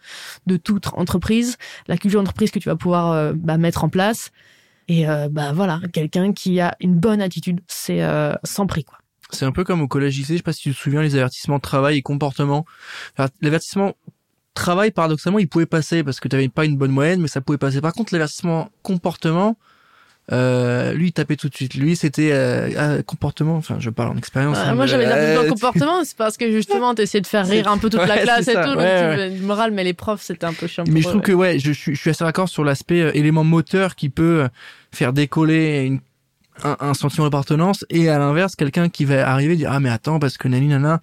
de 0.47 0.57
toute 0.57 0.89
entreprise, 0.95 1.57
la 1.87 1.97
culture 1.97 2.21
d'entreprise 2.21 2.51
que 2.51 2.59
tu 2.59 2.69
vas 2.69 2.77
pouvoir 2.77 3.13
euh, 3.13 3.33
bah, 3.35 3.59
mettre 3.59 3.85
en 3.85 3.89
place. 3.89 4.31
Et 4.89 5.09
euh, 5.09 5.29
bah 5.31 5.53
voilà, 5.53 5.81
quelqu'un 5.93 6.33
qui 6.33 6.59
a 6.59 6.75
une 6.81 6.97
bonne 6.97 7.23
attitude, 7.23 7.61
c'est 7.69 8.03
euh, 8.03 8.35
sans 8.43 8.67
prix 8.67 8.85
quoi. 8.85 8.99
C'est 9.33 9.45
un 9.45 9.53
peu 9.53 9.63
comme 9.63 9.81
au 9.81 9.87
collège 9.87 10.19
lycée, 10.19 10.33
je 10.33 10.39
sais 10.39 10.43
pas 10.43 10.53
si 10.53 10.63
tu 10.63 10.75
te 10.75 10.77
souviens 10.77 11.03
les 11.03 11.15
avertissements 11.15 11.61
travail 11.61 11.99
et 11.99 12.03
comportement. 12.03 12.65
L'avertissement 13.41 13.95
travail, 14.55 14.91
paradoxalement, 14.91 15.39
il 15.39 15.49
pouvait 15.49 15.67
passer 15.67 16.03
parce 16.03 16.19
que 16.19 16.27
tu 16.27 16.35
n'avais 16.35 16.49
pas 16.49 16.65
une 16.65 16.77
bonne 16.77 16.91
moyenne, 16.91 17.21
mais 17.21 17.29
ça 17.29 17.41
pouvait 17.41 17.59
passer. 17.59 17.81
Par 17.81 17.93
contre, 17.93 18.13
l'avertissement 18.13 18.71
comportement, 18.83 19.57
euh, 20.33 20.93
lui, 20.93 21.09
il 21.09 21.13
tapait 21.13 21.37
tout 21.37 21.49
de 21.49 21.55
suite. 21.55 21.75
Lui, 21.75 21.97
c'était 21.97 22.31
euh, 22.33 23.03
comportement. 23.03 23.57
Enfin, 23.57 23.77
je 23.81 23.91
parle 23.91 24.11
en 24.11 24.17
expérience. 24.17 24.59
Euh, 24.59 24.63
hein, 24.67 24.75
moi, 24.75 24.87
j'avais 24.87 25.07
euh, 25.07 25.09
l'impression 25.09 25.49
comportement, 25.49 26.05
c'est 26.05 26.17
parce 26.17 26.37
que 26.37 26.51
justement, 26.53 26.95
t'essayais 26.95 27.21
de 27.21 27.27
faire 27.27 27.47
rire 27.47 27.69
un 27.69 27.79
peu 27.79 27.91
toute 27.91 28.07
la 28.07 28.19
classe 28.19 28.47
et 28.49 28.55
tout, 28.55 28.61
donc 28.61 28.79
ouais, 28.79 29.33
tu 29.37 29.43
moral, 29.43 29.73
mais 29.73 29.83
les 29.83 29.95
profs, 29.95 30.23
c'était 30.23 30.47
un 30.47 30.53
peu 30.53 30.67
chiant. 30.67 30.85
Mais 30.89 31.01
je 31.03 31.09
trouve 31.09 31.21
que 31.23 31.33
ouais, 31.33 31.59
je 31.59 31.73
suis, 31.73 31.95
je 31.95 32.01
suis 32.01 32.11
assez 32.11 32.25
d'accord 32.25 32.49
sur 32.49 32.65
l'aspect 32.65 33.01
euh, 33.01 33.17
élément 33.17 33.45
moteur 33.45 33.97
qui 33.97 34.09
peut 34.09 34.43
euh, 34.43 34.49
faire 34.93 35.13
décoller 35.13 35.85
une, 35.87 36.01
un, 36.63 36.77
un 36.81 36.95
sentiment 36.95 37.27
d'appartenance 37.27 37.85
et 37.91 38.09
à 38.09 38.19
l'inverse 38.19 38.55
quelqu'un 38.55 38.89
qui 38.89 39.05
va 39.05 39.29
arriver 39.29 39.55
et 39.55 39.57
dire 39.57 39.71
ah 39.73 39.81
mais 39.81 39.91
attends 39.91 40.19
parce 40.19 40.39
que 40.39 40.47
nani 40.49 40.69
nana. 40.69 41.01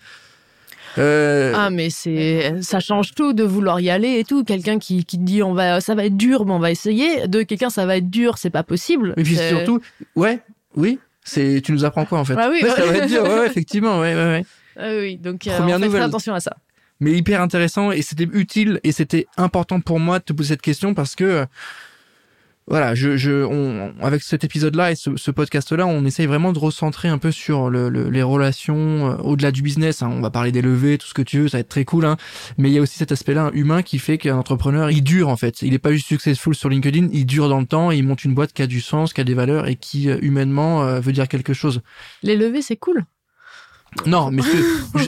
Euh, 0.97 1.53
Ah 1.55 1.69
mais 1.69 1.89
c'est 1.89 2.53
ça 2.61 2.79
change 2.79 3.13
tout 3.13 3.33
de 3.33 3.43
vouloir 3.43 3.79
y 3.79 3.89
aller 3.89 4.19
et 4.19 4.23
tout. 4.23 4.43
Quelqu'un 4.43 4.79
qui 4.79 5.05
qui 5.05 5.17
te 5.17 5.23
dit 5.23 5.43
on 5.43 5.53
va 5.53 5.79
ça 5.81 5.95
va 5.95 6.05
être 6.05 6.17
dur 6.17 6.45
mais 6.45 6.53
on 6.53 6.59
va 6.59 6.71
essayer. 6.71 7.27
De 7.27 7.43
quelqu'un 7.43 7.69
ça 7.69 7.85
va 7.85 7.97
être 7.97 8.09
dur 8.09 8.37
c'est 8.37 8.49
pas 8.49 8.63
possible. 8.63 9.13
et 9.17 9.23
puis 9.23 9.35
surtout 9.35 9.79
ouais 10.15 10.39
oui 10.75 10.99
c'est 11.23 11.61
tu 11.63 11.71
nous 11.71 11.83
apprends 11.85 12.05
quoi 12.05 12.19
en 12.19 12.25
fait? 12.25 12.35
Ah 12.37 12.49
oui, 12.49 12.61
Ouais, 12.63 12.69
ça 12.75 12.85
va 12.85 12.93
être 12.97 13.07
dur 13.07 13.23
ouais, 13.23 13.45
effectivement 13.47 13.99
ouais 13.99 14.15
ouais 14.15 14.23
ouais. 14.25 14.45
Ah 14.79 14.89
oui 14.99 15.17
donc 15.17 15.45
euh, 15.47 15.57
Première 15.57 15.77
on 15.77 15.79
fait 15.79 15.85
nouvelle. 15.87 16.01
attention 16.03 16.33
à 16.33 16.39
ça. 16.39 16.55
mais 16.99 17.11
hyper 17.13 17.41
intéressant 17.41 17.91
et 17.91 18.01
c'était 18.01 18.27
utile 18.31 18.79
et 18.83 18.91
c'était 18.91 19.27
important 19.37 19.79
pour 19.81 19.99
moi 19.99 20.19
de 20.19 20.23
te 20.23 20.33
poser 20.33 20.49
cette 20.49 20.61
question 20.61 20.93
parce 20.93 21.15
que 21.15 21.23
euh, 21.23 21.45
voilà, 22.69 22.95
je, 22.95 23.15
je, 23.15 23.45
on, 23.45 23.93
avec 24.01 24.21
cet 24.23 24.43
épisode-là 24.43 24.91
et 24.91 24.95
ce, 24.95 25.31
podcast-là, 25.31 25.87
on 25.87 26.03
essaye 26.03 26.25
vraiment 26.25 26.51
de 26.51 26.59
recentrer 26.59 27.07
un 27.07 27.17
peu 27.17 27.31
sur 27.31 27.69
le, 27.69 27.87
le- 27.87 28.09
les 28.09 28.23
relations 28.23 29.11
euh, 29.11 29.15
au-delà 29.23 29.51
du 29.51 29.61
business. 29.61 30.01
hein. 30.01 30.09
On 30.11 30.19
va 30.19 30.29
parler 30.29 30.51
des 30.51 30.61
levées, 30.61 30.97
tout 30.97 31.07
ce 31.07 31.13
que 31.13 31.21
tu 31.21 31.39
veux, 31.39 31.47
ça 31.47 31.57
va 31.57 31.61
être 31.61 31.69
très 31.69 31.85
cool. 31.85 32.05
Hein. 32.05 32.17
Mais 32.57 32.69
il 32.69 32.73
y 32.73 32.77
a 32.77 32.81
aussi 32.81 32.97
cet 32.97 33.11
aspect-là 33.13 33.51
humain 33.53 33.83
qui 33.83 33.99
fait 33.99 34.17
qu'un 34.17 34.35
entrepreneur, 34.35 34.91
il 34.91 35.01
dure 35.01 35.29
en 35.29 35.37
fait. 35.37 35.61
Il 35.61 35.73
est 35.73 35.79
pas 35.79 35.91
juste 35.93 36.07
successful 36.07 36.55
sur 36.55 36.67
LinkedIn, 36.69 37.07
il 37.13 37.25
dure 37.25 37.47
dans 37.47 37.59
le 37.61 37.65
temps, 37.65 37.91
et 37.91 37.97
il 37.97 38.03
monte 38.05 38.25
une 38.25 38.33
boîte 38.35 38.51
qui 38.51 38.61
a 38.61 38.67
du 38.67 38.81
sens, 38.81 39.13
qui 39.13 39.21
a 39.21 39.23
des 39.23 39.33
valeurs 39.33 39.67
et 39.67 39.75
qui 39.75 40.09
euh, 40.09 40.17
humainement 40.21 40.83
euh, 40.83 40.99
veut 40.99 41.13
dire 41.13 41.27
quelque 41.29 41.53
chose. 41.53 41.81
Les 42.21 42.35
levées 42.35 42.61
c'est 42.61 42.75
cool. 42.77 43.05
Non, 44.05 44.31
mais 44.31 44.41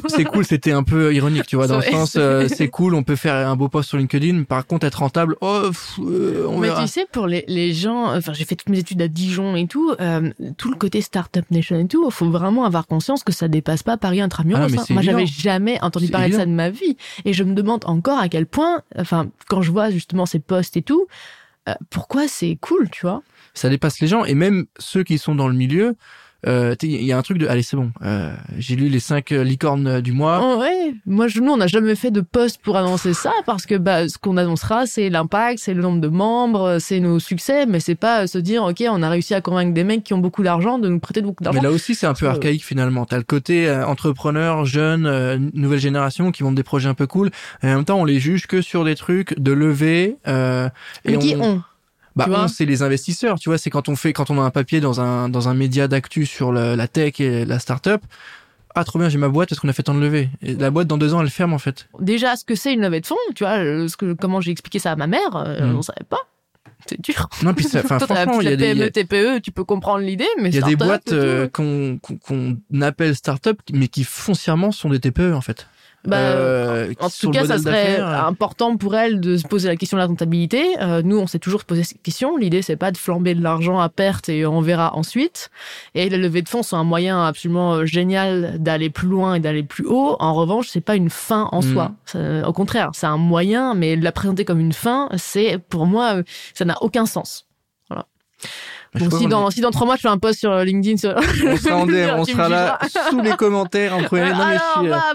c'est- 0.09 0.23
cool, 0.25 0.45
c'était 0.45 0.71
un 0.71 0.83
peu 0.83 1.13
ironique, 1.13 1.47
tu 1.47 1.55
vois, 1.55 1.67
dans 1.67 1.77
le 1.77 1.83
sens, 1.83 2.15
euh, 2.17 2.47
c'est 2.47 2.67
cool, 2.67 2.95
on 2.95 3.03
peut 3.03 3.15
faire 3.15 3.35
un 3.47 3.55
beau 3.55 3.69
post 3.69 3.89
sur 3.89 3.97
LinkedIn, 3.97 4.43
par 4.43 4.65
contre 4.65 4.85
être 4.85 4.99
rentable, 4.99 5.35
oh, 5.41 5.61
pff, 5.67 5.99
euh, 5.99 6.45
on 6.47 6.59
mais 6.59 6.67
verra. 6.67 6.81
tu 6.81 6.87
sais 6.87 7.07
pour 7.11 7.27
les, 7.27 7.45
les 7.47 7.73
gens, 7.73 8.15
enfin 8.15 8.33
j'ai 8.33 8.45
fait 8.45 8.55
toutes 8.55 8.69
mes 8.69 8.79
études 8.79 9.01
à 9.01 9.07
Dijon 9.07 9.55
et 9.55 9.67
tout, 9.67 9.93
euh, 9.99 10.31
tout 10.57 10.69
le 10.69 10.75
côté 10.75 11.01
startup 11.01 11.49
nation 11.51 11.79
et 11.79 11.87
tout, 11.87 12.03
il 12.05 12.11
faut 12.11 12.29
vraiment 12.29 12.65
avoir 12.65 12.87
conscience 12.87 13.23
que 13.23 13.31
ça 13.31 13.47
dépasse 13.47 13.83
pas 13.83 13.97
Paris 13.97 14.21
intramuros. 14.21 14.63
Ah, 14.65 14.67
mais 14.69 14.79
hein. 14.79 14.83
c'est 14.85 14.93
Moi 14.93 15.03
j'avais 15.03 15.25
jamais 15.25 15.81
entendu 15.81 16.07
parler 16.07 16.29
de 16.29 16.35
ça 16.35 16.45
de 16.45 16.51
ma 16.51 16.69
vie 16.69 16.97
et 17.25 17.33
je 17.33 17.43
me 17.43 17.53
demande 17.53 17.85
encore 17.85 18.19
à 18.19 18.27
quel 18.29 18.45
point, 18.45 18.81
enfin 18.97 19.27
quand 19.47 19.61
je 19.61 19.71
vois 19.71 19.89
justement 19.91 20.25
ces 20.25 20.39
posts 20.39 20.77
et 20.77 20.81
tout, 20.81 21.07
pourquoi 21.89 22.27
c'est 22.27 22.57
cool, 22.59 22.89
tu 22.89 23.01
vois? 23.01 23.21
Ça 23.53 23.69
dépasse 23.69 23.99
les 23.99 24.07
gens, 24.07 24.25
et 24.25 24.33
même 24.33 24.65
ceux 24.79 25.03
qui 25.03 25.17
sont 25.17 25.35
dans 25.35 25.47
le 25.47 25.53
milieu, 25.53 25.95
euh, 26.47 26.75
il 26.81 27.03
y 27.03 27.11
a 27.11 27.17
un 27.17 27.21
truc 27.21 27.37
de, 27.37 27.47
allez, 27.47 27.63
c'est 27.63 27.75
bon, 27.77 27.91
euh, 28.01 28.33
j'ai 28.57 28.75
lu 28.75 28.87
les 28.89 28.99
cinq 28.99 29.31
euh, 29.31 29.43
licornes 29.43 29.87
euh, 29.87 30.01
du 30.01 30.11
mois, 30.13 30.39
Oh, 30.41 30.59
ouais, 30.61 30.93
moi 31.05 31.27
je, 31.27 31.39
nous 31.41 31.51
on 31.51 31.57
n'a 31.57 31.67
jamais 31.67 31.95
fait 31.95 32.11
de 32.11 32.21
post 32.21 32.59
pour 32.61 32.77
annoncer 32.77 33.13
ça 33.13 33.31
parce 33.45 33.65
que 33.65 33.75
bah 33.75 34.07
ce 34.07 34.17
qu'on 34.17 34.37
annoncera 34.37 34.85
c'est 34.85 35.09
l'impact, 35.09 35.59
c'est 35.59 35.73
le 35.73 35.81
nombre 35.81 35.99
de 36.01 36.07
membres, 36.07 36.77
c'est 36.79 36.99
nos 36.99 37.19
succès, 37.19 37.65
mais 37.65 37.79
c'est 37.79 37.95
pas 37.95 38.23
euh, 38.23 38.27
se 38.27 38.37
dire 38.37 38.63
ok 38.63 38.83
on 38.89 39.03
a 39.03 39.09
réussi 39.09 39.33
à 39.33 39.41
convaincre 39.41 39.73
des 39.73 39.83
mecs 39.83 40.03
qui 40.03 40.13
ont 40.13 40.19
beaucoup 40.19 40.43
d'argent 40.43 40.79
de 40.79 40.87
nous 40.87 40.99
prêter 40.99 41.21
beaucoup 41.21 41.43
Mais 41.43 41.45
d'argent. 41.45 41.61
là 41.61 41.71
aussi, 41.71 41.95
c'est 41.95 42.07
un 42.07 42.13
peu 42.13 42.25
Euh, 42.27 42.29
archaïque 42.31 42.63
finalement. 42.63 43.05
T'as 43.05 43.17
le 43.17 43.23
côté 43.23 43.67
euh, 43.67 43.85
entrepreneur, 43.85 44.65
jeune, 44.65 45.05
euh, 45.05 45.37
nouvelle 45.53 45.79
génération 45.79 46.31
qui 46.31 46.43
montent 46.43 46.55
des 46.55 46.63
projets 46.63 46.89
un 46.89 46.93
peu 46.93 47.07
cool. 47.07 47.29
Et 47.63 47.67
en 47.67 47.75
même 47.75 47.85
temps, 47.85 47.99
on 47.99 48.05
les 48.05 48.19
juge 48.19 48.47
que 48.47 48.61
sur 48.61 48.85
des 48.85 48.95
trucs 48.95 49.37
de 49.39 49.51
levée. 49.51 50.17
Euh, 50.27 50.69
et 51.05 51.11
Mais 51.11 51.17
qui 51.17 51.35
on, 51.37 51.43
ont 51.43 51.63
bah, 52.15 52.25
on, 52.29 52.47
c'est 52.47 52.65
les 52.65 52.81
investisseurs. 52.83 53.39
Tu 53.39 53.49
vois, 53.49 53.57
c'est 53.57 53.69
quand 53.69 53.89
on 53.89 53.95
fait, 53.95 54.13
quand 54.13 54.29
on 54.29 54.39
a 54.39 54.43
un 54.43 54.49
papier 54.49 54.79
dans 54.81 54.99
un 55.01 55.29
dans 55.29 55.47
un 55.49 55.53
média 55.53 55.87
d'actu 55.87 56.25
sur 56.25 56.51
la 56.51 56.87
tech 56.87 57.19
et 57.19 57.45
la 57.45 57.59
startup. 57.59 58.01
Ah, 58.75 58.83
trop 58.83 58.99
bien, 58.99 59.09
j'ai 59.09 59.17
ma 59.17 59.29
boîte 59.29 59.49
parce 59.49 59.59
qu'on 59.59 59.67
a 59.67 59.73
fait 59.73 59.83
tant 59.83 59.95
de 59.95 59.99
levée. 59.99 60.29
Et 60.43 60.53
la 60.53 60.69
boîte 60.69 60.87
dans 60.87 60.97
deux 60.97 61.13
ans, 61.13 61.21
elle 61.21 61.29
ferme 61.31 61.53
en 61.53 61.57
fait. 61.57 61.87
déjà 61.99 62.35
ce 62.35 62.45
que 62.45 62.53
c'est 62.55 62.71
une 62.73 62.81
levée 62.81 63.01
de 63.01 63.05
fonds, 63.07 63.15
tu 63.35 63.43
vois, 63.43 63.57
euh, 63.57 63.87
ce 63.87 63.97
que, 63.97 64.13
comment 64.13 64.41
j'ai 64.41 64.51
expliqué 64.51 64.77
ça 64.79 64.91
à 64.91 64.95
ma 64.95 65.07
mère, 65.07 65.35
euh, 65.35 65.65
Mm. 65.73 65.75
on 65.77 65.81
savait 65.81 66.05
pas. 66.07 66.19
C'est 66.85 67.01
dur. 67.01 67.27
Non, 67.43 67.53
puis 67.53 67.65
ça, 67.65 67.81
Toi, 67.83 67.99
franchement, 67.99 68.39
il 68.41 68.45
y 68.45 68.47
a 68.47 68.51
petite 68.51 68.59
des, 68.59 68.71
il 68.71 68.77
y 68.77 68.83
a- 68.83 68.89
PME, 68.91 69.37
TPE, 69.37 69.41
tu 69.41 69.51
peux 69.51 69.63
comprendre 69.63 69.99
l'idée, 70.05 70.27
mais 70.39 70.49
il 70.49 70.55
y 70.55 70.59
a 70.59 70.61
des 70.61 70.75
boîtes 70.75 71.11
euh, 71.11 71.47
qu'on 71.49 71.97
qu'on 72.01 72.17
qu'on 72.17 72.81
appelle 72.81 73.15
start-up, 73.15 73.59
mais 73.73 73.87
qui 73.87 74.03
foncièrement 74.03 74.71
sont 74.71 74.89
des 74.89 74.99
TPE 74.99 75.33
en 75.33 75.41
fait. 75.41 75.67
Bah, 76.05 76.17
Euh, 76.17 76.93
En 76.99 77.09
tout 77.09 77.29
cas, 77.31 77.45
ça 77.45 77.57
serait 77.57 77.99
euh, 77.99 78.21
important 78.21 78.77
pour 78.77 78.95
elle 78.95 79.19
de 79.19 79.35
se 79.37 79.47
poser 79.47 79.67
la 79.67 79.75
question 79.75 79.97
de 79.97 80.01
la 80.01 80.07
rentabilité. 80.07 80.63
Euh, 80.81 81.01
nous, 81.03 81.17
on 81.17 81.27
s'est 81.27 81.39
toujours 81.39 81.65
posé 81.65 81.83
cette 81.83 82.01
question. 82.01 82.37
L'idée, 82.37 82.61
c'est 82.61 82.77
pas 82.77 82.91
de 82.91 82.97
flamber 82.97 83.35
de 83.35 83.41
l'argent 83.43 83.79
à 83.79 83.89
perte 83.89 84.29
et 84.29 84.45
on 84.45 84.61
verra 84.61 84.95
ensuite. 84.95 85.49
Et 85.95 86.09
les 86.09 86.17
levées 86.17 86.41
de 86.41 86.49
fonds 86.49 86.63
sont 86.63 86.77
un 86.77 86.83
moyen 86.83 87.23
absolument 87.25 87.73
euh, 87.73 87.85
génial 87.85 88.55
d'aller 88.59 88.89
plus 88.89 89.07
loin 89.07 89.35
et 89.35 89.39
d'aller 89.39 89.63
plus 89.63 89.85
haut. 89.85 90.15
En 90.19 90.33
revanche, 90.33 90.69
c'est 90.69 90.81
pas 90.81 90.95
une 90.95 91.09
fin 91.09 91.49
en 91.51 91.59
Mm. 91.59 91.73
soi. 91.73 91.91
Ça- 92.05 92.47
au 92.47 92.53
contraire, 92.53 92.89
c'est 92.93 93.07
un 93.07 93.17
moyen, 93.17 93.73
mais 93.75 93.95
la 93.95 94.11
présenter 94.11 94.45
comme 94.45 94.59
une 94.59 94.73
fin, 94.73 95.09
c'est 95.17 95.57
pour 95.57 95.85
moi, 95.85 96.15
euh, 96.17 96.23
ça 96.53 96.63
n'a 96.65 96.77
aucun 96.81 97.05
sens. 97.05 97.45
Voilà. 97.89 98.05
Je 98.95 99.05
Bon, 99.05 99.17
si 99.19 99.27
dans, 99.27 99.51
si 99.51 99.61
dans 99.61 99.69
trois 99.71 99.85
mois 99.85 99.95
je 99.97 100.01
fais 100.01 100.07
un 100.07 100.17
post 100.17 100.39
sur 100.39 100.55
LinkedIn, 100.57 100.97
sur... 100.97 101.15
on 101.15 101.57
sera 101.57 101.75
en 101.77 101.85
DM, 101.87 102.09
on 102.17 102.25
sera 102.25 102.49
là 102.49 102.79
sous 103.09 103.21
les 103.21 103.31
commentaires 103.33 103.95
en 103.95 104.01
premier. 104.03 104.31
Suis, 104.33 104.87
euh, 104.87 104.89
bah, 104.89 105.13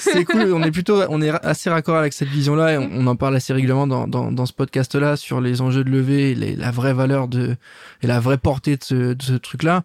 c'est 0.00 0.24
cool. 0.24 0.52
On 0.52 0.62
est 0.64 0.72
plutôt, 0.72 1.00
on 1.08 1.22
est 1.22 1.30
assez 1.44 1.70
raccord 1.70 1.96
avec 1.96 2.12
cette 2.12 2.28
vision-là 2.28 2.72
et 2.72 2.78
on, 2.78 2.88
on 2.92 3.06
en 3.06 3.14
parle 3.16 3.36
assez 3.36 3.52
régulièrement 3.52 3.86
dans, 3.86 4.08
dans, 4.08 4.32
dans 4.32 4.46
ce 4.46 4.52
podcast-là 4.52 5.16
sur 5.16 5.40
les 5.40 5.60
enjeux 5.60 5.84
de 5.84 5.90
levée, 5.90 6.32
et 6.32 6.34
les- 6.34 6.56
la 6.56 6.70
vraie 6.72 6.92
valeur 6.92 7.28
de 7.28 7.56
et 8.02 8.06
la 8.08 8.18
vraie 8.18 8.38
portée 8.38 8.76
de 8.76 8.82
ce, 8.84 8.94
de 9.14 9.22
ce 9.22 9.34
truc-là. 9.34 9.82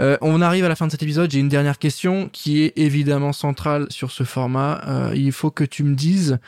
Euh, 0.00 0.16
on 0.20 0.40
arrive 0.40 0.64
à 0.64 0.68
la 0.68 0.76
fin 0.76 0.86
de 0.86 0.92
cet 0.92 1.02
épisode. 1.02 1.28
J'ai 1.32 1.40
une 1.40 1.48
dernière 1.48 1.78
question 1.80 2.28
qui 2.32 2.62
est 2.62 2.72
évidemment 2.76 3.32
centrale 3.32 3.86
sur 3.90 4.12
ce 4.12 4.22
format. 4.22 4.80
Euh, 4.86 5.12
il 5.16 5.32
faut 5.32 5.50
que 5.50 5.64
tu 5.64 5.82
me 5.82 5.96
dises, 5.96 6.38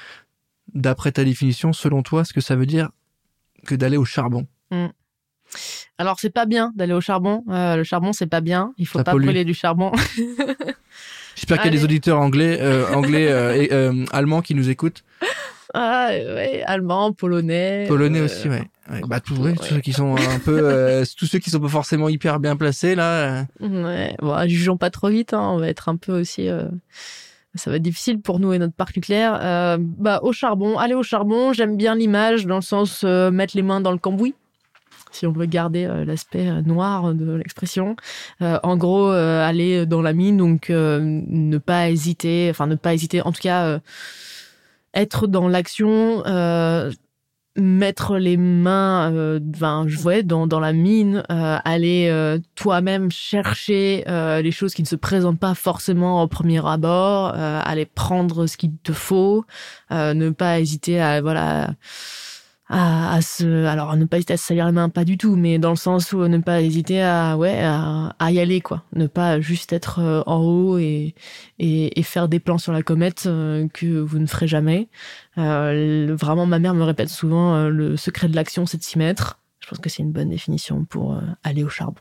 d'après 0.74 1.10
ta 1.10 1.24
définition, 1.24 1.72
selon 1.72 2.04
toi, 2.04 2.24
ce 2.24 2.32
que 2.32 2.40
ça 2.40 2.54
veut 2.54 2.66
dire 2.66 2.90
que 3.66 3.74
d'aller 3.74 3.96
au 3.96 4.04
charbon. 4.04 4.46
Alors 6.00 6.18
c'est 6.18 6.30
pas 6.30 6.46
bien 6.46 6.72
d'aller 6.76 6.94
au 6.94 7.02
charbon. 7.02 7.44
Euh, 7.50 7.76
le 7.76 7.84
charbon 7.84 8.14
c'est 8.14 8.26
pas 8.26 8.40
bien. 8.40 8.72
Il 8.78 8.86
faut 8.86 8.98
Ça 8.98 9.04
pas 9.04 9.12
pollue. 9.12 9.24
brûler 9.24 9.44
du 9.44 9.52
charbon. 9.52 9.92
J'espère 11.36 11.58
qu'il 11.58 11.66
y 11.66 11.68
a 11.68 11.70
des 11.70 11.76
Allez. 11.76 11.84
auditeurs 11.84 12.18
anglais, 12.18 12.58
euh, 12.60 12.86
anglais, 12.94 13.28
euh, 13.30 13.54
et, 13.54 14.06
allemands 14.10 14.40
qui 14.40 14.54
nous 14.54 14.70
écoutent. 14.70 15.04
ah 15.74 16.08
ouais, 16.10 16.62
allemand, 16.66 17.12
polonais. 17.12 17.84
Polonais 17.86 18.22
aussi, 18.22 18.48
ouais. 18.48 18.62
ouais. 18.90 19.02
Bah 19.06 19.20
tous, 19.20 19.34
ouais. 19.34 19.50
ouais, 19.50 19.56
tous 19.56 19.64
ceux 19.64 19.80
qui 19.80 19.92
sont 19.92 20.16
un 20.16 20.38
peu, 20.38 21.04
tous 21.18 21.26
ceux 21.26 21.38
qui 21.38 21.50
sont 21.50 21.60
pas 21.60 21.68
forcément 21.68 22.08
hyper 22.08 22.40
bien 22.40 22.56
placés 22.56 22.94
là. 22.94 23.44
Ouais, 23.60 24.16
bon, 24.20 24.48
jugeons 24.48 24.78
pas 24.78 24.88
trop 24.88 25.10
vite. 25.10 25.34
Hein. 25.34 25.50
On 25.52 25.58
va 25.58 25.68
être 25.68 25.90
un 25.90 25.96
peu 25.96 26.18
aussi. 26.18 26.48
Ça 27.54 27.70
va 27.70 27.76
être 27.76 27.82
difficile 27.82 28.20
pour 28.20 28.38
nous 28.38 28.52
et 28.52 28.58
notre 28.58 28.74
parc 28.74 28.94
nucléaire. 28.94 29.38
Euh, 29.42 29.76
bah 29.80 30.20
au 30.22 30.32
charbon, 30.32 30.78
aller 30.78 30.94
au 30.94 31.02
charbon. 31.02 31.52
J'aime 31.52 31.76
bien 31.76 31.96
l'image 31.96 32.46
dans 32.46 32.56
le 32.56 32.62
sens 32.62 33.02
euh, 33.04 33.30
mettre 33.32 33.56
les 33.56 33.62
mains 33.62 33.80
dans 33.80 33.90
le 33.90 33.98
cambouis. 33.98 34.34
Si 35.12 35.26
on 35.26 35.32
veut 35.32 35.46
garder 35.46 35.84
euh, 35.84 36.04
l'aspect 36.04 36.48
euh, 36.48 36.62
noir 36.62 37.14
de 37.14 37.32
l'expression, 37.32 37.96
Euh, 38.42 38.58
en 38.62 38.76
gros, 38.76 39.10
aller 39.10 39.86
dans 39.86 40.02
la 40.02 40.12
mine, 40.12 40.36
donc 40.36 40.70
ne 40.70 41.58
pas 41.58 41.90
hésiter, 41.90 42.48
enfin 42.50 42.66
ne 42.66 42.74
pas 42.74 42.94
hésiter, 42.94 43.22
en 43.22 43.32
tout 43.32 43.40
cas 43.42 43.80
être 44.94 45.26
dans 45.26 45.48
l'action, 45.48 46.22
mettre 47.56 48.16
les 48.16 48.36
mains, 48.36 49.10
ben, 49.40 49.86
ouais, 50.04 50.22
dans, 50.22 50.46
dans 50.46 50.60
la 50.60 50.72
mine, 50.72 51.22
aller 51.28 52.38
toi-même 52.54 53.10
chercher 53.10 54.04
les 54.06 54.52
choses 54.52 54.74
qui 54.74 54.82
ne 54.82 54.88
se 54.88 54.96
présentent 54.96 55.40
pas 55.40 55.54
forcément 55.54 56.22
au 56.22 56.28
premier 56.28 56.64
abord, 56.66 57.34
aller 57.34 57.86
prendre 57.86 58.46
ce 58.46 58.56
qu'il 58.56 58.76
te 58.82 58.92
faut, 58.92 59.44
ne 59.90 60.30
pas 60.30 60.60
hésiter 60.60 61.00
à 61.00 61.20
voilà 61.20 61.74
à, 62.70 63.14
à 63.14 63.20
se 63.20 63.66
alors 63.66 63.96
ne 63.96 64.04
pas 64.06 64.16
hésiter 64.16 64.34
à 64.34 64.36
se 64.38 64.46
salir 64.46 64.64
les 64.66 64.72
mains 64.72 64.88
pas 64.88 65.04
du 65.04 65.18
tout 65.18 65.36
mais 65.36 65.58
dans 65.58 65.70
le 65.70 65.76
sens 65.76 66.12
où 66.12 66.26
ne 66.26 66.38
pas 66.38 66.62
hésiter 66.62 67.02
à 67.02 67.36
ouais 67.36 67.60
à, 67.62 68.14
à 68.18 68.30
y 68.30 68.40
aller 68.40 68.60
quoi 68.60 68.84
ne 68.94 69.06
pas 69.06 69.40
juste 69.40 69.72
être 69.72 69.98
euh, 69.98 70.22
en 70.26 70.38
haut 70.38 70.78
et, 70.78 71.14
et 71.58 71.98
et 71.98 72.02
faire 72.02 72.28
des 72.28 72.40
plans 72.40 72.58
sur 72.58 72.72
la 72.72 72.82
comète 72.82 73.24
euh, 73.26 73.68
que 73.68 74.00
vous 74.00 74.18
ne 74.18 74.26
ferez 74.26 74.46
jamais 74.46 74.88
euh, 75.38 76.14
vraiment, 76.18 76.46
ma 76.46 76.58
mère 76.58 76.74
me 76.74 76.82
répète 76.84 77.08
souvent 77.08 77.54
euh, 77.54 77.68
le 77.68 77.96
secret 77.96 78.28
de 78.28 78.34
l'action, 78.34 78.66
c'est 78.66 78.78
de 78.78 78.82
s'y 78.82 78.98
mettre. 78.98 79.38
Je 79.60 79.68
pense 79.68 79.78
que 79.78 79.88
c'est 79.88 80.02
une 80.02 80.12
bonne 80.12 80.30
définition 80.30 80.84
pour 80.84 81.20
aller 81.44 81.62
au 81.64 81.68
charbon. 81.68 82.00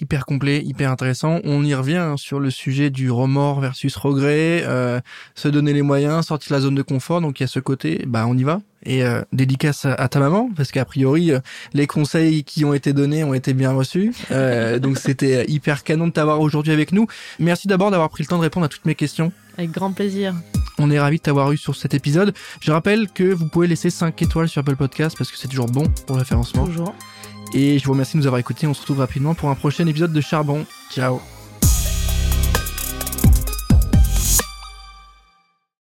Hyper 0.00 0.26
complet, 0.26 0.62
hyper 0.64 0.90
intéressant. 0.90 1.40
On 1.44 1.64
y 1.64 1.74
revient 1.74 1.96
hein, 1.96 2.16
sur 2.16 2.40
le 2.40 2.50
sujet 2.50 2.90
du 2.90 3.10
remords 3.10 3.60
versus 3.60 3.94
regret, 3.96 4.64
euh, 4.66 5.00
se 5.34 5.48
donner 5.48 5.72
les 5.72 5.82
moyens, 5.82 6.26
sortir 6.26 6.50
de 6.50 6.54
la 6.54 6.60
zone 6.60 6.74
de 6.74 6.82
confort. 6.82 7.20
Donc 7.20 7.40
il 7.40 7.42
y 7.42 7.44
a 7.44 7.48
ce 7.48 7.60
côté, 7.60 8.04
bah 8.06 8.26
on 8.26 8.36
y 8.36 8.44
va. 8.44 8.60
Et 8.84 9.04
euh, 9.04 9.22
dédicace 9.32 9.84
à, 9.84 10.08
ta 10.08 10.20
maman, 10.20 10.48
parce 10.56 10.72
qu'a 10.72 10.84
priori 10.86 11.32
euh, 11.32 11.40
les 11.74 11.86
conseils 11.86 12.44
qui 12.44 12.64
ont 12.64 12.72
été 12.72 12.92
donnés 12.94 13.24
ont 13.24 13.34
été 13.34 13.52
bien 13.52 13.72
reçus. 13.72 14.14
Euh, 14.30 14.78
donc 14.78 14.98
c'était 14.98 15.44
hyper 15.48 15.84
canon 15.84 16.06
de 16.06 16.12
t'avoir 16.12 16.40
aujourd'hui 16.40 16.72
avec 16.72 16.92
nous. 16.92 17.06
Merci 17.38 17.68
d'abord 17.68 17.90
d'avoir 17.90 18.08
pris 18.08 18.22
le 18.22 18.28
temps 18.28 18.38
de 18.38 18.42
répondre 18.42 18.64
à 18.64 18.68
toutes 18.68 18.86
mes 18.86 18.94
questions. 18.94 19.32
Avec 19.58 19.70
grand 19.72 19.92
plaisir. 19.92 20.34
On 20.78 20.90
est 20.90 20.98
ravis 20.98 21.18
de 21.18 21.22
t'avoir 21.22 21.52
eu 21.52 21.58
sur 21.58 21.76
cet 21.76 21.92
épisode. 21.92 22.32
Je 22.62 22.72
rappelle 22.72 23.08
que 23.10 23.24
vous 23.24 23.48
pouvez 23.48 23.66
laisser 23.66 23.90
5 23.90 24.20
étoiles 24.22 24.48
sur 24.48 24.60
Apple 24.60 24.76
Podcast 24.76 25.16
parce 25.18 25.30
que 25.30 25.36
c'est 25.36 25.48
toujours 25.48 25.66
bon 25.66 25.84
pour 26.06 26.16
le 26.16 26.20
référencement. 26.20 26.64
Toujours. 26.64 26.94
Et 27.52 27.78
je 27.78 27.84
vous 27.84 27.92
remercie 27.92 28.14
de 28.14 28.18
nous 28.18 28.26
avoir 28.26 28.38
écoutés. 28.38 28.66
On 28.66 28.74
se 28.74 28.80
retrouve 28.80 28.98
rapidement 28.98 29.34
pour 29.34 29.50
un 29.50 29.54
prochain 29.54 29.86
épisode 29.86 30.12
de 30.12 30.20
Charbon. 30.20 30.66
Ciao 30.90 31.20